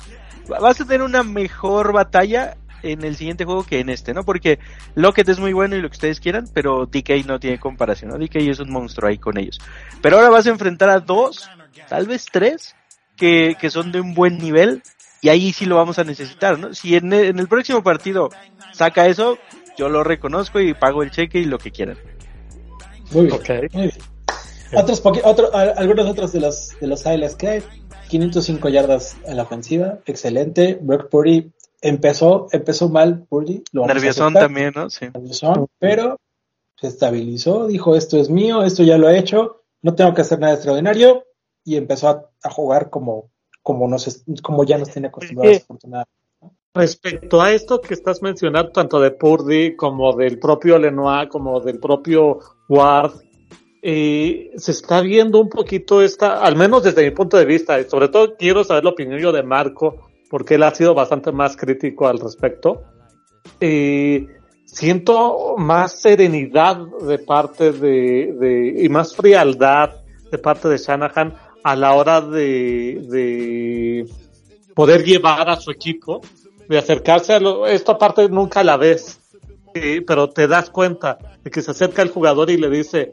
vas 0.60 0.80
a 0.80 0.84
tener 0.86 1.02
una 1.02 1.22
mejor 1.22 1.92
batalla 1.92 2.56
en 2.92 3.04
el 3.04 3.16
siguiente 3.16 3.44
juego 3.44 3.64
que 3.64 3.80
en 3.80 3.88
este, 3.88 4.14
¿no? 4.14 4.24
Porque 4.24 4.58
Lockett 4.94 5.28
es 5.28 5.38
muy 5.38 5.52
bueno 5.52 5.76
y 5.76 5.80
lo 5.82 5.88
que 5.88 5.94
ustedes 5.94 6.20
quieran, 6.20 6.48
pero 6.52 6.86
DK 6.86 7.24
no 7.26 7.40
tiene 7.40 7.58
comparación, 7.58 8.10
¿no? 8.10 8.18
DK 8.18 8.36
es 8.36 8.60
un 8.60 8.70
monstruo 8.70 9.08
ahí 9.08 9.18
con 9.18 9.38
ellos. 9.38 9.58
Pero 10.02 10.16
ahora 10.16 10.30
vas 10.30 10.46
a 10.46 10.50
enfrentar 10.50 10.90
a 10.90 11.00
dos, 11.00 11.48
tal 11.88 12.06
vez 12.06 12.26
tres, 12.30 12.74
que, 13.16 13.56
que 13.60 13.70
son 13.70 13.92
de 13.92 14.00
un 14.00 14.14
buen 14.14 14.38
nivel 14.38 14.82
y 15.20 15.28
ahí 15.28 15.52
sí 15.52 15.64
lo 15.64 15.76
vamos 15.76 15.98
a 15.98 16.04
necesitar, 16.04 16.58
¿no? 16.58 16.74
Si 16.74 16.94
en 16.96 17.12
el, 17.12 17.24
en 17.26 17.38
el 17.38 17.48
próximo 17.48 17.82
partido 17.82 18.28
saca 18.72 19.06
eso, 19.06 19.38
yo 19.78 19.88
lo 19.88 20.04
reconozco 20.04 20.60
y 20.60 20.74
pago 20.74 21.02
el 21.02 21.10
cheque 21.10 21.38
y 21.38 21.44
lo 21.44 21.58
que 21.58 21.70
quieran. 21.70 21.96
Muy 23.12 23.26
bien. 23.26 23.34
Ok. 23.36 23.48
Muy 23.72 23.82
bien. 23.82 23.98
Otros 24.76 25.02
otro, 25.24 25.54
a- 25.54 25.62
algunos 25.76 26.06
otros 26.06 26.32
de 26.32 26.40
los 26.40 26.78
de 26.80 26.86
los 26.86 27.04
highlights 27.06 27.36
que 27.36 27.48
hay. 27.48 27.62
505 28.08 28.68
yardas 28.68 29.16
en 29.26 29.36
la 29.38 29.44
ofensiva, 29.44 29.98
excelente. 30.06 30.78
Brock 30.80 31.08
Purdy 31.08 31.50
empezó, 31.84 32.48
empezó 32.50 32.88
mal 32.88 33.26
Purdy. 33.28 33.62
Nerviosón 33.72 34.28
aceptar. 34.28 34.42
también, 34.42 34.72
¿no? 34.74 34.88
Sí. 34.88 35.06
Nerviosón, 35.12 35.66
pero 35.78 36.18
se 36.76 36.88
estabilizó, 36.88 37.66
dijo 37.66 37.94
esto 37.94 38.18
es 38.18 38.30
mío, 38.30 38.62
esto 38.62 38.82
ya 38.82 38.98
lo 38.98 39.08
he 39.08 39.18
hecho, 39.18 39.62
no 39.82 39.94
tengo 39.94 40.14
que 40.14 40.22
hacer 40.22 40.38
nada 40.38 40.54
extraordinario 40.54 41.24
y 41.62 41.76
empezó 41.76 42.08
a, 42.08 42.30
a 42.42 42.50
jugar 42.50 42.88
como, 42.90 43.30
como, 43.62 43.86
nos, 43.86 44.24
como 44.42 44.64
ya 44.64 44.78
nos 44.78 44.90
tiene 44.90 45.08
acostumbrados, 45.08 45.58
afortunadamente. 45.58 46.10
Respecto 46.74 47.40
a 47.40 47.52
esto 47.52 47.80
que 47.80 47.94
estás 47.94 48.20
mencionando, 48.22 48.72
tanto 48.72 48.98
de 48.98 49.12
Purdy 49.12 49.76
como 49.76 50.14
del 50.16 50.38
propio 50.38 50.78
Lenoir, 50.78 51.28
como 51.28 51.60
del 51.60 51.78
propio 51.78 52.40
Ward, 52.68 53.12
eh, 53.82 54.50
se 54.56 54.72
está 54.72 55.02
viendo 55.02 55.38
un 55.38 55.50
poquito 55.50 56.02
esta, 56.02 56.40
al 56.40 56.56
menos 56.56 56.82
desde 56.82 57.04
mi 57.04 57.10
punto 57.10 57.36
de 57.36 57.44
vista, 57.44 57.78
y 57.78 57.84
sobre 57.84 58.08
todo 58.08 58.36
quiero 58.36 58.64
saber 58.64 58.84
la 58.84 58.90
opinión 58.90 59.20
yo 59.20 59.30
de 59.30 59.42
Marco, 59.42 60.13
porque 60.30 60.54
él 60.54 60.62
ha 60.62 60.74
sido 60.74 60.94
bastante 60.94 61.32
más 61.32 61.56
crítico 61.56 62.06
al 62.06 62.18
respecto. 62.18 62.82
Eh, 63.60 64.26
siento 64.64 65.56
más 65.56 66.00
serenidad 66.00 66.78
de 67.06 67.18
parte 67.18 67.72
de, 67.72 68.74
y 68.78 68.88
más 68.88 69.14
frialdad 69.14 69.90
de 70.30 70.38
parte 70.38 70.68
de 70.68 70.78
Shanahan 70.78 71.34
a 71.62 71.76
la 71.76 71.94
hora 71.94 72.20
de, 72.20 73.00
de 73.08 74.06
poder 74.74 75.04
llevar 75.04 75.48
a 75.48 75.56
su 75.56 75.70
equipo, 75.70 76.20
de 76.68 76.78
acercarse 76.78 77.34
a 77.34 77.40
lo, 77.40 77.66
esta 77.66 77.96
parte 77.96 78.28
nunca 78.28 78.64
la 78.64 78.76
ves, 78.76 79.20
eh, 79.74 80.02
pero 80.06 80.28
te 80.28 80.46
das 80.46 80.70
cuenta 80.70 81.18
de 81.42 81.50
que 81.50 81.62
se 81.62 81.70
acerca 81.70 82.02
el 82.02 82.10
jugador 82.10 82.50
y 82.50 82.56
le 82.56 82.68
dice, 82.68 83.12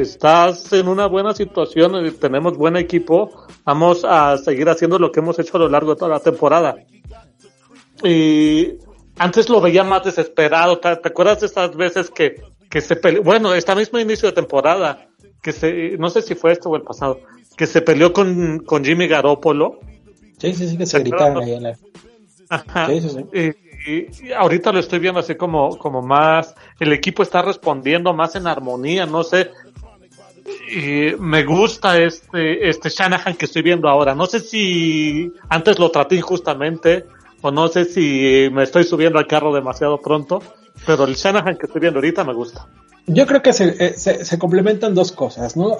estás 0.00 0.72
en 0.72 0.88
una 0.88 1.06
buena 1.06 1.34
situación, 1.34 1.92
tenemos 2.20 2.56
buen 2.56 2.76
equipo, 2.76 3.46
vamos 3.64 4.04
a 4.04 4.36
seguir 4.38 4.68
haciendo 4.68 4.98
lo 4.98 5.10
que 5.12 5.20
hemos 5.20 5.38
hecho 5.38 5.56
a 5.56 5.60
lo 5.60 5.68
largo 5.68 5.94
de 5.94 5.98
toda 5.98 6.10
la 6.12 6.20
temporada. 6.20 6.76
Y 8.02 8.74
antes 9.18 9.48
lo 9.48 9.60
veía 9.60 9.84
más 9.84 10.04
desesperado, 10.04 10.78
¿te, 10.78 10.94
te 10.96 11.08
acuerdas 11.08 11.40
de 11.40 11.46
estas 11.46 11.74
veces 11.76 12.10
que, 12.10 12.42
que 12.68 12.80
se 12.80 12.96
peleó, 12.96 13.22
bueno, 13.22 13.54
esta 13.54 13.74
mismo 13.74 13.98
inicio 13.98 14.28
de 14.28 14.34
temporada, 14.34 15.06
que 15.42 15.52
se, 15.52 15.96
no 15.98 16.10
sé 16.10 16.22
si 16.22 16.34
fue 16.34 16.52
esto 16.52 16.70
o 16.70 16.76
el 16.76 16.82
pasado, 16.82 17.20
que 17.56 17.66
se 17.66 17.82
peleó 17.82 18.12
con, 18.12 18.58
con 18.60 18.84
Jimmy 18.84 19.06
Garoppolo, 19.06 19.78
Sí, 20.38 20.52
sí, 20.52 20.68
sí, 20.68 20.76
que 20.76 20.84
se 20.84 20.98
gritaron 20.98 21.42
ahí 21.42 21.52
en 21.54 21.62
la... 21.62 21.78
Ajá. 22.50 22.88
Sí, 22.88 23.00
sí, 23.00 23.08
sí. 23.08 23.24
Y, 23.32 23.90
y- 23.90 24.08
y 24.28 24.32
ahorita 24.32 24.72
lo 24.72 24.80
estoy 24.80 24.98
viendo 24.98 25.20
así 25.20 25.36
como, 25.36 25.78
como 25.78 26.02
más, 26.02 26.54
el 26.80 26.92
equipo 26.92 27.22
está 27.22 27.40
respondiendo 27.40 28.12
más 28.12 28.34
en 28.34 28.46
armonía, 28.48 29.06
no 29.06 29.22
sé. 29.22 29.50
Y 30.70 31.14
me 31.18 31.44
gusta 31.44 31.98
este, 31.98 32.68
este 32.68 32.88
Shanahan 32.90 33.36
que 33.36 33.46
estoy 33.46 33.62
viendo 33.62 33.88
ahora. 33.88 34.14
No 34.14 34.26
sé 34.26 34.40
si 34.40 35.32
antes 35.48 35.78
lo 35.78 35.90
traté 35.90 36.16
injustamente, 36.16 37.06
o 37.40 37.50
no 37.50 37.68
sé 37.68 37.84
si 37.84 38.48
me 38.52 38.62
estoy 38.62 38.84
subiendo 38.84 39.18
al 39.18 39.26
carro 39.26 39.54
demasiado 39.54 40.00
pronto, 40.00 40.42
pero 40.86 41.04
el 41.04 41.14
Shanahan 41.14 41.56
que 41.56 41.66
estoy 41.66 41.80
viendo 41.80 41.98
ahorita 41.98 42.24
me 42.24 42.34
gusta. 42.34 42.68
Yo 43.06 43.26
creo 43.26 43.42
que 43.42 43.52
se, 43.52 43.76
eh, 43.84 43.94
se, 43.96 44.24
se 44.24 44.38
complementan 44.38 44.94
dos 44.94 45.12
cosas, 45.12 45.56
¿no? 45.56 45.76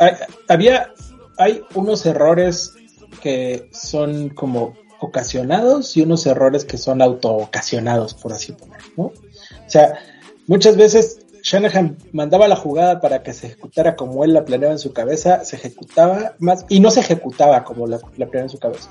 Había, 0.48 0.92
hay 1.38 1.62
unos 1.74 2.04
errores 2.04 2.74
que 3.22 3.70
son 3.72 4.28
como 4.30 4.74
ocasionados 5.00 5.96
y 5.96 6.02
unos 6.02 6.26
errores 6.26 6.64
que 6.64 6.78
son 6.78 7.02
auto-ocasionados, 7.02 8.14
por 8.14 8.32
así 8.32 8.52
ponerlo, 8.52 8.88
¿no? 8.96 9.04
O 9.04 9.70
sea, 9.70 9.98
muchas 10.46 10.76
veces 10.76 11.23
Shanahan 11.44 11.98
mandaba 12.12 12.48
la 12.48 12.56
jugada 12.56 13.02
para 13.02 13.22
que 13.22 13.34
se 13.34 13.48
ejecutara 13.48 13.96
como 13.96 14.24
él 14.24 14.32
la 14.32 14.46
planeaba 14.46 14.72
en 14.72 14.78
su 14.78 14.94
cabeza, 14.94 15.44
se 15.44 15.56
ejecutaba 15.56 16.34
más, 16.38 16.64
y 16.70 16.80
no 16.80 16.90
se 16.90 17.00
ejecutaba 17.00 17.64
como 17.64 17.86
la, 17.86 17.98
la 18.16 18.26
planeaba 18.26 18.44
en 18.44 18.48
su 18.48 18.58
cabeza. 18.58 18.88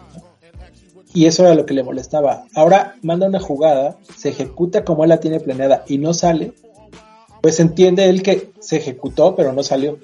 Y 1.15 1.25
eso 1.25 1.43
era 1.45 1.55
lo 1.55 1.65
que 1.65 1.73
le 1.73 1.81
molestaba. 1.81 2.45
Ahora 2.53 2.95
manda 3.01 3.27
una 3.27 3.39
jugada, 3.39 3.97
se 4.15 4.29
ejecuta 4.29 4.85
como 4.85 5.03
él 5.03 5.09
la 5.09 5.19
tiene 5.19 5.39
planeada 5.39 5.83
y 5.87 5.97
no 5.97 6.13
sale, 6.13 6.53
pues 7.41 7.59
entiende 7.59 8.07
él 8.07 8.21
que 8.21 8.51
se 8.59 8.77
ejecutó, 8.77 9.35
pero 9.35 9.51
no 9.51 9.63
salió. 9.63 9.97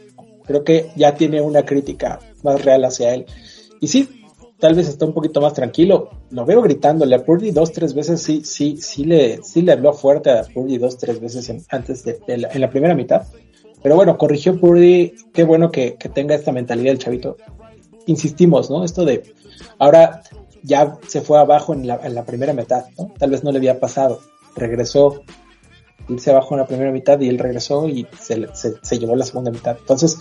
Creo 0.45 0.63
que 0.63 0.89
ya 0.95 1.13
tiene 1.13 1.41
una 1.41 1.65
crítica 1.65 2.19
más 2.41 2.65
real 2.65 2.83
hacia 2.83 3.13
él. 3.13 3.27
Y 3.79 3.87
sí, 3.87 4.18
tal 4.59 4.75
vez 4.75 4.87
está 4.87 5.05
un 5.05 5.13
poquito 5.13 5.41
más 5.41 5.53
tranquilo. 5.53 6.09
Lo 6.31 6.45
veo 6.45 6.61
gritándole 6.61 7.15
a 7.15 7.23
Purdy 7.23 7.51
dos, 7.51 7.71
tres 7.71 7.93
veces. 7.93 8.21
Sí, 8.21 8.41
sí, 8.43 8.77
sí 8.77 9.05
le, 9.05 9.41
sí 9.43 9.61
le 9.61 9.71
habló 9.71 9.93
fuerte 9.93 10.31
a 10.31 10.43
Purdy 10.43 10.77
dos, 10.77 10.97
tres 10.97 11.19
veces 11.19 11.51
antes 11.69 12.03
de, 12.03 12.19
en 12.27 12.61
la 12.61 12.69
primera 12.69 12.95
mitad. 12.95 13.23
Pero 13.81 13.95
bueno, 13.95 14.17
corrigió 14.17 14.59
Purdy. 14.59 15.13
Qué 15.33 15.43
bueno 15.43 15.71
que, 15.71 15.95
que 15.95 16.09
tenga 16.09 16.35
esta 16.35 16.51
mentalidad 16.51 16.91
el 16.91 16.99
chavito. 16.99 17.37
Insistimos, 18.05 18.69
¿no? 18.69 18.83
Esto 18.83 19.05
de 19.05 19.33
ahora 19.77 20.23
ya 20.63 20.97
se 21.07 21.21
fue 21.21 21.39
abajo 21.39 21.73
en 21.73 21.87
la, 21.87 21.99
en 22.03 22.13
la 22.13 22.25
primera 22.25 22.53
mitad, 22.53 22.85
¿no? 22.97 23.13
Tal 23.17 23.31
vez 23.31 23.43
no 23.43 23.51
le 23.51 23.57
había 23.57 23.79
pasado. 23.79 24.19
Regresó 24.55 25.23
irse 26.09 26.31
abajo 26.31 26.55
en 26.55 26.61
la 26.61 26.67
primera 26.67 26.91
mitad 26.91 27.19
y 27.19 27.29
él 27.29 27.37
regresó 27.37 27.87
y 27.87 28.07
se, 28.19 28.47
se, 28.53 28.73
se 28.81 28.99
llevó 28.99 29.15
la 29.15 29.25
segunda 29.25 29.51
mitad. 29.51 29.77
Entonces, 29.79 30.17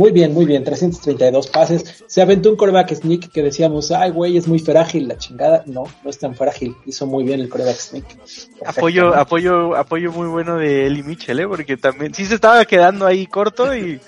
muy 0.00 0.12
bien, 0.12 0.32
muy 0.32 0.46
bien, 0.46 0.64
332 0.64 1.48
pases. 1.48 2.04
Se 2.06 2.22
aventó 2.22 2.48
un 2.48 2.56
coreback 2.56 2.94
sneak 2.94 3.30
que 3.30 3.42
decíamos, 3.42 3.90
ay, 3.90 4.10
güey, 4.12 4.38
es 4.38 4.48
muy 4.48 4.58
frágil 4.58 5.06
la 5.08 5.18
chingada. 5.18 5.62
No, 5.66 5.84
no 6.02 6.08
es 6.08 6.18
tan 6.18 6.34
frágil. 6.34 6.74
Hizo 6.86 7.06
muy 7.06 7.22
bien 7.22 7.38
el 7.40 7.50
coreback 7.50 7.76
sneak. 7.76 8.06
Apoyo, 8.64 9.14
apoyo, 9.14 9.76
apoyo 9.76 10.10
muy 10.10 10.26
bueno 10.28 10.56
de 10.56 10.86
Eli 10.86 11.02
Mitchell, 11.02 11.38
¿eh? 11.40 11.46
Porque 11.46 11.76
también, 11.76 12.14
sí 12.14 12.24
se 12.24 12.36
estaba 12.36 12.64
quedando 12.64 13.04
ahí 13.04 13.26
corto 13.26 13.76
y 13.76 14.00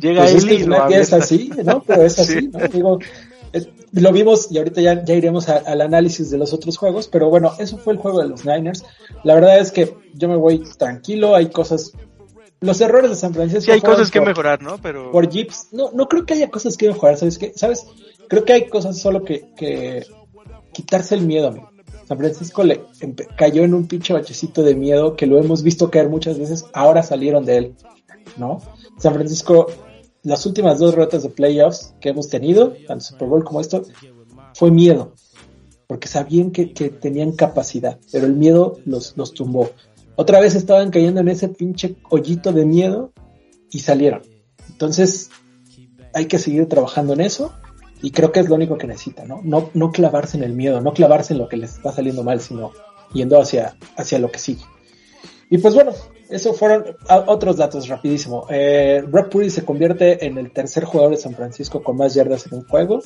llega 0.00 0.22
Pues 0.22 0.36
es 0.36 0.44
Eli 0.44 0.56
que 0.58 0.62
y 0.62 0.66
lo 0.66 0.88
es 0.88 1.12
así, 1.12 1.50
¿no? 1.64 1.82
Pero 1.82 2.02
es 2.04 2.18
así, 2.20 2.38
Sí. 2.42 2.50
¿no? 2.52 2.68
Digo, 2.68 2.98
es- 3.52 3.68
lo 3.92 4.12
vimos 4.12 4.52
y 4.52 4.58
ahorita 4.58 4.80
ya, 4.80 5.04
ya 5.04 5.14
iremos 5.14 5.48
a- 5.48 5.64
al 5.66 5.80
análisis 5.80 6.30
de 6.30 6.38
los 6.38 6.52
otros 6.52 6.76
juegos, 6.78 7.08
pero 7.08 7.28
bueno, 7.28 7.54
eso 7.58 7.76
fue 7.76 7.92
el 7.94 7.98
juego 7.98 8.22
de 8.22 8.28
los 8.28 8.44
Niners. 8.44 8.84
La 9.24 9.34
verdad 9.34 9.58
es 9.58 9.72
que 9.72 9.96
yo 10.14 10.28
me 10.28 10.36
voy 10.36 10.62
tranquilo, 10.78 11.34
hay 11.34 11.46
cosas... 11.50 11.90
Los 12.60 12.80
errores 12.80 13.10
de 13.10 13.16
San 13.16 13.32
Francisco... 13.32 13.62
Sí 13.64 13.70
hay 13.70 13.80
cosas 13.80 14.10
que 14.10 14.18
por- 14.18 14.28
mejorar, 14.28 14.62
¿no? 14.62 14.78
Pero 14.78 15.10
por 15.10 15.28
Jeeps. 15.28 15.68
No, 15.72 15.90
no 15.92 16.08
creo 16.08 16.26
que 16.26 16.34
haya 16.34 16.50
cosas 16.50 16.76
que 16.76 16.88
mejorar, 16.88 17.16
¿sabes 17.16 17.38
qué? 17.38 17.52
¿Sabes? 17.56 17.86
Creo 18.28 18.44
que 18.44 18.52
hay 18.52 18.68
cosas 18.68 18.98
solo 18.98 19.24
que, 19.24 19.52
que 19.56 20.04
quitarse 20.72 21.14
el 21.14 21.22
miedo, 21.22 21.48
amigo. 21.48 21.70
San 22.06 22.18
Francisco 22.18 22.64
le 22.64 22.82
cayó 23.36 23.62
en 23.62 23.72
un 23.72 23.86
pinche 23.86 24.12
bachecito 24.12 24.62
de 24.62 24.74
miedo 24.74 25.14
que 25.14 25.26
lo 25.26 25.38
hemos 25.38 25.62
visto 25.62 25.90
caer 25.90 26.08
muchas 26.08 26.38
veces, 26.38 26.66
ahora 26.72 27.04
salieron 27.04 27.44
de 27.44 27.56
él, 27.56 27.74
¿no? 28.36 28.60
San 28.98 29.14
Francisco, 29.14 29.66
las 30.24 30.44
últimas 30.44 30.80
dos 30.80 30.96
rotas 30.96 31.22
de 31.22 31.28
playoffs 31.28 31.94
que 32.00 32.08
hemos 32.08 32.28
tenido, 32.28 32.74
tanto 32.88 33.04
Super 33.04 33.28
Bowl 33.28 33.44
como 33.44 33.60
esto, 33.60 33.82
fue 34.54 34.72
miedo, 34.72 35.14
porque 35.86 36.08
sabían 36.08 36.50
que, 36.50 36.72
que 36.72 36.88
tenían 36.88 37.30
capacidad, 37.30 37.98
pero 38.10 38.26
el 38.26 38.34
miedo 38.34 38.78
los, 38.86 39.16
los 39.16 39.32
tumbó. 39.32 39.70
Otra 40.16 40.40
vez 40.40 40.54
estaban 40.54 40.90
cayendo 40.90 41.20
en 41.20 41.28
ese 41.28 41.48
pinche 41.48 41.96
hoyito 42.10 42.52
de 42.52 42.64
miedo 42.66 43.12
y 43.70 43.78
salieron. 43.80 44.22
Entonces, 44.70 45.30
hay 46.14 46.26
que 46.26 46.38
seguir 46.38 46.68
trabajando 46.68 47.12
en 47.14 47.20
eso 47.20 47.52
y 48.02 48.10
creo 48.10 48.32
que 48.32 48.40
es 48.40 48.48
lo 48.48 48.54
único 48.56 48.76
que 48.78 48.86
necesita, 48.86 49.24
¿no? 49.24 49.40
No, 49.42 49.70
no 49.74 49.92
clavarse 49.92 50.36
en 50.36 50.42
el 50.44 50.52
miedo, 50.52 50.80
no 50.80 50.92
clavarse 50.92 51.32
en 51.34 51.38
lo 51.38 51.48
que 51.48 51.56
les 51.56 51.74
está 51.76 51.92
saliendo 51.92 52.22
mal, 52.22 52.40
sino 52.40 52.72
yendo 53.14 53.40
hacia, 53.40 53.76
hacia 53.96 54.18
lo 54.18 54.30
que 54.30 54.38
sigue. 54.38 54.62
Y 55.50 55.58
pues 55.58 55.74
bueno, 55.74 55.92
eso 56.28 56.52
fueron 56.54 56.84
a- 57.08 57.24
otros 57.26 57.56
datos 57.56 57.88
rapidísimo. 57.88 58.46
Eh, 58.50 59.02
Brock 59.06 59.30
Purdy 59.30 59.50
se 59.50 59.64
convierte 59.64 60.24
en 60.24 60.38
el 60.38 60.52
tercer 60.52 60.84
jugador 60.84 61.12
de 61.12 61.16
San 61.20 61.34
Francisco 61.34 61.82
con 61.82 61.96
más 61.96 62.14
yardas 62.14 62.46
en 62.46 62.58
un 62.58 62.64
juego. 62.68 63.00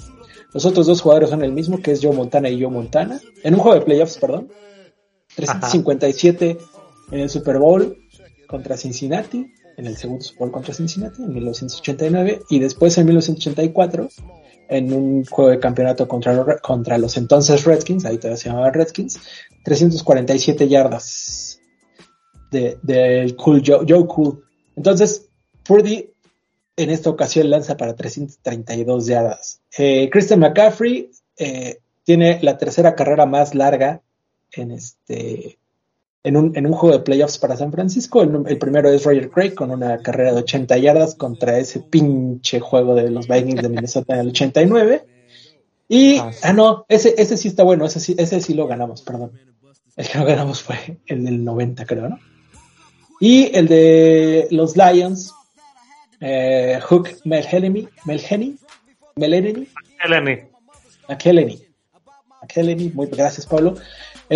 Los 0.53 0.65
otros 0.67 0.87
dos 0.87 1.01
jugadores 1.01 1.31
son 1.31 1.43
el 1.43 1.53
mismo, 1.53 1.81
que 1.81 1.93
es 1.93 2.01
Joe 2.03 2.15
Montana 2.15 2.51
y 2.51 2.61
Joe 2.63 2.71
Montana. 2.71 3.19
En 3.43 3.55
un 3.55 3.61
juego 3.61 3.79
de 3.79 3.85
playoffs, 3.85 4.19
perdón. 4.19 4.51
357 5.37 6.59
en 7.11 7.21
el 7.21 7.31
Super 7.31 7.59
Bowl 7.59 7.99
contra 8.47 8.77
Cincinnati, 8.77 9.53
en 9.77 9.87
el 9.87 9.97
segundo 9.97 10.23
Super 10.25 10.41
Bowl 10.41 10.53
contra 10.53 10.75
Cincinnati 10.75 11.23
en 11.23 11.33
1989 11.33 12.43
y 12.51 12.59
después 12.59 12.97
en 12.99 13.07
1984 13.07 14.09
en 14.69 14.93
un 14.93 15.25
juego 15.25 15.51
de 15.51 15.61
campeonato 15.61 16.09
contra 16.09 16.59
contra 16.59 16.99
los 16.99 17.17
entonces 17.17 17.65
Redskins, 17.65 18.05
ahí 18.05 18.17
todavía 18.17 18.39
se 18.39 18.49
llamaban 18.49 18.73
Redskins, 18.73 19.21
347 19.65 20.69
yardas 20.69 21.61
de, 22.51 22.79
del 22.83 23.37
cool 23.37 23.63
Joe, 23.65 23.85
Joe 23.87 24.07
Cool. 24.07 24.45
Entonces, 24.77 25.29
Purdy 25.65 26.11
en 26.77 26.91
esta 26.91 27.11
ocasión 27.11 27.51
lanza 27.51 27.77
para 27.77 27.95
332 27.95 29.07
yardas. 29.07 29.61
Eh, 29.77 30.09
Christian 30.11 30.41
McCaffrey 30.41 31.11
eh, 31.37 31.79
tiene 32.05 32.39
la 32.43 32.59
tercera 32.59 32.95
carrera 32.95 33.27
más 33.27 33.55
larga 33.55 34.03
en 34.53 34.71
este 34.71 35.59
en 36.25 36.37
un, 36.37 36.57
en 36.57 36.67
un 36.67 36.73
juego 36.73 36.97
de 36.97 37.05
playoffs 37.05 37.39
para 37.39 37.57
San 37.57 37.71
Francisco. 37.71 38.23
El, 38.23 38.43
el, 38.47 38.59
primero 38.59 38.91
es 38.91 39.05
Roger 39.05 39.31
Craig 39.31 39.55
con 39.55 39.71
una 39.71 39.99
carrera 39.99 40.33
de 40.33 40.41
80 40.41 40.79
yardas 40.79 41.15
contra 41.15 41.59
ese 41.59 41.81
pinche 41.81 42.61
juego 42.61 42.95
de 42.95 43.11
los 43.11 43.29
Vikings 43.29 43.63
de 43.63 43.69
Minnesota 43.69 44.15
en 44.15 44.21
el 44.21 44.29
89. 44.29 45.05
Y, 45.89 46.17
ah, 46.17 46.31
ah, 46.43 46.53
no, 46.55 46.87
ese, 46.89 47.15
ese 47.19 47.37
sí 47.37 47.49
está 47.49 47.63
bueno, 47.63 47.85
ese 47.85 48.01
sí, 48.01 48.17
ese 48.19 48.41
sí 48.41 48.55
lo 48.55 48.67
ganamos, 48.67 49.03
perdón. 49.03 49.33
El 49.97 50.09
que 50.09 50.19
no 50.19 50.25
ganamos 50.25 50.63
fue 50.63 50.99
el 51.07 51.25
del 51.25 51.45
90, 51.45 51.85
creo, 51.85 52.09
¿no? 52.09 52.19
Y 53.21 53.55
el 53.57 53.69
de 53.69 54.49
los 54.51 54.77
Lions, 54.77 55.33
eh, 56.21 56.81
Hook 56.83 57.11
Melhenemy, 57.25 57.87
Melheny, 58.07 58.57
Melhenemy. 59.17 59.69
McElhenney. 61.09 61.69
McElhenney, 62.43 62.91
muy 62.93 63.07
gracias 63.07 63.47
Pablo. 63.47 63.75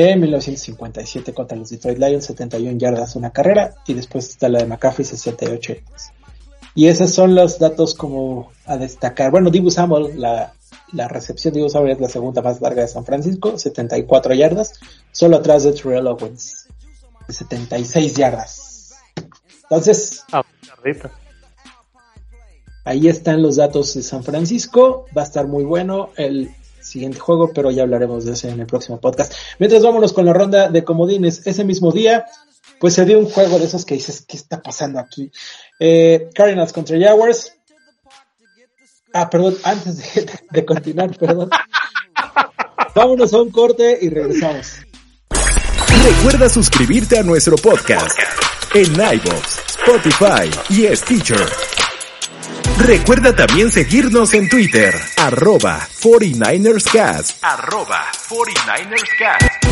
En 0.01 0.21
1957 0.21 1.35
contra 1.35 1.57
los 1.57 1.71
Detroit 1.71 1.99
Lions, 1.99 2.27
71 2.27 2.79
yardas 2.79 3.17
una 3.17 3.31
carrera. 3.31 3.75
Y 3.85 3.95
después 3.95 4.29
está 4.29 4.49
la 4.49 4.61
de 4.61 4.67
McCaffrey, 4.67 5.05
68 5.05 5.75
Y 6.77 6.87
esos 6.87 7.11
son 7.11 7.35
los 7.35 7.59
datos 7.59 7.97
como 7.97 8.53
a 8.65 8.77
destacar. 8.77 9.33
Bueno, 9.33 9.51
Dibu 9.51 9.73
Samuel, 9.73 10.21
la, 10.21 10.55
la 10.93 11.09
recepción 11.09 11.53
de 11.53 11.59
Dibu 11.59 11.69
Samuel 11.69 11.95
es 11.95 12.01
la 12.01 12.09
segunda 12.09 12.43
más 12.43 12.61
larga 12.61 12.83
de 12.83 12.87
San 12.87 13.05
Francisco, 13.05 13.59
74 13.59 14.35
yardas, 14.35 14.79
solo 15.11 15.39
atrás 15.39 15.65
de 15.65 15.73
Terrell 15.73 16.07
Owens, 16.07 16.69
76 17.29 18.15
yardas. 18.15 18.95
Entonces, 19.65 20.23
ah, 20.31 20.45
ahí 22.85 23.09
están 23.09 23.43
los 23.43 23.57
datos 23.57 23.95
de 23.95 24.05
San 24.05 24.23
Francisco, 24.23 25.07
va 25.17 25.23
a 25.23 25.25
estar 25.25 25.49
muy 25.49 25.65
bueno. 25.65 26.11
El 26.17 26.55
siguiente 26.89 27.19
juego, 27.19 27.53
pero 27.53 27.71
ya 27.71 27.83
hablaremos 27.83 28.25
de 28.25 28.33
ese 28.33 28.49
en 28.49 28.61
el 28.61 28.67
próximo 28.67 29.01
podcast. 29.01 29.33
Mientras 29.59 29.83
vámonos 29.83 30.13
con 30.13 30.25
la 30.27 30.33
ronda 30.33 30.69
de 30.69 30.85
comodines, 30.85 31.47
ese 31.47 31.65
mismo 31.65 31.93
día, 31.93 32.27
pues 32.81 32.95
se 32.95 33.05
dio 33.05 33.19
un 33.19 33.27
juego 33.27 33.59
de 33.59 33.67
esos 33.67 33.85
que 33.85 33.95
dices, 33.95 34.25
¿qué 34.27 34.37
está 34.37 34.63
pasando 34.63 34.99
aquí? 34.99 35.31
Eh, 35.79 36.29
Cardinals 36.35 36.73
contra 36.73 36.99
Jaguars. 36.99 37.53
Ah, 39.13 39.29
perdón, 39.29 39.57
antes 39.63 40.15
de, 40.51 40.65
continuar, 40.67 41.17
perdón. 41.17 41.51
Vámonos 42.95 43.33
a 43.33 43.43
un 43.43 43.51
corte 43.51 43.99
y 44.01 44.09
regresamos. 44.09 44.79
Recuerda 46.05 46.49
suscribirte 46.49 47.19
a 47.19 47.23
nuestro 47.23 47.57
podcast 47.57 48.19
en 48.75 48.93
iVoox, 48.95 49.79
Spotify 49.79 50.51
y 50.71 50.95
Stitcher. 50.95 51.68
Recuerda 52.79 53.35
también 53.35 53.71
seguirnos 53.71 54.33
en 54.35 54.49
Twitter, 54.49 54.95
arroba 55.17 55.87
49ersCast, 56.01 57.39
arroba 57.43 58.05
49ersCast. 58.29 59.69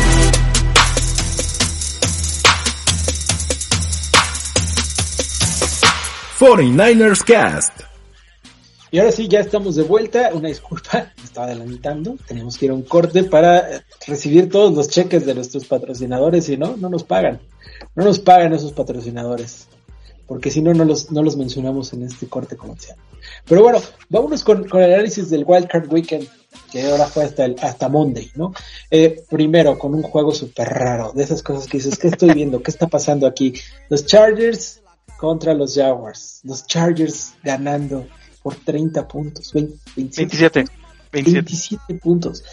ers 7.01 7.23
Cast. 7.23 7.81
Y 8.91 8.99
ahora 8.99 9.11
sí, 9.11 9.27
ya 9.27 9.39
estamos 9.39 9.75
de 9.75 9.83
vuelta. 9.83 10.29
Una 10.33 10.49
disculpa, 10.49 11.11
me 11.17 11.23
estaba 11.23 11.47
adelantando. 11.47 12.17
Tenemos 12.27 12.57
que 12.57 12.65
ir 12.65 12.71
a 12.71 12.75
un 12.75 12.83
corte 12.83 13.23
para 13.23 13.83
recibir 14.05 14.49
todos 14.49 14.73
los 14.73 14.89
cheques 14.89 15.25
de 15.25 15.33
nuestros 15.33 15.65
patrocinadores. 15.65 16.47
Y 16.49 16.57
no, 16.57 16.77
no 16.77 16.89
nos 16.89 17.03
pagan. 17.03 17.39
No 17.95 18.03
nos 18.03 18.19
pagan 18.19 18.53
esos 18.53 18.73
patrocinadores 18.73 19.67
porque 20.27 20.51
si 20.51 20.61
no, 20.61 20.73
no 20.73 20.83
los, 20.83 21.11
no 21.11 21.23
los 21.23 21.37
mencionamos 21.37 21.93
en 21.93 22.03
este 22.03 22.27
corte 22.27 22.57
comercial. 22.57 22.97
Pero 23.45 23.63
bueno, 23.63 23.81
vámonos 24.09 24.43
con, 24.43 24.65
el 24.65 24.93
análisis 24.93 25.29
del 25.29 25.45
Wildcard 25.47 25.91
Weekend, 25.91 26.27
que 26.71 26.85
ahora 26.85 27.05
fue 27.05 27.23
hasta, 27.23 27.45
el, 27.45 27.55
hasta 27.61 27.87
Monday, 27.87 28.31
¿no? 28.35 28.53
Eh, 28.91 29.23
primero, 29.29 29.79
con 29.79 29.95
un 29.95 30.03
juego 30.03 30.33
súper 30.33 30.67
raro, 30.67 31.13
de 31.13 31.23
esas 31.23 31.41
cosas 31.41 31.67
que 31.67 31.77
dices, 31.77 31.97
¿qué 31.97 32.09
estoy 32.09 32.31
viendo? 32.31 32.61
¿Qué 32.61 32.71
está 32.71 32.87
pasando 32.87 33.25
aquí? 33.25 33.53
Los 33.89 34.05
Chargers 34.05 34.81
contra 35.17 35.53
los 35.53 35.75
Jaguars. 35.75 36.41
Los 36.43 36.67
Chargers 36.67 37.33
ganando 37.43 38.07
por 38.43 38.55
30 38.55 39.07
puntos, 39.07 39.51
27, 39.53 40.65
27. 41.11 41.95
puntos. 41.95 42.43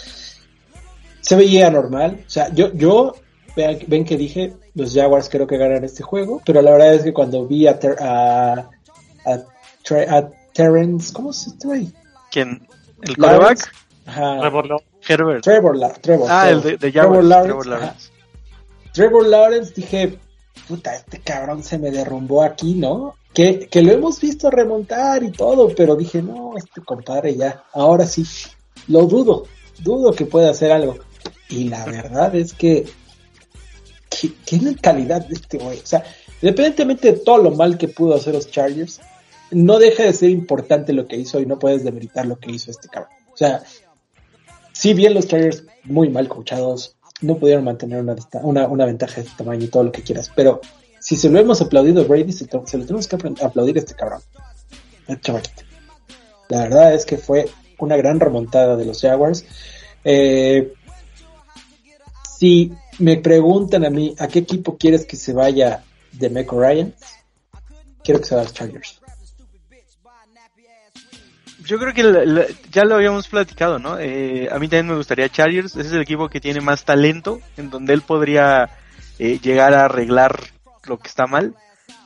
Se 1.21 1.37
veía 1.37 1.71
normal. 1.71 2.25
O 2.27 2.31
sea, 2.31 2.53
yo, 2.53 2.73
yo 2.73 3.15
ven 3.57 4.05
que 4.05 4.17
dije, 4.17 4.55
los 4.75 4.95
Jaguars 4.95 5.29
creo 5.29 5.47
que 5.47 5.57
ganan 5.57 5.85
este 5.85 6.03
juego, 6.03 6.43
pero 6.45 6.63
la 6.63 6.73
verdad 6.73 6.95
es 6.95 7.03
que 7.03 7.13
cuando 7.13 7.47
vi 7.47 7.67
a, 7.67 7.79
a, 8.01 8.71
a, 9.27 10.31
Terrence, 10.53 11.13
¿cómo 11.13 11.33
se 11.33 11.51
llama 11.59 11.75
ahí? 11.75 11.93
¿Quién? 12.31 12.67
¿El 13.03 13.17
quarterback? 13.17 13.73
Trevor 14.05 14.83
Herbert. 15.07 15.45
Trevor, 15.45 15.93
Trevor, 16.01 16.29
ah, 16.31 16.51
el 16.51 16.63
de, 16.63 16.77
de 16.77 16.93
Jaguars, 16.93 17.29
Trevor 17.45 17.67
Lawrence. 17.67 18.11
Trevor 18.93 19.27
Lawrence. 19.27 19.73
dije, 19.75 20.19
puta, 20.69 20.95
este 20.95 21.21
cabrón 21.21 21.63
se 21.63 21.79
me 21.79 21.91
derrumbó 21.91 22.43
aquí, 22.43 22.75
¿no? 22.75 23.15
Que, 23.33 23.67
que 23.67 23.83
lo 23.83 23.93
hemos 23.93 24.21
visto 24.21 24.51
remontar 24.51 25.25
y 25.25 25.33
todo, 25.33 25.69
pero 25.77 25.97
dije, 25.97 26.23
no, 26.23 26.57
este 26.57 26.81
compadre 26.83 27.35
ya, 27.35 27.65
ahora 27.73 28.07
sí, 28.07 28.25
lo 28.87 29.07
dudo, 29.07 29.47
dudo 29.81 30.13
que 30.13 30.27
pueda 30.27 30.51
hacer 30.51 30.71
algo. 30.71 30.97
Y 31.49 31.69
la 31.69 31.85
verdad 31.85 32.35
es 32.37 32.55
que 32.55 32.87
¿qué, 34.47 34.61
calidad 34.81 35.27
de 35.27 35.35
este 35.35 35.59
güey? 35.59 35.79
O 35.79 35.87
sea, 35.87 36.05
independientemente 36.41 37.13
de 37.13 37.19
todo 37.19 37.39
lo 37.39 37.51
mal 37.51 37.79
que 37.79 37.89
pudo 37.89 38.15
hacer 38.15 38.35
los 38.35 38.51
Chargers, 38.51 39.01
no 39.51 39.79
deja 39.79 40.05
de 40.05 40.13
ser 40.13 40.31
importante 40.31 40.93
lo 40.93 41.07
que 41.07 41.17
hizo 41.17 41.41
y 41.41 41.47
no 41.47 41.59
puedes 41.59 41.85
demeritar 41.85 42.27
lo 42.27 42.39
que 42.39 42.51
hizo 42.51 42.71
este 42.71 42.89
cabrón. 42.89 43.13
O 43.33 43.37
sea, 43.37 43.63
si 44.73 44.95
bien 44.95 45.15
los 45.15 45.27
Chargers 45.27 45.65
muy 45.85 46.09
mal 46.09 46.29
coachados, 46.29 46.97
no 47.21 47.39
pudieron 47.39 47.65
mantener 47.65 48.01
una, 48.01 48.17
una, 48.43 48.67
una 48.67 48.87
ventaja 48.87 49.17
de 49.17 49.23
este 49.23 49.37
tamaño 49.37 49.65
y 49.65 49.69
todo 49.69 49.85
lo 49.85 49.93
que 49.93 50.03
quieras, 50.03 50.31
pero 50.35 50.61
si 51.05 51.17
se 51.17 51.29
lo 51.29 51.39
hemos 51.39 51.61
aplaudido 51.61 52.01
a 52.01 52.07
Brady, 52.07 52.33
se, 52.33 52.47
lo 52.51 52.63
tenemos 52.63 53.07
que 53.07 53.17
aplaudir 53.43 53.77
a 53.77 53.81
este 53.81 53.95
cabrón. 53.95 54.23
La 56.49 56.63
verdad 56.63 56.95
es 56.95 57.05
que 57.05 57.19
fue 57.19 57.47
una 57.79 57.99
gran 57.99 58.21
remontada 58.21 58.75
de 58.75 58.87
los 58.87 59.03
Jaguars. 59.03 59.45
Eh, 60.03 60.73
me 62.99 63.17
preguntan 63.17 63.85
a 63.85 63.91
mí, 63.91 64.15
¿a 64.19 64.29
qué 64.29 64.41
equipo 64.41 64.77
quieres 64.77 65.07
que 65.07 65.17
se 65.17 65.33
vaya 65.33 65.83
de 66.13 66.31
Meco 66.31 66.61
Ryan? 66.61 66.95
Quiero 68.03 68.21
que 68.21 68.27
se 68.27 68.35
vaya 68.35 68.43
a 68.43 68.45
los 68.45 68.55
Chargers. 68.55 69.01
Yo 71.65 71.79
creo 71.79 71.95
que 71.95 72.55
ya 72.71 72.85
lo 72.85 72.97
habíamos 72.97 73.27
platicado, 73.29 73.79
¿no? 73.79 73.99
Eh, 73.99 74.49
a 74.53 74.59
mí 74.59 74.69
también 74.69 74.89
me 74.89 74.97
gustaría 74.97 75.31
Chargers. 75.31 75.77
Ese 75.77 75.89
es 75.89 75.93
el 75.93 76.03
equipo 76.03 76.29
que 76.29 76.41
tiene 76.41 76.61
más 76.61 76.85
talento, 76.85 77.41
en 77.57 77.71
donde 77.71 77.95
él 77.95 78.03
podría 78.03 78.69
eh, 79.19 79.39
llegar 79.43 79.73
a 79.73 79.87
arreglar 79.87 80.39
lo 80.85 80.99
que 80.99 81.09
está 81.09 81.27
mal. 81.27 81.55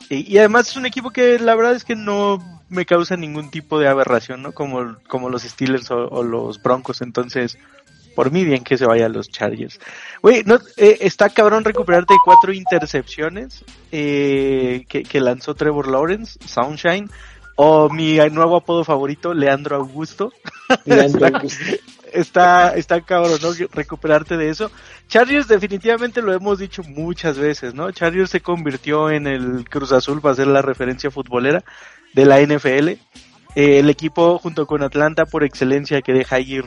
y 0.09 0.37
además 0.37 0.69
es 0.69 0.77
un 0.77 0.85
equipo 0.85 1.11
que 1.11 1.37
la 1.39 1.55
verdad 1.55 1.75
es 1.75 1.83
que 1.83 1.95
no 1.95 2.39
me 2.69 2.85
causa 2.85 3.17
ningún 3.17 3.51
tipo 3.51 3.79
de 3.79 3.89
aberración, 3.89 4.41
¿no? 4.41 4.53
Como, 4.53 4.97
como 5.07 5.29
los 5.29 5.43
Steelers 5.43 5.91
o 5.91 6.23
los 6.23 6.61
Broncos. 6.61 7.01
Entonces, 7.01 7.57
por 8.19 8.33
mí 8.33 8.43
bien 8.43 8.65
que 8.65 8.77
se 8.77 8.85
vaya 8.85 9.05
a 9.05 9.07
los 9.07 9.29
Chargers. 9.29 9.79
Güey, 10.21 10.43
no, 10.43 10.55
eh, 10.75 10.97
está 10.99 11.29
cabrón 11.29 11.63
recuperarte 11.63 12.15
cuatro 12.25 12.51
intercepciones 12.51 13.63
eh, 13.93 14.83
que, 14.89 15.21
lanzó 15.21 15.55
Trevor 15.55 15.87
Lawrence, 15.87 16.37
Sunshine, 16.45 17.09
o 17.55 17.87
mi 17.87 18.17
nuevo 18.29 18.57
apodo 18.57 18.83
favorito, 18.83 19.33
Leandro 19.33 19.77
Augusto. 19.77 20.33
Leandro 20.85 21.27
Augusto. 21.27 21.63
está, 22.11 22.75
está 22.75 22.99
cabrón, 22.99 23.39
¿no? 23.41 23.51
Recuperarte 23.71 24.35
de 24.35 24.49
eso. 24.49 24.69
Chargers 25.07 25.47
definitivamente 25.47 26.21
lo 26.21 26.33
hemos 26.33 26.59
dicho 26.59 26.83
muchas 26.83 27.37
veces, 27.37 27.73
¿no? 27.73 27.89
Chargers 27.93 28.31
se 28.31 28.41
convirtió 28.41 29.09
en 29.09 29.27
el 29.27 29.63
Cruz 29.69 29.93
Azul 29.93 30.19
para 30.19 30.35
ser 30.35 30.47
la 30.47 30.61
referencia 30.61 31.09
futbolera 31.09 31.63
de 32.13 32.25
la 32.25 32.41
NFL. 32.41 32.99
Eh, 33.55 33.79
el 33.79 33.89
equipo 33.89 34.37
junto 34.37 34.67
con 34.67 34.83
Atlanta 34.83 35.25
por 35.25 35.43
excelencia 35.43 36.01
que 36.01 36.13
deja 36.13 36.39
ir 36.39 36.65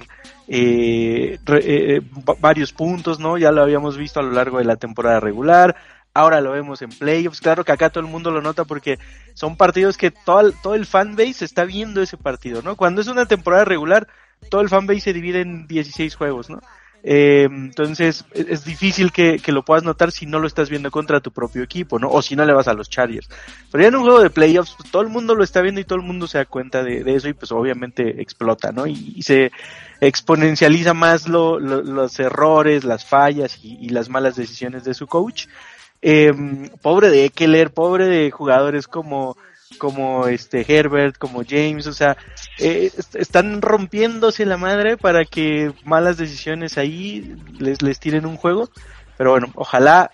eh, 0.49 1.39
eh, 1.47 2.01
varios 2.41 2.73
puntos, 2.73 3.21
¿no? 3.21 3.39
Ya 3.39 3.53
lo 3.53 3.63
habíamos 3.63 3.97
visto 3.97 4.19
a 4.19 4.23
lo 4.25 4.33
largo 4.33 4.59
de 4.59 4.65
la 4.65 4.77
temporada 4.77 5.21
regular, 5.21 5.77
ahora 6.13 6.41
lo 6.41 6.51
vemos 6.51 6.83
en 6.83 6.91
playoffs, 6.91 7.41
claro 7.41 7.65
que 7.65 7.73
acá 7.73 7.91
todo 7.91 8.05
el 8.05 8.11
mundo 8.11 8.33
lo 8.33 8.43
nota 8.43 8.65
porque 8.65 8.99
son 9.35 9.57
partidos 9.57 9.97
que 9.97 10.11
todo 10.11 10.53
todo 10.61 10.75
el 10.75 10.87
fanbase 10.87 11.45
está 11.45 11.65
viendo 11.65 12.03
ese 12.03 12.17
partido, 12.17 12.63
¿no? 12.63 12.75
Cuando 12.77 13.01
es 13.01 13.07
una 13.07 13.27
temporada 13.27 13.65
regular, 13.65 14.09
todo 14.51 14.61
el 14.61 14.69
fanbase 14.69 15.01
se 15.01 15.13
divide 15.13 15.41
en 15.41 15.69
16 15.69 16.17
juegos, 16.17 16.51
¿no? 16.51 16.61
Eh, 17.05 17.49
entonces 17.51 18.25
es 18.33 18.65
difícil 18.65 19.11
que, 19.11 19.41
lo 19.49 19.65
puedas 19.65 19.83
notar 19.83 20.13
si 20.13 20.25
no 20.25 20.39
lo 20.39 20.47
estás 20.47 20.71
viendo 20.71 20.91
contra 20.91 21.21
tu 21.21 21.33
propio 21.33 21.63
equipo, 21.63 21.99
¿no? 21.99 22.09
O 22.09 22.23
si 22.23 22.37
no 22.37 22.45
le 22.45 22.53
vas 22.53 22.69
a 22.69 22.75
los 22.75 22.89
Chargers. 22.89 23.29
Pero 23.71 23.83
ya 23.83 23.89
en 23.89 23.97
un 23.97 24.03
juego 24.03 24.23
de 24.23 24.31
playoffs, 24.31 24.75
pues, 24.77 24.91
todo 24.91 25.03
el 25.03 25.09
mundo 25.09 25.35
lo 25.35 25.43
está 25.43 25.61
viendo 25.61 25.81
y 25.81 25.85
todo 25.85 25.99
el 25.99 26.05
mundo 26.05 26.27
se 26.27 26.39
da 26.39 26.45
cuenta 26.45 26.83
de, 26.83 27.03
eso 27.15 27.29
y 27.29 27.33
pues 27.35 27.51
obviamente 27.53 28.23
explota, 28.23 28.73
¿no? 28.73 28.87
Y, 28.87 29.21
se 29.23 29.51
exponencializa 30.01 30.95
más 30.95 31.29
los 31.29 32.21
errores, 32.21 32.85
las 32.85 33.05
fallas 33.05 33.59
y, 33.63 33.89
las 33.89 34.09
malas 34.09 34.37
decisiones 34.37 34.85
de 34.85 34.95
su 34.95 35.07
coach. 35.07 35.47
Eh, 36.05 36.33
pobre 36.81 37.11
de 37.11 37.27
Eckler, 37.27 37.71
pobre 37.71 38.07
de 38.07 38.31
jugadores 38.31 38.89
como 38.89 39.37
como 39.79 40.29
este 40.29 40.65
Herbert, 40.67 41.17
como 41.19 41.43
James, 41.49 41.87
o 41.87 41.93
sea, 41.93 42.17
eh, 42.59 42.91
están 43.15 43.63
rompiéndose 43.63 44.47
la 44.47 44.57
madre 44.57 44.97
para 44.97 45.25
que 45.25 45.73
malas 45.85 46.17
decisiones 46.17 46.79
ahí 46.79 47.35
les, 47.59 47.83
les 47.83 47.99
tiren 48.01 48.27
un 48.27 48.37
juego. 48.37 48.69
Pero 49.17 49.33
bueno, 49.33 49.53
ojalá 49.55 50.11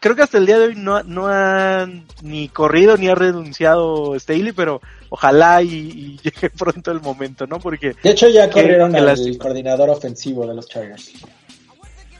creo 0.00 0.14
que 0.14 0.22
hasta 0.22 0.38
el 0.38 0.46
día 0.46 0.58
de 0.58 0.66
hoy 0.68 0.74
no, 0.76 1.02
no 1.02 1.26
ha 1.28 1.88
ni 2.22 2.48
corrido 2.48 2.96
ni 2.96 3.08
ha 3.08 3.14
renunciado 3.14 4.18
Staley, 4.18 4.52
pero 4.52 4.80
ojalá 5.08 5.62
y, 5.62 6.18
llegue 6.22 6.50
pronto 6.50 6.90
el 6.90 7.00
momento, 7.00 7.46
¿no? 7.46 7.58
Porque 7.58 7.94
de 8.02 8.10
hecho 8.10 8.28
ya 8.28 8.50
corrieron 8.50 8.94
al 8.94 9.38
coordinador 9.38 9.90
ofensivo 9.90 10.46
de 10.46 10.54
los 10.54 10.68
Chargers. 10.68 11.12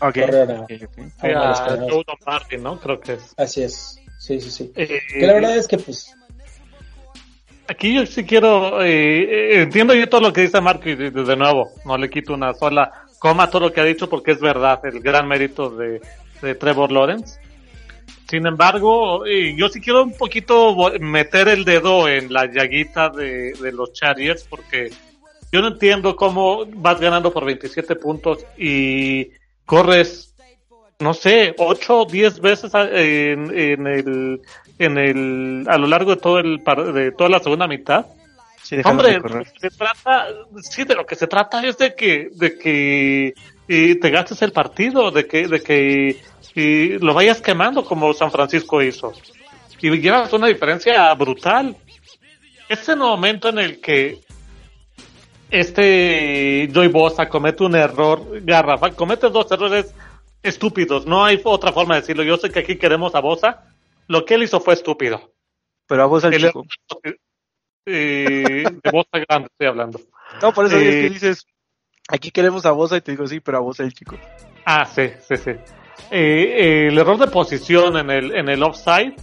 Ok. 0.00 0.16
¿no? 2.58 2.80
Creo 2.80 3.00
que 3.00 3.12
es. 3.14 3.34
Así 3.36 3.62
es. 3.62 3.98
Sí, 4.18 4.40
sí, 4.40 4.50
sí. 4.50 4.72
Eh, 4.76 5.00
que 5.12 5.26
la 5.26 5.34
verdad 5.34 5.56
es 5.56 5.66
que 5.66 5.78
pues 5.78 6.14
Aquí 7.68 7.94
yo 7.94 8.04
sí 8.06 8.24
quiero, 8.24 8.82
eh, 8.82 9.62
entiendo 9.62 9.94
yo 9.94 10.08
todo 10.08 10.20
lo 10.20 10.32
que 10.32 10.42
dice 10.42 10.60
Marco 10.60 10.88
y 10.88 10.96
de, 10.96 11.36
nuevo, 11.36 11.70
no 11.84 11.96
le 11.96 12.10
quito 12.10 12.34
una 12.34 12.52
sola 12.54 13.06
coma 13.18 13.44
a 13.44 13.50
todo 13.50 13.68
lo 13.68 13.72
que 13.72 13.80
ha 13.80 13.84
dicho 13.84 14.08
porque 14.08 14.32
es 14.32 14.40
verdad, 14.40 14.84
el 14.84 15.00
gran 15.00 15.28
mérito 15.28 15.70
de, 15.70 16.00
de 16.42 16.54
Trevor 16.56 16.90
Lawrence. 16.90 17.40
Sin 18.28 18.46
embargo, 18.46 19.26
eh, 19.26 19.54
yo 19.56 19.68
sí 19.68 19.80
quiero 19.80 20.02
un 20.02 20.16
poquito 20.16 20.74
meter 20.98 21.48
el 21.48 21.64
dedo 21.64 22.08
en 22.08 22.32
la 22.32 22.46
llaguita 22.46 23.10
de, 23.10 23.52
de 23.52 23.72
los 23.72 23.92
Chargers 23.92 24.44
porque 24.48 24.90
yo 25.52 25.60
no 25.60 25.68
entiendo 25.68 26.16
cómo 26.16 26.64
vas 26.66 26.98
ganando 26.98 27.30
por 27.30 27.44
27 27.44 27.94
puntos 27.96 28.46
y 28.56 29.28
corres, 29.66 30.34
no 30.98 31.12
sé, 31.12 31.54
8 31.58 32.00
o 32.00 32.06
10 32.06 32.40
veces 32.40 32.72
en, 32.74 33.56
en 33.56 33.86
el 33.86 34.40
en 34.78 34.98
el 34.98 35.64
a 35.68 35.78
lo 35.78 35.86
largo 35.86 36.14
de 36.14 36.20
todo 36.20 36.38
el 36.38 36.62
de 36.94 37.12
toda 37.12 37.30
la 37.30 37.40
segunda 37.40 37.66
mitad. 37.66 38.06
Hombre, 38.84 39.20
se 39.60 39.68
trata, 39.70 40.28
sí, 40.62 40.84
de 40.84 40.94
lo 40.94 41.04
que 41.04 41.14
se 41.14 41.26
trata 41.26 41.66
es 41.66 41.76
de 41.76 41.94
que, 41.94 42.30
de 42.32 42.56
que 42.56 43.34
te 43.66 44.10
gastes 44.10 44.40
el 44.40 44.52
partido, 44.52 45.10
de 45.10 45.26
que, 45.26 45.46
de 45.46 45.62
que 45.62 46.16
y 46.54 46.98
lo 46.98 47.14
vayas 47.14 47.40
quemando 47.40 47.84
como 47.84 48.12
San 48.12 48.30
Francisco 48.30 48.82
hizo. 48.82 49.12
Y 49.80 49.90
llevas 49.98 50.32
una 50.32 50.46
diferencia 50.46 51.12
brutal. 51.14 51.76
Este 52.68 52.94
momento 52.94 53.48
en 53.48 53.58
el 53.58 53.80
que 53.80 54.20
este 55.50 56.68
Joy 56.72 56.88
Bosa 56.88 57.28
comete 57.28 57.64
un 57.64 57.74
error 57.74 58.40
garrafal, 58.42 58.94
comete 58.94 59.28
dos 59.28 59.50
errores 59.50 59.94
estúpidos, 60.42 61.06
no 61.06 61.24
hay 61.24 61.40
otra 61.44 61.72
forma 61.72 61.94
de 61.94 62.00
decirlo. 62.02 62.22
Yo 62.22 62.36
sé 62.36 62.50
que 62.50 62.60
aquí 62.60 62.76
queremos 62.76 63.14
a 63.14 63.20
Bosa, 63.20 63.64
lo 64.12 64.26
que 64.26 64.34
él 64.34 64.42
hizo 64.42 64.60
fue 64.60 64.74
estúpido. 64.74 65.32
Pero 65.88 66.02
a 66.02 66.06
vos 66.06 66.22
el, 66.24 66.38
chico. 66.38 66.64
Eh, 67.86 68.64
de 68.64 68.90
Bosa 68.90 69.24
grande 69.26 69.48
estoy 69.50 69.66
hablando. 69.66 70.00
No, 70.40 70.52
por 70.52 70.66
eso 70.66 70.76
es 70.76 70.82
que 70.82 71.06
eh, 71.06 71.10
dices, 71.10 71.46
aquí 72.08 72.30
queremos 72.30 72.66
a 72.66 72.72
Bosa 72.72 72.98
y 72.98 73.00
te 73.00 73.12
digo 73.12 73.26
sí, 73.26 73.40
pero 73.40 73.56
a 73.56 73.60
vos 73.60 73.80
el 73.80 73.94
chico. 73.94 74.16
Ah, 74.66 74.84
sí, 74.84 75.08
sí, 75.26 75.36
sí. 75.36 75.52
Eh, 76.10 76.88
el 76.88 76.98
error 76.98 77.18
de 77.18 77.26
posición 77.28 77.96
en 77.96 78.10
el, 78.10 78.34
en 78.34 78.50
el 78.50 78.62
offside 78.62 79.14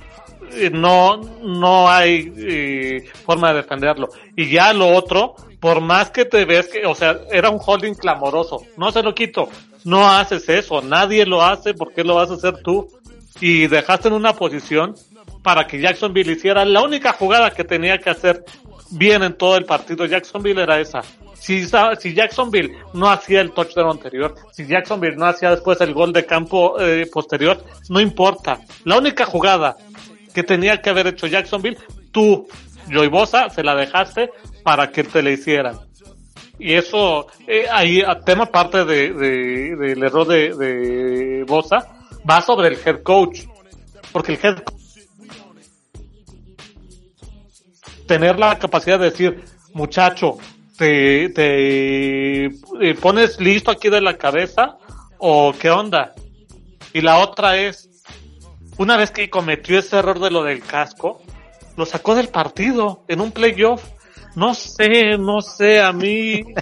no, 0.71 1.17
no 1.17 1.87
hay 1.87 3.01
forma 3.25 3.49
de 3.49 3.61
defenderlo. 3.61 4.09
Y 4.35 4.49
ya 4.49 4.73
lo 4.73 4.87
otro, 4.87 5.35
por 5.59 5.81
más 5.81 6.09
que 6.09 6.25
te 6.25 6.45
ves 6.45 6.67
que, 6.67 6.85
o 6.87 6.95
sea, 6.95 7.19
era 7.31 7.51
un 7.51 7.59
holding 7.63 7.93
clamoroso, 7.93 8.63
no 8.75 8.91
se 8.91 9.03
lo 9.03 9.13
quito, 9.13 9.49
no 9.83 10.09
haces 10.09 10.49
eso, 10.49 10.81
nadie 10.81 11.27
lo 11.27 11.43
hace, 11.43 11.75
¿por 11.75 11.93
qué 11.93 12.03
lo 12.03 12.15
vas 12.15 12.31
a 12.31 12.35
hacer 12.35 12.63
tú? 12.63 12.89
Y 13.41 13.67
dejaste 13.67 14.07
en 14.09 14.13
una 14.15 14.33
posición 14.33 14.95
para 15.41 15.65
que 15.65 15.79
Jacksonville 15.79 16.31
hiciera 16.31 16.65
la 16.65 16.81
única 16.81 17.13
jugada 17.13 17.51
que 17.51 17.63
tenía 17.63 17.97
que 17.97 18.09
hacer 18.09 18.43
bien 18.91 19.23
en 19.23 19.33
todo 19.33 19.55
el 19.57 19.65
partido. 19.65 20.05
Jacksonville 20.05 20.61
era 20.61 20.79
esa. 20.79 21.01
Si, 21.39 21.65
si 21.99 22.13
Jacksonville 22.13 22.75
no 22.93 23.09
hacía 23.09 23.39
el 23.41 23.51
touchdown 23.51 23.91
anterior, 23.91 24.35
si 24.51 24.67
Jacksonville 24.67 25.15
no 25.15 25.25
hacía 25.25 25.51
después 25.51 25.79
el 25.79 25.93
gol 25.93 26.11
de 26.11 26.25
campo 26.25 26.79
eh, 26.79 27.07
posterior, 27.11 27.63
no 27.87 28.01
importa. 28.01 28.59
La 28.83 28.97
única 28.97 29.25
jugada 29.25 29.77
que 30.33 30.43
tenía 30.43 30.81
que 30.81 30.89
haber 30.89 31.07
hecho 31.07 31.27
Jacksonville, 31.27 31.77
tú, 32.11 32.47
Joy 32.89 33.07
Bosa, 33.07 33.49
se 33.49 33.63
la 33.63 33.75
dejaste 33.75 34.31
para 34.63 34.91
que 34.91 35.03
te 35.05 35.23
la 35.23 35.31
hicieran. 35.31 35.79
Y 36.59 36.73
eso, 36.73 37.27
eh, 37.47 37.67
ahí, 37.71 38.03
tema 38.25 38.47
parte 38.47 38.83
de, 38.83 39.13
de, 39.13 39.75
del 39.77 40.03
error 40.03 40.27
de, 40.27 40.53
de 40.53 41.43
Bosa, 41.45 41.98
va 42.29 42.41
sobre 42.41 42.67
el 42.67 42.77
head 42.85 43.01
coach. 43.03 43.41
Porque 44.11 44.33
el 44.33 44.39
head 44.43 44.63
coach 44.63 44.79
tener 48.09 48.39
la 48.39 48.57
capacidad 48.57 48.97
de 48.97 49.11
decir, 49.11 49.43
muchacho, 49.73 50.39
te, 50.75 51.29
te 51.29 52.45
eh, 52.45 52.95
pones 52.99 53.39
listo 53.39 53.69
aquí 53.69 53.87
de 53.87 54.01
la 54.01 54.17
cabeza 54.17 54.79
o 55.19 55.53
qué 55.53 55.69
onda. 55.69 56.15
Y 56.91 57.01
la 57.01 57.19
otra 57.19 57.57
es, 57.57 57.87
una 58.79 58.97
vez 58.97 59.11
que 59.11 59.29
cometió 59.29 59.77
ese 59.77 59.99
error 59.99 60.19
de 60.19 60.31
lo 60.31 60.41
del 60.43 60.63
casco, 60.63 61.21
lo 61.77 61.85
sacó 61.85 62.15
del 62.15 62.29
partido 62.29 63.03
en 63.07 63.21
un 63.21 63.31
playoff. 63.31 63.85
No 64.35 64.55
sé, 64.55 65.15
no 65.19 65.41
sé, 65.41 65.79
a 65.79 65.93
mí. 65.93 66.43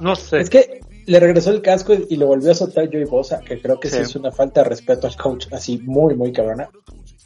No 0.00 0.16
sé. 0.16 0.40
Es 0.40 0.50
que 0.50 0.80
le 1.06 1.20
regresó 1.20 1.50
el 1.50 1.62
casco 1.62 1.94
y 1.94 2.16
lo 2.16 2.26
volvió 2.26 2.50
a 2.50 2.54
soltar 2.54 2.88
Joey 2.90 3.04
Bosa, 3.04 3.40
que 3.40 3.60
creo 3.60 3.78
que 3.80 3.90
sí. 3.90 3.98
es 3.98 4.14
una 4.16 4.30
falta 4.30 4.62
de 4.62 4.68
respeto 4.68 5.06
al 5.06 5.16
coach, 5.16 5.46
así 5.52 5.78
muy, 5.78 6.14
muy 6.14 6.32
cabrona. 6.32 6.68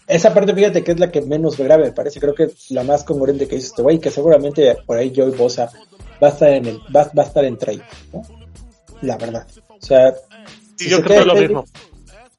Esa 0.07 0.33
parte, 0.33 0.55
fíjate 0.55 0.85
que 0.85 0.93
es 0.93 1.01
la 1.01 1.11
que 1.11 1.20
menos 1.20 1.57
grave 1.57 1.85
me 1.85 1.93
parece, 1.93 2.20
creo 2.20 2.35
que 2.35 2.45
es 2.45 2.70
la 2.70 2.85
más 2.85 3.05
congruente 3.05 3.49
que 3.49 3.57
hizo 3.57 3.66
este 3.66 3.83
güey, 3.83 3.99
que 3.99 4.11
seguramente 4.11 4.77
por 4.87 4.97
ahí 4.97 5.12
Joey 5.14 5.33
Bosa 5.33 5.70
va 6.22 6.29
a 6.29 6.31
estar 6.31 6.51
en 6.51 6.66
el, 6.66 6.79
va, 6.95 7.11
va 7.16 7.22
a 7.22 7.27
estar 7.27 7.45
en 7.45 7.59
trade, 7.59 7.83
¿no? 8.12 8.22
La 9.03 9.16
verdad. 9.16 9.47
O 9.68 9.85
sea, 9.85 10.14
si 10.77 10.89
yo 10.89 11.03
creo 11.03 11.24
lo 11.24 11.35
mismo. 11.35 11.64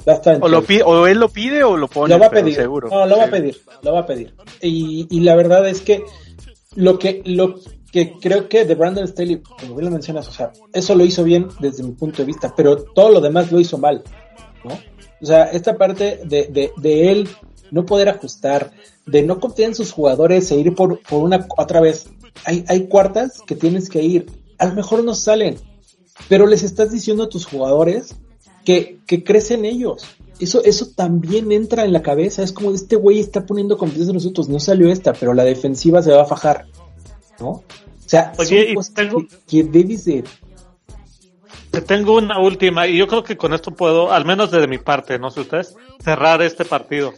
Va 0.07 0.13
a 0.13 0.15
estar 0.15 0.35
en 0.35 0.43
o, 0.43 0.47
lo 0.47 0.63
pide, 0.63 0.83
o 0.83 1.05
él 1.05 1.19
lo 1.19 1.27
pide 1.27 1.63
o 1.63 1.75
lo 1.75 1.87
pone. 1.89 2.13
Lo 2.13 2.19
va 2.19 2.27
a 2.27 2.31
pedir. 2.31 2.55
Seguro. 2.55 2.87
No, 2.89 3.05
lo 3.05 3.17
va 3.17 3.25
a 3.25 3.29
pedir, 3.29 3.61
lo 3.81 3.93
va 3.93 3.99
a 3.99 4.05
pedir. 4.05 4.33
Y, 4.61 5.05
y 5.09 5.19
la 5.19 5.35
verdad 5.35 5.67
es 5.67 5.81
que 5.81 6.03
lo 6.75 6.97
que, 6.97 7.21
lo 7.25 7.59
creo 8.19 8.47
que 8.49 8.65
de 8.65 8.75
Brandon 8.75 9.07
Staley, 9.07 9.41
como 9.41 9.75
bien 9.75 9.85
lo 9.85 9.91
mencionas, 9.91 10.27
o 10.27 10.31
sea, 10.31 10.51
eso 10.73 10.95
lo 10.95 11.05
hizo 11.05 11.23
bien 11.23 11.47
desde 11.59 11.83
mi 11.83 11.91
punto 11.91 12.17
de 12.17 12.25
vista, 12.25 12.53
pero 12.55 12.75
todo 12.77 13.09
lo 13.09 13.21
demás 13.21 13.51
lo 13.51 13.59
hizo 13.59 13.77
mal, 13.77 14.03
¿no? 14.63 14.77
O 15.21 15.25
sea, 15.25 15.45
esta 15.45 15.77
parte 15.77 16.21
de, 16.25 16.47
de, 16.47 16.71
de 16.77 17.11
él 17.11 17.29
no 17.71 17.85
poder 17.85 18.09
ajustar, 18.09 18.71
de 19.05 19.23
no 19.23 19.39
confiar 19.39 19.69
en 19.69 19.75
sus 19.75 19.91
jugadores 19.91 20.51
e 20.51 20.57
ir 20.57 20.75
por, 20.75 20.99
por 21.01 21.23
una 21.23 21.47
otra 21.57 21.81
vez. 21.81 22.07
Hay, 22.45 22.63
hay 22.67 22.87
cuartas 22.87 23.41
que 23.45 23.55
tienes 23.55 23.89
que 23.89 24.03
ir, 24.03 24.27
a 24.59 24.67
lo 24.67 24.75
mejor 24.75 25.03
no 25.03 25.15
salen, 25.15 25.57
pero 26.29 26.45
les 26.45 26.63
estás 26.63 26.91
diciendo 26.91 27.23
a 27.23 27.29
tus 27.29 27.45
jugadores 27.45 28.15
que, 28.63 28.99
que 29.07 29.23
crecen 29.23 29.65
ellos. 29.65 30.03
Eso, 30.39 30.63
eso 30.63 30.89
también 30.95 31.51
entra 31.51 31.83
en 31.83 31.93
la 31.93 32.03
cabeza. 32.03 32.43
Es 32.43 32.51
como 32.51 32.71
este 32.71 32.95
güey 32.95 33.19
está 33.19 33.45
poniendo 33.45 33.77
confianza 33.77 34.11
en 34.11 34.17
nosotros. 34.17 34.49
No 34.49 34.59
salió 34.59 34.91
esta, 34.91 35.13
pero 35.13 35.33
la 35.33 35.43
defensiva 35.43 36.03
se 36.03 36.11
va 36.11 36.21
a 36.21 36.25
fajar. 36.25 36.67
¿no? 37.39 37.63
O 38.07 38.09
sea, 38.09 38.31
Oye, 38.37 38.73
tengo, 38.95 39.21
que, 39.49 39.63
debes 39.63 40.05
de... 40.05 40.23
Tengo 41.85 42.15
una 42.15 42.39
última, 42.39 42.87
y 42.87 42.95
yo 42.95 43.05
creo 43.05 43.21
que 43.21 43.35
con 43.35 43.53
esto 43.53 43.71
puedo, 43.71 44.13
al 44.13 44.23
menos 44.23 44.49
desde 44.49 44.65
mi 44.65 44.77
parte, 44.77 45.19
no 45.19 45.29
sé 45.29 45.41
ustedes, 45.41 45.75
cerrar 46.01 46.41
este 46.41 46.63
partido. 46.63 47.13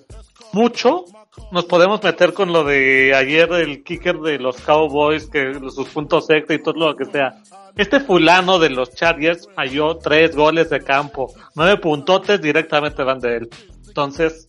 Mucho 0.51 1.05
nos 1.51 1.65
podemos 1.65 2.01
meter 2.01 2.33
con 2.33 2.51
lo 2.51 2.63
de 2.63 3.13
ayer 3.15 3.51
el 3.53 3.83
kicker 3.83 4.17
de 4.17 4.39
los 4.39 4.57
Cowboys, 4.61 5.27
que 5.27 5.53
sus 5.69 5.89
puntos 5.89 6.27
extra 6.31 6.55
y 6.55 6.63
todo 6.63 6.73
lo 6.73 6.95
que 6.95 7.05
sea. 7.05 7.39
Este 7.75 7.99
fulano 7.99 8.57
de 8.57 8.71
los 8.71 8.91
Chargers 8.95 9.47
falló 9.55 9.95
tres 9.97 10.35
goles 10.35 10.71
de 10.71 10.81
campo, 10.81 11.31
nueve 11.53 11.77
puntotes 11.77 12.41
directamente 12.41 13.03
van 13.03 13.19
de 13.19 13.37
él. 13.37 13.49
Entonces. 13.87 14.47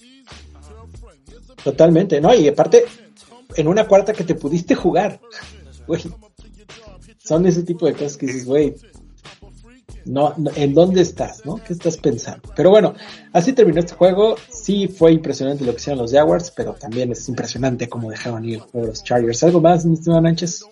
Totalmente, 1.63 2.19
¿no? 2.19 2.35
Y 2.35 2.49
aparte, 2.49 2.87
en 3.55 3.69
una 3.69 3.87
cuarta 3.87 4.15
que 4.15 4.25
te 4.25 4.35
pudiste 4.35 4.75
jugar 4.75 5.21
güey. 5.87 6.03
Son 7.31 7.47
ese 7.47 7.63
tipo 7.63 7.87
de 7.87 7.93
cosas 7.93 8.17
que 8.17 8.27
dices, 8.27 8.45
güey, 8.45 8.75
no, 10.05 10.35
¿en 10.57 10.75
dónde 10.75 11.01
estás, 11.01 11.47
no? 11.47 11.61
¿Qué 11.65 11.75
estás 11.75 11.97
pensando? 11.97 12.43
Pero 12.57 12.71
bueno, 12.71 12.93
así 13.33 13.53
terminó 13.53 13.79
este 13.79 13.95
juego. 13.95 14.35
Sí 14.49 14.89
fue 14.89 15.13
impresionante 15.13 15.65
lo 15.65 15.71
que 15.71 15.77
hicieron 15.77 16.03
los 16.03 16.13
Jaguars, 16.13 16.51
pero 16.51 16.73
también 16.73 17.13
es 17.13 17.29
impresionante 17.29 17.89
cómo 17.89 18.11
dejaron 18.11 18.45
ir 18.45 18.63
los 18.73 19.05
Chargers. 19.05 19.45
¿Algo 19.45 19.61
más, 19.61 19.87
mi 19.87 19.95
estimado 19.95 20.23
Nánchez? 20.23 20.65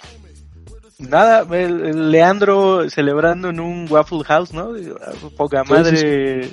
Nada, 0.98 1.46
el, 1.56 2.10
Leandro 2.10 2.90
celebrando 2.90 3.50
en 3.50 3.60
un 3.60 3.86
Waffle 3.88 4.24
House, 4.24 4.52
¿no? 4.52 4.72
Poca 5.36 5.62
madre 5.62 6.50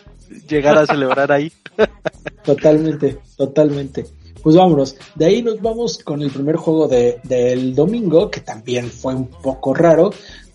llegar 0.47 0.77
a 0.77 0.85
celebrar 0.85 1.31
ahí. 1.31 1.51
Totalmente, 2.45 3.17
totalmente. 3.37 4.05
Pues 4.45 4.57
vámonos. 4.57 4.95
De 5.15 5.25
ahí 5.25 5.41
nos 5.41 5.59
vamos 5.59 5.97
con 5.97 6.21
el 6.21 6.29
primer 6.29 6.55
juego 6.55 6.87
de, 6.87 7.19
del 7.23 7.73
domingo, 7.73 8.29
que 8.29 8.41
también 8.41 8.91
fue 8.91 9.15
un 9.15 9.25
poco 9.25 9.73
raro. 9.73 10.11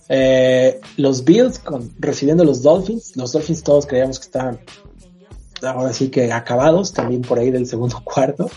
Eh, 0.09 0.80
los 0.97 1.24
Bills 1.24 1.59
con, 1.59 1.91
recibiendo 1.99 2.45
los 2.45 2.62
Dolphins. 2.62 3.16
Los 3.16 3.32
Dolphins 3.32 3.64
todos 3.64 3.86
creíamos 3.86 4.20
que 4.20 4.26
estaban 4.26 4.61
ahora 5.61 5.93
sí 5.93 6.09
que 6.09 6.32
acabados, 6.32 6.93
también 6.93 7.22
por 7.22 7.41
ahí 7.41 7.51
del 7.51 7.66
segundo 7.66 8.01
cuarto. 8.05 8.49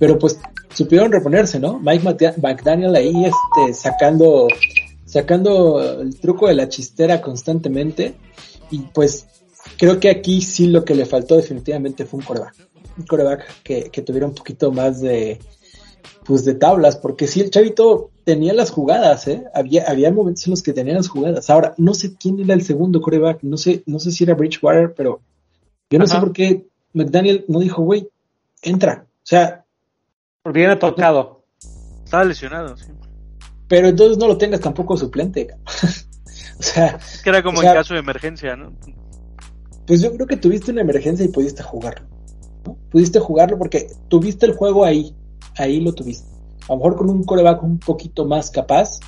Pero 0.00 0.18
pues 0.18 0.40
supieron 0.74 1.12
reponerse, 1.12 1.60
¿no? 1.60 1.78
Mike 1.78 2.34
McDaniel 2.42 2.96
ahí 2.96 3.24
este, 3.24 3.74
sacando, 3.74 4.48
sacando 5.04 5.80
el 6.00 6.18
truco 6.18 6.48
de 6.48 6.54
la 6.54 6.68
chistera 6.68 7.20
constantemente. 7.22 8.16
Y 8.72 8.80
pues 8.92 9.28
creo 9.78 10.00
que 10.00 10.10
aquí 10.10 10.40
sí 10.40 10.66
lo 10.66 10.84
que 10.84 10.96
le 10.96 11.06
faltó 11.06 11.36
definitivamente 11.36 12.04
fue 12.04 12.18
un 12.18 12.26
coreback. 12.26 12.71
Un 12.96 13.06
coreback 13.06 13.62
que, 13.62 13.90
que 13.90 14.02
tuviera 14.02 14.26
un 14.26 14.34
poquito 14.34 14.72
más 14.72 15.00
de, 15.00 15.38
pues 16.24 16.44
de 16.44 16.54
tablas, 16.54 16.96
porque 16.96 17.26
sí, 17.26 17.40
el 17.40 17.50
chavito 17.50 18.10
tenía 18.24 18.52
las 18.52 18.70
jugadas, 18.70 19.26
¿eh? 19.28 19.44
Había, 19.54 19.84
había 19.88 20.12
momentos 20.12 20.46
en 20.46 20.52
los 20.52 20.62
que 20.62 20.72
tenía 20.72 20.94
las 20.94 21.08
jugadas. 21.08 21.50
Ahora, 21.50 21.74
no 21.78 21.94
sé 21.94 22.14
quién 22.16 22.38
era 22.40 22.54
el 22.54 22.62
segundo 22.62 23.00
coreback, 23.00 23.42
no 23.42 23.56
sé, 23.56 23.82
no 23.86 23.98
sé 23.98 24.10
si 24.10 24.24
era 24.24 24.34
Bridgewater, 24.34 24.94
pero 24.94 25.20
yo 25.90 25.98
no 25.98 26.06
sé 26.06 26.18
por 26.18 26.32
qué 26.32 26.66
McDaniel 26.92 27.44
no 27.48 27.60
dijo, 27.60 27.82
güey, 27.82 28.08
entra. 28.62 29.06
O 29.06 29.26
sea. 29.26 29.64
Viene 30.44 30.76
tocado. 30.76 31.44
Estaba 32.04 32.24
lesionado, 32.24 32.76
sí. 32.76 32.90
Pero 33.68 33.88
entonces 33.88 34.18
no 34.18 34.26
lo 34.26 34.36
tengas 34.36 34.60
tampoco 34.60 34.96
suplente. 34.96 35.48
o 36.58 36.62
sea. 36.62 36.98
Es 36.98 37.22
que 37.22 37.30
era 37.30 37.42
como 37.42 37.62
el 37.62 37.72
caso 37.72 37.94
de 37.94 38.00
emergencia, 38.00 38.56
¿no? 38.56 38.72
Pues 39.86 40.00
yo 40.00 40.12
creo 40.14 40.26
que 40.26 40.36
tuviste 40.36 40.70
una 40.70 40.82
emergencia 40.82 41.24
y 41.24 41.28
pudiste 41.28 41.62
jugarlo. 41.62 42.06
¿No? 42.64 42.76
Pudiste 42.90 43.18
jugarlo 43.18 43.58
porque 43.58 43.88
tuviste 44.08 44.46
el 44.46 44.54
juego 44.54 44.84
ahí 44.84 45.14
ahí 45.58 45.80
lo 45.80 45.92
tuviste. 45.92 46.30
A 46.68 46.72
lo 46.72 46.76
mejor 46.76 46.96
con 46.96 47.10
un 47.10 47.24
coreback 47.24 47.62
un 47.62 47.78
poquito 47.78 48.24
más 48.24 48.50
capaz. 48.50 49.00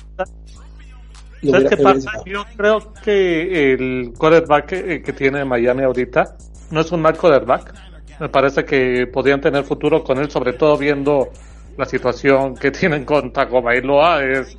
¿Sabes 1.43 1.69
qué 1.69 1.77
pasa? 1.77 2.11
Yo 2.25 2.43
creo 2.57 2.93
que 3.03 3.73
el 3.73 4.13
coreback 4.17 4.65
que, 4.65 5.01
que, 5.01 5.13
tiene 5.13 5.45
Miami 5.45 5.83
ahorita 5.83 6.35
no 6.71 6.81
es 6.81 6.91
un 6.91 7.01
mal 7.01 7.15
coreback. 7.17 7.73
Me 8.19 8.29
parece 8.29 8.65
que 8.65 9.07
podrían 9.07 9.41
tener 9.41 9.63
futuro 9.63 10.03
con 10.03 10.17
él, 10.17 10.31
sobre 10.31 10.53
todo 10.53 10.77
viendo 10.77 11.29
la 11.77 11.85
situación 11.85 12.55
que 12.55 12.71
tienen 12.71 13.05
con 13.05 13.31
Tagovailoa. 13.31 14.23
Es, 14.23 14.57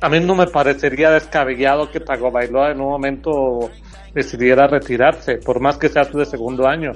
a 0.00 0.08
mí 0.08 0.20
no 0.20 0.34
me 0.34 0.46
parecería 0.46 1.10
descabellado 1.10 1.90
que 1.90 2.00
Tagovailoa 2.00 2.70
en 2.70 2.80
un 2.80 2.88
momento 2.88 3.70
decidiera 4.14 4.66
retirarse, 4.66 5.36
por 5.38 5.60
más 5.60 5.76
que 5.76 5.88
sea 5.88 6.04
de 6.04 6.24
segundo 6.24 6.66
año. 6.66 6.92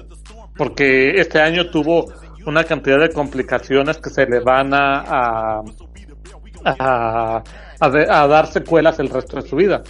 Porque 0.57 1.21
este 1.21 1.41
año 1.41 1.71
tuvo 1.71 2.07
una 2.47 2.65
cantidad 2.65 2.99
de 2.99 3.11
complicaciones 3.11 3.99
que 3.99 4.11
se 4.11 4.27
le 4.27 4.41
van 4.41 4.73
a, 4.73 5.63
a, 6.65 7.43
a, 7.81 8.27
dar 8.27 8.47
secuelas 8.47 8.99
el 8.99 9.11
resto 9.11 9.37
de 9.37 9.49
su 9.49 9.57
vida. 9.57 9.83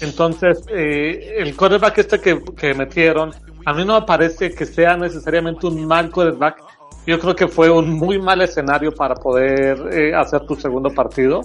Entonces, 0.00 0.64
eh, 0.68 1.36
el 1.38 1.56
quarterback 1.56 1.98
este 1.98 2.20
que, 2.20 2.42
que 2.56 2.74
metieron, 2.74 3.32
a 3.64 3.72
mí 3.72 3.84
no 3.84 4.00
me 4.00 4.06
parece 4.06 4.52
que 4.52 4.66
sea 4.66 4.96
necesariamente 4.96 5.66
un 5.66 5.86
mal 5.86 6.10
quarterback. 6.10 6.62
Yo 7.06 7.18
creo 7.18 7.34
que 7.34 7.48
fue 7.48 7.70
un 7.70 7.90
muy 7.90 8.18
mal 8.18 8.42
escenario 8.42 8.92
para 8.92 9.14
poder 9.14 9.78
eh, 9.92 10.14
hacer 10.14 10.40
tu 10.46 10.56
segundo 10.56 10.90
partido. 10.90 11.42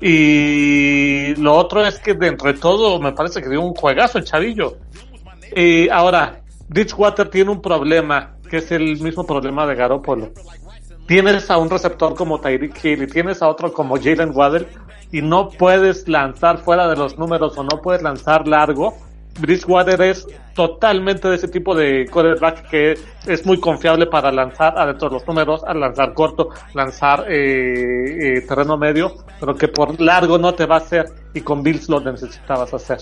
Y 0.00 1.34
lo 1.36 1.54
otro 1.54 1.84
es 1.84 1.98
que 1.98 2.14
dentro 2.14 2.52
de 2.52 2.58
todo 2.58 3.00
me 3.00 3.12
parece 3.12 3.40
que 3.40 3.48
dio 3.48 3.62
un 3.62 3.74
juegazo 3.74 4.18
el 4.18 4.24
chavillo. 4.24 4.76
Y 5.54 5.88
ahora, 5.88 6.40
Bridgewater 6.68 7.28
tiene 7.28 7.50
un 7.50 7.62
problema 7.62 8.36
que 8.48 8.58
es 8.58 8.70
el 8.72 9.00
mismo 9.00 9.24
problema 9.24 9.66
de 9.66 9.74
Garoppolo. 9.74 10.30
Tienes 11.06 11.50
a 11.50 11.58
un 11.58 11.70
receptor 11.70 12.14
como 12.14 12.40
Tyreek 12.40 12.84
Hill 12.84 13.02
y 13.02 13.06
tienes 13.06 13.40
a 13.42 13.48
otro 13.48 13.72
como 13.72 13.96
Jalen 13.96 14.32
Waddell 14.34 14.66
y 15.12 15.22
no 15.22 15.48
puedes 15.48 16.08
lanzar 16.08 16.58
fuera 16.58 16.88
de 16.88 16.96
los 16.96 17.16
números 17.16 17.56
o 17.56 17.62
no 17.62 17.80
puedes 17.80 18.02
lanzar 18.02 18.48
largo. 18.48 18.94
Bridgewater 19.38 20.00
es 20.00 20.26
totalmente 20.54 21.28
de 21.28 21.36
ese 21.36 21.48
tipo 21.48 21.74
de 21.74 22.06
quarterback 22.10 22.68
que 22.70 22.94
es 23.26 23.46
muy 23.46 23.60
confiable 23.60 24.06
para 24.06 24.32
lanzar 24.32 24.76
adentro 24.76 25.08
de 25.08 25.14
los 25.14 25.26
números, 25.26 25.62
a 25.64 25.74
lanzar 25.74 26.14
corto, 26.14 26.48
lanzar 26.74 27.26
eh, 27.28 28.38
eh, 28.38 28.40
terreno 28.40 28.76
medio, 28.76 29.14
pero 29.38 29.54
que 29.54 29.68
por 29.68 30.00
largo 30.00 30.38
no 30.38 30.54
te 30.54 30.66
va 30.66 30.76
a 30.76 30.78
hacer 30.78 31.06
y 31.34 31.42
con 31.42 31.62
Bills 31.62 31.88
lo 31.88 32.00
necesitabas 32.00 32.72
hacer. 32.72 32.98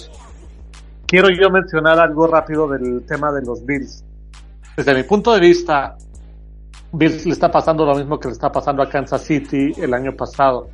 Quiero 1.07 1.29
yo 1.31 1.51
mencionar 1.51 1.99
algo 1.99 2.27
rápido 2.27 2.69
del 2.69 3.05
tema 3.07 3.33
de 3.33 3.43
los 3.43 3.65
Bills 3.65 4.05
desde 4.77 4.95
mi 4.95 5.05
punto 5.05 5.33
de 5.33 5.41
vista, 5.41 5.97
Bills 6.93 7.27
le 7.27 7.33
está 7.33 7.51
pasando 7.51 7.85
lo 7.87 7.95
mismo 7.95 8.19
que 8.19 8.29
le 8.29 8.33
está 8.33 8.51
pasando 8.51 8.83
a 8.83 8.89
Kansas 8.89 9.23
City 9.23 9.73
el 9.77 9.95
año 9.95 10.17
pasado. 10.17 10.69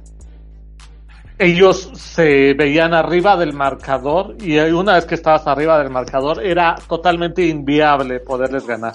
Ellos 1.39 1.91
se 1.95 2.55
veían 2.55 2.93
arriba 2.93 3.37
del 3.37 3.53
marcador 3.55 4.37
y 4.41 4.59
una 4.59 4.95
vez 4.95 5.07
que 5.07 5.15
estabas 5.15 5.47
arriba 5.47 5.79
del 5.79 5.91
marcador 5.91 6.45
era 6.45 6.77
totalmente 6.87 7.47
inviable 7.47 8.21
poderles 8.21 8.67
ganar. 8.67 8.95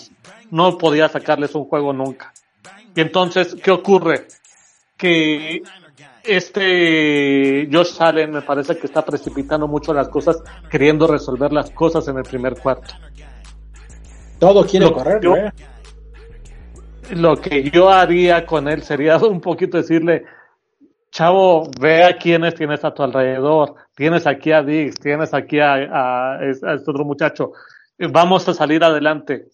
No 0.51 0.77
podía 0.77 1.09
sacarles 1.09 1.55
un 1.55 1.65
juego 1.65 1.91
nunca. 1.91 2.33
Y 2.95 3.01
entonces, 3.01 3.55
¿qué 3.63 3.71
ocurre? 3.71 4.27
Que 4.95 5.61
este 6.27 7.67
Josh 7.71 7.97
Allen 7.99 8.31
me 8.31 8.41
parece 8.41 8.77
que 8.77 8.87
está 8.87 9.03
precipitando 9.03 9.67
mucho 9.67 9.93
las 9.93 10.09
cosas, 10.09 10.43
queriendo 10.69 11.07
resolver 11.07 11.51
las 11.51 11.69
cosas 11.71 12.07
en 12.07 12.17
el 12.17 12.23
primer 12.23 12.55
cuarto. 12.59 12.93
Todo 14.39 14.65
quiere 14.65 14.91
correr, 14.91 15.53
Lo 17.11 17.37
que 17.37 17.69
yo 17.69 17.89
haría 17.89 18.45
con 18.45 18.67
él 18.67 18.83
sería 18.83 19.17
un 19.25 19.41
poquito 19.41 19.77
decirle, 19.77 20.25
chavo, 21.11 21.69
ve 21.79 22.03
a 22.03 22.17
quiénes 22.17 22.55
tienes 22.55 22.83
a 22.83 22.93
tu 22.93 23.03
alrededor. 23.03 23.75
Tienes 23.95 24.27
aquí 24.27 24.51
a 24.51 24.61
Dix, 24.61 24.99
tienes 24.99 25.33
aquí 25.33 25.59
a, 25.59 26.39
este 26.41 26.67
otro 26.67 27.05
muchacho. 27.05 27.53
Vamos 27.97 28.47
a 28.49 28.53
salir 28.53 28.83
adelante. 28.83 29.47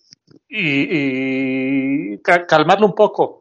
Y, 0.50 2.14
y 2.14 2.18
calmarlo 2.20 2.88
un 2.88 2.96
poco. 2.96 3.41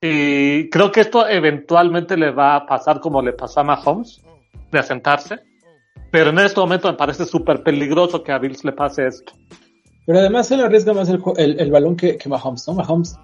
Y 0.00 0.70
creo 0.70 0.90
que 0.90 1.00
esto 1.00 1.28
eventualmente 1.28 2.16
le 2.16 2.30
va 2.30 2.56
a 2.56 2.66
pasar 2.66 3.00
como 3.00 3.20
le 3.20 3.32
pasó 3.32 3.60
a 3.60 3.64
Mahomes, 3.64 4.22
de 4.70 4.78
asentarse. 4.78 5.40
Pero 6.10 6.30
en 6.30 6.38
este 6.38 6.58
momento 6.58 6.90
me 6.90 6.96
parece 6.96 7.24
súper 7.24 7.62
peligroso 7.62 8.22
que 8.22 8.32
a 8.32 8.38
Bills 8.38 8.64
le 8.64 8.72
pase 8.72 9.06
esto. 9.06 9.32
Pero 10.06 10.18
además 10.18 10.50
él 10.50 10.60
arriesga 10.60 10.92
más 10.92 11.08
el, 11.08 11.20
el, 11.36 11.70
balón 11.70 11.96
que, 11.96 12.18
Mahomes, 12.26 12.66
¿no? 12.66 12.74
Mahomes 12.74 13.16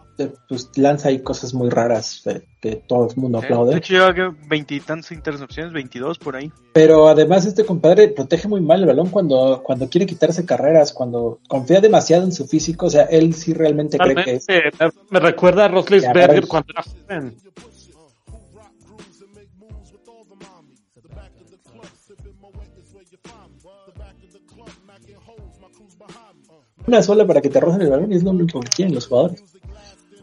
pues, 0.48 0.70
lanza 0.76 1.08
ahí 1.08 1.20
cosas 1.20 1.54
muy 1.54 1.68
raras 1.68 2.22
eh, 2.26 2.42
que 2.60 2.76
todo 2.76 3.08
el 3.10 3.16
mundo 3.16 3.38
aplaude. 3.38 3.72
De 3.72 3.78
hecho 3.78 3.94
lleva 3.94 4.34
veintitantas 4.48 5.12
intercepciones, 5.12 5.72
22 5.72 6.18
por 6.18 6.36
ahí. 6.36 6.50
Pero 6.72 7.08
además 7.08 7.46
este 7.46 7.64
compadre 7.64 8.08
protege 8.08 8.48
muy 8.48 8.60
mal 8.60 8.80
el 8.80 8.86
balón 8.86 9.10
cuando, 9.10 9.62
cuando 9.62 9.88
quiere 9.88 10.06
quitarse 10.06 10.46
carreras, 10.46 10.92
cuando 10.92 11.40
confía 11.48 11.80
demasiado 11.80 12.24
en 12.24 12.32
su 12.32 12.46
físico, 12.46 12.86
o 12.86 12.90
sea, 12.90 13.04
él 13.04 13.34
sí 13.34 13.52
realmente, 13.52 13.98
cree 13.98 14.24
que 14.24 14.34
es... 14.36 14.46
Me 15.10 15.20
recuerda 15.20 15.66
a 15.66 15.68
Berger 15.68 16.46
cuando 16.46 16.72
era 16.72 16.82
joven. 16.82 17.36
una 26.86 27.02
sola 27.02 27.26
para 27.26 27.40
que 27.40 27.50
te 27.50 27.60
rocen 27.60 27.82
el 27.82 27.90
balón 27.90 28.12
y 28.12 28.16
es 28.16 28.22
lo 28.22 28.30
único 28.30 28.60
que 28.60 28.68
quieren 28.68 28.94
los 28.94 29.06
jugadores. 29.06 29.42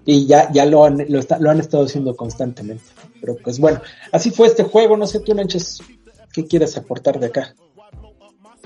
Y 0.05 0.25
ya, 0.25 0.51
ya 0.51 0.65
lo 0.65 0.85
han, 0.85 1.05
lo, 1.09 1.21
lo 1.39 1.49
han 1.49 1.59
estado 1.59 1.85
haciendo 1.85 2.15
constantemente. 2.15 2.83
Pero 3.21 3.37
pues 3.37 3.59
bueno, 3.59 3.81
así 4.11 4.31
fue 4.31 4.47
este 4.47 4.63
juego. 4.63 4.97
No 4.97 5.07
sé 5.07 5.21
tú, 5.21 5.33
Nanches, 5.33 5.81
¿qué 6.33 6.45
quieres 6.45 6.75
aportar 6.77 7.19
de 7.19 7.27
acá? 7.27 7.55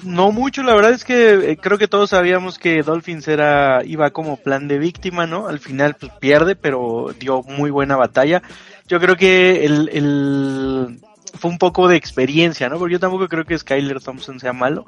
No 0.04 0.32
mucho, 0.32 0.62
la 0.62 0.76
verdad 0.76 0.92
es 0.92 1.04
que 1.04 1.52
eh, 1.52 1.58
creo 1.58 1.80
que 1.80 1.88
todos 1.88 2.12
sabíamos 2.12 2.60
que 2.60 2.84
Dolphins 2.84 3.28
era 3.28 3.84
iba 3.84 4.12
como 4.12 4.38
plan 4.38 4.68
de 4.68 4.78
víctima, 4.78 5.26
¿no? 5.26 5.48
Al 5.48 5.60
final 5.60 5.96
pues 6.00 6.12
pierde, 6.20 6.56
pero 6.56 7.16
dio 7.20 7.42
muy 7.44 7.72
buena 7.72 7.96
batalla. 7.96 8.44
Yo 8.88 9.00
creo 9.00 9.16
que 9.16 9.66
el, 9.66 9.90
el 9.90 11.00
fue 11.34 11.50
un 11.50 11.58
poco 11.58 11.88
de 11.88 11.96
experiencia, 11.96 12.70
¿no? 12.70 12.78
Porque 12.78 12.94
yo 12.94 13.00
tampoco 13.00 13.28
creo 13.28 13.46
que 13.46 13.58
Skyler 13.58 14.02
Thompson 14.02 14.40
sea 14.40 14.54
malo, 14.54 14.86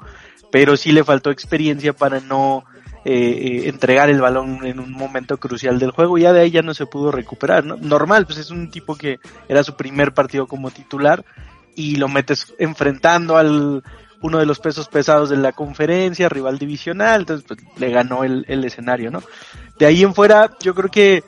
pero 0.52 0.76
sí 0.76 0.92
le 0.92 1.02
faltó 1.02 1.30
experiencia 1.30 1.92
para 1.92 2.20
no 2.20 2.64
eh, 3.04 3.12
eh, 3.12 3.68
entregar 3.68 4.10
el 4.10 4.20
balón 4.20 4.64
en 4.64 4.80
un 4.80 4.92
momento 4.92 5.38
crucial 5.38 5.78
del 5.78 5.90
juego. 5.90 6.18
Ya 6.18 6.32
de 6.32 6.40
ahí 6.40 6.50
ya 6.50 6.62
no 6.62 6.74
se 6.74 6.86
pudo 6.86 7.10
recuperar, 7.10 7.64
¿no? 7.64 7.76
Normal, 7.76 8.26
pues 8.26 8.38
es 8.38 8.50
un 8.50 8.70
tipo 8.70 8.96
que 8.96 9.18
era 9.48 9.62
su 9.62 9.74
primer 9.76 10.12
partido 10.12 10.46
como 10.46 10.70
titular 10.70 11.24
y 11.74 11.96
lo 11.96 12.08
metes 12.08 12.54
enfrentando 12.58 13.36
al 13.36 13.82
uno 14.22 14.38
de 14.38 14.46
los 14.46 14.58
pesos 14.58 14.88
pesados 14.88 15.30
de 15.30 15.38
la 15.38 15.52
conferencia, 15.52 16.28
rival 16.28 16.58
divisional, 16.58 17.22
entonces 17.22 17.46
pues 17.48 17.60
le 17.78 17.90
ganó 17.90 18.22
el, 18.22 18.44
el 18.48 18.64
escenario, 18.64 19.10
¿no? 19.10 19.22
De 19.78 19.86
ahí 19.86 20.02
en 20.02 20.14
fuera, 20.14 20.50
yo 20.60 20.74
creo 20.74 20.90
que 20.90 21.24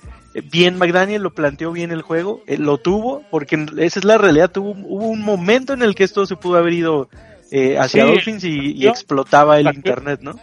bien 0.51 0.79
McDaniel 0.79 1.23
lo 1.23 1.35
planteó 1.35 1.73
bien 1.73 1.91
el 1.91 2.03
juego, 2.03 2.43
eh, 2.47 2.59
lo 2.59 2.79
tuvo, 2.79 3.23
porque 3.31 3.67
esa 3.79 3.99
es 3.99 4.05
la 4.05 4.19
realidad, 4.19 4.51
tuvo, 4.51 4.71
hubo 4.71 5.09
un 5.09 5.23
momento 5.23 5.73
en 5.73 5.83
el 5.83 5.95
que 5.95 6.05
esto 6.05 6.27
se 6.27 6.37
pudo 6.37 6.59
haber 6.59 6.73
ido 6.73 7.09
eh, 7.51 7.79
hacia 7.79 8.05
Dolphins 8.05 8.45
y, 8.45 8.87
explotaba 8.87 9.59
el 9.59 9.67
internet, 9.75 10.21
¿no? 10.23 10.37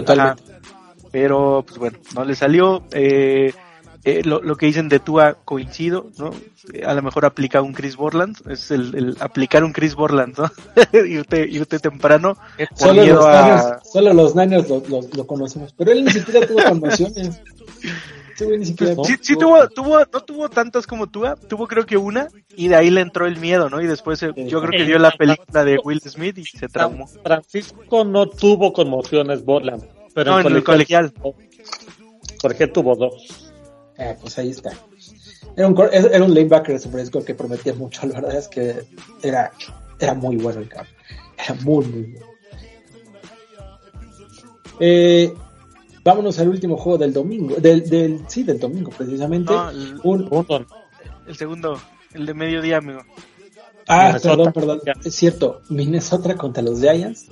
Totalmente. 0.00 0.42
Pero, 1.10 1.64
pues 1.66 1.78
bueno, 1.78 1.98
no 2.14 2.24
le 2.24 2.34
salió. 2.34 2.82
Eh, 2.92 3.52
eh, 4.04 4.22
lo, 4.24 4.40
lo, 4.40 4.56
que 4.56 4.66
dicen 4.66 4.88
de 4.88 5.00
Tua 5.00 5.34
coincido, 5.44 6.10
¿no? 6.18 6.30
A 6.86 6.94
lo 6.94 7.02
mejor 7.02 7.24
aplica 7.24 7.60
un 7.60 7.72
Chris 7.72 7.96
Borland, 7.96 8.36
es 8.48 8.70
el, 8.70 8.94
el 8.94 9.16
aplicar 9.18 9.64
un 9.64 9.72
Chris 9.72 9.96
Borland, 9.96 10.38
¿no? 10.38 10.48
irte, 11.06 11.48
irte 11.48 11.80
temprano. 11.80 12.36
Solo 12.76 13.04
los, 13.04 13.26
Niners, 13.26 13.64
solo 13.90 14.12
los 14.12 14.36
Niners 14.36 14.68
lo, 14.68 14.82
lo, 15.12 15.26
conocemos, 15.26 15.72
pero 15.76 15.90
él 15.90 16.04
ni 16.04 16.12
siquiera 16.12 16.46
tuvo 16.46 16.62
conmociones. 16.62 17.42
Este 18.36 18.44
güey 18.44 18.58
ni 18.58 18.66
siquiera. 18.66 18.94
Sí, 19.02 19.16
sí 19.22 19.34
tuvo, 19.34 19.66
tuvo, 19.68 19.98
no 20.00 20.20
tuvo 20.20 20.50
tantas 20.50 20.86
como 20.86 21.06
tú, 21.06 21.24
tuvo 21.48 21.66
creo 21.66 21.86
que 21.86 21.96
una, 21.96 22.28
y 22.54 22.68
de 22.68 22.76
ahí 22.76 22.90
le 22.90 23.00
entró 23.00 23.26
el 23.26 23.38
miedo, 23.38 23.70
¿no? 23.70 23.80
Y 23.80 23.86
después 23.86 24.22
eh, 24.22 24.34
yo 24.36 24.60
creo 24.60 24.72
que 24.72 24.84
vio 24.84 24.98
la 24.98 25.10
película 25.10 25.64
de 25.64 25.78
Will 25.82 26.02
Smith 26.02 26.36
y 26.36 26.44
se 26.44 26.68
traumó. 26.68 27.06
Francisco 27.06 28.04
no 28.04 28.26
tuvo 28.26 28.74
conmociones 28.74 29.42
Borland, 29.42 29.84
pero 30.14 30.32
No, 30.32 30.40
en 30.40 30.54
el 30.54 30.62
colegial. 30.62 31.14
Porque 32.42 32.66
tuvo 32.66 32.94
dos. 32.94 33.50
Ah, 33.98 34.14
pues 34.20 34.38
ahí 34.38 34.50
está. 34.50 34.72
Era 35.56 35.68
un, 35.68 35.88
era 35.90 36.22
un 36.22 36.34
lanebacker 36.34 36.74
de 36.74 36.78
San 36.78 36.92
Francisco 36.92 37.24
que 37.24 37.34
prometía 37.34 37.72
mucho. 37.72 38.06
La 38.06 38.20
verdad 38.20 38.36
es 38.36 38.48
que 38.48 38.82
era, 39.22 39.50
era 39.98 40.12
muy 40.12 40.36
bueno 40.36 40.60
el 40.60 40.68
campo. 40.68 40.90
Era 41.42 41.54
muy, 41.62 41.86
muy 41.86 42.02
bueno. 42.02 42.26
Eh, 44.78 45.32
vámonos 46.06 46.38
al 46.38 46.48
último 46.48 46.76
juego 46.78 46.96
del 46.98 47.12
domingo. 47.12 47.56
Del, 47.56 47.88
del, 47.90 48.20
sí, 48.28 48.44
del 48.44 48.58
domingo, 48.60 48.90
precisamente. 48.96 49.52
No, 49.52 49.70
el, 49.70 50.00
Un- 50.04 50.28
Uno. 50.30 50.66
el 51.26 51.36
segundo, 51.36 51.78
el 52.14 52.24
de 52.24 52.32
mediodía, 52.32 52.78
amigo. 52.78 53.00
Ah, 53.88 54.06
Minnesota. 54.14 54.36
perdón, 54.52 54.52
perdón. 54.52 54.80
Es 55.04 55.14
cierto, 55.14 55.60
Minnesota 55.68 56.36
contra 56.36 56.62
los 56.62 56.80
Giants. 56.80 57.26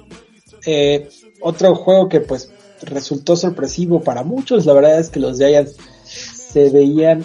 Eh, 0.67 1.09
otro 1.41 1.75
juego 1.75 2.09
que 2.09 2.21
pues 2.21 2.51
resultó 2.83 3.37
sorpresivo 3.37 4.01
para 4.03 4.23
muchos. 4.25 4.67
La 4.67 4.73
verdad 4.73 4.99
es 4.99 5.09
que 5.11 5.21
los 5.21 5.39
Giants 5.39 5.77
se 6.05 6.71
veían 6.71 7.25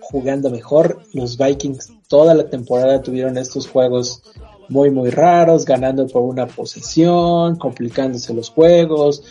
jugando 0.00 0.50
mejor. 0.50 1.02
Los 1.12 1.36
Vikings 1.38 1.92
toda 2.08 2.34
la 2.34 2.48
temporada 2.50 3.02
tuvieron 3.02 3.38
estos 3.38 3.66
juegos 3.68 4.22
muy 4.68 4.90
muy 4.90 5.10
raros, 5.10 5.64
ganando 5.64 6.06
por 6.06 6.22
una 6.22 6.46
posesión, 6.46 7.56
complicándose 7.56 8.32
los 8.32 8.48
juegos. 8.50 9.22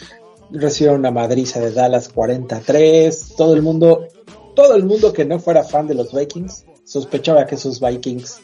Recibieron 0.52 1.00
una 1.00 1.12
madriza 1.12 1.60
de 1.60 1.72
Dallas 1.72 2.10
43. 2.10 3.36
Todo 3.38 3.54
el 3.54 3.62
mundo, 3.62 4.08
todo 4.56 4.76
el 4.76 4.84
mundo 4.84 5.14
que 5.14 5.26
no 5.26 5.40
fuera 5.40 5.64
fan 5.64 5.88
de 5.88 5.96
los 5.96 6.14
Vikings 6.14 6.66
sospechaba 6.84 7.46
que 7.46 7.56
esos 7.56 7.80
Vikings 7.80 8.42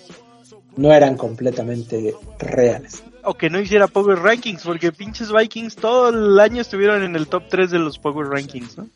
no 0.77 0.93
eran 0.93 1.17
completamente 1.17 2.15
reales. 2.39 3.03
O 3.23 3.33
que 3.33 3.49
no 3.49 3.59
hiciera 3.59 3.87
Power 3.87 4.19
Rankings, 4.19 4.63
porque 4.63 4.91
pinches 4.91 5.33
Vikings 5.33 5.75
todo 5.75 6.09
el 6.09 6.39
año 6.39 6.61
estuvieron 6.61 7.03
en 7.03 7.15
el 7.15 7.27
top 7.27 7.43
3 7.49 7.71
de 7.71 7.79
los 7.79 7.99
Power 7.99 8.27
Rankings, 8.27 8.77
¿no? 8.77 8.87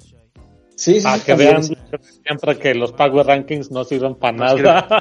Sí, 0.76 0.96
sí, 0.96 1.02
Para 1.02 1.18
sí, 1.18 1.26
que 1.26 1.32
también 1.34 1.52
vean 1.52 1.64
siempre 2.24 2.58
que 2.58 2.74
los 2.74 2.94
Power 2.94 3.28
Rankings 3.28 3.72
no 3.72 3.84
sirven 3.84 4.16
para 4.16 4.38
Pues 4.38 4.64
nada. 4.64 5.00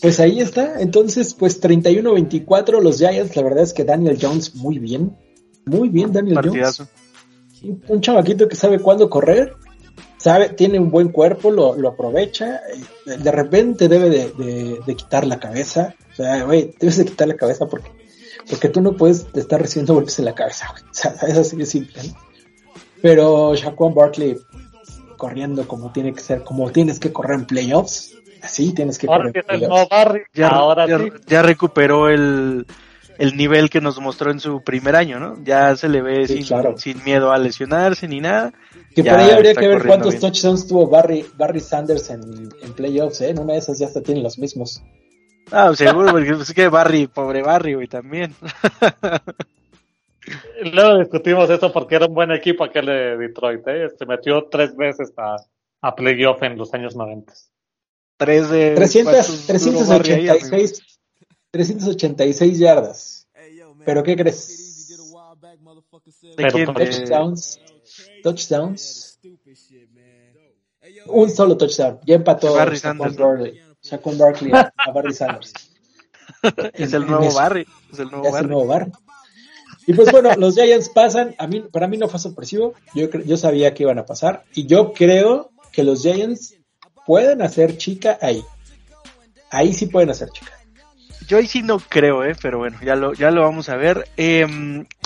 Pues 0.00 0.18
ahí 0.18 0.40
está. 0.40 0.80
Entonces, 0.80 1.34
pues 1.34 1.62
31-24 1.62 2.80
los 2.80 2.98
Giants. 2.98 3.36
La 3.36 3.42
verdad 3.42 3.62
es 3.62 3.74
que 3.74 3.84
Daniel 3.84 4.18
Jones 4.20 4.54
muy 4.54 4.78
bien. 4.78 5.16
Muy 5.66 5.88
bien 5.88 6.12
Daniel 6.12 6.34
Partidazo. 6.36 6.86
Jones. 7.62 7.62
Un, 7.62 7.82
un 7.96 8.00
chavaquito 8.00 8.48
que 8.48 8.56
sabe 8.56 8.78
cuándo 8.78 9.08
correr. 9.10 9.54
Sabe, 10.16 10.50
tiene 10.50 10.78
un 10.78 10.90
buen 10.90 11.08
cuerpo, 11.10 11.50
lo, 11.50 11.74
lo 11.76 11.88
aprovecha. 11.88 12.60
eh, 13.06 13.16
De 13.16 13.32
repente 13.32 13.88
debe 13.88 14.10
de, 14.10 14.30
de- 14.32 14.80
de 14.86 14.94
quitar 14.96 15.26
la 15.26 15.38
cabeza. 15.40 15.94
O 16.12 16.16
sea, 16.16 16.44
güey, 16.44 16.74
debes 16.78 16.98
de 16.98 17.04
quitar 17.06 17.26
la 17.28 17.36
cabeza 17.36 17.66
porque, 17.66 17.90
porque 18.48 18.68
tú 18.68 18.80
no 18.82 18.96
puedes 18.96 19.26
estar 19.34 19.60
recibiendo 19.60 19.94
golpes 19.94 20.18
en 20.18 20.26
la 20.26 20.34
cabeza, 20.34 20.66
güey. 20.72 20.82
O 20.84 20.88
sea, 20.92 21.14
es 21.26 21.38
así 21.38 21.56
de 21.56 21.64
simple. 21.66 22.02
¿no? 22.06 22.14
Pero 23.00 23.54
Shaquan 23.54 23.94
Barkley 23.94 24.36
corriendo 25.16 25.66
como 25.66 25.90
tiene 25.92 26.12
que 26.12 26.20
ser, 26.20 26.44
como 26.44 26.70
tienes 26.70 26.98
que 27.00 27.12
correr 27.12 27.38
en 27.38 27.46
playoffs. 27.46 28.14
Así 28.42 28.72
tienes 28.74 28.98
que 28.98 29.06
Ahora 29.06 29.24
correr 29.24 29.36
en 29.38 29.42
playoffs. 29.46 29.68
nuevo 29.70 29.88
Barry. 29.90 30.22
Ya, 30.34 30.48
Ahora 30.48 30.86
ya, 30.86 30.98
sí. 30.98 31.10
ya 31.26 31.42
recuperó 31.42 32.08
el, 32.08 32.66
el 33.20 33.36
nivel 33.36 33.68
que 33.70 33.80
nos 33.80 34.00
mostró 34.00 34.30
en 34.30 34.40
su 34.40 34.62
primer 34.64 34.96
año, 34.96 35.20
¿no? 35.20 35.36
Ya 35.44 35.76
se 35.76 35.88
le 35.88 36.00
ve 36.02 36.26
Sí, 36.26 36.38
sin, 36.38 36.46
claro. 36.46 36.76
sin 36.78 37.04
miedo 37.04 37.32
a 37.32 37.38
lesionarse 37.38 38.08
ni 38.08 38.20
nada. 38.20 38.52
Que 38.94 39.04
por 39.04 39.14
ahí 39.14 39.30
habría 39.30 39.54
que 39.54 39.68
ver 39.68 39.86
cuántos 39.86 40.10
bien. 40.14 40.20
touchdowns 40.22 40.66
tuvo 40.66 40.88
Barry, 40.88 41.24
Barry 41.36 41.60
Sanders 41.60 42.10
en, 42.10 42.20
en 42.62 42.72
playoffs, 42.74 43.20
¿eh? 43.20 43.28
En 43.30 43.38
una 43.38 43.52
de 43.52 43.58
esas 43.60 43.78
ya 43.78 43.86
hasta 43.86 44.02
tienen 44.02 44.22
los 44.24 44.38
mismos. 44.38 44.82
Ah, 45.52 45.72
seguro, 45.74 46.10
porque 46.12 46.30
es 46.30 46.52
que 46.54 46.68
Barry, 46.68 47.06
pobre 47.08 47.42
Barry, 47.42 47.74
güey, 47.74 47.88
también. 47.88 48.34
Luego 50.72 50.98
discutimos 50.98 51.48
eso 51.50 51.72
porque 51.72 51.96
era 51.96 52.06
un 52.06 52.14
buen 52.14 52.30
equipo 52.30 52.64
aquel 52.64 52.86
de 52.86 53.16
Detroit. 53.16 53.66
¿eh? 53.66 53.88
Se 53.98 54.06
metió 54.06 54.44
tres 54.50 54.76
veces 54.76 55.12
a, 55.16 55.36
a 55.80 55.94
playoff 55.94 56.42
en 56.42 56.56
los 56.56 56.72
años 56.74 56.94
90. 56.94 57.32
Tres 58.16 58.50
de... 58.50 58.74
300, 58.74 59.44
¿cuántos 59.46 59.64
duró 59.64 59.86
Barry 59.86 60.12
ahí, 60.12 60.28
amigo? 60.28 60.56
386, 61.50 61.96
386 61.96 62.58
yardas. 62.58 63.28
¿Pero 63.84 64.02
qué 64.02 64.16
crees? 64.16 64.88
De- 66.36 66.66
Touchdowns. 66.66 67.60
Touchdowns. 68.22 69.18
Un 71.06 71.30
solo 71.30 71.56
touchdown. 71.56 71.98
Ya 72.06 72.14
empató 72.16 72.54
Barry. 72.54 72.78
Barkley, 72.80 73.60
Shaquan 73.82 74.18
Barkley 74.18 74.52
a, 74.52 74.72
Barry 74.92 75.12
Sanders. 75.20 75.52
es 76.74 76.92
el 76.92 77.06
nuevo. 77.06 77.32
Barry. 77.34 77.66
Es 77.92 77.98
el 77.98 78.10
nuevo 78.10 78.24
Ya 78.24 78.30
es 78.30 78.34
el 78.36 78.42
Barry. 78.42 78.48
nuevo 78.48 78.66
Barry. 78.66 78.92
Y 79.86 79.92
pues 79.94 80.12
bueno, 80.12 80.34
los 80.36 80.54
Giants 80.54 80.88
pasan. 80.88 81.34
A 81.38 81.46
mí, 81.46 81.60
para 81.72 81.88
mí 81.88 81.96
no 81.96 82.08
fue 82.08 82.20
sorpresivo. 82.20 82.74
Yo, 82.94 83.08
yo 83.10 83.36
sabía 83.36 83.74
que 83.74 83.82
iban 83.82 83.98
a 83.98 84.06
pasar. 84.06 84.44
Y 84.54 84.66
yo 84.66 84.92
creo 84.92 85.50
que 85.72 85.82
los 85.84 86.02
Giants 86.02 86.54
pueden 87.06 87.42
hacer 87.42 87.76
chica 87.76 88.18
ahí. 88.20 88.44
Ahí 89.50 89.72
sí 89.72 89.86
pueden 89.86 90.10
hacer 90.10 90.30
chica. 90.30 90.52
Yo 91.30 91.38
ahí 91.38 91.46
sí 91.46 91.62
no 91.62 91.78
creo, 91.78 92.24
eh, 92.24 92.34
pero 92.42 92.58
bueno, 92.58 92.76
ya 92.82 92.96
lo, 92.96 93.12
ya 93.14 93.30
lo 93.30 93.42
vamos 93.42 93.68
a 93.68 93.76
ver. 93.76 94.08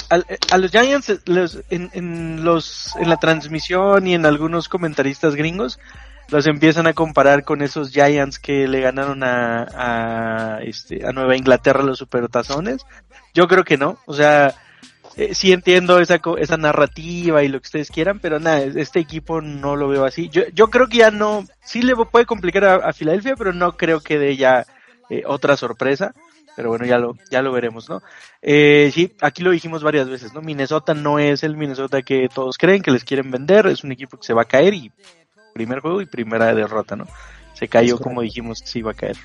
Al- 0.09 0.27
a, 0.51 0.57
los 0.57 0.71
Giants, 0.71 1.21
los- 1.27 1.59
en, 1.69 1.91
en 1.93 2.45
los, 2.45 2.97
en 2.97 3.11
la 3.11 3.19
transmisión 3.19 4.07
y 4.07 4.15
en 4.15 4.25
algunos 4.25 4.71
comentaristas 4.71 5.35
gringos, 5.35 5.79
los 6.31 6.47
empiezan 6.47 6.87
a 6.87 6.95
comparar 6.95 7.45
con 7.45 7.61
esos 7.61 7.91
Giants 7.91 8.39
que 8.39 8.67
le 8.67 8.81
ganaron 8.81 9.23
a, 9.23 9.67
a, 10.57 10.63
este, 10.63 11.07
a 11.07 11.13
Nueva 11.13 11.37
Inglaterra 11.37 11.83
los 11.83 11.99
supertazones. 11.99 12.87
Yo 13.35 13.47
creo 13.47 13.65
que 13.65 13.77
no, 13.77 13.99
o 14.07 14.15
sea, 14.15 14.55
eh, 15.17 15.35
sí 15.35 15.53
entiendo 15.53 16.01
esa, 16.01 16.21
esa 16.39 16.57
narrativa 16.57 17.43
y 17.43 17.49
lo 17.49 17.61
que 17.61 17.67
ustedes 17.67 17.91
quieran, 17.91 18.19
pero 18.19 18.41
nada, 18.41 18.61
este 18.63 18.99
equipo 18.99 19.43
no 19.43 19.77
lo 19.77 19.89
veo 19.89 20.07
así. 20.07 20.31
Yo, 20.31 20.45
yo 20.55 20.69
creo 20.71 20.89
que 20.89 20.99
ya 20.99 21.11
no, 21.11 21.45
sí 21.63 21.83
le 21.83 21.95
puede 21.97 22.25
complicar 22.25 22.65
a, 22.65 22.75
a 22.77 22.95
Filadelfia, 22.95 23.37
pero 23.37 23.53
no 23.53 23.77
creo 23.77 24.01
que 24.01 24.19
de 24.19 24.37
ya 24.39 24.65
eh, 25.11 25.23
otra 25.27 25.57
sorpresa. 25.57 26.15
Pero 26.57 26.69
bueno, 26.69 26.87
ya 26.87 26.99
lo, 26.99 27.17
ya 27.33 27.43
lo 27.43 27.51
veremos, 27.51 27.89
¿no? 27.89 28.01
Eh, 28.41 28.91
sí, 28.95 29.13
aquí 29.21 29.43
lo 29.43 29.51
dijimos 29.51 29.83
varias 29.83 30.09
veces, 30.09 30.33
¿no? 30.35 30.41
Minnesota 30.41 30.95
no 30.95 31.19
es 31.19 31.43
el 31.43 31.57
Minnesota 31.57 32.03
que 32.03 32.29
todos 32.33 32.59
creen 32.59 32.81
que 32.81 32.93
les 32.93 33.03
quieren 33.03 33.29
vender, 33.33 33.67
es 33.67 33.83
un 33.83 33.91
equipo 33.91 34.17
que 34.19 34.25
se 34.25 34.35
va 34.35 34.43
a 34.43 34.45
caer 34.45 34.73
y 34.73 34.93
primer 35.53 35.81
juego 35.81 36.01
y 36.01 36.07
primera 36.07 36.55
derrota, 36.55 36.95
¿no? 36.95 37.09
Se 37.55 37.67
cayó 37.67 37.99
como 37.99 38.23
dijimos 38.23 38.61
que 38.61 38.69
se 38.69 38.79
iba 38.79 38.93
a 38.93 38.95
caer. 38.95 39.17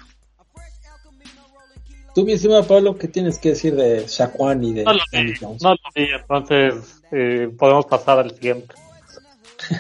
Tú, 2.16 2.26
mi 2.26 2.34
estimado 2.34 2.66
Pablo, 2.66 2.98
¿qué 2.98 3.08
tienes 3.08 3.38
que 3.38 3.50
decir 3.50 3.76
de 3.76 4.06
Shaquan 4.08 4.64
y 4.64 4.74
de 4.74 4.84
No 4.84 4.94
lo 4.94 5.00
vi, 5.12 5.34
no 5.62 5.70
lo 5.72 5.78
vi, 5.96 6.08
entonces 6.12 7.02
eh, 7.12 7.50
podemos 7.58 7.86
pasar 7.86 8.18
al 8.20 8.32
siguiente. 8.32 8.74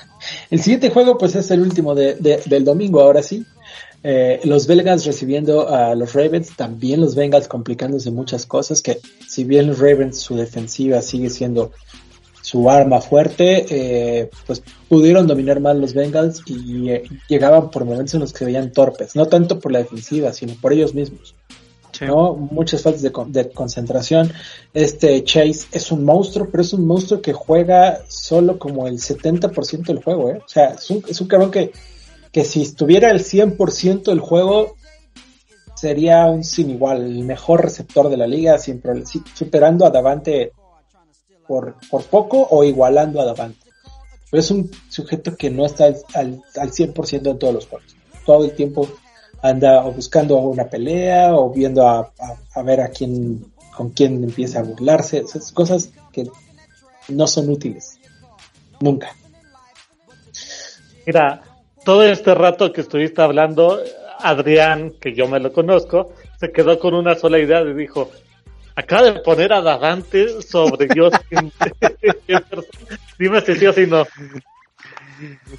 El 0.51 0.59
siguiente 0.61 0.89
juego, 0.91 1.17
pues, 1.17 1.35
es 1.35 1.49
el 1.51 1.61
último 1.61 1.95
de, 1.95 2.15
de- 2.15 2.41
del 2.45 2.63
domingo, 2.65 3.01
ahora 3.01 3.23
sí. 3.23 3.45
Eh, 4.01 4.39
los 4.45 4.65
Bengals 4.67 5.05
recibiendo 5.05 5.67
a 5.69 5.93
los 5.95 6.13
Ravens, 6.13 6.55
también 6.55 7.01
los 7.01 7.15
Bengals 7.15 7.47
complicándose 7.47 8.11
muchas 8.11 8.45
cosas, 8.45 8.81
que 8.81 8.99
si 9.27 9.43
bien 9.43 9.67
los 9.67 9.79
Ravens 9.79 10.19
su 10.19 10.35
defensiva 10.35 11.01
sigue 11.01 11.29
siendo 11.29 11.71
su 12.41 12.69
arma 12.69 13.01
fuerte, 13.01 13.65
eh, 13.69 14.29
pues 14.47 14.63
pudieron 14.87 15.27
dominar 15.27 15.59
más 15.59 15.75
los 15.75 15.93
Bengals 15.93 16.41
y 16.47 16.89
eh, 16.89 17.03
llegaban 17.27 17.69
por 17.69 17.83
momentos 17.85 18.13
en 18.15 18.21
los 18.21 18.31
que 18.31 18.39
se 18.39 18.45
veían 18.45 18.71
torpes, 18.71 19.15
no 19.15 19.27
tanto 19.27 19.59
por 19.59 19.71
la 19.71 19.79
defensiva, 19.79 20.31
sino 20.33 20.53
por 20.61 20.71
ellos 20.73 20.93
mismos. 20.95 21.35
Sí. 21.91 22.05
¿no? 22.05 22.33
Muchas 22.35 22.81
faltas 22.81 23.01
de, 23.01 23.11
con- 23.11 23.31
de 23.33 23.49
concentración. 23.49 24.31
Este 24.73 25.21
Chase 25.25 25.65
es 25.73 25.91
un 25.91 26.05
monstruo, 26.05 26.47
pero 26.49 26.61
es 26.61 26.71
un 26.71 26.87
monstruo 26.87 27.21
que 27.21 27.33
juega 27.33 27.99
solo 28.07 28.57
como 28.57 28.87
el 28.87 28.99
70% 28.99 29.83
del 29.87 30.01
juego, 30.01 30.29
¿eh? 30.29 30.39
O 30.43 30.47
sea, 30.47 30.67
es 30.75 30.89
un, 30.89 31.03
es 31.07 31.19
un 31.19 31.27
cabrón 31.27 31.51
que, 31.51 31.71
que 32.31 32.43
si 32.43 32.61
estuviera 32.61 33.09
el 33.11 33.19
100% 33.19 34.03
del 34.03 34.19
juego, 34.19 34.75
sería 35.75 36.25
un 36.25 36.43
sin 36.43 36.69
igual, 36.69 37.03
el 37.03 37.23
mejor 37.23 37.63
receptor 37.63 38.09
de 38.09 38.17
la 38.17 38.27
liga, 38.27 38.57
sí, 38.59 38.79
superando 39.33 39.85
a 39.85 39.89
Davante 39.89 40.51
por, 41.47 41.75
por 41.89 42.03
poco 42.05 42.47
o 42.51 42.63
igualando 42.63 43.21
a 43.21 43.25
Davante. 43.25 43.67
Pero 44.29 44.41
es 44.41 44.51
un 44.51 44.69
sujeto 44.89 45.35
que 45.35 45.49
no 45.49 45.65
está 45.65 45.85
al, 45.85 45.97
al, 46.13 46.43
al 46.57 46.71
100% 46.71 47.31
en 47.31 47.39
todos 47.39 47.53
los 47.53 47.67
juegos. 47.67 47.95
Todo 48.25 48.45
el 48.45 48.55
tiempo 48.55 48.87
anda 49.41 49.85
o 49.85 49.91
buscando 49.91 50.37
una 50.37 50.65
pelea 50.65 51.33
o 51.33 51.49
viendo 51.49 51.87
a, 51.87 51.99
a, 51.99 52.35
a 52.53 52.61
ver 52.61 52.81
a 52.81 52.89
quién 52.89 53.51
con 53.79 53.91
quién 53.91 54.21
empieza 54.25 54.59
a 54.59 54.63
burlarse, 54.63 55.19
esas 55.19 55.53
cosas 55.53 55.89
que 56.11 56.29
no 57.07 57.25
son 57.27 57.49
útiles. 57.49 57.97
Nunca. 58.81 59.15
Mira, 61.05 61.41
todo 61.89 62.03
este 62.03 62.35
rato 62.35 62.71
que 62.71 62.81
estuviste 62.81 63.19
hablando, 63.19 63.81
Adrián, 64.19 64.93
que 65.01 65.15
yo 65.15 65.27
me 65.27 65.39
lo 65.39 65.51
conozco, 65.51 66.13
se 66.39 66.51
quedó 66.51 66.77
con 66.77 66.93
una 66.93 67.15
sola 67.15 67.39
idea 67.39 67.61
y 67.61 67.73
dijo, 67.73 68.11
acaba 68.75 69.11
de 69.11 69.21
poner 69.21 69.51
a 69.53 69.61
Davante 69.61 70.43
sobre 70.43 70.87
Justin. 70.95 71.51
Dime 73.17 73.41
si 73.41 73.55
sí 73.55 73.65
o 73.65 73.73
si 73.73 73.87
no. 73.87 74.05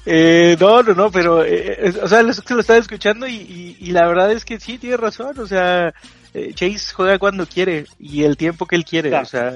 Eh, 0.05 0.55
no, 0.57 0.81
no, 0.81 0.93
no, 0.93 1.11
pero, 1.11 1.43
eh, 1.43 1.75
eh, 1.77 1.93
o 2.01 2.07
sea, 2.07 2.23
lo, 2.23 2.31
lo 2.31 2.59
estaba 2.61 2.79
escuchando 2.79 3.27
y, 3.27 3.75
y, 3.77 3.91
la 3.91 4.07
verdad 4.07 4.31
es 4.31 4.45
que 4.45 4.57
sí, 4.57 4.77
tiene 4.77 4.95
razón, 4.95 5.37
o 5.37 5.45
sea, 5.45 5.93
eh, 6.33 6.53
Chase 6.53 6.93
juega 6.93 7.19
cuando 7.19 7.45
quiere 7.45 7.87
y 7.99 8.23
el 8.23 8.37
tiempo 8.37 8.65
que 8.65 8.77
él 8.77 8.85
quiere, 8.85 9.13
o 9.13 9.25
sea, 9.25 9.53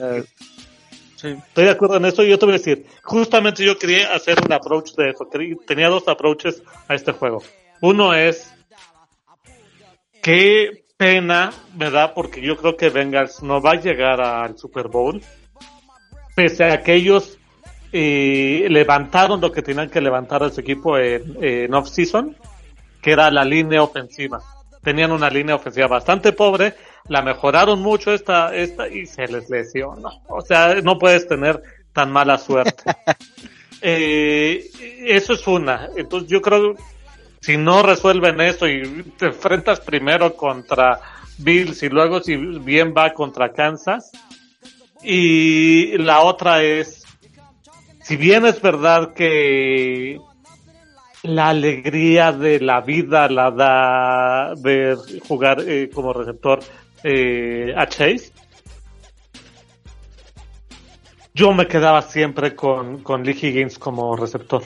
Estoy 1.26 1.66
de 1.66 1.72
acuerdo 1.72 1.98
en 1.98 2.06
esto 2.06 2.24
y 2.24 2.30
yo 2.30 2.40
te 2.40 2.46
voy 2.46 2.56
a 2.56 2.58
decir, 2.58 2.86
justamente 3.04 3.66
yo 3.66 3.78
quería 3.78 4.14
hacer 4.14 4.38
un 4.46 4.54
approach 4.54 4.94
de 4.94 5.10
eso, 5.10 5.28
tenía 5.66 5.90
dos 5.90 6.08
approaches 6.08 6.62
a 6.88 6.96
este 6.96 7.12
juego. 7.12 7.42
Uno 7.82 8.14
es, 8.14 8.54
qué 10.22 10.86
pena 10.98 11.52
me 11.76 11.90
da 11.90 12.14
porque 12.14 12.42
yo 12.42 12.56
creo 12.58 12.78
que 12.78 12.90
Bengals 12.90 13.44
no 13.44 13.62
va 13.62 13.72
a 13.72 13.82
llegar 13.82 14.22
al 14.22 14.58
Super 14.58 14.88
Bowl, 14.88 15.22
pese 16.36 16.66
a 16.66 16.84
que 16.84 16.94
ellos 16.94 17.38
y 17.92 18.68
levantaron 18.68 19.40
lo 19.40 19.52
que 19.52 19.62
tenían 19.62 19.90
que 19.90 20.02
levantar 20.02 20.44
a 20.44 20.50
su 20.50 20.60
equipo 20.60 20.98
en, 20.98 21.74
off-season, 21.74 22.36
que 23.02 23.12
era 23.12 23.32
la 23.32 23.46
línea 23.46 23.82
ofensiva. 23.82 24.42
Tenían 24.84 25.12
una 25.12 25.30
línea 25.30 25.56
ofensiva 25.56 25.88
bastante 25.88 26.34
pobre, 26.34 26.76
la 27.08 27.22
mejoraron 27.22 27.82
mucho 27.82 28.14
esta, 28.14 28.56
esta 28.56 28.88
y 28.88 29.06
se 29.06 29.28
les 29.28 29.50
lesionó. 29.50 30.22
O 30.28 30.42
sea, 30.42 30.76
no 30.82 30.98
puedes 30.98 31.28
tener 31.28 31.62
tan 31.94 32.12
mala 32.12 32.38
suerte. 32.38 32.84
eh, 33.82 34.70
eso 35.06 35.34
es 35.34 35.48
una. 35.48 35.90
Entonces 35.96 36.30
yo 36.30 36.42
creo, 36.42 36.76
si 37.42 37.58
no 37.58 37.84
resuelven 37.84 38.42
eso 38.42 38.68
y 38.68 39.04
te 39.18 39.28
enfrentas 39.28 39.80
primero 39.80 40.36
contra 40.36 41.00
Bills 41.38 41.84
y 41.84 41.90
luego 41.90 42.22
si 42.22 42.36
bien 42.36 42.94
va 42.98 43.14
contra 43.14 43.54
Kansas, 43.54 44.12
y 45.04 45.98
la 46.00 46.22
otra 46.22 46.64
es 46.64 47.06
si 48.06 48.18
bien 48.18 48.46
es 48.46 48.62
verdad 48.62 49.14
que 49.14 50.20
la 51.24 51.50
alegría 51.50 52.32
de 52.32 52.60
la 52.60 52.82
vida 52.82 53.28
la 53.30 53.50
da 53.50 54.54
ver 54.62 54.98
jugar 55.28 55.60
eh, 55.62 55.90
como 55.92 56.14
receptor 56.14 56.60
eh, 57.08 57.72
a 57.78 57.86
Chase, 57.86 58.32
yo 61.36 61.54
me 61.54 61.68
quedaba 61.68 62.02
siempre 62.02 62.56
con, 62.56 63.04
con 63.04 63.24
Lee 63.24 63.38
Higgins 63.40 63.78
como 63.78 64.16
receptor. 64.16 64.64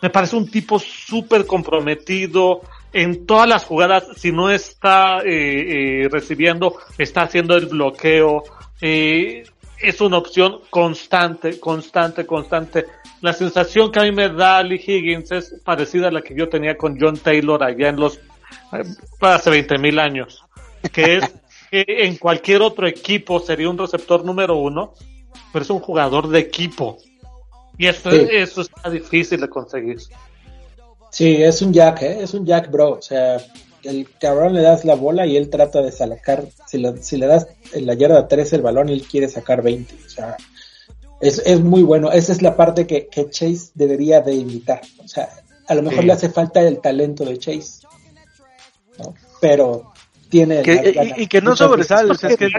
Me 0.00 0.10
parece 0.10 0.34
un 0.34 0.50
tipo 0.50 0.80
súper 0.80 1.46
comprometido 1.46 2.62
en 2.92 3.24
todas 3.26 3.48
las 3.48 3.64
jugadas. 3.64 4.08
Si 4.16 4.32
no 4.32 4.50
está 4.50 5.20
eh, 5.24 6.08
recibiendo, 6.10 6.76
está 6.98 7.22
haciendo 7.22 7.54
el 7.56 7.66
bloqueo. 7.66 8.42
Eh, 8.80 9.44
es 9.78 10.00
una 10.00 10.18
opción 10.18 10.62
constante, 10.68 11.60
constante, 11.60 12.26
constante. 12.26 12.86
La 13.20 13.32
sensación 13.32 13.92
que 13.92 14.00
a 14.00 14.02
mí 14.02 14.10
me 14.10 14.30
da 14.30 14.64
Lee 14.64 14.82
Higgins 14.84 15.30
es 15.30 15.54
parecida 15.64 16.08
a 16.08 16.10
la 16.10 16.22
que 16.22 16.34
yo 16.34 16.48
tenía 16.48 16.76
con 16.76 16.98
John 16.98 17.18
Taylor 17.18 17.62
allá 17.62 17.88
en 17.88 17.96
los, 18.00 18.16
eh, 18.16 18.82
hace 19.20 19.50
20 19.50 19.78
mil 19.78 20.00
años, 20.00 20.44
que 20.92 21.18
es 21.18 21.32
que 21.72 21.86
en 21.88 22.18
cualquier 22.18 22.60
otro 22.60 22.86
equipo 22.86 23.40
sería 23.40 23.70
un 23.70 23.78
receptor 23.78 24.26
número 24.26 24.56
uno, 24.56 24.92
pero 25.54 25.62
es 25.62 25.70
un 25.70 25.80
jugador 25.80 26.28
de 26.28 26.38
equipo. 26.38 26.98
Y 27.78 27.86
eso, 27.86 28.10
eso 28.10 28.60
está 28.60 28.90
difícil 28.90 29.40
de 29.40 29.48
conseguir. 29.48 29.98
Sí, 31.10 31.42
es 31.42 31.62
un 31.62 31.72
jack, 31.72 32.02
¿eh? 32.02 32.22
es 32.22 32.34
un 32.34 32.44
jack, 32.44 32.70
bro. 32.70 32.90
O 32.90 33.02
sea, 33.02 33.38
el 33.84 34.06
cabrón 34.20 34.52
le 34.52 34.60
das 34.60 34.84
la 34.84 34.96
bola 34.96 35.26
y 35.26 35.38
él 35.38 35.48
trata 35.48 35.80
de 35.80 35.90
sacar, 35.90 36.44
si, 36.66 36.84
si 37.00 37.16
le 37.16 37.26
das 37.26 37.48
en 37.72 37.86
la 37.86 37.94
yarda 37.94 38.28
3 38.28 38.52
el 38.52 38.60
balón, 38.60 38.90
él 38.90 39.06
quiere 39.10 39.28
sacar 39.28 39.62
20. 39.62 39.94
O 39.94 40.10
sea, 40.10 40.36
es, 41.22 41.38
es 41.46 41.60
muy 41.60 41.82
bueno. 41.82 42.12
Esa 42.12 42.32
es 42.32 42.42
la 42.42 42.54
parte 42.54 42.86
que, 42.86 43.06
que 43.06 43.30
Chase 43.30 43.70
debería 43.74 44.20
de 44.20 44.34
imitar. 44.34 44.82
O 45.02 45.08
sea, 45.08 45.30
a 45.68 45.74
lo 45.74 45.80
mejor 45.80 46.04
le 46.04 46.12
hace 46.12 46.28
falta 46.28 46.60
el 46.60 46.82
talento 46.82 47.24
de 47.24 47.38
Chase. 47.38 47.86
¿no? 48.98 49.14
Pero 49.40 49.91
tiene... 50.32 50.62
y, 51.18 51.26
que 51.26 51.42
no 51.42 51.54
sobresale. 51.54 52.10
O 52.10 52.14
sea, 52.14 52.30
es 52.30 52.38
que 52.38 52.50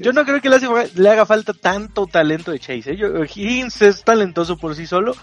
yo 0.00 0.12
no 0.12 0.24
creo 0.24 0.40
que 0.40 0.48
le, 0.48 0.58
le, 0.94 1.10
haga 1.10 1.26
falta 1.26 1.52
tanto 1.52 2.06
talento 2.06 2.50
de 2.50 2.58
Chase. 2.58 2.92
¿eh? 2.92 3.26
Higgins 3.34 3.82
es 3.82 4.02
talentoso 4.02 4.56
por 4.56 4.74
sí 4.74 4.86
solo, 4.86 5.14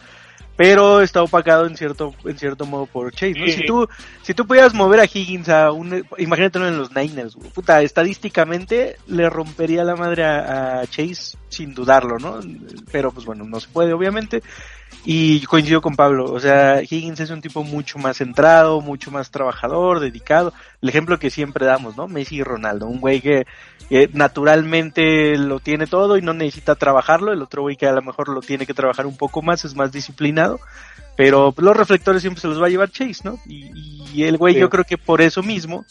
pero 0.55 1.01
está 1.01 1.23
opacado 1.23 1.65
en 1.65 1.75
cierto 1.75 2.13
en 2.23 2.37
cierto 2.37 2.67
modo 2.67 2.85
por 2.85 3.11
Chase. 3.11 3.51
Si 3.51 3.65
tú 3.65 3.87
si 4.21 4.35
tú 4.35 4.45
pudieras 4.45 4.75
mover 4.75 4.99
a 4.99 5.05
Higgins 5.05 5.49
a 5.49 5.71
un 5.71 6.05
imagínatelo 6.19 6.67
en 6.67 6.77
los 6.77 6.95
Niners, 6.95 7.35
puta, 7.53 7.81
estadísticamente 7.81 8.97
le 9.07 9.27
rompería 9.27 9.83
la 9.83 9.95
madre 9.95 10.23
a, 10.23 10.83
Chase 10.87 11.35
sin 11.49 11.73
dudarlo, 11.73 12.19
¿no? 12.19 12.39
Pero 12.91 13.11
pues 13.11 13.25
bueno, 13.25 13.43
no 13.43 13.59
se 13.59 13.69
puede 13.69 13.93
obviamente. 13.93 14.43
Y 15.05 15.41
coincido 15.45 15.81
con 15.81 15.95
Pablo, 15.95 16.25
o 16.25 16.39
sea, 16.39 16.81
Higgins 16.81 17.21
es 17.21 17.29
un 17.29 17.41
tipo 17.41 17.63
mucho 17.63 17.97
más 17.99 18.17
centrado, 18.17 18.81
mucho 18.81 19.11
más 19.11 19.31
trabajador, 19.31 20.01
dedicado. 20.01 20.53
El 20.81 20.89
ejemplo 20.89 21.17
que 21.17 21.29
siempre 21.29 21.65
damos, 21.65 21.95
¿no? 21.95 22.07
Messi 22.07 22.37
y 22.37 22.43
Ronaldo, 22.43 22.87
un 22.87 22.99
güey 22.99 23.21
que, 23.21 23.47
naturalmente 24.13 25.37
lo 25.37 25.59
tiene 25.59 25.87
todo 25.87 26.17
y 26.17 26.21
no 26.21 26.33
necesita 26.33 26.75
trabajarlo, 26.75 27.31
el 27.31 27.41
otro 27.41 27.61
güey 27.63 27.75
que 27.75 27.87
a 27.87 27.93
lo 27.93 28.01
mejor 28.01 28.29
lo 28.29 28.41
tiene 28.41 28.65
que 28.65 28.73
trabajar 28.73 29.07
un 29.07 29.17
poco 29.17 29.41
más, 29.41 29.65
es 29.65 29.75
más 29.75 29.91
disciplinado, 29.91 30.59
pero 31.15 31.53
los 31.57 31.75
reflectores 31.75 32.21
siempre 32.21 32.41
se 32.41 32.47
los 32.47 32.61
va 32.61 32.67
a 32.67 32.69
llevar 32.69 32.91
Chase, 32.91 33.21
¿no? 33.23 33.39
Y, 33.45 34.23
el 34.23 34.37
güey 34.37 34.55
yo 34.55 34.69
creo 34.69 34.83
que 34.83 34.97
por 34.97 35.21
eso 35.21 35.41
mismo 35.41 35.85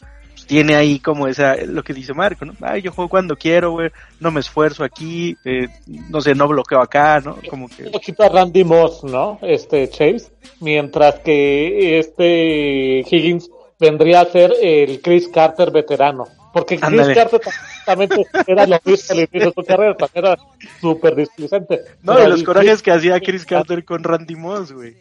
tiene 0.49 0.75
ahí 0.75 0.99
como 0.99 1.29
esa, 1.29 1.57
lo 1.57 1.85
que 1.85 1.93
dice 1.93 2.15
Marco, 2.15 2.47
¿no? 2.47 2.55
Ay, 2.63 2.81
yo 2.81 2.91
juego 2.91 3.11
cuando 3.11 3.37
quiero, 3.37 3.73
güey, 3.73 3.91
no 4.19 4.31
me 4.31 4.41
esfuerzo 4.41 4.83
aquí, 4.83 5.37
eh, 5.45 5.69
no 5.87 6.23
sé, 6.23 6.35
no 6.35 6.49
bloqueo 6.49 6.81
acá, 6.81 7.21
¿no? 7.21 7.37
Como 7.51 7.69
que... 7.69 7.85
Un 7.85 7.93
poquito 7.93 8.23
a 8.23 8.31
Randy 8.31 8.65
Moss, 8.65 9.05
¿no? 9.05 9.39
Este 9.43 9.89
Chase, 9.89 10.33
mientras 10.61 11.21
que 11.21 11.99
este 11.99 13.01
Higgins 13.01 13.51
vendría 13.79 14.23
a 14.23 14.25
ser 14.25 14.55
el 14.61 15.03
Chris 15.03 15.29
Carter 15.29 15.71
veterano. 15.71 16.27
Porque 16.51 16.79
Chris 16.79 17.09
Carter 17.15 17.41
también 17.85 18.11
era 18.47 18.67
lo 18.67 18.81
mismo 18.85 19.07
al 19.11 19.19
inicio 19.19 19.49
de 19.49 19.53
su 19.53 19.65
carrera, 19.65 19.97
también 19.97 20.25
era 20.25 20.37
súper 20.81 21.15
displicente. 21.15 21.83
No, 22.03 22.19
de 22.19 22.27
los 22.27 22.43
corajes 22.43 22.83
que 22.83 22.91
hacía 22.91 23.21
Chris 23.21 23.45
Carter 23.45 23.85
con 23.85 24.03
Randy 24.03 24.35
Moss, 24.35 24.73
güey. 24.73 24.97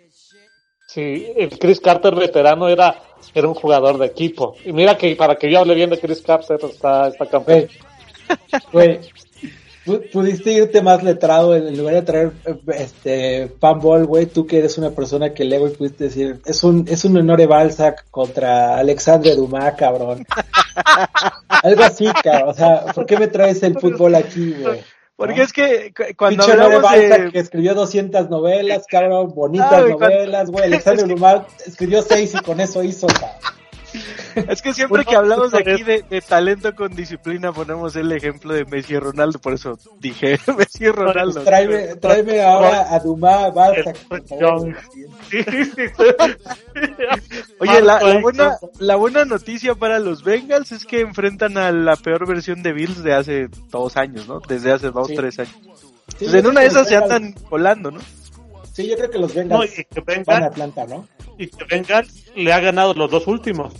Sí, 0.87 1.31
el 1.37 1.57
Chris 1.57 1.79
Carter 1.79 2.15
veterano 2.15 2.67
era 2.67 3.01
era 3.39 3.47
un 3.47 3.53
jugador 3.53 3.97
de 3.97 4.05
equipo. 4.05 4.55
Y 4.65 4.73
mira 4.73 4.97
que 4.97 5.15
para 5.15 5.35
que 5.35 5.51
yo 5.51 5.59
hable 5.59 5.75
bien 5.75 5.89
de 5.89 5.99
Chris 5.99 6.21
Capser 6.21 6.59
está, 6.63 7.07
está 7.07 7.25
campeón. 7.25 7.67
Güey, 8.71 8.99
pudiste 10.11 10.51
irte 10.51 10.81
más 10.81 11.03
letrado 11.03 11.55
en 11.55 11.77
lugar 11.77 11.95
de 11.95 12.01
traer 12.01 12.31
este 12.75 13.47
Panball, 13.59 14.05
güey, 14.05 14.25
tú 14.25 14.45
que 14.45 14.59
eres 14.59 14.77
una 14.77 14.91
persona 14.91 15.33
que 15.33 15.45
lee, 15.45 15.57
güey, 15.57 15.73
pudiste 15.73 16.05
decir, 16.05 16.41
es 16.45 16.63
un, 16.63 16.85
es 16.87 17.05
un 17.05 17.17
honor 17.17 17.47
Balzac 17.47 18.05
contra 18.11 18.77
Alexandre 18.77 19.35
Dumas, 19.35 19.75
cabrón. 19.75 20.25
Algo 21.63 21.83
así, 21.83 22.05
cabrón. 22.23 22.49
O 22.49 22.53
sea, 22.53 22.85
¿por 22.93 23.05
qué 23.05 23.17
me 23.17 23.27
traes 23.27 23.63
el 23.63 23.79
fútbol 23.79 24.15
aquí, 24.15 24.53
güey? 24.61 24.81
Porque 25.17 25.41
es 25.41 25.51
que 25.51 25.93
cuando 26.15 26.43
hablamos 26.43 26.91
de... 26.91 27.31
que 27.31 27.39
escribió 27.39 27.73
200 27.73 28.29
novelas, 28.29 28.85
cabrón, 28.87 29.33
bonitas 29.33 29.89
novelas, 29.89 30.51
güey. 30.51 30.65
Alexander 30.67 31.07
Dumas 31.07 31.41
escribió 31.65 32.03
seis 32.03 32.35
y 32.35 32.43
con 32.43 32.61
eso 32.61 32.83
hizo, 32.83 33.07
Es 34.49 34.61
que 34.61 34.73
siempre 34.73 35.03
que 35.05 35.15
hablamos 35.15 35.53
aquí 35.53 35.83
de, 35.83 36.03
talento 36.27 36.75
con 36.75 36.95
disciplina 36.95 37.51
ponemos 37.51 37.95
el 37.95 38.11
ejemplo 38.11 38.53
de 38.53 38.65
Messi 38.65 38.93
y 38.93 38.99
Ronaldo, 38.99 39.39
por 39.39 39.53
eso 39.53 39.77
dije 39.99 40.39
Messi 40.57 40.85
y 40.85 40.89
Ronaldo. 40.89 41.43
Tráeme, 41.43 41.95
tráeme 41.95 42.41
ahora 42.41 42.93
a 42.93 42.99
Dumas, 42.99 43.53
basta. 43.53 43.93
Oye, 47.59 47.81
la, 47.81 48.01
la, 48.01 48.19
buena, 48.19 48.57
la 48.79 48.95
buena 48.95 49.25
noticia 49.25 49.75
para 49.75 49.99
los 49.99 50.23
Bengals 50.23 50.71
es 50.71 50.85
que 50.85 51.01
enfrentan 51.01 51.57
a 51.57 51.71
la 51.71 51.95
peor 51.95 52.27
versión 52.27 52.63
de 52.63 52.73
Bills 52.73 53.03
de 53.03 53.13
hace 53.13 53.47
dos 53.69 53.97
años, 53.97 54.27
¿no? 54.27 54.39
Desde 54.39 54.71
hace 54.71 54.91
dos, 54.91 55.07
tres 55.15 55.39
años. 55.39 55.55
Pues 56.19 56.33
en 56.33 56.47
una 56.47 56.61
de 56.61 56.67
esas 56.67 56.87
se 56.87 56.95
andan 56.95 57.33
colando, 57.49 57.91
¿no? 57.91 57.99
Sí, 58.77 58.87
yo 58.87 58.95
creo 58.95 59.09
que 59.09 59.17
los 59.17 59.33
Bengals 59.33 59.71
van 60.23 60.43
a 60.43 60.45
Atlanta, 60.45 60.85
¿no? 60.85 61.07
Y 61.39 61.47
que 61.47 61.65
Bengals 61.65 62.27
le 62.35 62.53
ha 62.53 62.59
ganado 62.59 62.93
los 62.93 63.09
dos 63.09 63.25
últimos. 63.25 63.73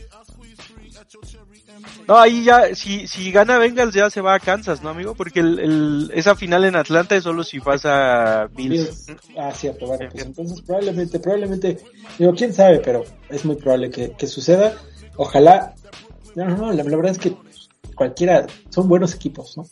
No, 2.07 2.17
ahí 2.17 2.43
ya, 2.43 2.73
si, 2.73 3.07
si 3.07 3.31
gana 3.31 3.59
Bengals 3.59 3.93
ya 3.93 4.09
se 4.09 4.21
va 4.21 4.33
a 4.33 4.39
Kansas, 4.39 4.81
¿no, 4.81 4.89
amigo? 4.89 5.13
Porque 5.13 5.41
el, 5.41 5.59
el, 5.59 6.11
esa 6.15 6.33
final 6.33 6.65
en 6.65 6.75
Atlanta 6.75 7.15
es 7.15 7.25
solo 7.25 7.43
si 7.43 7.59
pasa 7.59 8.49
Bills. 8.55 9.05
Ah, 9.37 9.51
cierto, 9.53 9.85
bueno, 9.85 10.09
pues 10.11 10.25
entonces 10.25 10.63
probablemente, 10.63 11.19
probablemente, 11.19 11.77
digo, 12.17 12.33
quién 12.33 12.51
sabe, 12.51 12.79
pero 12.79 13.03
es 13.29 13.45
muy 13.45 13.57
probable 13.57 13.91
que, 13.91 14.13
que 14.13 14.25
suceda. 14.25 14.73
Ojalá, 15.15 15.75
no, 16.33 16.45
no, 16.45 16.71
la, 16.71 16.81
verdad 16.81 17.11
es 17.11 17.19
que 17.19 17.35
cualquiera, 17.93 18.47
son 18.71 18.87
buenos 18.87 19.13
equipos, 19.13 19.57
¿no? 19.57 19.65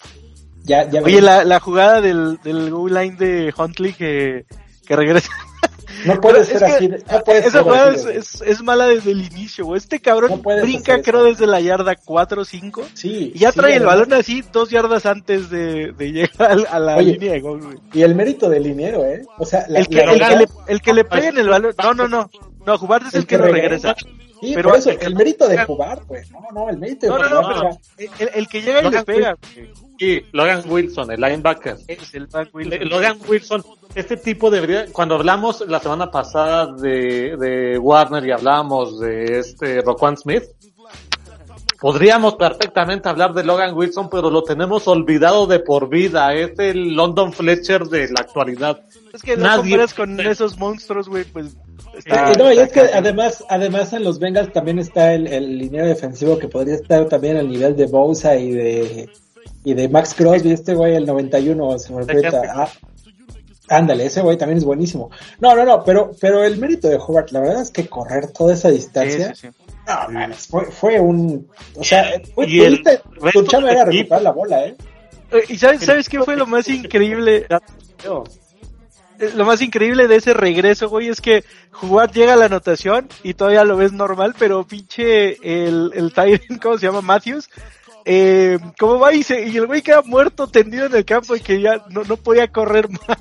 Ya, 0.66 0.88
ya 0.88 1.02
Oye, 1.02 1.20
la, 1.20 1.44
la 1.44 1.60
jugada 1.60 2.00
del, 2.00 2.38
del 2.44 2.70
goal 2.70 2.94
line 2.94 3.16
de 3.16 3.52
Huntley 3.58 3.94
que, 3.94 4.46
que 4.86 4.96
regresa 4.96 5.30
No 6.06 6.22
puede 6.22 6.44
ser 6.46 6.64
así. 6.64 6.88
No 6.88 7.24
puede 7.24 7.40
esa 7.40 7.50
ser 7.52 7.62
jugada 7.64 7.92
así, 7.92 8.10
es, 8.10 8.36
es, 8.36 8.42
es 8.42 8.62
mala 8.64 8.86
desde 8.88 9.12
el 9.12 9.24
inicio, 9.26 9.66
güey. 9.66 9.80
Este 9.80 10.00
cabrón 10.00 10.42
No 10.44 10.62
brinca, 10.62 11.02
creo, 11.02 11.24
desde 11.24 11.48
la 11.48 11.60
yarda 11.62 11.96
4 11.96 12.42
o 12.42 12.46
5. 12.46 12.84
Sí. 12.94 13.32
Y 13.34 13.40
ya 13.40 13.52
sí, 13.52 13.60
trae 13.60 13.76
el 13.76 13.86
balón 13.86 14.14
así 14.14 14.44
dos 14.54 14.70
yardas 14.70 15.06
antes 15.06 15.50
de, 15.50 15.94
de 15.94 16.12
llegar 16.12 16.52
al- 16.52 16.68
a 16.70 16.80
la 16.80 16.98
Oye, 16.98 17.14
línea 17.14 17.34
de 17.34 17.40
gol, 17.40 17.62
güey. 17.64 17.78
Y 17.94 18.04
el 18.04 18.14
mérito 18.14 18.50
del 18.50 18.64
liniero, 18.64 19.04
¿eh? 19.06 19.24
O 19.40 19.46
sea, 19.46 19.66
la, 19.68 19.80
El 19.80 19.88
que, 19.88 19.96
la- 20.06 20.12
el, 20.14 20.20
que 20.20 20.36
le, 20.36 20.48
el 20.68 20.82
que 20.82 20.94
le 20.94 21.06
pegue 21.06 21.28
en 21.30 21.38
el 21.40 21.50
balón. 21.50 21.74
No, 21.82 21.94
no, 21.94 22.08
no. 22.08 22.30
No, 22.66 22.78
jugar 22.78 23.04
es 23.08 23.14
el, 23.16 23.26
que, 23.26 23.38
lo 23.38 23.46
regresa. 23.46 23.96
Sí, 24.42 24.52
pero 24.54 24.70
por 24.70 24.78
eso, 24.80 24.90
el 24.92 25.00
que- 25.00 25.06
el 25.06 25.16
mérito 25.16 25.48
de 25.48 25.58
jugar, 25.66 26.02
pues. 26.08 26.30
No, 26.32 26.42
no, 26.54 26.70
el 26.70 26.78
mérito 26.78 27.06
de 27.08 27.12
No, 27.12 27.18
no, 27.18 27.42
jugar. 27.44 27.56
no, 27.56 27.64
no. 27.70 27.80
El, 27.98 28.10
el- 28.20 28.30
el 28.36 28.48
que 28.48 28.62
llega 28.62 28.80
y 28.80 28.84
le 28.84 28.90
Logan 28.90 29.06
pega. 29.06 29.38
Y 29.98 30.22
Logan 30.34 30.62
Wilson, 30.68 31.10
el 31.12 31.22
linebacker. 31.22 31.78
Es 31.88 32.14
el. 32.14 32.28
Le- 32.54 32.86
Logan 32.86 33.18
Wilson, 33.28 33.64
este 33.96 34.18
tipo 34.18 34.50
debería, 34.50 34.86
cuando 34.92 35.16
hablamos 35.16 35.64
la 35.68 35.80
semana 35.80 36.12
pasada 36.12 36.68
de, 36.74 37.36
de 37.38 37.78
Warner 37.80 38.26
y 38.26 38.32
hablamos 38.32 39.00
de 39.00 39.40
este 39.40 39.82
Roquan 39.82 40.18
Smith, 40.18 40.44
podríamos 41.80 42.36
perfectamente 42.36 43.10
hablar 43.10 43.34
de 43.34 43.44
Logan 43.44 43.76
Wilson, 43.76 44.10
pero 44.10 44.30
lo 44.30 44.44
tenemos 44.44 44.88
olvidado 44.88 45.46
de 45.48 45.60
por 45.60 45.90
vida. 45.90 46.34
Es 46.34 46.58
el 46.60 46.94
London 46.96 47.32
Fletcher 47.34 47.84
de 47.86 48.08
la 48.10 48.22
actualidad. 48.22 48.80
Es 49.14 49.22
que 49.22 49.38
no 49.38 49.44
Nadie- 49.44 49.72
comparas 49.72 49.94
con 49.94 50.20
esos 50.20 50.58
monstruos, 50.58 51.08
güey, 51.10 51.24
pues. 51.26 51.56
está- 51.98 52.32
Eh, 52.32 52.36
no, 52.38 52.52
y 52.52 52.58
es 52.60 52.72
que 52.72 52.82
además, 52.82 53.44
además 53.50 53.94
en 53.94 54.04
los 54.04 54.20
Bengals 54.20 54.52
también 54.52 54.80
está 54.80 55.14
el, 55.14 55.28
el 55.28 55.58
liniero 55.58 55.88
defensivo 55.88 56.38
que 56.38 56.48
podría 56.48 56.76
estar 56.76 57.08
también 57.08 57.38
al 57.38 57.50
nivel 57.50 57.76
de 57.76 57.88
Bosa 57.88 58.36
y 58.36 58.52
de 58.52 59.10
y 59.64 59.74
de 59.74 59.90
Max 59.90 60.14
Crosby, 60.16 60.52
este 60.52 60.76
güey 60.76 60.96
el 60.96 61.06
91 61.08 61.80
se 61.80 61.92
me. 61.94 62.04
Ah, 62.54 62.70
ándale, 63.70 64.06
ese 64.06 64.22
güey 64.22 64.38
también 64.38 64.58
es 64.60 64.64
buenísimo. 64.66 65.10
No, 65.40 65.56
no, 65.56 65.66
no, 65.66 65.84
pero 65.84 66.12
pero 66.20 66.44
el 66.44 66.58
mérito 66.58 66.88
de 66.88 66.98
Hobart, 66.98 67.32
la 67.32 67.40
verdad 67.42 67.62
es 67.62 67.72
que 67.72 67.88
correr 67.88 68.32
toda 68.32 68.54
esa 68.54 68.70
distancia, 68.70 69.34
sí, 69.36 69.48
sí. 69.48 69.66
no, 69.88 70.10
mames, 70.12 70.48
fue 70.48 70.66
fue 70.72 71.00
un, 71.00 71.48
o 71.76 71.84
sea, 71.84 72.22
fue, 72.34 72.48
Y 72.50 72.62
el 72.62 72.84
tuviste- 72.84 73.02
tu 73.34 73.58
era 73.68 73.86
recuperar 73.86 74.22
la 74.22 74.32
bola, 74.32 74.66
¿eh? 74.66 74.76
Eh, 75.32 75.44
¿Y 75.50 75.58
sabes, 75.58 75.84
sabes 75.84 76.08
qué 76.10 76.20
fue 76.22 76.36
lo 76.36 76.46
más 76.46 76.68
increíble? 76.70 77.48
Eh, 79.20 79.32
Lo 79.36 79.46
más 79.46 79.62
increíble 79.62 80.08
de 80.08 80.18
ese 80.18 80.34
regreso, 80.34 80.90
güey, 80.90 81.08
es 81.08 81.22
que 81.22 81.44
jugar 81.72 82.12
llega 82.12 82.34
a 82.34 82.36
la 82.36 82.46
anotación 82.46 83.08
y 83.24 83.34
todavía 83.34 83.64
lo 83.64 83.78
ves 83.78 83.94
normal, 83.94 84.36
pero 84.38 84.66
pinche 84.68 85.38
el, 85.42 85.92
el 85.96 86.14
Tyrant, 86.14 86.62
¿cómo 86.62 86.78
se 86.78 86.86
llama? 86.88 87.02
Matthews. 87.02 87.50
Eh, 88.08 88.60
¿Cómo 88.80 89.00
va? 89.00 89.14
Y, 89.14 89.24
se- 89.24 89.48
y 89.48 89.58
el 89.58 89.66
güey 89.66 89.82
queda 89.82 90.04
muerto 90.04 90.48
tendido 90.48 90.86
en 90.86 90.96
el 90.96 91.04
campo 91.06 91.36
y 91.36 91.40
que 91.40 91.60
ya 91.60 91.84
no, 91.90 92.04
no 92.04 92.18
podía 92.18 92.52
correr 92.52 92.88
más. 92.90 93.18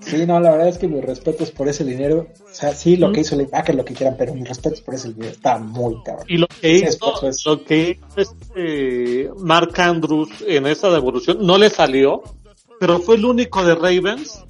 Sí, 0.00 0.26
no, 0.26 0.38
la 0.40 0.50
verdad 0.52 0.68
es 0.68 0.78
que 0.78 0.86
mis 0.86 1.02
respetos 1.04 1.50
por 1.50 1.66
ese 1.68 1.82
dinero. 1.84 2.28
O 2.44 2.54
sea, 2.54 2.74
sí, 2.74 2.96
lo 2.96 3.10
que 3.12 3.20
hizo 3.20 3.34
el 3.34 3.40
linebacker, 3.40 3.74
lo 3.74 3.84
que 3.84 3.94
quieran, 3.94 4.14
pero 4.18 4.34
mis 4.34 4.46
respetos 4.46 4.80
por 4.82 4.94
ese 4.94 5.08
dinero. 5.08 5.32
Está 5.32 5.58
muy 5.58 5.96
cabrón. 6.04 6.26
Y 6.28 6.36
lo 6.38 6.46
que 6.48 6.70
hizo, 6.70 7.26
es- 7.28 7.44
lo 7.46 7.64
que 7.64 7.98
hizo 7.98 8.20
este 8.20 9.30
Mark 9.38 9.72
Andrews 9.80 10.28
en 10.46 10.66
esa 10.66 10.90
devolución 10.90 11.38
no 11.40 11.56
le 11.58 11.70
salió, 11.70 12.22
pero 12.78 12.98
fue 13.00 13.16
el 13.16 13.24
único 13.24 13.64
de 13.64 13.74
Ravens 13.74 14.44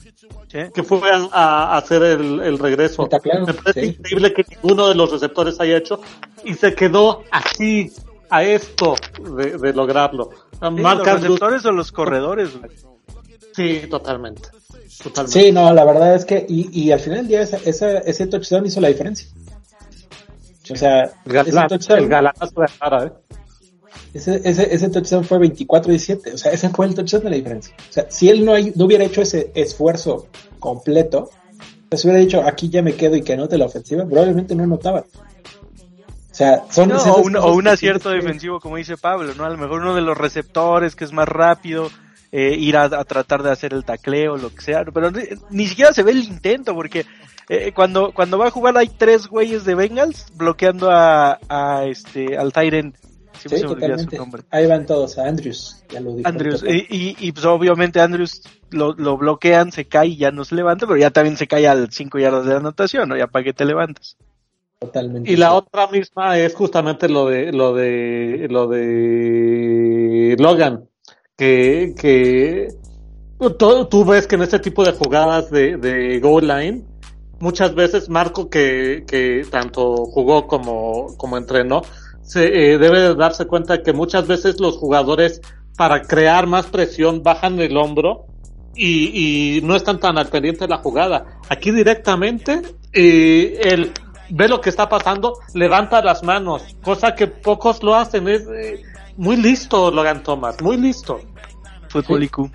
que 0.75 0.83
fue 0.83 1.01
a, 1.11 1.29
a 1.33 1.77
hacer 1.77 2.03
el, 2.03 2.41
el 2.41 2.59
regreso. 2.59 3.07
Claro, 3.09 3.47
Me 3.47 3.53
parece 3.55 3.81
sí. 3.83 3.87
increíble 3.99 4.33
que 4.33 4.45
ninguno 4.49 4.89
de 4.89 4.95
los 4.95 5.11
receptores 5.13 5.61
haya 5.61 5.77
hecho 5.77 6.01
y 6.45 6.55
se 6.55 6.75
quedó 6.75 7.23
así 7.31 7.93
a 8.31 8.43
esto 8.43 8.95
de, 9.37 9.59
de 9.59 9.73
lograrlo. 9.73 10.31
Mark 10.61 10.99
¿Los 11.05 11.21
receptores 11.23 11.65
o 11.67 11.73
los 11.73 11.93
corredores, 11.93 12.51
sí, 13.55 13.83
totalmente. 13.91 14.49
totalmente. 15.03 15.41
Sí, 15.43 15.53
no, 15.53 15.73
la 15.73 15.85
verdad 15.85 16.15
es 16.15 16.25
que, 16.25 16.45
y, 16.49 16.69
y 16.87 16.93
al 16.93 17.01
final 17.01 17.19
del 17.19 17.29
día 17.29 17.43
esa, 17.43 17.59
esa- 17.65 17.99
ese 17.99 18.27
touchdown 18.27 18.67
hizo 18.67 18.81
la 18.81 18.89
diferencia. 18.89 19.29
O 20.71 20.77
sea, 20.77 21.05
ese 21.05 21.13
galán, 21.33 21.69
touchdown, 21.69 21.99
el 22.01 22.09
galanazo 22.09 22.61
de 22.61 22.67
cara, 22.81 23.05
¿eh? 23.05 23.13
ese, 24.15 24.41
ese, 24.45 24.75
ese 24.75 24.89
touchdown 24.89 25.25
fue 25.25 25.39
24-17. 25.39 26.35
O 26.35 26.39
sea, 26.39 26.53
ese 26.53 26.71
fue 26.71 26.87
el 26.87 26.95
touchdown 26.95 27.25
de 27.25 27.31
la 27.31 27.37
diferencia. 27.37 27.75
O 27.89 27.93
sea, 27.93 28.07
si 28.11 28.29
él 28.31 28.45
no, 28.45 28.53
hay- 28.55 28.73
no 28.75 28.87
hubiera 28.87 29.05
hecho 29.05 29.23
ese 29.23 29.53
esfuerzo 29.55 30.27
completo, 30.59 31.31
pues 31.89 32.05
hubiera 32.05 32.19
dicho, 32.19 32.43
aquí 32.45 32.69
ya 32.69 32.83
me 32.83 32.95
quedo 32.95 33.15
y 33.15 33.23
que 33.23 33.35
anote 33.35 33.57
la 33.59 33.67
ofensiva, 33.67 34.05
probablemente 34.05 34.57
no 34.57 34.65
anotaba. 34.65 35.05
O 36.37 36.39
sea, 36.39 36.65
son 36.69 36.91
No, 36.91 36.97
esas 36.97 37.09
o, 37.15 37.23
un, 37.23 37.35
o 37.35 37.71
acierto 37.71 38.11
defensivo, 38.11 38.61
como 38.61 38.77
dice 38.77 38.99
Pablo, 38.99 39.33
¿no? 39.35 39.47
A 39.47 39.49
lo 39.49 39.57
mejor 39.57 39.81
uno 39.81 39.95
de 39.95 40.03
los 40.03 40.19
receptores 40.19 40.95
que 40.95 41.05
es 41.05 41.13
más 41.15 41.27
rápido, 41.27 41.89
eh, 42.31 42.55
ir 42.59 42.77
a, 42.77 42.85
a 42.85 43.05
tratar 43.05 43.43
de 43.43 43.51
hacer 43.51 43.73
el 43.73 43.87
tacleo, 43.87 44.37
lo 44.37 44.55
que 44.55 44.61
sea, 44.61 44.85
pero 44.85 45.11
ni, 45.11 45.23
ni 45.49 45.67
siquiera 45.67 45.95
se 45.95 46.03
ve 46.03 46.11
el 46.11 46.23
intento, 46.25 46.75
porque 46.75 47.07
eh, 47.49 47.73
cuando, 47.75 48.13
cuando 48.13 48.37
va 48.37 48.49
a 48.49 48.51
jugar 48.51 48.77
hay 48.77 48.89
tres 48.89 49.29
güeyes 49.29 49.65
de 49.65 49.77
Bengals 49.77 50.27
bloqueando 50.35 50.91
a, 50.91 51.39
a 51.49 51.87
este, 51.87 52.37
al 52.37 52.53
Tyren, 52.53 52.93
siempre 53.39 53.41
Sí, 53.41 53.49
se 53.49 53.65
me 53.65 53.73
olvida 53.73 53.73
su 53.73 53.75
totalmente. 53.81 54.19
nombre. 54.19 54.43
Ahí 54.51 54.67
van 54.67 54.85
todos, 54.85 55.17
a 55.17 55.27
Andrews, 55.29 55.85
ya 55.89 56.01
lo 56.01 56.17
dijo. 56.17 56.29
Andrews, 56.29 56.63
y, 56.69 56.81
y, 56.95 57.17
y, 57.19 57.33
pues 57.33 57.47
obviamente 57.47 57.99
Andrews 58.03 58.43
lo, 58.69 58.93
lo 58.93 59.17
bloquean, 59.17 59.73
se 59.73 59.87
cae 59.87 60.09
y 60.09 60.17
ya 60.19 60.31
no 60.33 60.45
se 60.45 60.55
levanta, 60.55 60.87
pero 60.87 60.99
ya 60.99 61.11
también 61.11 61.39
se 61.39 61.47
cae 61.47 61.67
al 61.67 61.91
5 61.91 62.19
yardas 62.19 62.45
de 62.45 62.51
la 62.53 62.59
anotación, 62.59 63.09
¿no? 63.09 63.17
Ya 63.17 63.27
para 63.27 63.43
que 63.43 63.55
te 63.55 63.65
levantes. 63.65 64.19
Totalmente. 64.79 65.31
Y 65.31 65.37
la 65.37 65.55
otra 65.55 65.87
misma 65.87 66.39
es 66.39 66.55
justamente 66.55 67.09
lo 67.09 67.27
de 67.27 67.51
lo 67.53 67.73
de 67.73 68.47
lo 68.51 68.69
de 68.69 70.37
Logan, 70.39 70.89
que 71.37 71.95
que 71.99 72.69
tú, 73.59 73.87
tú 73.87 74.05
ves 74.05 74.27
que 74.27 74.35
en 74.35 74.43
este 74.43 74.59
tipo 74.59 74.85
de 74.85 74.93
jugadas 74.93 75.51
de, 75.51 75.79
de 75.79 76.21
goal 76.21 76.47
line 76.47 76.85
muchas 77.41 77.75
veces 77.75 78.11
Marco 78.11 78.51
que, 78.51 79.05
que 79.07 79.47
tanto 79.51 80.07
jugó 80.07 80.47
como 80.47 81.17
como 81.17 81.39
entrenó 81.39 81.83
se 82.23 82.73
eh, 82.73 82.79
debe 82.79 83.01
de 83.01 83.15
darse 83.15 83.47
cuenta 83.47 83.83
que 83.83 83.93
muchas 83.93 84.27
veces 84.27 84.61
los 84.61 84.77
jugadores 84.77 85.41
para 85.77 86.03
crear 86.03 86.47
más 86.47 86.67
presión 86.67 87.23
bajan 87.23 87.61
el 87.61 87.77
hombro 87.77 88.27
y, 88.75 89.57
y 89.59 89.61
no 89.63 89.77
están 89.77 90.01
tan 90.01 90.19
al 90.19 90.29
pendiente 90.29 90.65
de 90.65 90.69
la 90.69 90.79
jugada. 90.79 91.39
Aquí 91.49 91.71
directamente 91.71 92.63
eh, 92.93 93.61
el 93.63 93.93
ve 94.31 94.49
lo 94.49 94.61
que 94.61 94.71
está 94.71 94.89
pasando, 94.89 95.39
levanta 95.55 96.03
las 96.03 96.23
manos, 96.23 96.63
cosa 96.83 97.15
que 97.15 97.27
pocos 97.27 97.83
lo 97.83 97.95
hacen. 97.95 98.29
Es 98.29 98.43
eh, 98.43 98.83
muy 99.17 99.37
listo 99.37 99.91
Logan 99.91 100.23
Thomas, 100.23 100.61
muy 100.61 100.77
listo. 100.77 101.21
Fútbol 101.89 102.21
Sí. 102.21 102.25
IQ. 102.27 102.51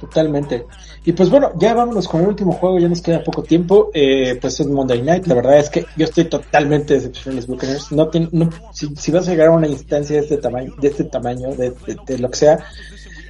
Totalmente. 0.00 0.66
Y 1.06 1.12
pues 1.12 1.30
bueno, 1.30 1.52
ya 1.56 1.74
vámonos 1.74 2.08
con 2.08 2.22
el 2.22 2.28
último 2.28 2.52
juego, 2.52 2.78
ya 2.78 2.88
nos 2.88 3.00
queda 3.00 3.22
poco 3.22 3.42
tiempo. 3.42 3.90
Eh, 3.94 4.38
pues 4.40 4.58
es 4.60 4.66
Monday 4.66 5.02
Night. 5.02 5.26
La 5.26 5.34
verdad 5.34 5.58
es 5.58 5.70
que 5.70 5.86
yo 5.96 6.04
estoy 6.04 6.24
totalmente 6.24 6.94
decepcionado 6.94 7.30
de 7.32 7.36
los 7.36 7.46
Buccaneers. 7.46 7.92
No 8.32 8.50
si, 8.72 8.94
si 8.96 9.12
vas 9.12 9.26
a 9.28 9.30
llegar 9.32 9.48
a 9.48 9.50
una 9.52 9.66
instancia 9.68 10.16
de 10.16 10.22
este 10.22 10.36
tamaño, 10.38 10.74
de 10.78 10.88
este 10.88 11.04
tamaño, 11.04 11.50
de, 11.54 11.70
de- 11.70 11.96
de 12.06 12.18
lo 12.18 12.30
que 12.30 12.36
sea, 12.36 12.58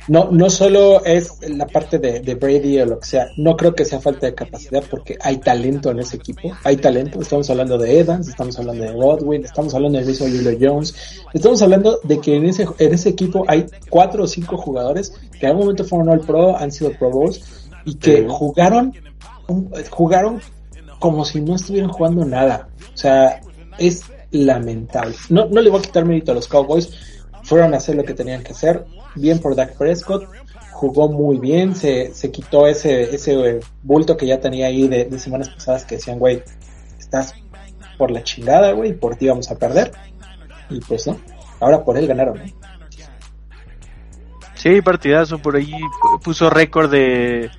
no, 0.09 0.31
no 0.31 0.51
solo 0.51 1.05
es 1.05 1.33
la 1.49 1.67
parte 1.67 1.99
de, 1.99 2.21
de 2.21 2.35
Brady 2.35 2.79
o 2.81 2.87
lo 2.87 2.99
que 2.99 3.07
sea. 3.07 3.27
No 3.37 3.57
creo 3.57 3.75
que 3.75 3.85
sea 3.85 4.01
falta 4.01 4.27
de 4.27 4.35
capacidad 4.35 4.83
porque 4.91 5.17
hay 5.21 5.39
talento 5.39 5.91
en 5.91 6.01
ese 6.01 6.17
equipo. 6.17 6.53
Hay 6.63 6.77
talento. 6.77 7.21
Estamos 7.21 7.49
hablando 7.51 7.79
de 7.79 8.01
Evans, 8.01 8.29
estamos 8.29 8.59
hablando 8.59 8.85
de 8.85 8.93
Godwin, 8.93 9.45
estamos 9.45 9.75
hablando 9.75 9.99
del 9.99 10.07
mismo 10.07 10.27
Julio 10.27 10.59
Jones. 10.61 10.95
Estamos 11.33 11.63
hablando 11.63 11.99
de 12.03 12.21
que 12.21 12.37
en 12.37 12.45
ese, 12.47 12.67
en 12.79 12.95
ese 12.95 13.09
equipo 13.09 13.45
hay 13.49 13.67
cuatro 13.89 14.25
o 14.25 14.27
cinco 14.27 14.57
jugadores 14.57 15.11
que 15.39 15.47
en 15.47 15.51
algún 15.51 15.63
momento 15.67 15.85
fueron 15.85 16.09
All 16.11 16.21
Pro, 16.21 16.57
han 16.57 16.71
sido 16.71 16.93
Pro 16.93 17.11
Bowls 17.11 17.43
y 17.85 17.95
que 17.95 18.19
Sí. 18.19 18.27
jugaron, 18.29 18.93
jugaron 19.91 20.41
como 20.99 21.25
si 21.25 21.41
no 21.41 21.57
estuvieran 21.57 21.91
jugando 21.91 22.25
nada. 22.25 22.69
O 22.95 22.97
sea, 22.97 23.41
es 23.79 24.03
lamentable. 24.31 25.15
No, 25.29 25.47
no 25.47 25.61
le 25.61 25.71
voy 25.71 25.81
a 25.81 25.83
quitar 25.83 26.05
mérito 26.05 26.33
a 26.33 26.35
los 26.35 26.49
Cowboys. 26.49 26.91
Fueron 27.43 27.75
a 27.75 27.77
hacer 27.77 27.95
lo 27.95 28.05
que 28.05 28.15
tenían 28.15 28.43
que 28.43 28.53
hacer. 28.53 28.85
Bien 29.15 29.39
por 29.39 29.55
Dak 29.55 29.77
Prescott. 29.77 30.29
Jugó 30.73 31.09
muy 31.09 31.39
bien. 31.39 31.75
Se, 31.75 32.13
se 32.15 32.31
quitó 32.31 32.67
ese, 32.67 33.15
ese 33.15 33.33
eh, 33.49 33.61
bulto 33.83 34.17
que 34.17 34.27
ya 34.27 34.41
tenía 34.41 34.67
ahí 34.67 34.89
de, 34.89 35.19
semanas 35.19 35.49
pasadas 35.49 35.85
que 35.85 35.97
decían, 35.97 36.19
güey, 36.19 36.43
estás 36.99 37.35
por 37.97 38.11
la 38.11 38.23
chingada, 38.23 38.73
güey, 38.73 38.93
por 38.93 39.17
ti 39.17 39.29
vamos 39.29 39.51
a 39.51 39.57
perder. 39.57 39.93
Y 40.71 40.81
pues 40.81 41.07
no. 41.07 41.19
Ahora 41.61 41.85
por 41.85 41.97
él 41.97 42.07
ganaron, 42.07 42.39
¿no? 42.39 42.45
Sí, 44.55 44.81
partidazo 44.81 45.39
por 45.39 45.57
ahí 45.57 45.71
pu- 45.73 46.23
puso 46.23 46.49
récord 46.49 46.91
de 46.91 47.51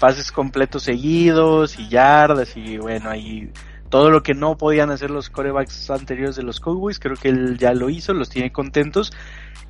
pases 0.00 0.32
completos 0.32 0.82
seguidos 0.82 1.78
y 1.78 1.88
yardas 1.88 2.56
y 2.56 2.78
bueno, 2.78 3.10
ahí 3.10 3.50
todo 3.88 4.10
lo 4.10 4.22
que 4.22 4.34
no 4.34 4.56
podían 4.58 4.90
hacer 4.90 5.10
los 5.10 5.30
corebacks 5.30 5.90
anteriores 5.90 6.36
de 6.36 6.42
los 6.42 6.60
Cowboys, 6.60 6.98
creo 6.98 7.16
que 7.16 7.28
él 7.28 7.58
ya 7.58 7.72
lo 7.74 7.88
hizo, 7.90 8.12
los 8.12 8.28
tiene 8.28 8.52
contentos. 8.52 9.12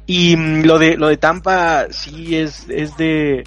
Y 0.08 0.36
mm, 0.36 0.62
lo 0.64 0.78
de 0.78 0.96
lo 0.96 1.06
de 1.08 1.18
Tampa 1.18 1.86
sí 1.90 2.34
es 2.34 2.66
es 2.70 2.96
de 2.96 3.44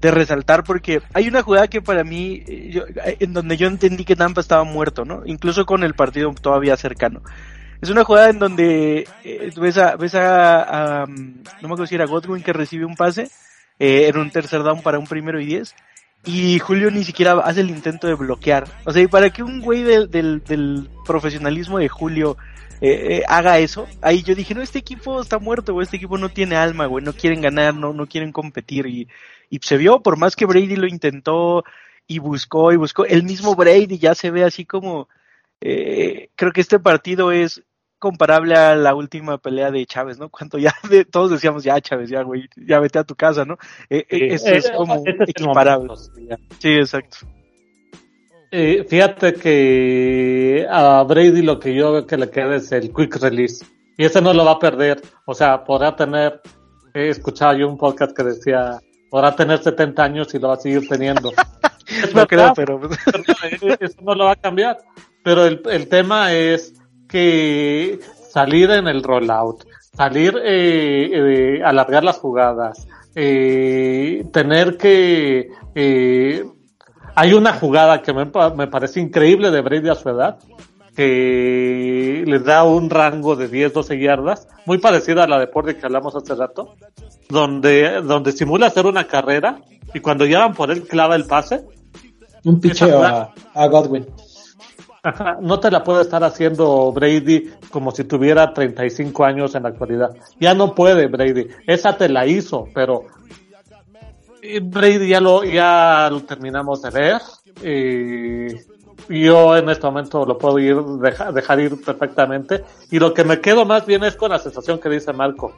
de 0.00 0.10
resaltar 0.10 0.64
porque 0.64 1.02
hay 1.12 1.28
una 1.28 1.42
jugada 1.42 1.68
que 1.68 1.82
para 1.82 2.02
mí 2.04 2.42
eh, 2.46 2.70
yo- 2.72 2.86
eh, 3.04 3.16
en 3.20 3.32
donde 3.34 3.56
yo 3.56 3.66
entendí 3.66 4.04
que 4.04 4.16
Tampa 4.16 4.40
estaba 4.40 4.64
muerto, 4.64 5.04
¿no? 5.04 5.22
Incluso 5.26 5.66
con 5.66 5.82
el 5.84 5.94
partido 5.94 6.32
todavía 6.40 6.76
cercano. 6.76 7.20
Es 7.82 7.90
una 7.90 8.04
jugada 8.04 8.30
en 8.30 8.38
donde 8.38 9.06
eh, 9.24 9.50
ves 9.60 9.76
a, 9.76 9.96
ves 9.96 10.14
a, 10.14 11.02
a, 11.02 11.04
um, 11.04 11.14
no 11.60 11.68
me 11.68 11.74
acuerdo 11.74 11.86
si 11.86 11.94
era 11.96 12.06
Godwin 12.06 12.42
que 12.42 12.52
recibe 12.52 12.84
un 12.84 12.96
pase, 12.96 13.28
eh, 13.78 14.08
en 14.08 14.16
un 14.18 14.30
tercer 14.30 14.62
down 14.62 14.82
para 14.82 14.98
un 14.98 15.06
primero 15.06 15.40
y 15.40 15.46
diez, 15.46 15.74
y 16.24 16.58
Julio 16.58 16.90
ni 16.90 17.04
siquiera 17.04 17.32
hace 17.44 17.60
el 17.60 17.70
intento 17.70 18.06
de 18.08 18.14
bloquear. 18.14 18.64
O 18.84 18.92
sea, 18.92 19.02
y 19.02 19.06
para 19.08 19.30
que 19.30 19.42
un 19.44 19.60
güey 19.60 19.82
del, 19.82 20.10
del, 20.10 20.42
del 20.44 20.88
profesionalismo 21.06 21.78
de 21.78 21.88
Julio 21.88 22.36
eh, 22.80 23.18
eh, 23.18 23.22
haga 23.28 23.58
eso, 23.58 23.86
ahí 24.02 24.22
yo 24.22 24.34
dije, 24.34 24.54
no, 24.54 24.62
este 24.62 24.78
equipo 24.78 25.20
está 25.20 25.38
muerto, 25.38 25.72
güey, 25.72 25.84
este 25.84 25.96
equipo 25.96 26.18
no 26.18 26.28
tiene 26.28 26.56
alma, 26.56 26.86
güey, 26.86 27.04
no 27.04 27.12
quieren 27.12 27.40
ganar, 27.40 27.74
no, 27.74 27.92
no 27.92 28.06
quieren 28.06 28.32
competir 28.32 28.86
y, 28.86 29.08
y 29.50 29.58
se 29.62 29.76
vio, 29.76 30.00
por 30.00 30.16
más 30.16 30.36
que 30.36 30.46
Brady 30.46 30.76
lo 30.76 30.86
intentó 30.86 31.64
y 32.06 32.18
buscó 32.18 32.72
y 32.72 32.76
buscó, 32.76 33.04
el 33.04 33.22
mismo 33.22 33.54
Brady 33.54 33.98
ya 33.98 34.14
se 34.14 34.30
ve 34.30 34.44
así 34.44 34.64
como, 34.64 35.08
eh, 35.60 36.30
creo 36.36 36.52
que 36.52 36.60
este 36.60 36.78
partido 36.78 37.32
es 37.32 37.62
comparable 37.98 38.54
a 38.54 38.76
la 38.76 38.94
última 38.94 39.38
pelea 39.38 39.70
de 39.70 39.84
Chávez, 39.86 40.18
¿no? 40.18 40.28
Cuando 40.30 40.58
ya 40.58 40.74
de, 40.88 41.04
todos 41.04 41.30
decíamos, 41.30 41.64
ya 41.64 41.80
Chávez, 41.80 42.10
ya 42.10 42.22
güey, 42.22 42.48
ya 42.56 42.80
vete 42.80 42.98
a 42.98 43.04
tu 43.04 43.14
casa, 43.14 43.44
¿no? 43.44 43.58
Eh, 43.90 44.06
eh, 44.08 44.34
eso 44.34 44.48
es 44.48 44.70
como 44.70 44.96
Este 44.96 45.24
es 45.24 45.30
equiparable. 45.30 45.88
momento. 45.88 46.38
Sí, 46.58 46.70
exacto. 46.74 47.18
Eh, 48.50 48.84
fíjate 48.88 49.34
que 49.34 50.66
a 50.70 51.02
Brady 51.02 51.42
lo 51.42 51.58
que 51.58 51.74
yo 51.74 51.92
veo 51.92 52.06
que 52.06 52.16
le 52.16 52.30
queda 52.30 52.56
es 52.56 52.72
el 52.72 52.92
quick 52.92 53.16
release. 53.16 53.64
Y 53.96 54.04
ese 54.04 54.20
no 54.22 54.32
lo 54.32 54.44
va 54.44 54.52
a 54.52 54.58
perder. 54.58 55.02
O 55.26 55.34
sea, 55.34 55.64
podrá 55.64 55.94
tener, 55.94 56.40
he 56.94 57.08
escuchado 57.08 57.54
yo 57.56 57.68
un 57.68 57.76
podcast 57.76 58.16
que 58.16 58.22
decía, 58.22 58.78
podrá 59.10 59.34
tener 59.34 59.58
70 59.58 60.02
años 60.02 60.34
y 60.34 60.38
lo 60.38 60.48
va 60.48 60.54
a 60.54 60.58
seguir 60.58 60.88
teniendo. 60.88 61.32
Es 61.88 62.14
No 62.14 62.26
creo, 62.26 62.52
verdad, 62.54 62.54
pero 62.54 62.80
pero 62.80 63.76
eso 63.80 63.96
no 64.02 64.14
lo 64.14 64.26
va 64.26 64.32
a 64.32 64.36
cambiar. 64.36 64.76
Pero 65.24 65.46
el, 65.46 65.62
el 65.70 65.88
tema 65.88 66.34
es 66.34 66.74
que 67.08 67.98
salir 68.30 68.70
en 68.70 68.86
el 68.86 69.02
rollout, 69.02 69.64
salir, 69.96 70.36
eh, 70.44 71.10
eh, 71.12 71.62
alargar 71.64 72.04
las 72.04 72.18
jugadas, 72.18 72.86
eh, 73.14 74.24
tener 74.32 74.76
que, 74.76 75.48
eh, 75.74 76.44
hay 77.18 77.34
una 77.34 77.52
jugada 77.52 78.00
que 78.00 78.12
me, 78.12 78.30
me 78.56 78.68
parece 78.68 79.00
increíble 79.00 79.50
de 79.50 79.60
Brady 79.60 79.88
a 79.88 79.96
su 79.96 80.08
edad, 80.08 80.38
que 80.94 82.22
les 82.24 82.44
da 82.44 82.62
un 82.62 82.88
rango 82.88 83.34
de 83.34 83.48
10, 83.48 83.72
12 83.72 83.98
yardas, 83.98 84.46
muy 84.66 84.78
parecida 84.78 85.24
a 85.24 85.26
la 85.26 85.40
de 85.40 85.48
Porte 85.48 85.76
que 85.76 85.84
hablamos 85.84 86.14
hace 86.14 86.36
rato, 86.36 86.76
donde, 87.28 88.02
donde 88.02 88.30
simula 88.30 88.68
hacer 88.68 88.86
una 88.86 89.08
carrera 89.08 89.58
y 89.92 89.98
cuando 89.98 90.26
llevan 90.26 90.54
por 90.54 90.70
él 90.70 90.86
clava 90.86 91.16
el 91.16 91.24
pase, 91.24 91.64
Un 92.44 92.60
picheo 92.60 93.02
a, 93.02 93.34
a 93.52 93.66
Godwin. 93.66 94.06
Ajá, 95.02 95.38
no 95.40 95.58
te 95.58 95.72
la 95.72 95.82
puede 95.82 96.02
estar 96.02 96.22
haciendo 96.22 96.92
Brady 96.92 97.50
como 97.70 97.90
si 97.90 98.04
tuviera 98.04 98.52
35 98.52 99.24
años 99.24 99.56
en 99.56 99.64
la 99.64 99.70
actualidad. 99.70 100.10
Ya 100.38 100.54
no 100.54 100.72
puede 100.72 101.08
Brady. 101.08 101.48
Esa 101.66 101.96
te 101.96 102.08
la 102.08 102.26
hizo, 102.26 102.68
pero 102.72 103.06
Brady 104.62 105.08
ya 105.08 105.20
lo, 105.20 105.44
ya 105.44 106.08
lo 106.10 106.20
terminamos 106.22 106.82
de 106.82 106.90
ver. 106.90 107.20
Yo 109.08 109.56
en 109.56 109.68
este 109.70 109.86
momento 109.86 110.24
lo 110.26 110.36
puedo 110.36 110.58
ir, 110.58 110.76
deja- 111.00 111.32
dejar 111.32 111.60
ir 111.60 111.82
perfectamente. 111.82 112.64
Y 112.90 112.98
lo 112.98 113.14
que 113.14 113.24
me 113.24 113.40
quedo 113.40 113.64
más 113.64 113.86
bien 113.86 114.04
es 114.04 114.16
con 114.16 114.30
la 114.30 114.38
sensación 114.38 114.78
que 114.78 114.88
dice 114.90 115.12
Marco. 115.12 115.54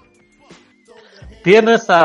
Tienes 1.43 1.87
a, 1.89 1.97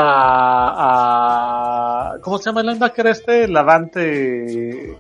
a 2.14 2.20
¿cómo 2.22 2.38
se 2.38 2.46
llama 2.46 2.62
el 2.62 2.68
linebacker 2.68 3.08
este? 3.08 3.48
Lavante 3.48 4.98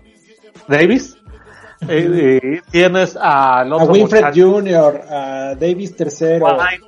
Davis. 0.67 1.17
Eh, 1.87 2.39
eh, 2.41 2.61
tienes 2.71 3.15
al 3.15 3.71
A 3.71 3.75
otro 3.75 3.93
Winfred 3.93 4.21
Jr., 4.35 5.01
a 5.09 5.55
Davis. 5.59 5.95
White, 6.57 6.83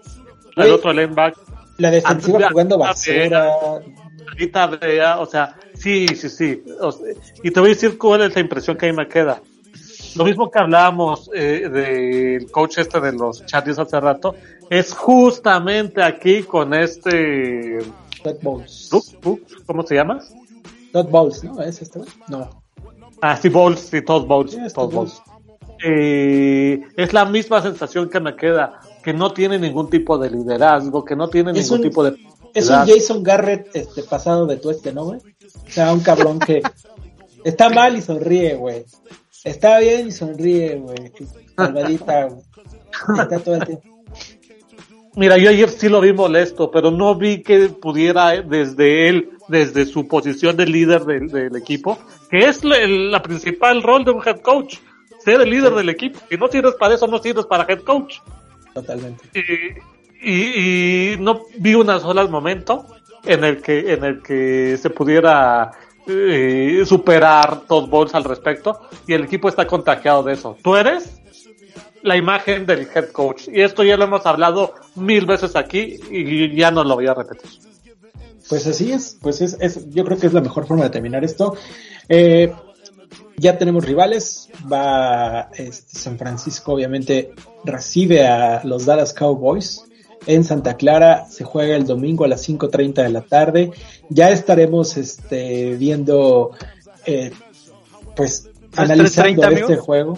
el 0.56 0.72
otro 0.72 0.94
linebacker, 0.94 1.44
La 1.78 1.92
defensiva 1.92 2.38
jugando 2.52 2.78
basura. 2.78 3.50
Ahorita 4.38 5.20
o 5.20 5.26
sea, 5.26 5.56
sí, 5.74 6.08
sí, 6.10 6.30
sí. 6.30 6.64
o 6.80 6.92
sea, 6.92 7.08
y 7.44 7.50
te 7.52 7.60
voy 7.60 7.72
a 7.72 7.74
decir 7.74 7.98
cuál 7.98 8.22
es 8.22 8.36
la 8.36 8.42
impresión 8.42 8.78
que 8.78 8.88
a 8.88 8.92
mí 8.92 8.96
me 8.98 9.08
queda. 9.08 9.42
Lo 10.16 10.24
mismo 10.26 10.50
que 10.50 10.60
hablábamos 10.60 11.30
eh, 11.34 11.68
del 11.70 12.52
coach 12.52 12.78
este 12.78 13.00
de 13.00 13.14
los 13.14 13.46
Chargers 13.46 13.80
hace 13.80 14.00
rato, 14.00 14.36
es 14.70 14.94
justamente 14.94 16.02
aquí 16.04 16.44
con 16.44 16.74
este... 16.74 17.80
Todd 18.24 18.36
Bowles. 18.42 18.90
¿Cómo 19.66 19.84
se 19.84 19.96
llama? 19.96 20.20
Todd 20.92 21.08
Bowles, 21.10 21.44
¿no? 21.44 21.62
¿Es 21.62 21.82
este? 21.82 22.00
No. 22.30 22.50
Ah, 23.22 23.36
sí, 23.38 23.50
Bowles, 23.50 23.80
sí, 23.80 24.02
Todd 24.02 24.26
Bowles. 24.26 24.52
Sí, 24.54 24.58
Todd 24.58 24.74
Todd 24.74 24.94
Bowles. 24.94 25.22
Eh, 25.84 26.82
es 26.96 27.14
la 27.14 27.26
misma 27.26 27.62
sensación 27.62 28.10
que 28.10 28.20
me 28.20 28.36
queda, 28.36 28.80
que 29.04 29.14
no 29.14 29.32
tiene 29.34 29.60
ningún 29.60 29.90
tipo 29.90 30.18
de 30.18 30.32
liderazgo, 30.32 31.06
que 31.06 31.16
no 31.16 31.28
tiene 31.30 31.52
Es 31.52 31.58
ningún 31.70 31.78
un- 31.80 31.84
tipo 31.90 32.04
de... 32.04 32.18
Es 32.58 32.70
un 32.70 32.88
Jason 32.88 33.24
Garrett 33.24 33.70
este, 33.74 34.04
pasado 34.04 34.46
de 34.48 34.58
tueste, 34.58 34.92
¿no, 34.92 35.06
güey? 35.06 35.20
O 35.20 35.72
sea, 35.72 35.94
un 35.94 36.00
cabrón 36.00 36.40
que 36.40 36.62
está 37.44 37.70
mal 37.70 37.96
y 37.96 38.02
sonríe, 38.02 38.56
güey. 38.56 38.86
Está 39.44 39.80
bien 39.80 40.08
y 40.08 40.12
sonríe, 40.12 40.76
güey. 40.76 41.12
Salvadita, 41.56 42.26
güey. 42.26 42.42
Está 43.22 43.40
todo 43.40 43.56
el 43.56 43.66
tiempo. 43.66 43.84
Mira, 45.16 45.38
yo 45.38 45.50
ayer 45.50 45.70
sí 45.70 45.90
lo 45.90 46.00
vi 46.00 46.14
molesto, 46.14 46.70
pero 46.70 46.92
no 46.92 47.16
vi 47.16 47.42
que 47.42 47.70
pudiera 47.70 48.36
eh, 48.36 48.44
desde 48.48 49.10
él, 49.10 49.32
desde 49.48 49.86
su 49.86 50.08
posición 50.08 50.56
de 50.58 50.68
líder 50.68 51.06
del, 51.06 51.28
del 51.30 51.56
equipo, 51.56 51.98
que 52.30 52.46
es 52.46 52.64
la, 52.64 53.22
principal 53.24 53.82
rol 53.82 54.06
de 54.06 54.12
un 54.12 54.22
head 54.24 54.42
coach, 54.42 54.78
ser 55.24 55.42
el 55.42 55.50
líder 55.50 55.74
del 55.74 55.90
equipo. 55.90 56.20
Si 56.30 56.38
no 56.38 56.48
sirves 56.48 56.76
para 56.76 56.94
eso, 56.94 57.08
no 57.08 57.18
sirves 57.18 57.46
para 57.48 57.66
head 57.68 57.82
coach. 57.82 58.18
Totalmente. 58.76 59.24
Y, 59.34 59.97
y, 60.22 61.16
no 61.20 61.46
vi 61.58 61.76
un 61.76 61.88
solo 61.88 62.28
momento 62.30 62.86
en 63.24 63.44
el 63.44 63.62
que, 63.62 63.94
en 63.94 64.04
el 64.04 64.22
que 64.22 64.78
se 64.78 64.90
pudiera 64.90 65.72
eh, 66.08 66.84
superar 66.86 67.62
Todd 67.68 67.90
Bowles 67.90 68.16
al 68.16 68.24
respecto, 68.24 68.82
y 69.08 69.14
el 69.14 69.26
equipo 69.26 69.50
está 69.50 69.68
contagiado 69.68 70.24
de 70.24 70.34
eso. 70.34 70.58
Tú 70.62 70.76
eres 70.76 71.22
la 72.04 72.16
imagen 72.16 72.66
del 72.66 72.88
head 72.94 73.12
coach, 73.12 73.48
y 73.52 73.62
esto 73.62 73.84
ya 73.84 73.98
lo 73.98 74.06
hemos 74.06 74.26
hablado 74.26 74.74
mil 74.96 75.26
veces 75.26 75.56
aquí, 75.56 76.00
y 76.10 76.56
ya 76.56 76.72
no 76.72 76.84
lo 76.84 76.96
voy 76.96 77.08
a 77.08 77.14
repetir. 77.14 77.50
Pues 78.48 78.66
así 78.66 78.94
es, 78.94 79.18
pues 79.22 79.42
es, 79.42 79.58
es, 79.60 79.90
yo 79.90 80.06
creo 80.06 80.18
que 80.18 80.28
es 80.28 80.34
la 80.34 80.42
mejor 80.42 80.66
forma 80.66 80.86
de 80.86 80.90
terminar 80.90 81.26
esto. 81.26 81.58
Eh, 82.08 82.54
ya 83.36 83.58
tenemos 83.58 83.84
rivales, 83.86 84.50
va 84.72 85.50
este, 85.54 86.00
San 86.00 86.18
Francisco, 86.18 86.74
obviamente 86.74 87.34
recibe 87.66 88.26
a 88.26 88.64
los 88.64 88.86
Dallas 88.86 89.14
Cowboys 89.14 89.84
en 90.26 90.44
Santa 90.44 90.76
Clara, 90.76 91.26
se 91.30 91.44
juega 91.44 91.76
el 91.76 91.86
domingo 91.86 92.26
a 92.26 92.28
las 92.28 92.48
5.30 92.48 93.04
de 93.04 93.10
la 93.10 93.22
tarde, 93.22 93.72
ya 94.10 94.32
estaremos 94.32 94.98
este, 94.98 95.76
viendo, 95.76 96.52
eh, 97.06 97.32
pues 98.16 98.50
¿A 98.76 98.82
las 98.82 98.92
analizando 98.92 99.42
3:30, 99.42 99.54
este 99.54 99.64
amigo? 99.64 99.84
juego. 99.84 100.18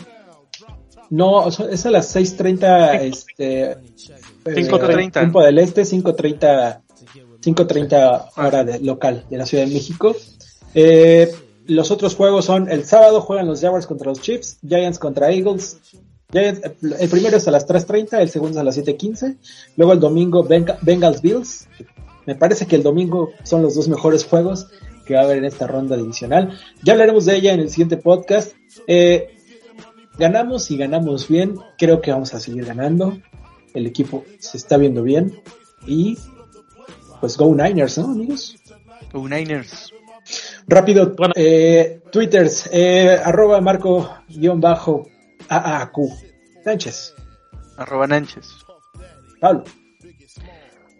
No, 1.12 1.48
es 1.48 1.86
a 1.86 1.92
las 1.92 2.16
6.30, 2.16 3.02
este, 3.02 3.72
eh, 3.72 3.78
5:30. 4.46 5.12
tiempo 5.12 5.42
del 5.42 5.58
este, 5.60 5.84
5.30 5.84 6.82
5.30 7.42 8.32
hora 8.36 8.64
de, 8.64 8.80
local 8.80 9.26
de 9.30 9.38
la 9.38 9.46
Ciudad 9.46 9.66
de 9.66 9.74
México. 9.74 10.16
Eh, 10.74 11.32
los 11.68 11.92
otros 11.92 12.16
juegos 12.16 12.46
son 12.46 12.70
el 12.70 12.86
sábado 12.86 13.22
juegan 13.22 13.48
los 13.48 13.62
Jaguars 13.62 13.88
contra 13.88 14.10
los 14.10 14.22
Chiefs, 14.22 14.58
Giants 14.68 15.00
contra 15.00 15.32
Eagles. 15.32 15.78
El 16.32 17.10
primero 17.10 17.38
es 17.38 17.48
a 17.48 17.52
las 17.52 17.68
3.30, 17.68 18.20
el 18.22 18.30
segundo 18.30 18.52
es 18.58 18.62
a 18.62 18.64
las 18.64 18.78
7.15. 18.78 19.38
Luego 19.78 19.94
el 19.94 20.00
domingo 20.00 20.44
Benga- 20.44 20.78
Bengals 20.82 21.22
Bills. 21.24 21.68
Me 22.28 22.36
parece 22.36 22.68
que 22.68 22.76
el 22.76 22.84
domingo 22.84 23.32
son 23.44 23.64
los 23.64 23.74
dos 23.74 23.88
mejores 23.88 24.26
juegos 24.26 24.68
que 25.06 25.16
va 25.16 25.22
a 25.22 25.24
haber 25.24 25.38
en 25.40 25.46
esta 25.46 25.66
ronda 25.66 25.98
divisional. 25.98 26.56
Ya 26.84 26.94
hablaremos 26.94 27.26
de 27.26 27.36
ella 27.36 27.54
en 27.54 27.62
el 27.62 27.70
siguiente 27.72 27.98
podcast. 27.98 28.54
Eh, 28.86 29.30
ganamos 30.20 30.70
y 30.70 30.78
ganamos 30.78 31.28
bien. 31.28 31.56
Creo 31.80 32.00
que 32.00 32.12
vamos 32.12 32.32
a 32.36 32.40
seguir 32.40 32.64
ganando. 32.64 33.18
El 33.74 33.88
equipo 33.88 34.24
se 34.38 34.58
está 34.58 34.78
viendo 34.78 35.02
bien. 35.02 35.42
Y 35.88 36.16
pues 37.22 37.38
Go 37.38 37.56
Niners, 37.56 37.98
¿no, 37.98 38.12
amigos? 38.12 38.56
Go 39.12 39.28
Niners. 39.28 39.92
Rápido, 40.68 41.16
Bueno. 41.18 41.34
eh, 41.36 42.02
twitters, 42.12 42.70
eh, 42.72 43.18
arroba 43.24 43.60
marco 43.62 44.08
guion 44.28 44.62
bajo 44.62 45.08
AAQ. 45.50 45.98
Sánchez, 46.64 47.16
Arroba 47.78 48.08
Nanches. 48.08 48.66
Pablo, 49.40 49.64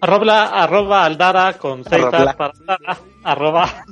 Arroba, 0.02 0.64
arroba 0.64 1.06
Aldara 1.06 1.54
con. 1.58 1.82
As 1.82 1.88
para 1.88 2.32
Aldara, 2.32 3.00
arroba, 3.24 3.86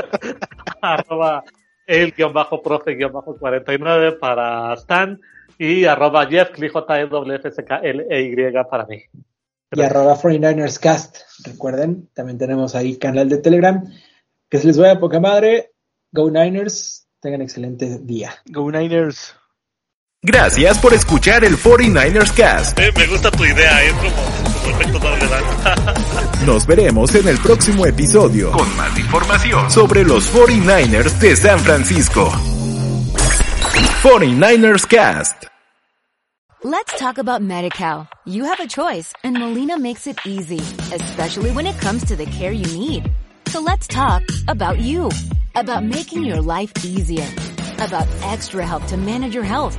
arroba 0.82 1.44
el 1.86 2.12
guion 2.12 2.32
bajo 2.32 2.62
profe 2.62 2.96
guion 2.96 3.12
bajo 3.12 3.36
49 3.36 4.12
para 4.12 4.74
Stan 4.74 5.20
y 5.58 5.84
arroba 5.84 6.26
Jeff 6.26 6.50
J 6.50 7.00
E 7.00 7.06
W 7.06 7.36
F 7.36 7.50
C 7.52 7.64
K 7.64 7.76
L 7.78 8.06
E 8.10 8.22
Y 8.22 8.64
para 8.68 8.86
mí. 8.86 9.02
y 9.70 9.82
arroba 9.82 10.16
49ers 10.16 10.80
Cast. 10.80 11.18
Recuerden, 11.44 12.08
también 12.12 12.38
tenemos 12.38 12.74
ahí 12.74 12.98
canal 12.98 13.28
de 13.28 13.38
Telegram. 13.38 13.84
Que 14.48 14.58
se 14.58 14.66
les 14.66 14.78
vaya 14.78 14.98
poca 14.98 15.20
madre. 15.20 15.72
Go 16.12 16.30
Niners, 16.30 17.08
tengan 17.20 17.42
excelente 17.42 17.98
día. 18.00 18.32
Go 18.46 18.70
Niners. 18.70 19.34
Gracias 20.28 20.78
por 20.78 20.92
escuchar 20.92 21.44
el 21.44 21.56
49ers 21.56 22.32
Cast. 22.32 22.76
me 22.76 23.06
gusta 23.06 23.30
tu 23.30 23.44
idea, 23.44 23.84
es 23.84 23.92
como, 23.92 24.70
efecto 24.74 24.98
doble 24.98 25.24
dan. 25.28 26.44
Nos 26.46 26.66
veremos 26.66 27.14
en 27.14 27.28
el 27.28 27.38
próximo 27.38 27.86
episodio 27.86 28.50
con 28.50 28.76
más 28.76 28.98
información 28.98 29.70
sobre 29.70 30.02
los 30.02 30.28
49ers 30.34 31.20
de 31.20 31.36
San 31.36 31.60
Francisco. 31.60 32.28
49ers 34.02 34.88
Cast. 34.88 35.46
Let's 36.64 36.98
talk 36.98 37.18
about 37.18 37.40
MediCal. 37.40 38.08
You 38.24 38.46
have 38.46 38.58
a 38.58 38.66
choice 38.66 39.12
and 39.22 39.38
Molina 39.38 39.78
makes 39.78 40.08
it 40.08 40.18
easy, 40.26 40.58
especially 40.92 41.52
when 41.52 41.68
it 41.68 41.78
comes 41.80 42.04
to 42.06 42.16
the 42.16 42.26
care 42.26 42.50
you 42.50 42.66
need. 42.76 43.12
So 43.46 43.60
let's 43.60 43.86
talk 43.86 44.24
about 44.48 44.80
you, 44.80 45.08
about 45.54 45.84
making 45.84 46.24
your 46.24 46.40
life 46.40 46.72
easier, 46.84 47.28
about 47.78 48.08
extra 48.24 48.66
help 48.66 48.84
to 48.86 48.96
manage 48.96 49.32
your 49.32 49.44
health. 49.44 49.78